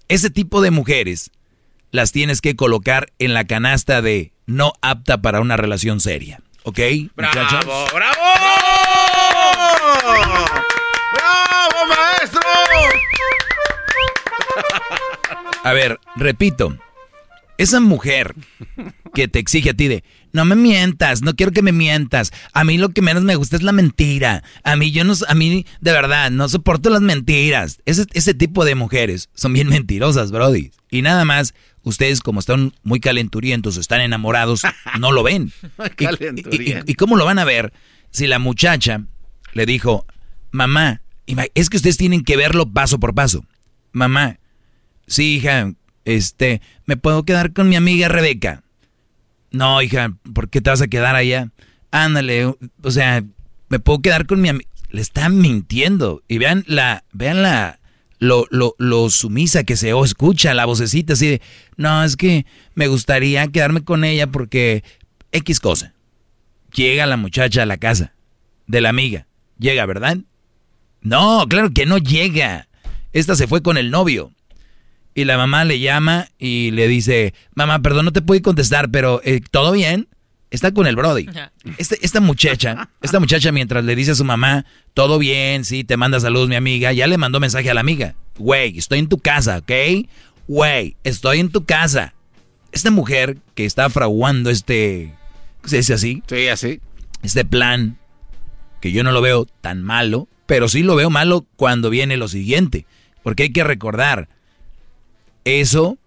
Ese 0.09 0.29
tipo 0.29 0.61
de 0.61 0.69
mujeres 0.69 1.31
las 1.89 2.11
tienes 2.11 2.39
que 2.39 2.55
colocar 2.55 3.11
en 3.17 3.33
la 3.33 3.45
canasta 3.45 4.03
de 4.03 4.31
no 4.45 4.73
apta 4.83 5.23
para 5.23 5.41
una 5.41 5.57
relación 5.57 5.99
seria. 5.99 6.39
¿Ok? 6.61 6.79
¡Bravo, 7.15 7.87
bravo! 7.91 8.21
¡Bravo, 11.15 11.87
maestro! 11.87 12.41
A 15.63 15.73
ver, 15.73 15.99
repito. 16.15 16.77
Esa 17.57 17.81
mujer 17.81 18.35
que 19.13 19.27
te 19.27 19.39
exige 19.39 19.71
a 19.71 19.73
ti 19.73 19.89
de, 19.89 20.05
no 20.31 20.45
me 20.45 20.55
mientas, 20.55 21.21
no 21.21 21.35
quiero 21.35 21.51
que 21.51 21.61
me 21.61 21.73
mientas. 21.73 22.31
A 22.53 22.63
mí 22.63 22.77
lo 22.77 22.89
que 22.89 23.01
menos 23.01 23.23
me 23.23 23.35
gusta 23.35 23.57
es 23.57 23.63
la 23.63 23.73
mentira. 23.73 24.43
A 24.63 24.77
mí 24.77 24.91
yo 24.91 25.03
no, 25.03 25.13
a 25.27 25.35
mí 25.35 25.65
de 25.81 25.91
verdad 25.91 26.31
no 26.31 26.47
soporto 26.47 26.89
las 26.89 27.01
mentiras. 27.01 27.81
Ese, 27.85 28.05
ese 28.13 28.33
tipo 28.33 28.63
de 28.63 28.75
mujeres 28.75 29.29
son 29.33 29.51
bien 29.51 29.67
mentirosas, 29.67 30.31
Brody. 30.31 30.71
Y 30.89 31.01
nada 31.01 31.25
más, 31.25 31.53
ustedes 31.83 32.21
como 32.21 32.39
están 32.39 32.73
muy 32.83 33.01
calenturientos, 33.01 33.75
están 33.75 33.99
enamorados, 33.99 34.61
no 34.97 35.11
lo 35.11 35.23
ven. 35.23 35.51
y, 36.51 36.91
y, 36.91 36.93
cómo 36.95 37.17
lo 37.17 37.25
van 37.25 37.39
a 37.39 37.45
ver 37.45 37.73
si 38.09 38.27
la 38.27 38.39
muchacha 38.39 39.03
le 39.53 39.65
dijo, 39.65 40.05
mamá, 40.51 41.01
es 41.55 41.69
que 41.69 41.75
ustedes 41.75 41.97
tienen 41.97 42.23
que 42.23 42.37
verlo 42.37 42.71
paso 42.71 42.99
por 43.01 43.13
paso. 43.13 43.43
Mamá, 43.91 44.39
sí, 45.09 45.35
hija, 45.35 45.73
este, 46.05 46.61
¿me 46.85 46.95
puedo 46.95 47.23
quedar 47.23 47.51
con 47.51 47.67
mi 47.67 47.75
amiga 47.75 48.07
Rebeca? 48.07 48.63
No, 49.51 49.81
hija, 49.81 50.15
¿por 50.33 50.49
qué 50.49 50.61
te 50.61 50.69
vas 50.69 50.81
a 50.81 50.87
quedar 50.87 51.15
allá? 51.15 51.51
Ándale, 51.91 52.45
o 52.45 52.91
sea, 52.91 53.23
me 53.67 53.79
puedo 53.79 54.01
quedar 54.01 54.25
con 54.25 54.41
mi 54.41 54.49
amiga. 54.49 54.69
Le 54.89 55.01
están 55.01 55.37
mintiendo. 55.37 56.23
Y 56.27 56.37
vean 56.37 56.63
la, 56.67 57.03
vean 57.11 57.41
la, 57.41 57.79
lo, 58.19 58.47
lo, 58.49 58.75
lo 58.77 59.09
sumisa 59.09 59.63
que 59.63 59.75
se 59.75 59.91
escucha, 60.03 60.53
la 60.53 60.65
vocecita 60.65 61.13
así 61.13 61.27
de, 61.27 61.41
no, 61.77 62.03
es 62.03 62.15
que 62.15 62.45
me 62.75 62.87
gustaría 62.87 63.47
quedarme 63.47 63.83
con 63.83 64.03
ella 64.03 64.27
porque 64.27 64.83
X 65.31 65.59
cosa. 65.59 65.93
Llega 66.73 67.07
la 67.07 67.17
muchacha 67.17 67.63
a 67.63 67.65
la 67.65 67.77
casa 67.77 68.13
de 68.67 68.81
la 68.81 68.89
amiga. 68.89 69.27
Llega, 69.57 69.85
¿verdad? 69.85 70.17
No, 71.01 71.45
claro 71.49 71.71
que 71.71 71.85
no 71.85 71.97
llega. 71.97 72.67
Esta 73.13 73.35
se 73.35 73.47
fue 73.47 73.63
con 73.63 73.77
el 73.77 73.89
novio. 73.89 74.31
Y 75.19 75.25
la 75.25 75.35
mamá 75.35 75.65
le 75.65 75.81
llama 75.81 76.29
y 76.39 76.71
le 76.71 76.87
dice, 76.87 77.33
mamá, 77.53 77.81
perdón, 77.81 78.05
no 78.05 78.13
te 78.13 78.21
puedo 78.21 78.41
contestar, 78.41 78.89
pero 78.89 79.19
eh, 79.25 79.41
¿todo 79.51 79.73
bien? 79.73 80.07
Está 80.49 80.73
con 80.73 80.87
el 80.87 80.95
Brody. 80.95 81.27
Este, 81.77 81.97
esta 82.01 82.21
muchacha, 82.21 82.87
esta 83.01 83.19
muchacha 83.19 83.51
mientras 83.51 83.83
le 83.83 83.97
dice 83.97 84.11
a 84.11 84.15
su 84.15 84.23
mamá, 84.23 84.65
todo 84.93 85.19
bien, 85.19 85.65
sí, 85.65 85.83
te 85.83 85.97
manda 85.97 86.21
saludos 86.21 86.47
mi 86.47 86.55
amiga, 86.55 86.93
ya 86.93 87.05
le 87.05 87.17
mandó 87.17 87.41
mensaje 87.41 87.69
a 87.69 87.73
la 87.73 87.81
amiga. 87.81 88.15
Güey, 88.37 88.77
estoy 88.77 88.99
en 88.99 89.09
tu 89.09 89.17
casa, 89.17 89.57
¿ok? 89.57 90.07
Güey, 90.47 90.95
estoy 91.03 91.41
en 91.41 91.49
tu 91.49 91.65
casa. 91.65 92.13
Esta 92.71 92.89
mujer 92.89 93.39
que 93.55 93.65
está 93.65 93.89
fraguando 93.89 94.49
este, 94.49 95.13
¿se 95.65 95.75
dice 95.75 95.95
así? 95.95 96.23
Sí, 96.29 96.47
así. 96.47 96.79
Este 97.23 97.43
plan, 97.43 97.97
que 98.79 98.93
yo 98.93 99.03
no 99.03 99.11
lo 99.11 99.19
veo 99.19 99.47
tan 99.59 99.83
malo, 99.83 100.29
pero 100.45 100.69
sí 100.69 100.81
lo 100.81 100.95
veo 100.95 101.09
malo 101.09 101.45
cuando 101.57 101.89
viene 101.89 102.15
lo 102.15 102.29
siguiente. 102.29 102.85
Porque 103.21 103.43
hay 103.43 103.51
que 103.51 103.65
recordar, 103.65 104.29
eso 105.49 105.97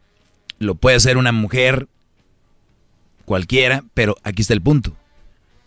lo 0.59 0.75
puede 0.75 0.97
hacer 0.97 1.17
una 1.17 1.33
mujer 1.33 1.89
cualquiera, 3.25 3.85
pero 3.95 4.17
aquí 4.23 4.43
está 4.43 4.55
el 4.55 4.63
punto. 4.63 4.97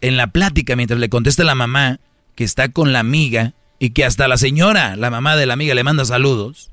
En 0.02 0.18
la 0.18 0.28
plática, 0.28 0.76
mientras 0.76 1.00
le 1.00 1.10
contesta 1.10 1.44
la 1.44 1.56
mamá 1.56 2.00
que 2.36 2.44
está 2.44 2.70
con 2.70 2.94
la 2.94 3.00
amiga 3.00 3.54
y 3.80 3.92
que 3.92 4.06
hasta 4.06 4.28
la 4.28 4.38
señora, 4.38 4.96
la 4.96 5.10
mamá 5.10 5.36
de 5.36 5.46
la 5.46 5.54
amiga, 5.54 5.74
le 5.74 5.84
manda 5.84 6.06
saludos, 6.06 6.70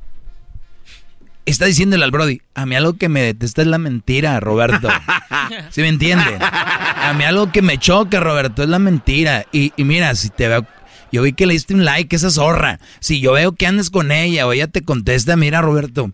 está 1.47 1.67
diciéndole 1.67 2.05
al 2.05 2.11
Brody, 2.11 2.43
a 2.55 2.67
mí 2.67 2.77
algo 2.77 2.95
que 2.95 3.09
me 3.09 3.23
detesta 3.23 3.63
es 3.63 3.69
la 3.69 3.79
mentira, 3.79 4.39
Roberto. 4.41 4.89
¿Sí 5.71 5.81
me 5.81 5.89
entiende? 5.89 6.37
A 6.41 7.15
mí 7.17 7.25
algo 7.25 7.51
que 7.51 7.63
me 7.63 7.79
choca, 7.79 8.21
Roberto, 8.21 8.63
es 8.63 8.69
la 8.69 8.79
mentira. 8.79 9.47
Y, 9.53 9.73
y 9.77 9.85
mira, 9.85 10.15
si 10.15 10.29
te 10.31 10.49
veo, 10.49 10.67
yo 11.11 11.23
vi 11.23 11.33
que 11.33 11.47
le 11.47 11.55
diste 11.55 11.75
un 11.75 11.85
like, 11.85 12.15
esa 12.15 12.31
zorra. 12.31 12.79
Si 13.01 13.21
yo 13.21 13.33
veo 13.33 13.53
que 13.53 13.67
andes 13.67 13.91
con 13.91 14.13
ella 14.13 14.47
o 14.47 14.53
ella 14.53 14.69
te 14.69 14.83
contesta, 14.83 15.37
mira, 15.37 15.61
Roberto, 15.61 16.13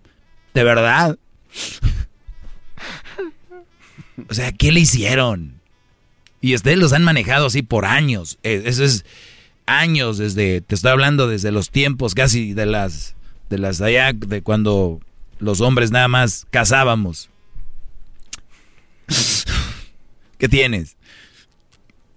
de 0.58 0.64
verdad. 0.64 1.16
O 4.28 4.34
sea, 4.34 4.50
¿qué 4.50 4.72
le 4.72 4.80
hicieron? 4.80 5.60
Y 6.40 6.56
ustedes 6.56 6.78
los 6.78 6.92
han 6.92 7.04
manejado 7.04 7.46
así 7.46 7.62
por 7.62 7.84
años. 7.84 8.38
Eh, 8.42 8.62
eso 8.66 8.82
es 8.82 9.04
años 9.66 10.18
desde, 10.18 10.60
te 10.60 10.74
estoy 10.74 10.90
hablando 10.90 11.28
desde 11.28 11.52
los 11.52 11.70
tiempos 11.70 12.16
casi 12.16 12.54
de 12.54 12.66
las, 12.66 13.14
de 13.50 13.58
las 13.58 13.80
allá, 13.80 14.12
de 14.12 14.42
cuando 14.42 15.00
los 15.38 15.60
hombres 15.60 15.92
nada 15.92 16.08
más 16.08 16.44
cazábamos. 16.50 17.30
¿Qué 20.38 20.48
tienes? 20.48 20.96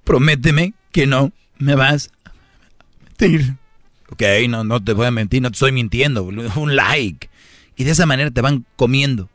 Prométeme 0.04 0.74
que 0.92 1.06
no 1.06 1.32
me 1.60 1.76
vas 1.76 2.10
a 2.26 2.32
mentir. 3.04 3.56
Ok, 4.10 4.24
no, 4.50 4.64
no 4.64 4.84
te 4.84 4.94
voy 4.94 5.06
a 5.06 5.12
mentir, 5.12 5.44
no 5.44 5.52
te 5.52 5.56
estoy 5.56 5.74
mintiendo. 5.74 6.24
Un 6.24 6.76
like. 6.76 7.30
Y 7.82 7.84
de 7.84 7.90
esa 7.90 8.06
manera 8.06 8.30
te 8.30 8.42
van 8.42 8.64
comiendo. 8.76 9.28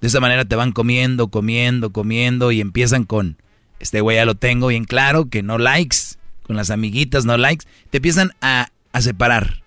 De 0.00 0.06
esa 0.08 0.18
manera 0.18 0.46
te 0.46 0.56
van 0.56 0.72
comiendo, 0.72 1.28
comiendo, 1.28 1.92
comiendo 1.92 2.50
y 2.50 2.62
empiezan 2.62 3.04
con, 3.04 3.36
este 3.78 4.00
güey 4.00 4.16
ya 4.16 4.24
lo 4.24 4.36
tengo 4.36 4.68
bien 4.68 4.84
claro, 4.84 5.26
que 5.28 5.42
no 5.42 5.58
likes, 5.58 5.98
con 6.44 6.56
las 6.56 6.70
amiguitas 6.70 7.26
no 7.26 7.36
likes, 7.36 7.66
te 7.90 7.98
empiezan 7.98 8.32
a, 8.40 8.68
a 8.94 9.02
separar. 9.02 9.62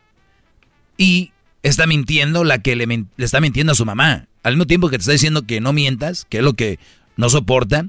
Y 0.98 1.32
está 1.62 1.86
mintiendo 1.86 2.44
la 2.44 2.58
que 2.58 2.76
le, 2.76 2.88
le, 2.88 3.06
está 3.20 3.40
mintiendo 3.40 3.74
a 3.74 3.76
su 3.76 3.86
mamá. 3.86 4.26
Al 4.42 4.54
mismo 4.54 4.66
tiempo 4.66 4.90
que 4.90 4.98
te 4.98 5.02
está 5.02 5.12
diciendo 5.12 5.44
que 5.44 5.62
no 5.62 5.72
mientas, 5.72 6.26
que 6.28 6.40
es 6.40 6.44
lo 6.44 6.54
que 6.54 6.80
no 7.18 7.30
soporta, 7.30 7.86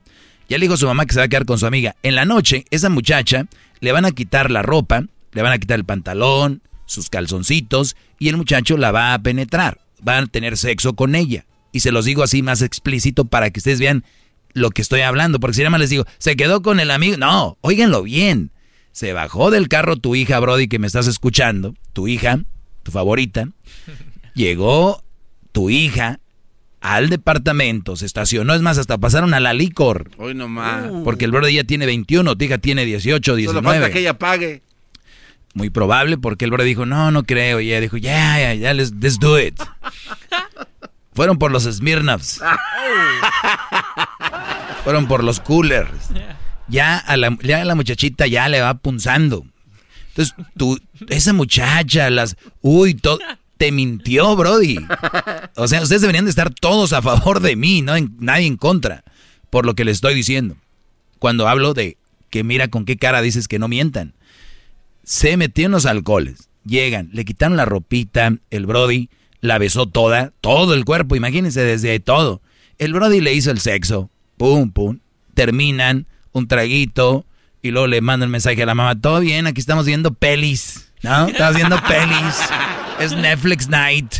ya 0.46 0.58
le 0.58 0.64
dijo 0.66 0.74
a 0.74 0.76
su 0.76 0.86
mamá 0.86 1.06
que 1.06 1.14
se 1.14 1.20
va 1.20 1.24
a 1.24 1.28
quedar 1.28 1.46
con 1.46 1.58
su 1.58 1.64
amiga. 1.64 1.96
En 2.02 2.16
la 2.16 2.26
noche, 2.26 2.66
esa 2.68 2.90
muchacha 2.90 3.46
le 3.80 3.92
van 3.92 4.04
a 4.04 4.10
quitar 4.10 4.50
la 4.50 4.60
ropa, 4.60 5.04
le 5.32 5.40
van 5.40 5.54
a 5.54 5.58
quitar 5.58 5.78
el 5.78 5.86
pantalón, 5.86 6.60
sus 6.84 7.08
calzoncitos, 7.08 7.96
y 8.18 8.28
el 8.28 8.36
muchacho 8.36 8.76
la 8.76 8.92
va 8.92 9.14
a 9.14 9.18
penetrar 9.20 9.87
van 10.00 10.24
a 10.24 10.26
tener 10.26 10.56
sexo 10.56 10.94
con 10.94 11.14
ella. 11.14 11.46
Y 11.72 11.80
se 11.80 11.92
los 11.92 12.04
digo 12.04 12.22
así 12.22 12.42
más 12.42 12.62
explícito 12.62 13.26
para 13.26 13.50
que 13.50 13.60
ustedes 13.60 13.80
vean 13.80 14.04
lo 14.52 14.70
que 14.70 14.82
estoy 14.82 15.02
hablando. 15.02 15.40
Porque 15.40 15.54
si 15.54 15.60
nada 15.60 15.70
más 15.70 15.80
les 15.80 15.90
digo, 15.90 16.04
se 16.18 16.36
quedó 16.36 16.62
con 16.62 16.80
el 16.80 16.90
amigo. 16.90 17.16
No, 17.16 17.58
óiganlo 17.60 18.02
bien. 18.02 18.50
Se 18.92 19.12
bajó 19.12 19.50
del 19.50 19.68
carro 19.68 19.96
tu 19.96 20.14
hija, 20.16 20.40
Brody, 20.40 20.68
que 20.68 20.78
me 20.78 20.86
estás 20.86 21.06
escuchando. 21.06 21.74
Tu 21.92 22.08
hija, 22.08 22.40
tu 22.82 22.90
favorita. 22.90 23.48
Llegó 24.34 25.02
tu 25.52 25.70
hija 25.70 26.20
al 26.80 27.08
departamento, 27.08 27.96
se 27.96 28.06
estacionó. 28.06 28.54
Es 28.54 28.62
más, 28.62 28.78
hasta 28.78 28.98
pasaron 28.98 29.34
a 29.34 29.40
la 29.40 29.52
licor. 29.52 30.10
Hoy 30.16 30.34
nomás. 30.34 30.90
Porque 31.04 31.24
el 31.24 31.32
Brody 31.32 31.54
ya 31.54 31.64
tiene 31.64 31.86
21, 31.86 32.36
tu 32.36 32.44
hija 32.44 32.58
tiene 32.58 32.84
18, 32.84 33.36
19. 33.36 33.58
Solo 33.58 33.68
falta 33.68 33.92
que 33.92 34.00
ella 34.00 34.18
pague. 34.18 34.62
Muy 35.58 35.70
probable 35.70 36.18
porque 36.18 36.44
el 36.44 36.52
Brody 36.52 36.68
dijo, 36.68 36.86
no, 36.86 37.10
no 37.10 37.24
creo. 37.24 37.58
Y 37.58 37.70
ella 37.70 37.80
dijo, 37.80 37.96
ya, 37.96 38.38
ya, 38.38 38.54
ya, 38.54 38.72
let's, 38.72 38.92
let's 39.00 39.18
do 39.18 39.40
it. 39.40 39.60
Fueron 41.14 41.36
por 41.36 41.50
los 41.50 41.64
Smirnoffs. 41.64 42.40
Fueron 44.84 45.08
por 45.08 45.24
los 45.24 45.40
coolers. 45.40 46.10
Ya 46.68 46.96
a, 46.96 47.16
la, 47.16 47.36
ya 47.42 47.62
a 47.62 47.64
la 47.64 47.74
muchachita 47.74 48.28
ya 48.28 48.48
le 48.48 48.60
va 48.60 48.74
punzando. 48.74 49.44
Entonces, 50.10 50.36
tú, 50.56 50.80
esa 51.08 51.32
muchacha, 51.32 52.08
las... 52.08 52.36
Uy, 52.60 52.94
todo... 52.94 53.18
te 53.56 53.72
mintió, 53.72 54.36
Brody. 54.36 54.78
O 55.56 55.66
sea, 55.66 55.82
ustedes 55.82 56.02
deberían 56.02 56.26
de 56.26 56.30
estar 56.30 56.54
todos 56.54 56.92
a 56.92 57.02
favor 57.02 57.40
de 57.40 57.56
mí, 57.56 57.82
no 57.82 57.94
nadie 58.20 58.46
en 58.46 58.56
contra, 58.56 59.02
por 59.50 59.66
lo 59.66 59.74
que 59.74 59.84
les 59.84 59.96
estoy 59.96 60.14
diciendo. 60.14 60.56
Cuando 61.18 61.48
hablo 61.48 61.74
de 61.74 61.96
que 62.30 62.44
mira 62.44 62.68
con 62.68 62.84
qué 62.84 62.96
cara 62.96 63.22
dices 63.22 63.48
que 63.48 63.58
no 63.58 63.66
mientan. 63.66 64.14
Se 65.08 65.38
metió 65.38 65.64
en 65.64 65.72
los 65.72 65.86
alcoholes, 65.86 66.50
llegan, 66.66 67.08
le 67.14 67.24
quitaron 67.24 67.56
la 67.56 67.64
ropita, 67.64 68.30
el 68.50 68.66
Brody 68.66 69.08
la 69.40 69.56
besó 69.56 69.86
toda, 69.86 70.34
todo 70.42 70.74
el 70.74 70.84
cuerpo, 70.84 71.16
imagínense 71.16 71.62
desde 71.62 71.98
todo. 71.98 72.42
El 72.76 72.92
Brody 72.92 73.22
le 73.22 73.32
hizo 73.32 73.50
el 73.50 73.58
sexo, 73.58 74.10
pum, 74.36 74.70
pum, 74.70 74.98
terminan, 75.32 76.06
un 76.32 76.46
traguito, 76.46 77.24
y 77.62 77.70
luego 77.70 77.86
le 77.86 78.02
manda 78.02 78.24
el 78.26 78.30
mensaje 78.30 78.62
a 78.62 78.66
la 78.66 78.74
mamá, 78.74 79.00
todo 79.00 79.20
bien, 79.20 79.46
aquí 79.46 79.62
estamos 79.62 79.86
viendo 79.86 80.12
pelis, 80.12 80.92
¿no? 81.02 81.28
Estamos 81.28 81.56
viendo 81.56 81.80
pelis, 81.88 82.36
es 83.00 83.16
Netflix 83.16 83.66
night. 83.66 84.14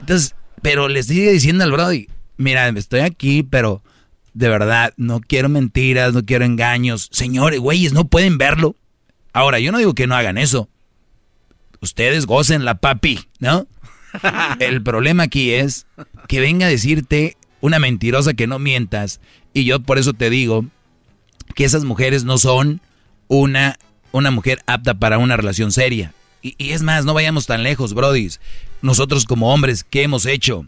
Entonces, 0.00 0.34
pero 0.60 0.88
le 0.88 1.04
sigue 1.04 1.30
diciendo 1.30 1.62
al 1.62 1.70
Brody, 1.70 2.08
mira, 2.36 2.68
estoy 2.70 2.98
aquí, 2.98 3.44
pero 3.44 3.80
de 4.32 4.48
verdad, 4.48 4.92
no 4.96 5.20
quiero 5.20 5.48
mentiras, 5.48 6.14
no 6.14 6.24
quiero 6.24 6.44
engaños. 6.44 7.08
Señores, 7.12 7.60
güeyes, 7.60 7.92
no 7.92 8.08
pueden 8.08 8.38
verlo. 8.38 8.74
Ahora, 9.34 9.58
yo 9.58 9.72
no 9.72 9.78
digo 9.78 9.94
que 9.94 10.06
no 10.06 10.14
hagan 10.14 10.38
eso. 10.38 10.70
Ustedes 11.80 12.24
gocen 12.24 12.64
la 12.64 12.76
papi, 12.76 13.20
¿no? 13.40 13.66
El 14.60 14.82
problema 14.82 15.24
aquí 15.24 15.52
es 15.52 15.86
que 16.28 16.40
venga 16.40 16.66
a 16.66 16.70
decirte 16.70 17.36
una 17.60 17.80
mentirosa 17.80 18.32
que 18.34 18.46
no 18.46 18.58
mientas. 18.58 19.20
Y 19.52 19.64
yo 19.64 19.80
por 19.80 19.98
eso 19.98 20.12
te 20.14 20.30
digo 20.30 20.64
que 21.54 21.64
esas 21.64 21.84
mujeres 21.84 22.24
no 22.24 22.38
son 22.38 22.80
una, 23.26 23.76
una 24.12 24.30
mujer 24.30 24.62
apta 24.66 24.94
para 24.94 25.18
una 25.18 25.36
relación 25.36 25.72
seria. 25.72 26.14
Y, 26.40 26.54
y 26.56 26.70
es 26.70 26.82
más, 26.82 27.04
no 27.04 27.12
vayamos 27.12 27.46
tan 27.46 27.64
lejos, 27.64 27.92
brodis. 27.92 28.40
Nosotros 28.82 29.24
como 29.24 29.52
hombres, 29.52 29.82
¿qué 29.82 30.04
hemos 30.04 30.26
hecho? 30.26 30.64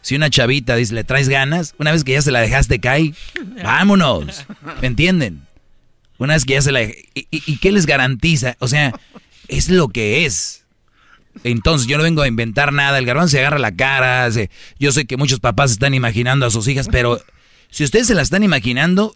Si 0.00 0.16
una 0.16 0.30
chavita 0.30 0.74
dice, 0.74 0.94
¿le 0.94 1.04
traes 1.04 1.28
ganas? 1.28 1.74
Una 1.78 1.92
vez 1.92 2.02
que 2.02 2.12
ya 2.12 2.22
se 2.22 2.30
la 2.32 2.40
dejaste 2.40 2.80
caer, 2.80 3.12
vámonos. 3.62 4.44
¿Me 4.80 4.88
entienden? 4.88 5.46
Una 6.18 6.34
vez 6.34 6.44
que 6.44 6.54
ya 6.54 6.62
se 6.62 6.72
la... 6.72 6.82
¿Y, 6.82 6.98
y, 7.14 7.58
qué 7.58 7.72
les 7.72 7.86
garantiza? 7.86 8.56
O 8.58 8.68
sea, 8.68 8.92
es 9.46 9.68
lo 9.68 9.88
que 9.88 10.26
es. 10.26 10.64
Entonces 11.44 11.86
yo 11.86 11.96
no 11.96 12.02
vengo 12.02 12.22
a 12.22 12.28
inventar 12.28 12.72
nada. 12.72 12.98
El 12.98 13.06
garbanzo 13.06 13.32
se 13.32 13.38
agarra 13.38 13.58
la 13.58 13.74
cara. 13.74 14.28
yo 14.78 14.92
sé 14.92 15.06
que 15.06 15.16
muchos 15.16 15.40
papás 15.40 15.70
están 15.70 15.94
imaginando 15.94 16.46
a 16.46 16.50
sus 16.50 16.66
hijas, 16.68 16.88
pero 16.90 17.20
si 17.70 17.84
ustedes 17.84 18.06
se 18.06 18.14
la 18.14 18.22
están 18.22 18.42
imaginando, 18.42 19.14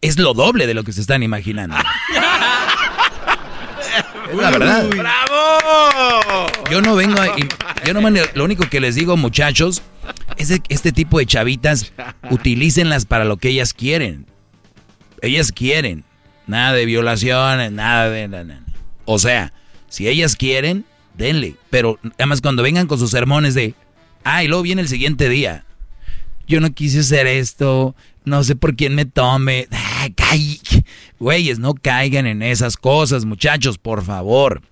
es 0.00 0.18
lo 0.18 0.34
doble 0.34 0.66
de 0.66 0.74
lo 0.74 0.84
que 0.84 0.92
se 0.92 1.00
están 1.00 1.22
imaginando. 1.22 1.76
es 4.30 4.36
la 4.36 4.50
verdad. 4.50 4.88
¡Bravo! 4.88 6.46
Yo 6.70 6.80
no 6.80 6.94
vengo 6.94 7.20
a... 7.20 7.34
Yo 7.84 7.94
no, 7.94 8.10
lo 8.34 8.44
único 8.44 8.68
que 8.68 8.80
les 8.80 8.94
digo, 8.94 9.16
muchachos, 9.16 9.82
es 10.36 10.48
que 10.48 10.74
este 10.74 10.92
tipo 10.92 11.18
de 11.18 11.26
chavitas, 11.26 11.92
utilícenlas 12.30 13.06
para 13.06 13.24
lo 13.24 13.38
que 13.38 13.48
ellas 13.48 13.74
quieren. 13.74 14.26
Ellas 15.20 15.50
quieren. 15.52 16.04
Nada 16.46 16.72
de 16.72 16.86
violaciones, 16.86 17.72
nada 17.72 18.10
de... 18.10 18.56
O 19.04 19.18
sea, 19.18 19.52
si 19.88 20.08
ellas 20.08 20.36
quieren, 20.36 20.84
denle. 21.16 21.56
Pero 21.70 21.98
además 22.18 22.40
cuando 22.40 22.62
vengan 22.62 22.86
con 22.86 22.98
sus 22.98 23.10
sermones 23.10 23.54
de... 23.54 23.74
Ah, 24.24 24.44
y 24.44 24.48
luego 24.48 24.62
viene 24.62 24.82
el 24.82 24.88
siguiente 24.88 25.28
día. 25.28 25.64
Yo 26.46 26.60
no 26.60 26.72
quise 26.72 27.00
hacer 27.00 27.26
esto, 27.26 27.94
no 28.24 28.44
sé 28.44 28.56
por 28.56 28.76
quién 28.76 28.94
me 28.94 29.04
tome. 29.04 29.68
Güeyes, 31.18 31.58
no 31.58 31.74
caigan 31.74 32.26
en 32.26 32.42
esas 32.42 32.76
cosas, 32.76 33.24
muchachos, 33.24 33.78
por 33.78 34.04
favor. 34.04 34.62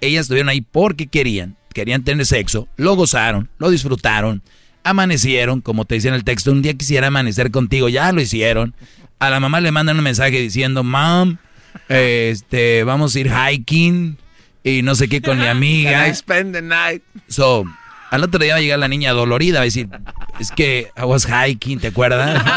Ellas 0.00 0.22
estuvieron 0.22 0.50
ahí 0.50 0.60
porque 0.60 1.06
querían 1.06 1.56
querían 1.74 2.04
tener 2.04 2.24
sexo, 2.24 2.68
lo 2.76 2.94
gozaron, 2.94 3.50
lo 3.58 3.68
disfrutaron, 3.68 4.42
amanecieron, 4.84 5.60
como 5.60 5.84
te 5.84 5.96
decía 5.96 6.10
en 6.10 6.14
el 6.14 6.24
texto, 6.24 6.52
un 6.52 6.62
día 6.62 6.72
quisiera 6.74 7.08
amanecer 7.08 7.50
contigo, 7.50 7.90
ya 7.90 8.12
lo 8.12 8.22
hicieron. 8.22 8.74
A 9.18 9.30
la 9.30 9.40
mamá 9.40 9.60
le 9.60 9.70
mandan 9.70 9.96
un 9.96 10.04
mensaje 10.04 10.38
diciendo, 10.40 10.84
mom, 10.84 11.36
este, 11.88 12.84
vamos 12.84 13.14
a 13.14 13.20
ir 13.20 13.30
hiking 13.30 14.18
y 14.62 14.82
no 14.82 14.94
sé 14.94 15.08
qué 15.08 15.22
con 15.22 15.38
mi 15.38 15.46
amiga. 15.48 16.08
I 16.08 16.14
spend 16.14 16.54
the 16.54 16.62
night. 16.62 17.02
So, 17.28 17.64
al 18.10 18.22
otro 18.24 18.40
día 18.40 18.54
va 18.54 18.58
a 18.58 18.62
llegar 18.62 18.78
la 18.78 18.88
niña 18.88 19.12
dolorida, 19.12 19.58
va 19.58 19.62
a 19.62 19.64
decir, 19.64 19.88
es 20.38 20.50
que 20.50 20.90
I 20.96 21.02
was 21.02 21.26
hiking, 21.26 21.80
¿te 21.80 21.88
acuerdas? 21.88 22.42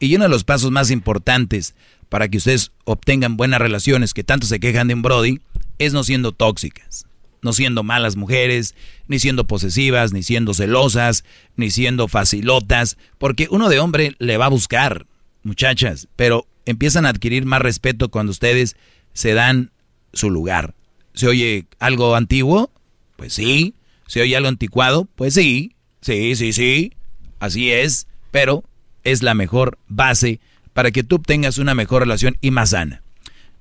Y 0.00 0.16
uno 0.16 0.24
de 0.24 0.30
los 0.30 0.42
pasos 0.42 0.72
más 0.72 0.90
importantes 0.90 1.76
para 2.08 2.26
que 2.26 2.38
ustedes 2.38 2.72
obtengan 2.84 3.36
buenas 3.36 3.60
relaciones 3.60 4.14
que 4.14 4.24
tanto 4.24 4.48
se 4.48 4.58
quejan 4.58 4.88
de 4.88 4.94
un 4.94 5.02
Brody 5.02 5.40
es 5.78 5.92
no 5.92 6.02
siendo 6.02 6.32
tóxicas, 6.32 7.06
no 7.42 7.52
siendo 7.52 7.82
malas 7.82 8.16
mujeres, 8.16 8.74
ni 9.08 9.18
siendo 9.18 9.46
posesivas, 9.46 10.12
ni 10.12 10.22
siendo 10.22 10.54
celosas, 10.54 11.24
ni 11.56 11.70
siendo 11.70 12.08
facilotas, 12.08 12.96
porque 13.18 13.48
uno 13.50 13.68
de 13.68 13.78
hombre 13.78 14.14
le 14.18 14.36
va 14.36 14.46
a 14.46 14.50
buscar, 14.50 15.06
muchachas, 15.42 16.08
pero 16.16 16.46
empiezan 16.64 17.06
a 17.06 17.10
adquirir 17.10 17.46
más 17.46 17.62
respeto 17.62 18.10
cuando 18.10 18.32
ustedes 18.32 18.76
se 19.12 19.32
dan 19.32 19.70
su 20.12 20.30
lugar. 20.30 20.74
¿Se 21.14 21.28
oye 21.28 21.66
algo 21.78 22.14
antiguo? 22.14 22.70
Pues 23.16 23.32
sí. 23.32 23.74
¿Se 24.06 24.20
oye 24.20 24.36
algo 24.36 24.48
anticuado? 24.48 25.08
Pues 25.16 25.34
sí. 25.34 25.74
Sí, 26.02 26.36
sí, 26.36 26.52
sí. 26.52 26.92
Así 27.40 27.70
es. 27.70 28.06
Pero 28.30 28.64
es 29.04 29.22
la 29.22 29.34
mejor 29.34 29.78
base 29.88 30.40
para 30.74 30.90
que 30.90 31.02
tú 31.02 31.16
obtengas 31.16 31.58
una 31.58 31.74
mejor 31.74 32.02
relación 32.02 32.36
y 32.42 32.50
más 32.50 32.70
sana. 32.70 33.02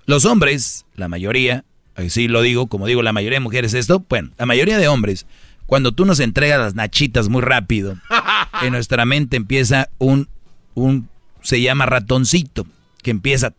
Los 0.05 0.25
hombres, 0.25 0.85
la 0.95 1.07
mayoría, 1.07 1.63
así 1.95 2.27
lo 2.27 2.41
digo, 2.41 2.67
como 2.67 2.87
digo, 2.87 3.01
la 3.01 3.13
mayoría 3.13 3.37
de 3.37 3.43
mujeres 3.43 3.73
esto, 3.73 4.05
bueno, 4.09 4.31
la 4.37 4.45
mayoría 4.45 4.77
de 4.77 4.87
hombres, 4.87 5.25
cuando 5.65 5.91
tú 5.91 6.05
nos 6.05 6.19
entregas 6.19 6.59
las 6.59 6.75
nachitas 6.75 7.29
muy 7.29 7.41
rápido, 7.41 7.97
en 8.61 8.71
nuestra 8.71 9.05
mente 9.05 9.37
empieza 9.37 9.89
un, 9.97 10.27
un, 10.73 11.09
se 11.41 11.61
llama 11.61 11.85
ratoncito, 11.85 12.67
que 13.01 13.11
empieza 13.11 13.53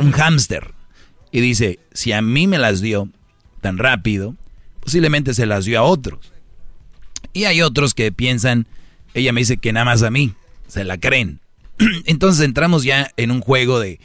un 0.00 0.12
hámster, 0.12 0.72
y 1.32 1.40
dice, 1.40 1.78
si 1.92 2.12
a 2.12 2.22
mí 2.22 2.46
me 2.46 2.58
las 2.58 2.80
dio 2.80 3.08
tan 3.60 3.78
rápido, 3.78 4.34
posiblemente 4.80 5.34
se 5.34 5.46
las 5.46 5.64
dio 5.64 5.78
a 5.78 5.82
otros. 5.82 6.32
Y 7.32 7.44
hay 7.44 7.60
otros 7.62 7.92
que 7.92 8.12
piensan, 8.12 8.66
ella 9.12 9.32
me 9.32 9.40
dice 9.40 9.58
que 9.58 9.72
nada 9.72 9.84
más 9.84 10.02
a 10.02 10.10
mí, 10.10 10.34
se 10.68 10.84
la 10.84 10.98
creen. 10.98 11.40
Entonces 12.06 12.44
entramos 12.44 12.84
ya 12.84 13.10
en 13.16 13.30
un 13.30 13.40
juego 13.40 13.80
de 13.80 14.00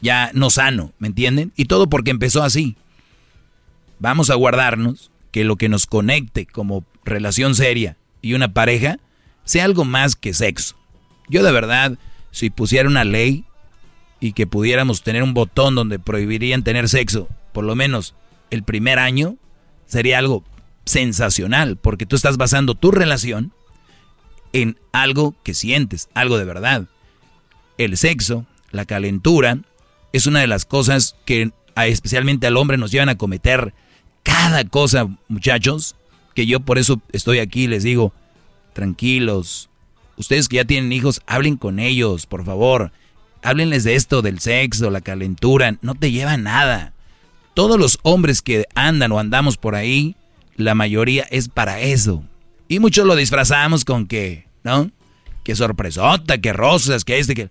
ya 0.00 0.30
no 0.34 0.50
sano, 0.50 0.92
¿me 0.98 1.08
entienden? 1.08 1.52
Y 1.56 1.64
todo 1.64 1.88
porque 1.88 2.10
empezó 2.10 2.42
así. 2.42 2.76
Vamos 3.98 4.30
a 4.30 4.34
guardarnos 4.34 5.10
que 5.30 5.44
lo 5.44 5.56
que 5.56 5.68
nos 5.68 5.86
conecte 5.86 6.46
como 6.46 6.84
relación 7.04 7.54
seria 7.54 7.96
y 8.22 8.34
una 8.34 8.52
pareja 8.52 8.98
sea 9.44 9.64
algo 9.64 9.84
más 9.84 10.16
que 10.16 10.34
sexo. 10.34 10.76
Yo 11.28 11.42
de 11.42 11.52
verdad, 11.52 11.98
si 12.30 12.50
pusiera 12.50 12.88
una 12.88 13.04
ley 13.04 13.44
y 14.20 14.32
que 14.32 14.46
pudiéramos 14.46 15.02
tener 15.02 15.22
un 15.22 15.34
botón 15.34 15.74
donde 15.74 15.98
prohibirían 15.98 16.64
tener 16.64 16.88
sexo, 16.88 17.28
por 17.52 17.64
lo 17.64 17.74
menos 17.74 18.14
el 18.50 18.62
primer 18.62 18.98
año, 18.98 19.36
sería 19.86 20.18
algo 20.18 20.44
sensacional, 20.84 21.76
porque 21.76 22.06
tú 22.06 22.16
estás 22.16 22.36
basando 22.36 22.74
tu 22.74 22.90
relación 22.90 23.52
en 24.52 24.78
algo 24.92 25.34
que 25.42 25.54
sientes, 25.54 26.08
algo 26.14 26.38
de 26.38 26.44
verdad. 26.44 26.88
El 27.76 27.96
sexo, 27.96 28.46
la 28.70 28.86
calentura, 28.86 29.58
es 30.12 30.26
una 30.26 30.40
de 30.40 30.46
las 30.46 30.64
cosas 30.64 31.16
que 31.26 31.52
especialmente 31.76 32.46
al 32.46 32.56
hombre 32.56 32.78
nos 32.78 32.90
llevan 32.90 33.10
a 33.10 33.18
cometer 33.18 33.74
cada 34.28 34.64
cosa, 34.64 35.08
muchachos, 35.28 35.96
que 36.34 36.46
yo 36.46 36.60
por 36.60 36.78
eso 36.78 37.00
estoy 37.12 37.38
aquí 37.38 37.66
les 37.66 37.82
digo, 37.82 38.12
tranquilos, 38.74 39.70
ustedes 40.16 40.48
que 40.48 40.56
ya 40.56 40.66
tienen 40.66 40.92
hijos, 40.92 41.22
hablen 41.26 41.56
con 41.56 41.78
ellos, 41.78 42.26
por 42.26 42.44
favor. 42.44 42.92
Háblenles 43.42 43.84
de 43.84 43.94
esto, 43.94 44.20
del 44.20 44.40
sexo, 44.40 44.90
la 44.90 45.00
calentura, 45.00 45.76
no 45.80 45.94
te 45.94 46.10
lleva 46.10 46.36
nada. 46.36 46.92
Todos 47.54 47.78
los 47.78 47.98
hombres 48.02 48.42
que 48.42 48.66
andan 48.74 49.12
o 49.12 49.18
andamos 49.18 49.56
por 49.56 49.74
ahí, 49.74 50.14
la 50.56 50.74
mayoría 50.74 51.26
es 51.30 51.48
para 51.48 51.80
eso. 51.80 52.22
Y 52.68 52.80
muchos 52.80 53.06
lo 53.06 53.16
disfrazamos 53.16 53.84
con 53.84 54.06
que, 54.06 54.46
¿no? 54.62 54.90
Que 55.42 55.56
sorpresota, 55.56 56.38
que 56.38 56.52
rosas, 56.52 57.04
que 57.04 57.18
este, 57.18 57.34
que... 57.34 57.50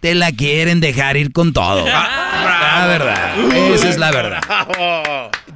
Te 0.00 0.14
la 0.14 0.30
quieren 0.30 0.78
dejar 0.78 1.16
ir 1.16 1.32
con 1.32 1.52
todo. 1.52 1.84
La 1.86 2.86
verdad, 2.86 3.36
esa 3.74 3.88
es 3.88 3.98
la 3.98 4.12
verdad. 4.12 4.40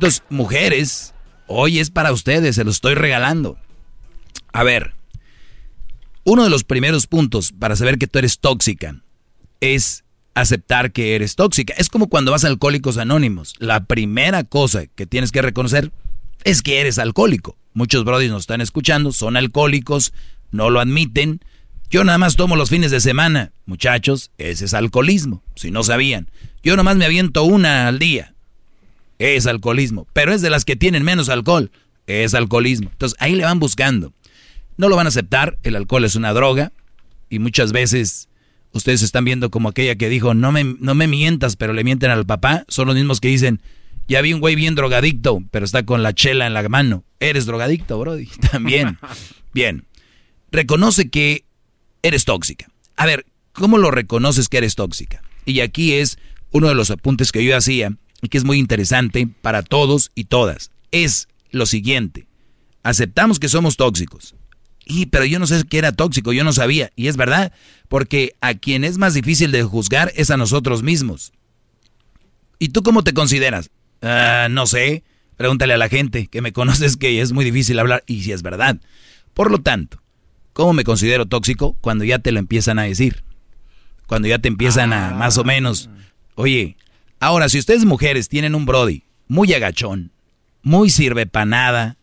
Entonces, 0.02 0.24
mujeres, 0.30 1.14
hoy 1.46 1.78
es 1.78 1.90
para 1.90 2.10
ustedes, 2.10 2.56
se 2.56 2.64
lo 2.64 2.72
estoy 2.72 2.94
regalando. 2.94 3.56
A 4.52 4.64
ver, 4.64 4.94
uno 6.24 6.42
de 6.42 6.50
los 6.50 6.64
primeros 6.64 7.06
puntos 7.06 7.52
para 7.52 7.76
saber 7.76 7.98
que 7.98 8.08
tú 8.08 8.18
eres 8.18 8.40
tóxica 8.40 8.96
es 9.60 10.02
aceptar 10.34 10.90
que 10.90 11.14
eres 11.14 11.36
tóxica. 11.36 11.72
Es 11.78 11.88
como 11.88 12.08
cuando 12.08 12.32
vas 12.32 12.42
a 12.42 12.48
Alcohólicos 12.48 12.98
Anónimos. 12.98 13.54
La 13.60 13.84
primera 13.84 14.42
cosa 14.42 14.86
que 14.86 15.06
tienes 15.06 15.30
que 15.30 15.40
reconocer 15.40 15.92
es 16.42 16.62
que 16.62 16.80
eres 16.80 16.98
alcohólico. 16.98 17.56
Muchos 17.72 18.04
brodis 18.04 18.32
nos 18.32 18.40
están 18.40 18.60
escuchando, 18.60 19.12
son 19.12 19.36
alcohólicos, 19.36 20.12
no 20.50 20.68
lo 20.68 20.80
admiten. 20.80 21.38
Yo 21.90 22.02
nada 22.02 22.18
más 22.18 22.34
tomo 22.34 22.56
los 22.56 22.70
fines 22.70 22.90
de 22.90 22.98
semana. 22.98 23.52
Muchachos, 23.66 24.32
ese 24.36 24.64
es 24.64 24.74
alcoholismo, 24.74 25.44
si 25.54 25.70
no 25.70 25.84
sabían. 25.84 26.28
Yo 26.64 26.72
nada 26.72 26.82
más 26.82 26.96
me 26.96 27.04
aviento 27.04 27.44
una 27.44 27.86
al 27.86 28.00
día. 28.00 28.31
Es 29.18 29.46
alcoholismo, 29.46 30.06
pero 30.12 30.32
es 30.32 30.42
de 30.42 30.50
las 30.50 30.64
que 30.64 30.76
tienen 30.76 31.02
menos 31.04 31.28
alcohol. 31.28 31.70
Es 32.06 32.34
alcoholismo. 32.34 32.90
Entonces 32.90 33.16
ahí 33.20 33.34
le 33.34 33.44
van 33.44 33.60
buscando. 33.60 34.12
No 34.76 34.88
lo 34.88 34.96
van 34.96 35.06
a 35.06 35.08
aceptar, 35.08 35.58
el 35.62 35.76
alcohol 35.76 36.04
es 36.04 36.16
una 36.16 36.32
droga 36.32 36.72
y 37.28 37.38
muchas 37.38 37.72
veces 37.72 38.28
ustedes 38.72 39.02
están 39.02 39.24
viendo 39.24 39.50
como 39.50 39.68
aquella 39.68 39.96
que 39.96 40.08
dijo, 40.08 40.34
no 40.34 40.50
me, 40.52 40.64
no 40.64 40.94
me 40.94 41.06
mientas, 41.06 41.56
pero 41.56 41.72
le 41.72 41.84
mienten 41.84 42.10
al 42.10 42.26
papá. 42.26 42.64
Son 42.68 42.86
los 42.86 42.96
mismos 42.96 43.20
que 43.20 43.28
dicen, 43.28 43.60
ya 44.08 44.20
vi 44.20 44.32
un 44.32 44.40
güey 44.40 44.56
bien 44.56 44.74
drogadicto, 44.74 45.42
pero 45.50 45.64
está 45.64 45.84
con 45.84 46.02
la 46.02 46.12
chela 46.12 46.46
en 46.46 46.54
la 46.54 46.68
mano. 46.68 47.04
Eres 47.20 47.46
drogadicto, 47.46 47.98
Brody. 47.98 48.26
También. 48.50 48.98
Bien. 49.54 49.84
Reconoce 50.50 51.08
que 51.08 51.44
eres 52.02 52.24
tóxica. 52.24 52.66
A 52.96 53.06
ver, 53.06 53.26
¿cómo 53.52 53.78
lo 53.78 53.90
reconoces 53.90 54.48
que 54.48 54.58
eres 54.58 54.74
tóxica? 54.74 55.22
Y 55.44 55.60
aquí 55.60 55.94
es 55.94 56.18
uno 56.50 56.68
de 56.68 56.74
los 56.74 56.90
apuntes 56.90 57.32
que 57.32 57.44
yo 57.44 57.56
hacía 57.56 57.96
y 58.22 58.28
que 58.28 58.38
es 58.38 58.44
muy 58.44 58.58
interesante 58.58 59.28
para 59.42 59.62
todos 59.62 60.12
y 60.14 60.24
todas. 60.24 60.70
Es 60.92 61.28
lo 61.50 61.66
siguiente. 61.66 62.26
Aceptamos 62.82 63.38
que 63.38 63.48
somos 63.48 63.76
tóxicos. 63.76 64.34
Y, 64.84 65.06
pero 65.06 65.24
yo 65.24 65.38
no 65.38 65.46
sé 65.46 65.62
qué 65.68 65.78
era 65.78 65.92
tóxico, 65.92 66.32
yo 66.32 66.44
no 66.44 66.52
sabía. 66.52 66.90
Y 66.96 67.08
es 67.08 67.16
verdad, 67.16 67.52
porque 67.88 68.34
a 68.40 68.54
quien 68.54 68.84
es 68.84 68.96
más 68.96 69.14
difícil 69.14 69.52
de 69.52 69.62
juzgar 69.64 70.12
es 70.16 70.30
a 70.30 70.36
nosotros 70.36 70.82
mismos. 70.82 71.32
¿Y 72.58 72.68
tú 72.68 72.82
cómo 72.82 73.02
te 73.02 73.12
consideras? 73.12 73.70
Ah, 74.00 74.48
no 74.50 74.66
sé. 74.66 75.02
Pregúntale 75.36 75.74
a 75.74 75.78
la 75.78 75.88
gente 75.88 76.28
que 76.28 76.42
me 76.42 76.52
conoces 76.52 76.96
que 76.96 77.20
es 77.20 77.32
muy 77.32 77.44
difícil 77.44 77.78
hablar 77.78 78.04
y 78.06 78.22
si 78.22 78.32
es 78.32 78.42
verdad. 78.42 78.78
Por 79.34 79.50
lo 79.50 79.58
tanto, 79.58 80.00
¿cómo 80.52 80.72
me 80.72 80.84
considero 80.84 81.26
tóxico? 81.26 81.76
Cuando 81.80 82.04
ya 82.04 82.20
te 82.20 82.30
lo 82.30 82.38
empiezan 82.38 82.78
a 82.78 82.82
decir. 82.82 83.24
Cuando 84.06 84.28
ya 84.28 84.38
te 84.38 84.48
empiezan 84.48 84.92
a 84.92 85.14
más 85.14 85.38
o 85.38 85.44
menos. 85.44 85.88
Oye, 86.34 86.76
ahora 87.22 87.48
si 87.48 87.58
ustedes 87.58 87.84
mujeres 87.84 88.28
tienen 88.28 88.54
un 88.56 88.66
Brody 88.66 89.04
muy 89.28 89.54
agachón, 89.54 90.10
muy 90.62 90.90
sirve 90.90 91.30
nada, 91.46 91.96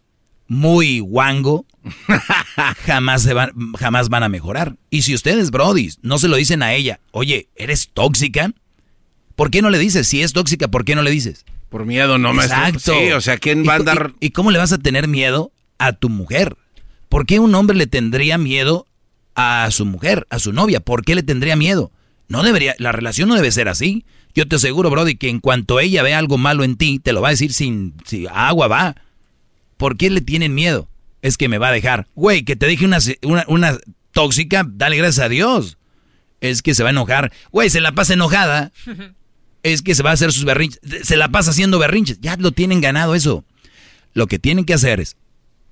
muy 0.48 1.02
guango, 1.02 1.66
jamás, 2.86 3.24
se 3.24 3.34
van, 3.34 3.52
jamás 3.78 4.08
van 4.08 4.24
a 4.24 4.30
mejorar. 4.30 4.78
Y 4.90 5.02
si 5.02 5.14
ustedes, 5.14 5.52
Brody, 5.52 5.90
no 6.02 6.20
se 6.20 6.30
lo 6.30 6.38
dicen 6.38 6.64
a 6.64 6.74
ella, 6.74 7.02
oye, 7.12 7.50
¿eres 7.56 7.90
tóxica? 7.94 8.52
¿Por 9.36 9.52
qué 9.52 9.62
no 9.62 9.70
le 9.70 9.78
dices? 9.78 10.08
Si 10.08 10.24
es 10.24 10.32
tóxica, 10.32 10.70
¿por 10.70 10.86
qué 10.86 10.96
no 10.96 11.02
le 11.02 11.12
dices? 11.12 11.46
Por 11.68 11.86
miedo, 11.86 12.18
no 12.18 12.34
me 12.34 12.44
Exacto. 12.44 12.94
Sí, 12.94 13.12
o 13.12 13.20
sea, 13.20 13.38
¿quién 13.38 13.68
va 13.68 13.74
a 13.74 13.76
andar...? 13.76 14.14
¿Y, 14.22 14.32
cómo 14.32 14.52
le 14.52 14.58
vas 14.58 14.72
a 14.72 14.78
tener 14.78 15.10
miedo 15.10 15.52
a 15.78 15.91
tu 15.94 16.08
mujer? 16.08 16.56
¿Por 17.10 17.26
qué 17.26 17.40
un 17.40 17.54
hombre 17.56 17.76
le 17.76 17.88
tendría 17.88 18.38
miedo 18.38 18.88
a 19.36 19.68
su 19.72 19.86
mujer, 19.86 20.28
a 20.30 20.40
su 20.40 20.54
novia? 20.54 20.80
¿Por 20.80 21.04
qué 21.04 21.14
le 21.16 21.24
tendría 21.24 21.58
miedo? 21.58 21.91
No 22.30 22.41
debería, 22.41 22.76
la 22.78 22.94
relación 22.94 23.28
no 23.28 23.36
debe 23.36 23.52
ser 23.52 23.68
así. 23.68 24.06
Yo 24.34 24.47
te 24.47 24.56
aseguro, 24.56 24.89
Brody, 24.89 25.15
que 25.15 25.30
en 25.30 25.39
cuanto 25.39 25.80
ella 25.80 26.03
ve 26.03 26.14
algo 26.14 26.38
malo 26.38 26.64
en 26.64 26.77
ti, 26.77 26.99
te 26.99 27.14
lo 27.14 27.22
va 27.22 27.30
a 27.30 27.31
decir 27.31 27.53
sin, 27.53 27.95
si 28.06 28.27
agua 28.31 28.68
va. 28.68 28.95
¿Por 29.77 29.97
qué 29.97 30.10
le 30.10 30.22
tienen 30.22 30.53
miedo? 30.53 30.88
Es 31.22 31.38
que 31.38 31.49
me 31.49 31.57
va 31.57 31.69
a 31.69 31.73
dejar. 31.73 32.07
Güey, 32.15 32.43
que 32.43 32.56
te 32.56 32.68
dije 32.68 32.85
una, 32.85 32.99
una, 33.23 33.45
una 33.47 33.77
tóxica, 34.11 34.65
dale 34.68 34.97
gracias 34.97 35.26
a 35.26 35.30
Dios. 35.30 35.77
Es 36.41 36.61
que 36.61 36.76
se 36.76 36.84
va 36.84 36.89
a 36.89 36.91
enojar. 36.91 37.31
Güey, 37.51 37.69
se 37.69 37.81
la 37.81 37.91
pasa 37.91 38.14
enojada. 38.14 38.72
es 39.64 39.81
que 39.81 39.95
se 39.95 40.03
va 40.03 40.11
a 40.11 40.14
hacer 40.14 40.31
sus 40.31 40.45
berrinches. 40.45 40.80
Se 41.03 41.18
la 41.18 41.30
pasa 41.30 41.51
haciendo 41.51 41.80
berrinches. 41.80 42.19
Ya 42.22 42.35
lo 42.38 42.51
tienen 42.51 42.81
ganado 42.81 43.15
eso. 43.15 43.43
Lo 44.14 44.27
que 44.27 44.39
tienen 44.39 44.65
que 44.65 44.73
hacer 44.73 44.99
es, 44.99 45.18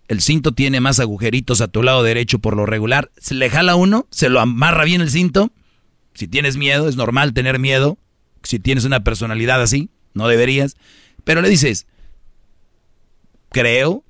el 0.07 0.21
cinto 0.21 0.53
tiene 0.53 0.79
más 0.79 0.99
agujeritos 0.99 1.61
a 1.61 1.67
tu 1.67 1.84
lado 1.84 2.03
derecho 2.03 2.39
por 2.39 2.55
lo 2.55 2.65
regular. 2.65 3.11
Se 3.17 3.34
le 3.34 3.49
jala 3.49 3.75
uno, 3.75 4.07
se 4.09 4.29
lo 4.29 4.39
amarra 4.39 4.85
bien 4.85 5.01
el 5.01 5.09
cinto. 5.09 5.51
Si 6.13 6.27
tienes 6.27 6.57
miedo, 6.57 6.88
es 6.88 6.95
normal 6.95 7.34
tener 7.34 7.59
miedo. 7.59 7.97
Si 8.43 8.59
tienes 8.59 8.85
una 8.85 9.03
personalidad 9.03 9.61
así, 9.61 9.89
no 10.14 10.27
deberías. 10.27 10.76
Pero 11.23 11.41
le 11.41 11.49
dices, 11.49 11.88
creo 13.49 14.03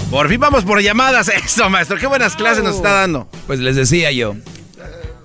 Por 0.09 0.27
fin 0.27 0.39
vamos 0.39 0.63
por 0.63 0.81
llamadas. 0.81 1.27
Eso, 1.45 1.69
maestro. 1.69 1.97
Qué 1.97 2.07
buenas 2.07 2.35
clases 2.35 2.63
nos 2.63 2.77
está 2.77 2.93
dando. 2.93 3.29
Pues 3.45 3.59
les 3.59 3.75
decía 3.75 4.11
yo, 4.11 4.35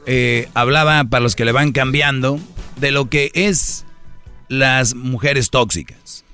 eh, 0.04 0.48
hablaba 0.52 1.02
para 1.04 1.22
los 1.22 1.34
que 1.34 1.46
le 1.46 1.52
van 1.52 1.72
cambiando 1.72 2.38
de 2.76 2.90
lo 2.90 3.08
que 3.08 3.30
es 3.34 3.86
las 4.48 4.94
mujeres 4.94 5.48
tóxicas. 5.48 6.24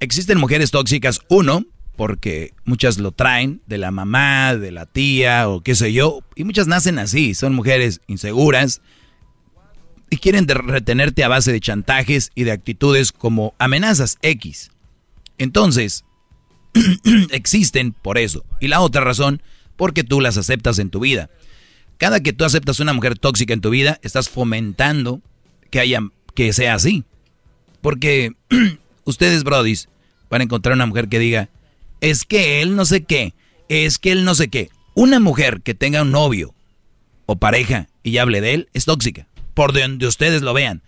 Existen 0.00 0.38
mujeres 0.38 0.72
tóxicas, 0.72 1.20
uno, 1.28 1.64
porque 1.96 2.54
muchas 2.64 2.98
lo 2.98 3.12
traen 3.12 3.60
de 3.66 3.78
la 3.78 3.90
mamá, 3.90 4.54
de 4.56 4.72
la 4.72 4.86
tía 4.86 5.48
o 5.48 5.62
qué 5.62 5.74
sé 5.74 5.92
yo, 5.92 6.20
y 6.34 6.44
muchas 6.44 6.66
nacen 6.66 6.98
así, 6.98 7.34
son 7.34 7.54
mujeres 7.54 8.00
inseguras 8.06 8.80
y 10.10 10.18
quieren 10.18 10.46
retenerte 10.46 11.24
a 11.24 11.28
base 11.28 11.52
de 11.52 11.60
chantajes 11.60 12.32
y 12.34 12.44
de 12.44 12.52
actitudes 12.52 13.12
como 13.12 13.54
amenazas 13.58 14.18
X. 14.20 14.70
Entonces, 15.38 16.04
existen 17.30 17.92
por 17.92 18.18
eso. 18.18 18.44
Y 18.60 18.68
la 18.68 18.80
otra 18.80 19.02
razón, 19.02 19.42
porque 19.76 20.04
tú 20.04 20.20
las 20.20 20.36
aceptas 20.36 20.78
en 20.78 20.90
tu 20.90 21.00
vida. 21.00 21.30
Cada 21.96 22.20
que 22.20 22.32
tú 22.32 22.44
aceptas 22.44 22.80
una 22.80 22.92
mujer 22.92 23.18
tóxica 23.18 23.54
en 23.54 23.60
tu 23.60 23.70
vida, 23.70 24.00
estás 24.02 24.28
fomentando 24.28 25.22
que 25.70 25.80
haya 25.80 26.00
que 26.34 26.52
sea 26.52 26.74
así. 26.74 27.04
Porque 27.80 28.32
ustedes, 29.04 29.44
brodis, 29.44 29.88
van 30.28 30.42
a 30.42 30.44
encontrar 30.44 30.74
una 30.74 30.86
mujer 30.86 31.08
que 31.08 31.18
diga, 31.18 31.48
es 32.02 32.24
que 32.24 32.60
él 32.60 32.76
no 32.76 32.84
sé 32.84 33.04
qué, 33.04 33.32
es 33.68 33.98
que 33.98 34.12
él 34.12 34.24
no 34.24 34.34
sé 34.34 34.48
qué. 34.48 34.68
Una 34.92 35.20
mujer 35.20 35.62
que 35.62 35.72
tenga 35.72 36.02
un 36.02 36.10
novio 36.10 36.54
o 37.24 37.36
pareja 37.36 37.88
y 38.02 38.18
hable 38.18 38.42
de 38.42 38.54
él 38.54 38.68
es 38.74 38.84
tóxica, 38.84 39.28
por 39.54 39.72
donde 39.72 40.06
ustedes 40.06 40.42
lo 40.42 40.52
vean. 40.52 40.82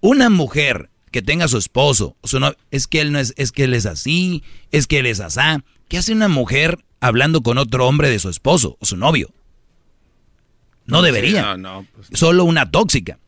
Una 0.00 0.30
mujer 0.30 0.90
que 1.12 1.22
tenga 1.22 1.46
su 1.46 1.58
esposo, 1.58 2.16
su 2.24 2.40
novio, 2.40 2.56
es 2.72 2.88
que 2.88 3.00
él 3.00 3.12
no 3.12 3.20
es, 3.20 3.34
es 3.36 3.52
que 3.52 3.64
él 3.64 3.74
es 3.74 3.86
así, 3.86 4.42
es 4.72 4.86
que 4.86 4.98
él 4.98 5.06
es 5.06 5.20
asá. 5.20 5.62
¿Qué 5.88 5.98
hace 5.98 6.12
una 6.12 6.28
mujer 6.28 6.82
hablando 6.98 7.42
con 7.42 7.58
otro 7.58 7.86
hombre 7.86 8.08
de 8.08 8.18
su 8.18 8.30
esposo 8.30 8.78
o 8.80 8.86
su 8.86 8.96
novio? 8.96 9.30
No 10.86 11.02
debería. 11.02 11.56
Pues 11.94 12.08
Solo 12.14 12.44
una 12.44 12.70
tóxica. 12.70 13.18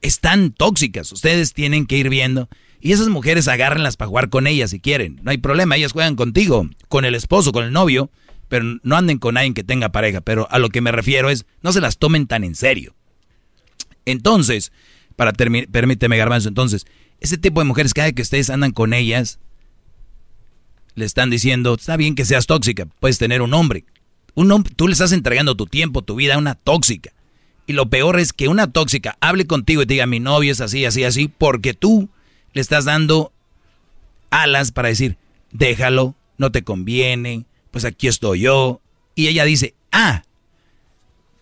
Están 0.00 0.52
tóxicas. 0.52 1.10
Ustedes 1.10 1.54
tienen 1.54 1.86
que 1.86 1.96
ir 1.96 2.08
viendo 2.08 2.48
y 2.84 2.92
esas 2.92 3.08
mujeres 3.08 3.48
agárrenlas 3.48 3.96
para 3.96 4.10
jugar 4.10 4.28
con 4.28 4.46
ellas 4.46 4.68
si 4.68 4.78
quieren. 4.78 5.18
No 5.22 5.30
hay 5.30 5.38
problema, 5.38 5.74
ellas 5.74 5.92
juegan 5.92 6.16
contigo, 6.16 6.68
con 6.88 7.06
el 7.06 7.14
esposo, 7.14 7.50
con 7.50 7.64
el 7.64 7.72
novio, 7.72 8.10
pero 8.48 8.78
no 8.82 8.94
anden 8.94 9.16
con 9.16 9.38
alguien 9.38 9.54
que 9.54 9.64
tenga 9.64 9.88
pareja. 9.88 10.20
Pero 10.20 10.46
a 10.50 10.58
lo 10.58 10.68
que 10.68 10.82
me 10.82 10.92
refiero 10.92 11.30
es, 11.30 11.46
no 11.62 11.72
se 11.72 11.80
las 11.80 11.96
tomen 11.96 12.26
tan 12.26 12.44
en 12.44 12.54
serio. 12.54 12.94
Entonces, 14.04 14.70
para 15.16 15.32
terminar, 15.32 15.66
permíteme 15.70 16.18
garbanzo, 16.18 16.50
entonces, 16.50 16.84
ese 17.20 17.38
tipo 17.38 17.58
de 17.58 17.64
mujeres, 17.64 17.94
cada 17.94 18.08
vez 18.08 18.14
que 18.16 18.20
ustedes 18.20 18.50
andan 18.50 18.72
con 18.72 18.92
ellas, 18.92 19.38
le 20.94 21.06
están 21.06 21.30
diciendo, 21.30 21.72
está 21.72 21.96
bien 21.96 22.14
que 22.14 22.26
seas 22.26 22.46
tóxica, 22.46 22.84
puedes 23.00 23.16
tener 23.16 23.40
un 23.40 23.54
hombre. 23.54 23.86
Un 24.34 24.52
hombre, 24.52 24.74
tú 24.76 24.88
le 24.88 24.92
estás 24.92 25.12
entregando 25.12 25.54
tu 25.54 25.64
tiempo, 25.64 26.02
tu 26.02 26.16
vida 26.16 26.34
a 26.34 26.38
una 26.38 26.54
tóxica. 26.54 27.14
Y 27.66 27.72
lo 27.72 27.88
peor 27.88 28.20
es 28.20 28.34
que 28.34 28.48
una 28.48 28.70
tóxica 28.70 29.16
hable 29.22 29.46
contigo 29.46 29.80
y 29.80 29.86
te 29.86 29.94
diga, 29.94 30.04
mi 30.04 30.20
novio 30.20 30.52
es 30.52 30.60
así, 30.60 30.84
así, 30.84 31.02
así, 31.02 31.28
porque 31.28 31.72
tú 31.72 32.10
le 32.54 32.60
estás 32.60 32.86
dando 32.86 33.32
alas 34.30 34.72
para 34.72 34.88
decir, 34.88 35.18
déjalo, 35.52 36.14
no 36.38 36.50
te 36.50 36.64
conviene, 36.64 37.44
pues 37.70 37.84
aquí 37.84 38.08
estoy 38.08 38.40
yo. 38.40 38.80
Y 39.14 39.28
ella 39.28 39.44
dice, 39.44 39.74
ah, 39.92 40.22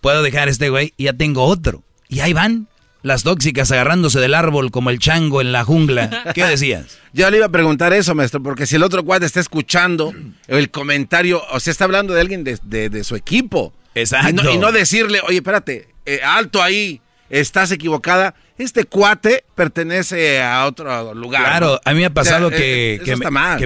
puedo 0.01 0.23
dejar 0.23 0.49
este 0.49 0.69
güey 0.69 0.93
y 0.97 1.05
ya 1.05 1.13
tengo 1.13 1.45
otro. 1.45 1.83
Y 2.09 2.21
ahí 2.21 2.33
van 2.33 2.69
las 3.03 3.25
tóxicas 3.25 3.71
agarrándose 3.73 4.21
del 4.21 4.35
árbol 4.35 4.71
como 4.71 4.91
el 4.91 4.99
chango 4.99 5.41
en 5.41 5.53
la 5.53 5.65
jungla. 5.65 6.33
¿Qué 6.35 6.45
decías? 6.45 6.99
Yo 7.13 7.31
le 7.31 7.39
iba 7.39 7.47
a 7.47 7.51
preguntar 7.51 7.93
eso, 7.93 8.15
maestro, 8.15 8.43
porque 8.43 8.67
si 8.67 8.77
el 8.77 8.83
otro 8.83 9.05
cuate 9.05 9.27
está 9.27 9.41
escuchando 9.41 10.15
el 10.47 10.71
comentario, 10.71 11.43
o 11.51 11.61
sea, 11.61 11.71
está 11.71 11.85
hablando 11.85 12.15
de 12.15 12.21
alguien 12.21 12.45
de, 12.45 13.05
su 13.05 13.17
equipo. 13.17 13.73
Exacto. 13.95 14.51
Y 14.51 14.59
no, 14.59 14.73
decirle, 14.73 15.21
oye, 15.27 15.39
espérate, 15.39 15.89
eh, 16.07 16.21
alto 16.23 16.63
ahí, 16.63 17.01
estás 17.29 17.71
equivocada 17.73 18.35
este 18.63 18.85
cuate 18.85 19.45
pertenece 19.55 20.41
a 20.41 20.67
otro 20.67 21.15
lugar. 21.15 21.43
Claro, 21.43 21.81
a 21.85 21.93
mí 21.93 22.01
me 22.01 22.07
ha 22.07 22.15
pasado 22.15 22.51
que, 22.51 23.01
que, 23.05 23.17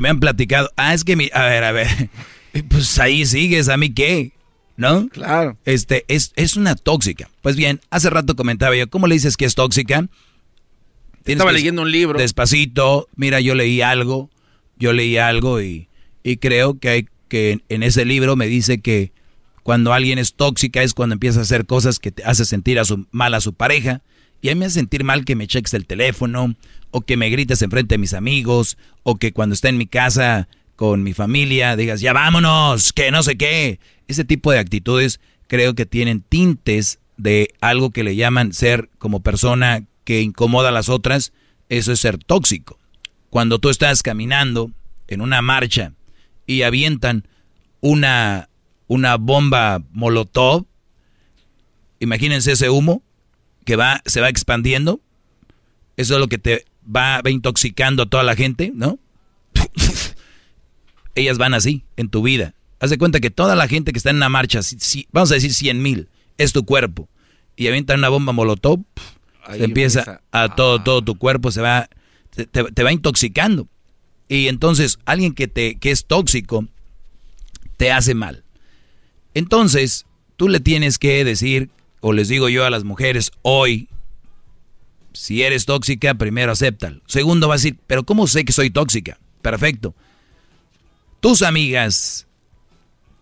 me, 0.00 0.08
han 0.08 0.20
platicado. 0.20 0.70
Ah, 0.76 0.94
es 0.94 1.04
que 1.04 1.16
mi. 1.16 1.30
A 1.32 1.44
ver, 1.44 1.64
a 1.64 1.72
ver. 1.72 1.88
Pues 2.70 2.98
ahí 2.98 3.26
sigues, 3.26 3.68
¿a 3.68 3.76
mí 3.76 3.92
qué? 3.92 4.32
¿No? 4.78 5.10
Claro. 5.10 5.58
Este, 5.66 6.06
es, 6.08 6.32
es 6.36 6.56
una 6.56 6.74
tóxica. 6.74 7.28
Pues 7.42 7.54
bien, 7.54 7.82
hace 7.90 8.08
rato 8.08 8.34
comentaba 8.34 8.74
yo, 8.74 8.88
¿cómo 8.88 9.06
le 9.06 9.14
dices 9.14 9.36
que 9.36 9.44
es 9.44 9.54
tóxica? 9.54 10.08
Estaba 11.26 11.52
leyendo 11.52 11.82
un 11.82 11.90
libro. 11.90 12.18
Despacito, 12.18 13.08
mira, 13.14 13.40
yo 13.40 13.54
leí 13.54 13.82
algo, 13.82 14.30
yo 14.78 14.94
leí 14.94 15.18
algo 15.18 15.60
y, 15.60 15.90
y 16.22 16.38
creo 16.38 16.78
que 16.78 16.88
hay 16.88 17.08
que 17.28 17.58
en 17.68 17.82
ese 17.82 18.06
libro 18.06 18.36
me 18.36 18.46
dice 18.46 18.80
que 18.80 19.12
cuando 19.62 19.92
alguien 19.92 20.18
es 20.18 20.34
tóxica 20.34 20.82
es 20.82 20.94
cuando 20.94 21.14
empieza 21.14 21.40
a 21.40 21.42
hacer 21.42 21.66
cosas 21.66 21.98
que 21.98 22.12
te 22.12 22.24
hace 22.24 22.44
sentir 22.44 22.78
a 22.78 22.84
su, 22.84 23.06
mal 23.10 23.34
a 23.34 23.40
su 23.40 23.52
pareja 23.52 24.02
y 24.46 24.48
a 24.48 24.54
mí 24.54 24.60
me 24.60 24.66
hace 24.66 24.78
sentir 24.78 25.02
mal 25.02 25.24
que 25.24 25.34
me 25.34 25.48
cheques 25.48 25.74
el 25.74 25.86
teléfono, 25.86 26.54
o 26.92 27.00
que 27.00 27.16
me 27.16 27.30
grites 27.30 27.62
enfrente 27.62 27.94
de 27.94 27.98
mis 27.98 28.14
amigos, 28.14 28.78
o 29.02 29.16
que 29.16 29.32
cuando 29.32 29.54
esté 29.54 29.70
en 29.70 29.76
mi 29.76 29.88
casa 29.88 30.46
con 30.76 31.02
mi 31.02 31.14
familia 31.14 31.74
digas, 31.74 32.00
ya 32.00 32.12
vámonos, 32.12 32.92
que 32.92 33.10
no 33.10 33.24
sé 33.24 33.36
qué. 33.36 33.80
Ese 34.06 34.24
tipo 34.24 34.52
de 34.52 34.60
actitudes 34.60 35.18
creo 35.48 35.74
que 35.74 35.84
tienen 35.84 36.20
tintes 36.20 37.00
de 37.16 37.54
algo 37.60 37.90
que 37.90 38.04
le 38.04 38.14
llaman 38.14 38.52
ser 38.52 38.88
como 38.98 39.18
persona 39.18 39.82
que 40.04 40.20
incomoda 40.20 40.68
a 40.68 40.72
las 40.72 40.90
otras, 40.90 41.32
eso 41.68 41.90
es 41.90 41.98
ser 41.98 42.16
tóxico. 42.16 42.78
Cuando 43.30 43.58
tú 43.58 43.68
estás 43.68 44.04
caminando 44.04 44.70
en 45.08 45.22
una 45.22 45.42
marcha 45.42 45.92
y 46.46 46.62
avientan 46.62 47.26
una, 47.80 48.48
una 48.86 49.16
bomba 49.16 49.82
molotov, 49.90 50.66
imagínense 51.98 52.52
ese 52.52 52.70
humo, 52.70 53.02
que 53.66 53.76
va, 53.76 54.00
se 54.06 54.22
va 54.22 54.30
expandiendo. 54.30 55.02
Eso 55.98 56.14
es 56.14 56.20
lo 56.20 56.28
que 56.28 56.38
te 56.38 56.64
va, 56.84 57.20
intoxicando 57.28 58.04
a 58.04 58.06
toda 58.06 58.22
la 58.22 58.36
gente, 58.36 58.72
¿no? 58.74 58.98
Ellas 61.14 61.36
van 61.36 61.52
así 61.52 61.84
en 61.96 62.08
tu 62.08 62.22
vida. 62.22 62.54
Haz 62.78 62.90
de 62.90 62.98
cuenta 62.98 63.20
que 63.20 63.30
toda 63.30 63.56
la 63.56 63.68
gente 63.68 63.92
que 63.92 63.98
está 63.98 64.10
en 64.10 64.16
una 64.16 64.28
marcha, 64.28 64.62
si, 64.62 65.08
vamos 65.12 65.30
a 65.32 65.34
decir 65.34 65.52
100 65.52 65.82
mil, 65.82 66.08
es 66.38 66.52
tu 66.52 66.64
cuerpo. 66.64 67.08
Y 67.56 67.66
avientan 67.66 67.98
una 67.98 68.08
bomba 68.08 68.32
molotov, 68.32 68.84
se 69.50 69.64
empieza 69.64 70.20
a, 70.30 70.54
todo, 70.54 70.82
todo 70.82 71.02
tu 71.02 71.16
cuerpo, 71.16 71.50
se 71.50 71.60
va, 71.60 71.88
te, 72.30 72.82
va 72.82 72.92
intoxicando. 72.92 73.66
Y 74.28 74.48
entonces 74.48 74.98
alguien 75.06 75.32
que, 75.32 75.48
te, 75.48 75.78
que 75.78 75.90
es 75.90 76.06
tóxico 76.06 76.68
te 77.78 77.90
hace 77.90 78.14
mal. 78.14 78.44
Entonces, 79.34 80.06
tú 80.36 80.48
le 80.48 80.60
tienes 80.60 80.98
que 80.98 81.24
decir 81.24 81.70
o 82.08 82.12
les 82.12 82.28
digo 82.28 82.48
yo 82.48 82.64
a 82.64 82.70
las 82.70 82.84
mujeres 82.84 83.32
hoy, 83.42 83.88
si 85.12 85.42
eres 85.42 85.66
tóxica, 85.66 86.14
primero 86.14 86.52
acéptalo. 86.52 87.00
Segundo, 87.08 87.48
va 87.48 87.54
a 87.54 87.56
decir, 87.56 87.78
pero 87.88 88.04
¿cómo 88.04 88.28
sé 88.28 88.44
que 88.44 88.52
soy 88.52 88.70
tóxica? 88.70 89.18
Perfecto. 89.42 89.92
Tus 91.18 91.42
amigas, 91.42 92.28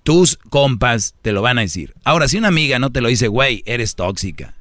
tus 0.02 0.36
compas 0.50 1.14
te 1.22 1.32
lo 1.32 1.40
van 1.40 1.56
a 1.56 1.62
decir. 1.62 1.94
Ahora, 2.04 2.28
si 2.28 2.36
una 2.36 2.48
amiga 2.48 2.78
no 2.78 2.92
te 2.92 3.00
lo 3.00 3.08
dice, 3.08 3.26
güey, 3.28 3.62
eres 3.64 3.94
tóxica. 3.94 4.54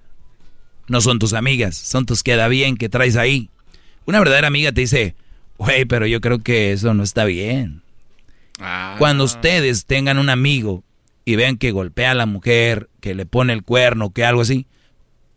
No 0.87 1.01
son 1.01 1.19
tus 1.19 1.33
amigas, 1.33 1.75
son 1.75 2.05
tus 2.05 2.23
queda 2.23 2.47
bien 2.47 2.77
que 2.77 2.87
traes 2.87 3.17
ahí. 3.17 3.49
Una 4.05 4.19
verdadera 4.19 4.47
amiga 4.47 4.71
te 4.71 4.79
dice, 4.79 5.15
güey, 5.57 5.83
pero 5.83 6.07
yo 6.07 6.21
creo 6.21 6.39
que 6.39 6.71
eso 6.71 6.93
no 6.93 7.03
está 7.03 7.25
bien. 7.25 7.81
Ah. 8.61 8.95
Cuando 8.99 9.25
ustedes 9.25 9.83
tengan 9.83 10.17
un 10.17 10.29
amigo 10.29 10.81
y 11.25 11.35
vean 11.35 11.57
que 11.57 11.71
golpea 11.71 12.11
a 12.11 12.15
la 12.15 12.25
mujer, 12.25 12.89
que 12.99 13.15
le 13.15 13.25
pone 13.25 13.53
el 13.53 13.63
cuerno, 13.63 14.11
que 14.11 14.25
algo 14.25 14.41
así. 14.41 14.67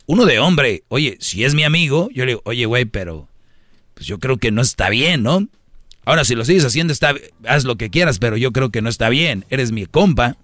Uno 0.06 0.24
de 0.24 0.38
hombre, 0.38 0.84
oye, 0.88 1.16
si 1.20 1.44
es 1.44 1.54
mi 1.54 1.64
amigo, 1.64 2.08
yo 2.12 2.24
le 2.24 2.32
digo, 2.32 2.42
oye, 2.44 2.66
güey, 2.66 2.84
pero 2.84 3.28
pues 3.94 4.06
yo 4.06 4.18
creo 4.18 4.36
que 4.36 4.50
no 4.50 4.62
está 4.62 4.88
bien, 4.88 5.22
¿no? 5.22 5.48
Ahora, 6.04 6.24
si 6.24 6.34
lo 6.34 6.44
sigues 6.44 6.64
haciendo, 6.64 6.92
está, 6.92 7.14
haz 7.46 7.64
lo 7.64 7.76
que 7.76 7.90
quieras, 7.90 8.18
pero 8.18 8.36
yo 8.36 8.52
creo 8.52 8.70
que 8.70 8.82
no 8.82 8.88
está 8.88 9.08
bien. 9.08 9.44
Eres 9.50 9.72
mi 9.72 9.86
compa, 9.86 10.36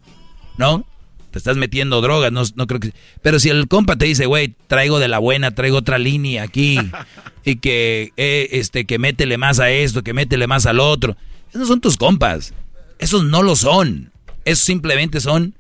¿no? 0.58 0.84
Te 1.30 1.38
estás 1.38 1.56
metiendo 1.56 2.00
drogas, 2.00 2.32
no, 2.32 2.42
no 2.56 2.66
creo 2.66 2.80
que... 2.80 2.92
Pero 3.22 3.38
si 3.38 3.48
el 3.48 3.68
compa 3.68 3.96
te 3.96 4.04
dice, 4.04 4.26
güey, 4.26 4.54
traigo 4.66 4.98
de 4.98 5.08
la 5.08 5.18
buena, 5.18 5.54
traigo 5.54 5.78
otra 5.78 5.98
línea 5.98 6.42
aquí, 6.42 6.78
y 7.44 7.56
que, 7.56 8.12
eh, 8.16 8.48
este, 8.52 8.84
que 8.84 8.98
métele 8.98 9.38
más 9.38 9.60
a 9.60 9.70
esto, 9.70 10.02
que 10.02 10.12
métele 10.12 10.46
más 10.46 10.66
al 10.66 10.80
otro. 10.80 11.16
Esos 11.54 11.68
son 11.68 11.80
tus 11.80 11.96
compas. 11.96 12.54
Esos 12.98 13.24
no 13.24 13.42
lo 13.42 13.56
son. 13.56 14.11
Esos 14.44 14.64
simplemente 14.64 15.20
son 15.20 15.54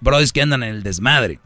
brothers 0.00 0.32
que 0.32 0.42
andan 0.42 0.62
en 0.62 0.76
el 0.76 0.82
desmadre. 0.82 1.40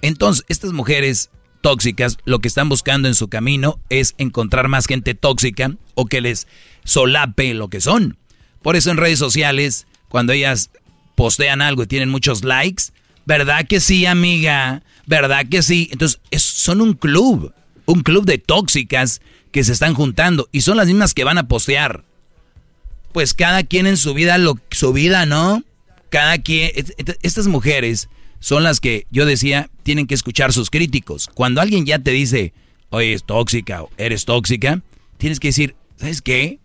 Entonces, 0.00 0.44
estas 0.48 0.72
mujeres 0.72 1.30
tóxicas 1.60 2.18
lo 2.24 2.40
que 2.40 2.48
están 2.48 2.68
buscando 2.68 3.08
en 3.08 3.14
su 3.14 3.28
camino 3.28 3.78
es 3.88 4.14
encontrar 4.18 4.68
más 4.68 4.86
gente 4.86 5.14
tóxica 5.14 5.76
o 5.94 6.06
que 6.06 6.20
les 6.20 6.48
solape 6.84 7.54
lo 7.54 7.68
que 7.68 7.80
son. 7.80 8.18
Por 8.62 8.76
eso 8.76 8.90
en 8.90 8.96
redes 8.96 9.18
sociales, 9.18 9.86
cuando 10.08 10.32
ellas 10.32 10.70
postean 11.14 11.62
algo 11.62 11.84
y 11.84 11.86
tienen 11.86 12.10
muchos 12.10 12.42
likes, 12.42 12.92
¿Verdad 13.24 13.66
que 13.66 13.80
sí, 13.80 14.06
amiga? 14.06 14.82
¿Verdad 15.06 15.46
que 15.48 15.62
sí? 15.62 15.88
Entonces, 15.92 16.20
son 16.38 16.80
un 16.80 16.94
club, 16.94 17.52
un 17.86 18.02
club 18.02 18.24
de 18.24 18.38
tóxicas 18.38 19.20
que 19.52 19.64
se 19.64 19.72
están 19.72 19.94
juntando 19.94 20.48
y 20.52 20.62
son 20.62 20.76
las 20.76 20.86
mismas 20.86 21.14
que 21.14 21.24
van 21.24 21.38
a 21.38 21.48
postear. 21.48 22.04
Pues 23.12 23.34
cada 23.34 23.62
quien 23.62 23.86
en 23.86 23.96
su 23.96 24.14
vida, 24.14 24.38
lo, 24.38 24.58
su 24.70 24.92
vida, 24.92 25.26
¿no? 25.26 25.62
Cada 26.12 26.36
quien, 26.36 26.70
estas 27.22 27.46
mujeres 27.46 28.10
son 28.38 28.64
las 28.64 28.80
que 28.80 29.06
yo 29.10 29.24
decía, 29.24 29.70
tienen 29.82 30.06
que 30.06 30.14
escuchar 30.14 30.52
sus 30.52 30.68
críticos. 30.68 31.30
Cuando 31.32 31.62
alguien 31.62 31.86
ya 31.86 32.00
te 32.00 32.10
dice, 32.10 32.52
oye, 32.90 33.14
es 33.14 33.24
tóxica 33.24 33.84
o 33.84 33.90
eres 33.96 34.26
tóxica, 34.26 34.82
tienes 35.16 35.40
que 35.40 35.48
decir, 35.48 35.74
¿sabes 35.96 36.20
qué? 36.20 36.58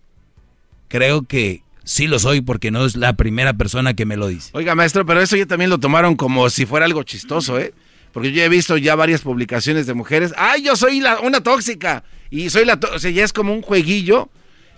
Creo 0.90 1.22
que 1.22 1.64
sí 1.86 2.08
lo 2.08 2.20
soy 2.20 2.42
porque 2.42 2.72
no 2.72 2.86
es 2.86 2.98
la 2.98 3.14
primera 3.14 3.54
persona 3.54 3.94
que 3.94 4.06
me 4.06 4.18
lo 4.18 4.28
dice. 4.28 4.50
Oiga, 4.52 4.76
maestro, 4.76 5.06
pero 5.06 5.22
eso 5.22 5.38
ya 5.38 5.46
también 5.46 5.70
lo 5.70 5.78
tomaron 5.78 6.18
como 6.18 6.50
si 6.50 6.66
fuera 6.66 6.86
algo 6.86 7.04
chistoso, 7.04 7.58
¿eh? 7.58 7.74
Porque 8.12 8.34
yo 8.34 8.44
he 8.44 8.50
visto 8.50 8.76
ya 8.76 8.96
varias 8.96 9.22
publicaciones 9.22 9.88
de 9.88 9.94
mujeres, 9.94 10.34
¡ay, 10.36 10.64
yo 10.64 10.76
soy 10.76 11.02
una 11.24 11.42
tóxica! 11.42 12.04
Y 12.30 12.50
soy 12.50 12.66
la, 12.66 12.78
o 12.94 13.00
sea, 13.00 13.12
ya 13.12 13.24
es 13.24 13.32
como 13.32 13.54
un 13.54 13.62
jueguillo 13.62 14.30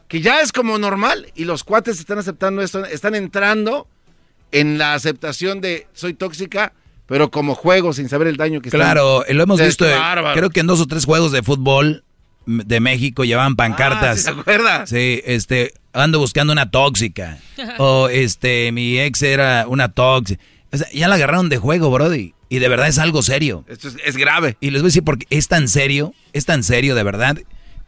que 0.08 0.22
ya 0.22 0.42
es 0.42 0.52
como 0.52 0.78
normal 0.78 1.32
y 1.34 1.46
los 1.46 1.64
cuates 1.64 2.00
están 2.00 2.20
aceptando 2.20 2.62
esto, 2.62 2.86
están 2.86 3.16
entrando 3.16 3.88
en 4.52 4.78
la 4.78 4.94
aceptación 4.94 5.62
de 5.62 5.88
soy 5.94 6.14
tóxica, 6.14 6.74
pero 7.06 7.32
como 7.32 7.56
juego 7.56 7.94
sin 7.94 8.10
saber 8.10 8.28
el 8.28 8.38
daño 8.38 8.62
que 8.62 8.70
Claro, 8.70 9.24
lo 9.28 9.44
hemos 9.44 9.60
visto, 9.60 9.86
creo 10.34 10.50
que 10.50 10.60
en 10.60 10.68
dos 10.68 10.80
o 10.80 10.88
tres 10.88 11.06
juegos 11.06 11.32
de 11.32 11.44
fútbol 11.44 12.04
de 12.46 12.80
México 12.80 13.24
llevaban 13.24 13.56
pancartas. 13.56 14.20
Ah, 14.20 14.22
¿Se 14.22 14.40
acuerda? 14.40 14.88
Sí, 14.88 15.22
este, 15.26 15.74
ando 15.94 16.20
buscando 16.20 16.54
una 16.54 16.72
tóxica. 16.72 17.38
o 17.78 18.10
este, 18.10 18.72
mi 18.72 19.00
ex 19.00 19.22
era 19.22 19.66
una 19.68 19.90
tóxica. 19.90 20.42
ya 20.94 21.08
la 21.08 21.16
agarraron 21.16 21.50
de 21.50 21.58
juego, 21.58 21.92
Brody. 21.92 22.34
Y 22.50 22.58
de 22.58 22.68
verdad 22.68 22.88
es 22.88 22.98
algo 22.98 23.22
serio. 23.22 23.64
Esto 23.68 23.90
es, 24.04 24.18
grave. 24.18 24.58
Y 24.60 24.72
les 24.72 24.82
voy 24.82 24.88
a 24.88 24.90
decir 24.90 25.04
porque 25.04 25.28
es 25.30 25.48
tan 25.48 25.68
serio, 25.68 26.16
es 26.34 26.46
tan 26.46 26.64
serio 26.64 26.96
de 26.96 27.04
verdad, 27.04 27.38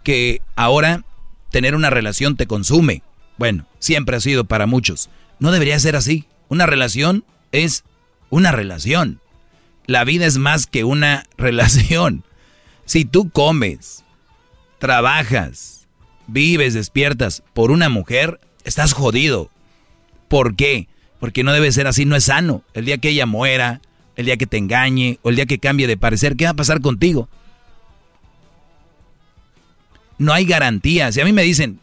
que 0.03 0.41
ahora 0.55 1.03
tener 1.49 1.75
una 1.75 1.89
relación 1.89 2.37
te 2.37 2.45
consume. 2.45 3.01
Bueno, 3.37 3.65
siempre 3.79 4.15
ha 4.15 4.19
sido 4.19 4.45
para 4.45 4.67
muchos. 4.67 5.09
No 5.39 5.51
debería 5.51 5.79
ser 5.79 5.95
así. 5.95 6.25
Una 6.51 6.65
relación 6.65 7.23
es 7.53 7.85
una 8.29 8.51
relación. 8.51 9.21
La 9.85 10.03
vida 10.03 10.25
es 10.25 10.37
más 10.37 10.67
que 10.67 10.83
una 10.83 11.23
relación. 11.37 12.25
Si 12.83 13.05
tú 13.05 13.29
comes, 13.29 14.03
trabajas, 14.77 15.87
vives, 16.27 16.73
despiertas 16.73 17.41
por 17.53 17.71
una 17.71 17.87
mujer, 17.87 18.41
estás 18.65 18.91
jodido. 18.91 19.49
¿Por 20.27 20.57
qué? 20.57 20.89
Porque 21.21 21.45
no 21.45 21.53
debe 21.53 21.71
ser 21.71 21.87
así, 21.87 22.03
no 22.03 22.17
es 22.17 22.25
sano. 22.25 22.63
El 22.73 22.83
día 22.83 22.97
que 22.97 23.11
ella 23.11 23.25
muera, 23.25 23.79
el 24.17 24.25
día 24.25 24.35
que 24.35 24.45
te 24.45 24.57
engañe 24.57 25.19
o 25.21 25.29
el 25.29 25.37
día 25.37 25.45
que 25.45 25.57
cambie 25.57 25.87
de 25.87 25.95
parecer, 25.95 26.35
¿qué 26.35 26.43
va 26.43 26.51
a 26.51 26.55
pasar 26.55 26.81
contigo? 26.81 27.29
No 30.17 30.33
hay 30.33 30.43
garantías. 30.43 31.15
Si 31.15 31.21
a 31.21 31.25
mí 31.25 31.31
me 31.31 31.43
dicen, 31.43 31.79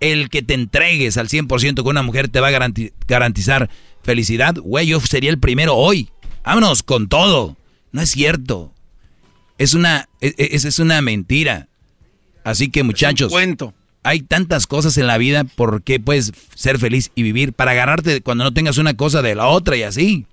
el 0.00 0.28
que 0.30 0.42
te 0.42 0.54
entregues 0.54 1.16
al 1.16 1.28
100% 1.28 1.82
con 1.82 1.88
una 1.88 2.02
mujer 2.02 2.28
te 2.28 2.40
va 2.40 2.48
a 2.48 2.70
garantizar 3.08 3.70
felicidad, 4.02 4.56
güey, 4.56 4.86
yo 4.86 5.00
sería 5.00 5.30
el 5.30 5.38
primero 5.38 5.74
hoy. 5.74 6.10
Vámonos 6.44 6.82
con 6.82 7.08
todo. 7.08 7.56
No 7.92 8.00
es 8.00 8.10
cierto. 8.10 8.72
Es 9.58 9.74
una, 9.74 10.08
e, 10.20 10.28
e, 10.38 10.48
es, 10.52 10.64
es 10.64 10.78
una 10.78 11.02
mentira. 11.02 11.68
Así 12.44 12.70
que 12.70 12.82
muchachos, 12.82 13.30
cuento. 13.30 13.74
hay 14.02 14.22
tantas 14.22 14.66
cosas 14.66 14.96
en 14.96 15.06
la 15.06 15.18
vida 15.18 15.44
por 15.44 15.82
qué 15.82 16.00
puedes 16.00 16.32
ser 16.54 16.78
feliz 16.78 17.10
y 17.14 17.22
vivir 17.22 17.52
para 17.52 17.72
agarrarte 17.72 18.22
cuando 18.22 18.44
no 18.44 18.54
tengas 18.54 18.78
una 18.78 18.96
cosa 18.96 19.20
de 19.20 19.34
la 19.34 19.46
otra 19.48 19.76
y 19.76 19.82
así. 19.82 20.26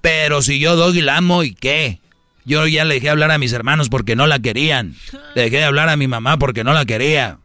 Pero 0.00 0.42
si 0.42 0.58
yo 0.58 0.92
y 0.92 1.00
la 1.00 1.18
amo 1.18 1.44
y 1.44 1.54
qué, 1.54 2.00
yo 2.44 2.66
ya 2.66 2.84
le 2.84 2.94
dejé 2.94 3.10
hablar 3.10 3.30
a 3.30 3.38
mis 3.38 3.52
hermanos 3.52 3.88
porque 3.88 4.16
no 4.16 4.26
la 4.26 4.40
querían. 4.40 4.96
Le 5.36 5.42
dejé 5.42 5.58
de 5.58 5.64
hablar 5.64 5.88
a 5.88 5.96
mi 5.96 6.08
mamá 6.08 6.38
porque 6.38 6.64
no 6.64 6.72
la 6.72 6.84
quería. 6.84 7.38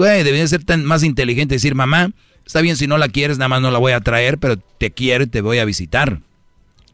Güey, 0.00 0.48
ser 0.48 0.64
tan 0.64 0.82
más 0.86 1.04
inteligente 1.04 1.56
decir, 1.56 1.74
mamá, 1.74 2.12
está 2.46 2.62
bien 2.62 2.74
si 2.78 2.86
no 2.86 2.96
la 2.96 3.10
quieres, 3.10 3.36
nada 3.36 3.50
más 3.50 3.60
no 3.60 3.70
la 3.70 3.78
voy 3.78 3.92
a 3.92 4.00
traer, 4.00 4.38
pero 4.38 4.56
te 4.56 4.92
quiero 4.92 5.24
y 5.24 5.26
te 5.26 5.42
voy 5.42 5.58
a 5.58 5.66
visitar. 5.66 6.22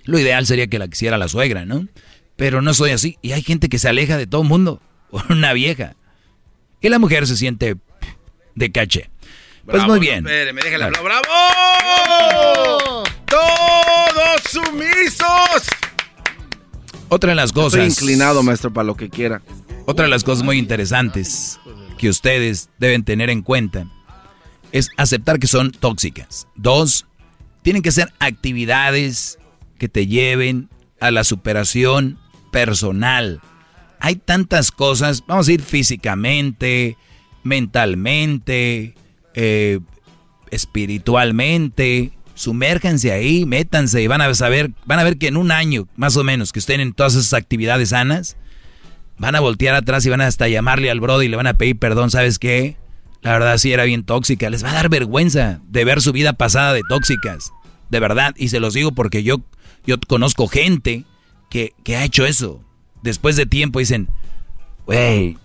Lo 0.06 0.18
ideal 0.18 0.44
sería 0.44 0.66
que 0.66 0.80
la 0.80 0.88
quisiera 0.88 1.16
la 1.16 1.28
suegra, 1.28 1.64
¿no? 1.64 1.86
Pero 2.34 2.62
no 2.62 2.74
soy 2.74 2.90
así. 2.90 3.16
Y 3.22 3.30
hay 3.30 3.42
gente 3.42 3.68
que 3.68 3.78
se 3.78 3.88
aleja 3.88 4.16
de 4.16 4.26
todo 4.26 4.42
el 4.42 4.48
mundo 4.48 4.82
una 5.30 5.52
vieja. 5.52 5.94
Y 6.80 6.88
la 6.88 6.98
mujer 6.98 7.28
se 7.28 7.36
siente 7.36 7.76
de 8.56 8.72
caché. 8.72 9.08
Pues 9.66 9.86
muy 9.86 10.00
bien. 10.00 10.24
¡Bravo! 10.24 11.28
¡Todos 13.26 14.40
sumisos! 14.50 15.62
Otra 17.08 17.30
de 17.30 17.36
las 17.36 17.52
cosas. 17.52 17.86
Estoy 17.86 17.86
inclinado, 17.86 18.42
maestro, 18.42 18.72
para 18.72 18.84
lo 18.84 18.96
que 18.96 19.08
quiera. 19.10 19.42
Otra 19.86 20.04
de 20.04 20.10
las 20.10 20.24
cosas 20.24 20.44
muy 20.44 20.58
interesantes 20.58 21.58
que 21.98 22.08
ustedes 22.08 22.70
deben 22.78 23.04
tener 23.04 23.30
en 23.30 23.42
cuenta 23.42 23.88
es 24.72 24.90
aceptar 24.96 25.38
que 25.38 25.46
son 25.46 25.72
tóxicas. 25.72 26.48
Dos, 26.54 27.06
tienen 27.62 27.82
que 27.82 27.92
ser 27.92 28.12
actividades 28.18 29.38
que 29.78 29.88
te 29.88 30.06
lleven 30.06 30.68
a 31.00 31.10
la 31.10 31.24
superación 31.24 32.18
personal 32.50 33.40
hay 34.00 34.16
tantas 34.16 34.70
cosas, 34.70 35.24
vamos 35.26 35.48
a 35.48 35.52
ir 35.52 35.62
físicamente, 35.62 36.96
mentalmente, 37.42 38.94
eh, 39.34 39.80
espiritualmente, 40.50 42.12
sumérjanse 42.34 43.12
ahí, 43.12 43.46
métanse 43.46 44.02
y 44.02 44.06
van 44.06 44.20
a 44.20 44.32
saber, 44.34 44.70
van 44.84 44.98
a 44.98 45.04
ver 45.04 45.18
que 45.18 45.28
en 45.28 45.36
un 45.36 45.50
año, 45.50 45.88
más 45.96 46.16
o 46.16 46.24
menos, 46.24 46.52
que 46.52 46.58
estén 46.58 46.80
en 46.80 46.92
todas 46.92 47.14
esas 47.14 47.34
actividades 47.34 47.90
sanas, 47.90 48.36
van 49.18 49.34
a 49.34 49.40
voltear 49.40 49.74
atrás 49.74 50.04
y 50.06 50.10
van 50.10 50.20
hasta 50.20 50.48
llamarle 50.48 50.90
al 50.90 51.00
brother 51.00 51.26
y 51.26 51.28
le 51.28 51.36
van 51.36 51.46
a 51.46 51.58
pedir 51.58 51.78
perdón, 51.78 52.10
¿sabes 52.10 52.38
qué? 52.38 52.76
La 53.22 53.32
verdad 53.32 53.58
sí 53.58 53.72
era 53.72 53.84
bien 53.84 54.04
tóxica, 54.04 54.50
les 54.50 54.64
va 54.64 54.70
a 54.70 54.74
dar 54.74 54.88
vergüenza 54.88 55.60
de 55.68 55.84
ver 55.84 56.00
su 56.00 56.12
vida 56.12 56.32
pasada 56.34 56.72
de 56.72 56.82
tóxicas, 56.88 57.52
de 57.90 58.00
verdad, 58.00 58.34
y 58.36 58.48
se 58.48 58.60
los 58.60 58.74
digo 58.74 58.92
porque 58.92 59.22
yo, 59.22 59.40
yo 59.86 59.96
conozco 60.06 60.48
gente 60.48 61.04
que, 61.50 61.72
que 61.82 61.96
ha 61.96 62.04
hecho 62.04 62.26
eso 62.26 62.62
después 63.06 63.36
de 63.36 63.46
tiempo 63.46 63.78
dicen, 63.78 64.08
wey, 64.86 65.38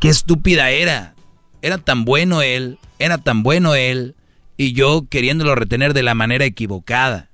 qué 0.00 0.08
estúpida 0.08 0.70
era. 0.70 1.14
Era 1.60 1.78
tan 1.78 2.04
bueno 2.04 2.42
él, 2.42 2.78
era 2.98 3.18
tan 3.18 3.44
bueno 3.44 3.76
él, 3.76 4.16
y 4.56 4.72
yo 4.72 5.06
queriéndolo 5.08 5.54
retener 5.54 5.94
de 5.94 6.02
la 6.02 6.14
manera 6.14 6.44
equivocada. 6.44 7.30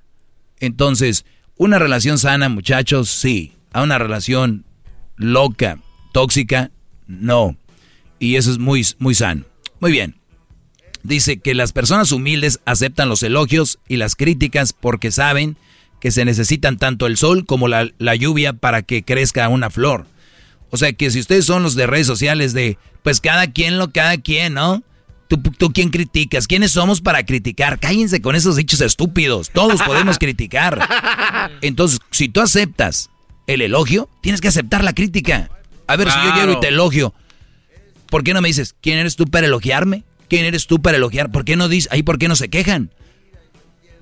Entonces, 0.59 1.25
una 1.57 1.79
relación 1.79 2.19
sana, 2.19 2.49
muchachos, 2.49 3.09
sí. 3.09 3.53
A 3.71 3.81
una 3.81 3.97
relación 3.97 4.65
loca, 5.19 5.77
tóxica, 6.11 6.71
no. 7.05 7.55
Y 8.17 8.37
eso 8.37 8.49
es 8.51 8.57
muy, 8.57 8.85
muy 8.97 9.13
sano. 9.13 9.45
Muy 9.79 9.91
bien. 9.91 10.15
Dice 11.03 11.37
que 11.39 11.53
las 11.53 11.71
personas 11.71 12.11
humildes 12.11 12.59
aceptan 12.65 13.07
los 13.07 13.21
elogios 13.21 13.79
y 13.87 13.97
las 13.97 14.15
críticas 14.15 14.73
porque 14.73 15.11
saben 15.11 15.55
que 16.01 16.11
se 16.11 16.25
necesitan 16.25 16.77
tanto 16.77 17.05
el 17.05 17.17
sol 17.17 17.45
como 17.45 17.67
la, 17.67 18.15
lluvia 18.15 18.53
para 18.53 18.81
que 18.81 19.03
crezca 19.03 19.47
una 19.49 19.69
flor. 19.69 20.07
O 20.71 20.77
sea 20.77 20.93
que 20.93 21.11
si 21.11 21.19
ustedes 21.19 21.45
son 21.45 21.63
los 21.63 21.75
de 21.75 21.87
redes 21.87 22.07
sociales 22.07 22.53
de, 22.53 22.77
pues 23.03 23.21
cada 23.21 23.47
quien 23.51 23.77
lo, 23.77 23.91
cada 23.91 24.17
quien, 24.17 24.53
¿no? 24.53 24.83
¿Tú, 25.27 25.37
¿Tú 25.37 25.71
quién 25.71 25.89
criticas? 25.89 26.47
¿Quiénes 26.47 26.71
somos 26.71 27.01
para 27.01 27.25
criticar? 27.25 27.79
Cállense 27.79 28.21
con 28.21 28.35
esos 28.35 28.55
dichos 28.55 28.81
estúpidos. 28.81 29.51
Todos 29.51 29.81
podemos 29.83 30.17
criticar. 30.17 30.79
Entonces, 31.61 31.99
si 32.11 32.29
tú 32.29 32.41
aceptas 32.41 33.09
el 33.53 33.61
elogio, 33.61 34.09
tienes 34.21 34.41
que 34.41 34.47
aceptar 34.47 34.83
la 34.83 34.93
crítica. 34.93 35.49
A 35.87 35.95
ver, 35.95 36.09
si 36.09 36.17
yo 36.23 36.33
quiero 36.33 36.53
y 36.53 36.59
te 36.59 36.69
elogio, 36.69 37.13
¿por 38.09 38.23
qué 38.23 38.33
no 38.33 38.41
me 38.41 38.47
dices, 38.47 38.75
¿quién 38.81 38.97
eres 38.97 39.15
tú 39.15 39.25
para 39.25 39.47
elogiarme? 39.47 40.03
¿Quién 40.27 40.45
eres 40.45 40.67
tú 40.67 40.81
para 40.81 40.97
elogiar? 40.97 41.31
¿Por 41.31 41.45
qué 41.45 41.55
no 41.55 41.67
dices, 41.67 41.91
ahí 41.91 42.03
por 42.03 42.19
qué 42.19 42.27
no 42.27 42.35
se 42.35 42.49
quejan? 42.49 42.91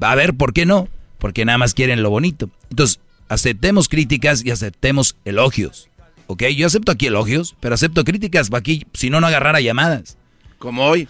A 0.02 0.16
ver, 0.16 0.36
¿por 0.36 0.54
qué 0.54 0.66
no? 0.66 0.90
porque 1.18 1.46
nada 1.46 1.58
más 1.58 1.74
quieren 1.74 2.04
lo 2.04 2.10
bonito. 2.10 2.50
Entonces, 2.70 3.00
aceptemos 3.30 3.90
críticas 3.90 4.44
y 4.46 4.52
aceptemos 4.52 5.16
elogios. 5.26 5.90
¿Ok? 6.28 6.44
Yo 6.56 6.68
acepto 6.68 6.92
aquí 6.92 7.08
elogios, 7.08 7.56
pero 7.60 7.76
acepto 7.76 8.04
críticas 8.04 8.50
para 8.50 8.60
aquí, 8.60 8.86
si 8.94 9.10
no, 9.10 9.22
no 9.22 9.28
agarrara 9.28 9.62
llamadas. 9.62 10.18
Como 10.60 10.86
hoy. 10.86 11.08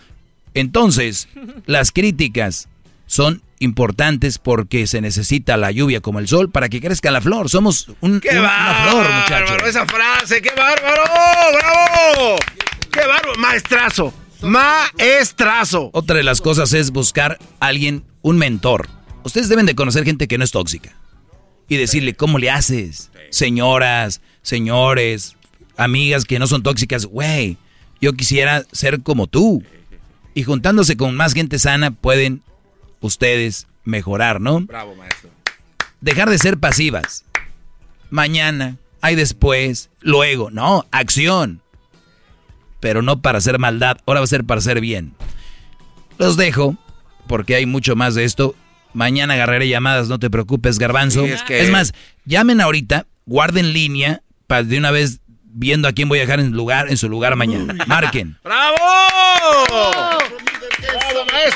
Entonces, 0.53 1.27
las 1.65 1.91
críticas 1.91 2.69
son 3.05 3.41
importantes 3.59 4.37
porque 4.37 4.87
se 4.87 5.01
necesita 5.01 5.57
la 5.57 5.71
lluvia 5.71 6.01
como 6.01 6.19
el 6.19 6.27
sol 6.27 6.49
para 6.49 6.69
que 6.69 6.81
crezca 6.81 7.11
la 7.11 7.21
flor. 7.21 7.49
Somos 7.49 7.89
un, 8.01 8.19
¡Qué 8.19 8.37
una 8.39 8.83
flor, 8.83 9.07
muchachos. 9.13 9.67
esa 9.67 9.85
frase! 9.85 10.41
¡Qué 10.41 10.51
bárbaro! 10.55 11.03
¡Bravo! 11.53 12.35
¡Qué 12.91 12.99
bárbaro! 12.99 13.39
Maestrazo. 13.39 14.13
Maestrazo. 14.41 15.89
Otra 15.93 16.17
de 16.17 16.23
las 16.23 16.41
cosas 16.41 16.73
es 16.73 16.91
buscar 16.91 17.37
a 17.59 17.67
alguien, 17.67 18.03
un 18.21 18.37
mentor. 18.37 18.87
Ustedes 19.23 19.49
deben 19.49 19.65
de 19.65 19.75
conocer 19.75 20.05
gente 20.05 20.27
que 20.27 20.37
no 20.37 20.43
es 20.43 20.51
tóxica. 20.51 20.95
Y 21.67 21.77
decirle, 21.77 22.13
¿cómo 22.13 22.37
le 22.39 22.49
haces? 22.49 23.11
Señoras, 23.29 24.21
señores, 24.41 25.35
amigas 25.75 26.23
que 26.23 26.39
no 26.39 26.47
son 26.47 26.63
tóxicas, 26.63 27.05
güey, 27.05 27.57
yo 27.99 28.13
quisiera 28.13 28.63
ser 28.71 29.01
como 29.01 29.27
tú. 29.27 29.63
Y 30.33 30.43
juntándose 30.43 30.95
con 30.95 31.15
más 31.15 31.33
gente 31.33 31.59
sana 31.59 31.91
pueden 31.91 32.41
ustedes 33.01 33.67
mejorar, 33.83 34.41
¿no? 34.41 34.61
Bravo, 34.61 34.95
maestro. 34.95 35.29
dejar 36.01 36.29
de 36.29 36.37
ser 36.37 36.57
pasivas. 36.57 37.25
Mañana, 38.09 38.77
hay 39.01 39.15
después, 39.15 39.89
luego, 40.01 40.49
no, 40.51 40.85
acción. 40.91 41.61
Pero 42.79 43.01
no 43.01 43.21
para 43.21 43.39
hacer 43.39 43.59
maldad, 43.59 43.97
ahora 44.05 44.19
va 44.19 44.25
a 44.25 44.27
ser 44.27 44.43
para 44.43 44.59
hacer 44.59 44.79
bien. 44.81 45.13
Los 46.17 46.37
dejo, 46.37 46.77
porque 47.27 47.55
hay 47.55 47.65
mucho 47.65 47.95
más 47.95 48.15
de 48.15 48.23
esto. 48.23 48.55
Mañana 48.93 49.33
agarraré 49.33 49.67
llamadas, 49.67 50.07
no 50.07 50.19
te 50.19 50.29
preocupes, 50.29 50.79
garbanzo. 50.79 51.25
Sí, 51.25 51.31
es 51.31 51.43
que- 51.43 51.61
es 51.63 51.69
más, 51.71 51.93
llamen 52.25 52.61
ahorita, 52.61 53.07
guarden 53.25 53.73
línea, 53.73 54.21
para 54.47 54.63
de 54.63 54.77
una 54.77 54.91
vez 54.91 55.19
viendo 55.57 55.87
a 55.87 55.91
quién 55.91 56.07
voy 56.07 56.19
a 56.19 56.21
dejar 56.21 56.39
en, 56.39 56.51
lugar, 56.51 56.89
en 56.89 56.97
su 56.97 57.09
lugar 57.09 57.35
mañana. 57.35 57.73
Marquen. 57.87 58.37
¡Bravo! 58.43 58.77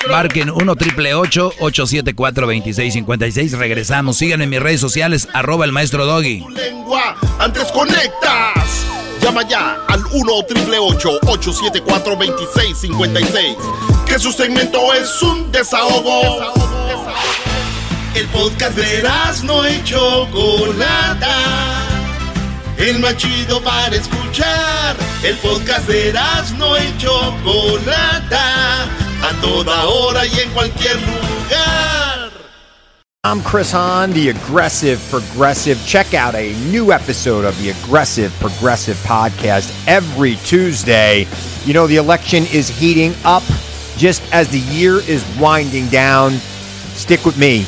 Marquen 0.09 0.49
1 0.49 0.75
triple 0.75 1.13
874 1.13 2.47
2656. 2.47 3.51
Regresamos. 3.53 4.17
Síganme 4.17 4.45
en 4.45 4.49
mis 4.49 4.59
redes 4.59 4.81
sociales, 4.81 5.27
arroba 5.33 5.65
el 5.65 5.71
maestro 5.71 6.05
Doggy. 6.05 6.43
lengua 6.49 7.15
antes 7.39 7.71
conectas. 7.71 8.85
Llama 9.21 9.47
ya 9.47 9.77
al 9.87 10.03
1 10.11 10.31
triple 10.47 10.79
874 10.79 12.15
2656. 12.15 13.55
Que 14.07 14.17
su 14.17 14.31
segmento 14.31 14.93
es 14.93 15.21
un 15.21 15.51
desahogo. 15.51 16.53
El 18.15 18.25
podcast 18.27 18.75
de 18.75 19.03
no 19.43 19.69
y 19.69 19.83
Chocolata. 19.83 22.00
El 22.81 22.97
más 22.97 23.15
chido 23.15 23.61
para 23.61 23.95
escuchar. 23.95 24.97
El 25.23 25.37
podcast 25.37 25.87
de 25.87 26.11
no 26.57 26.75
y 26.75 26.97
Chocolata. 26.97 28.85
A 29.21 29.39
toda 29.39 29.85
hora 29.85 30.25
y 30.25 30.39
en 30.39 30.49
cualquier 30.49 30.95
lugar. 30.95 32.31
I'm 33.23 33.43
Chris 33.43 33.71
Hahn, 33.71 34.11
the 34.13 34.29
Aggressive 34.29 34.99
Progressive. 35.11 35.79
Check 35.85 36.15
out 36.15 36.33
a 36.33 36.55
new 36.71 36.91
episode 36.91 37.45
of 37.45 37.55
the 37.61 37.69
Aggressive 37.69 38.33
Progressive 38.39 38.97
podcast 39.05 39.71
every 39.87 40.37
Tuesday. 40.37 41.27
You 41.65 41.75
know, 41.75 41.85
the 41.85 41.97
election 41.97 42.45
is 42.51 42.67
heating 42.67 43.13
up 43.23 43.43
just 43.95 44.23
as 44.33 44.47
the 44.47 44.59
year 44.73 45.01
is 45.07 45.23
winding 45.39 45.87
down. 45.89 46.31
Stick 46.95 47.25
with 47.25 47.37
me. 47.37 47.67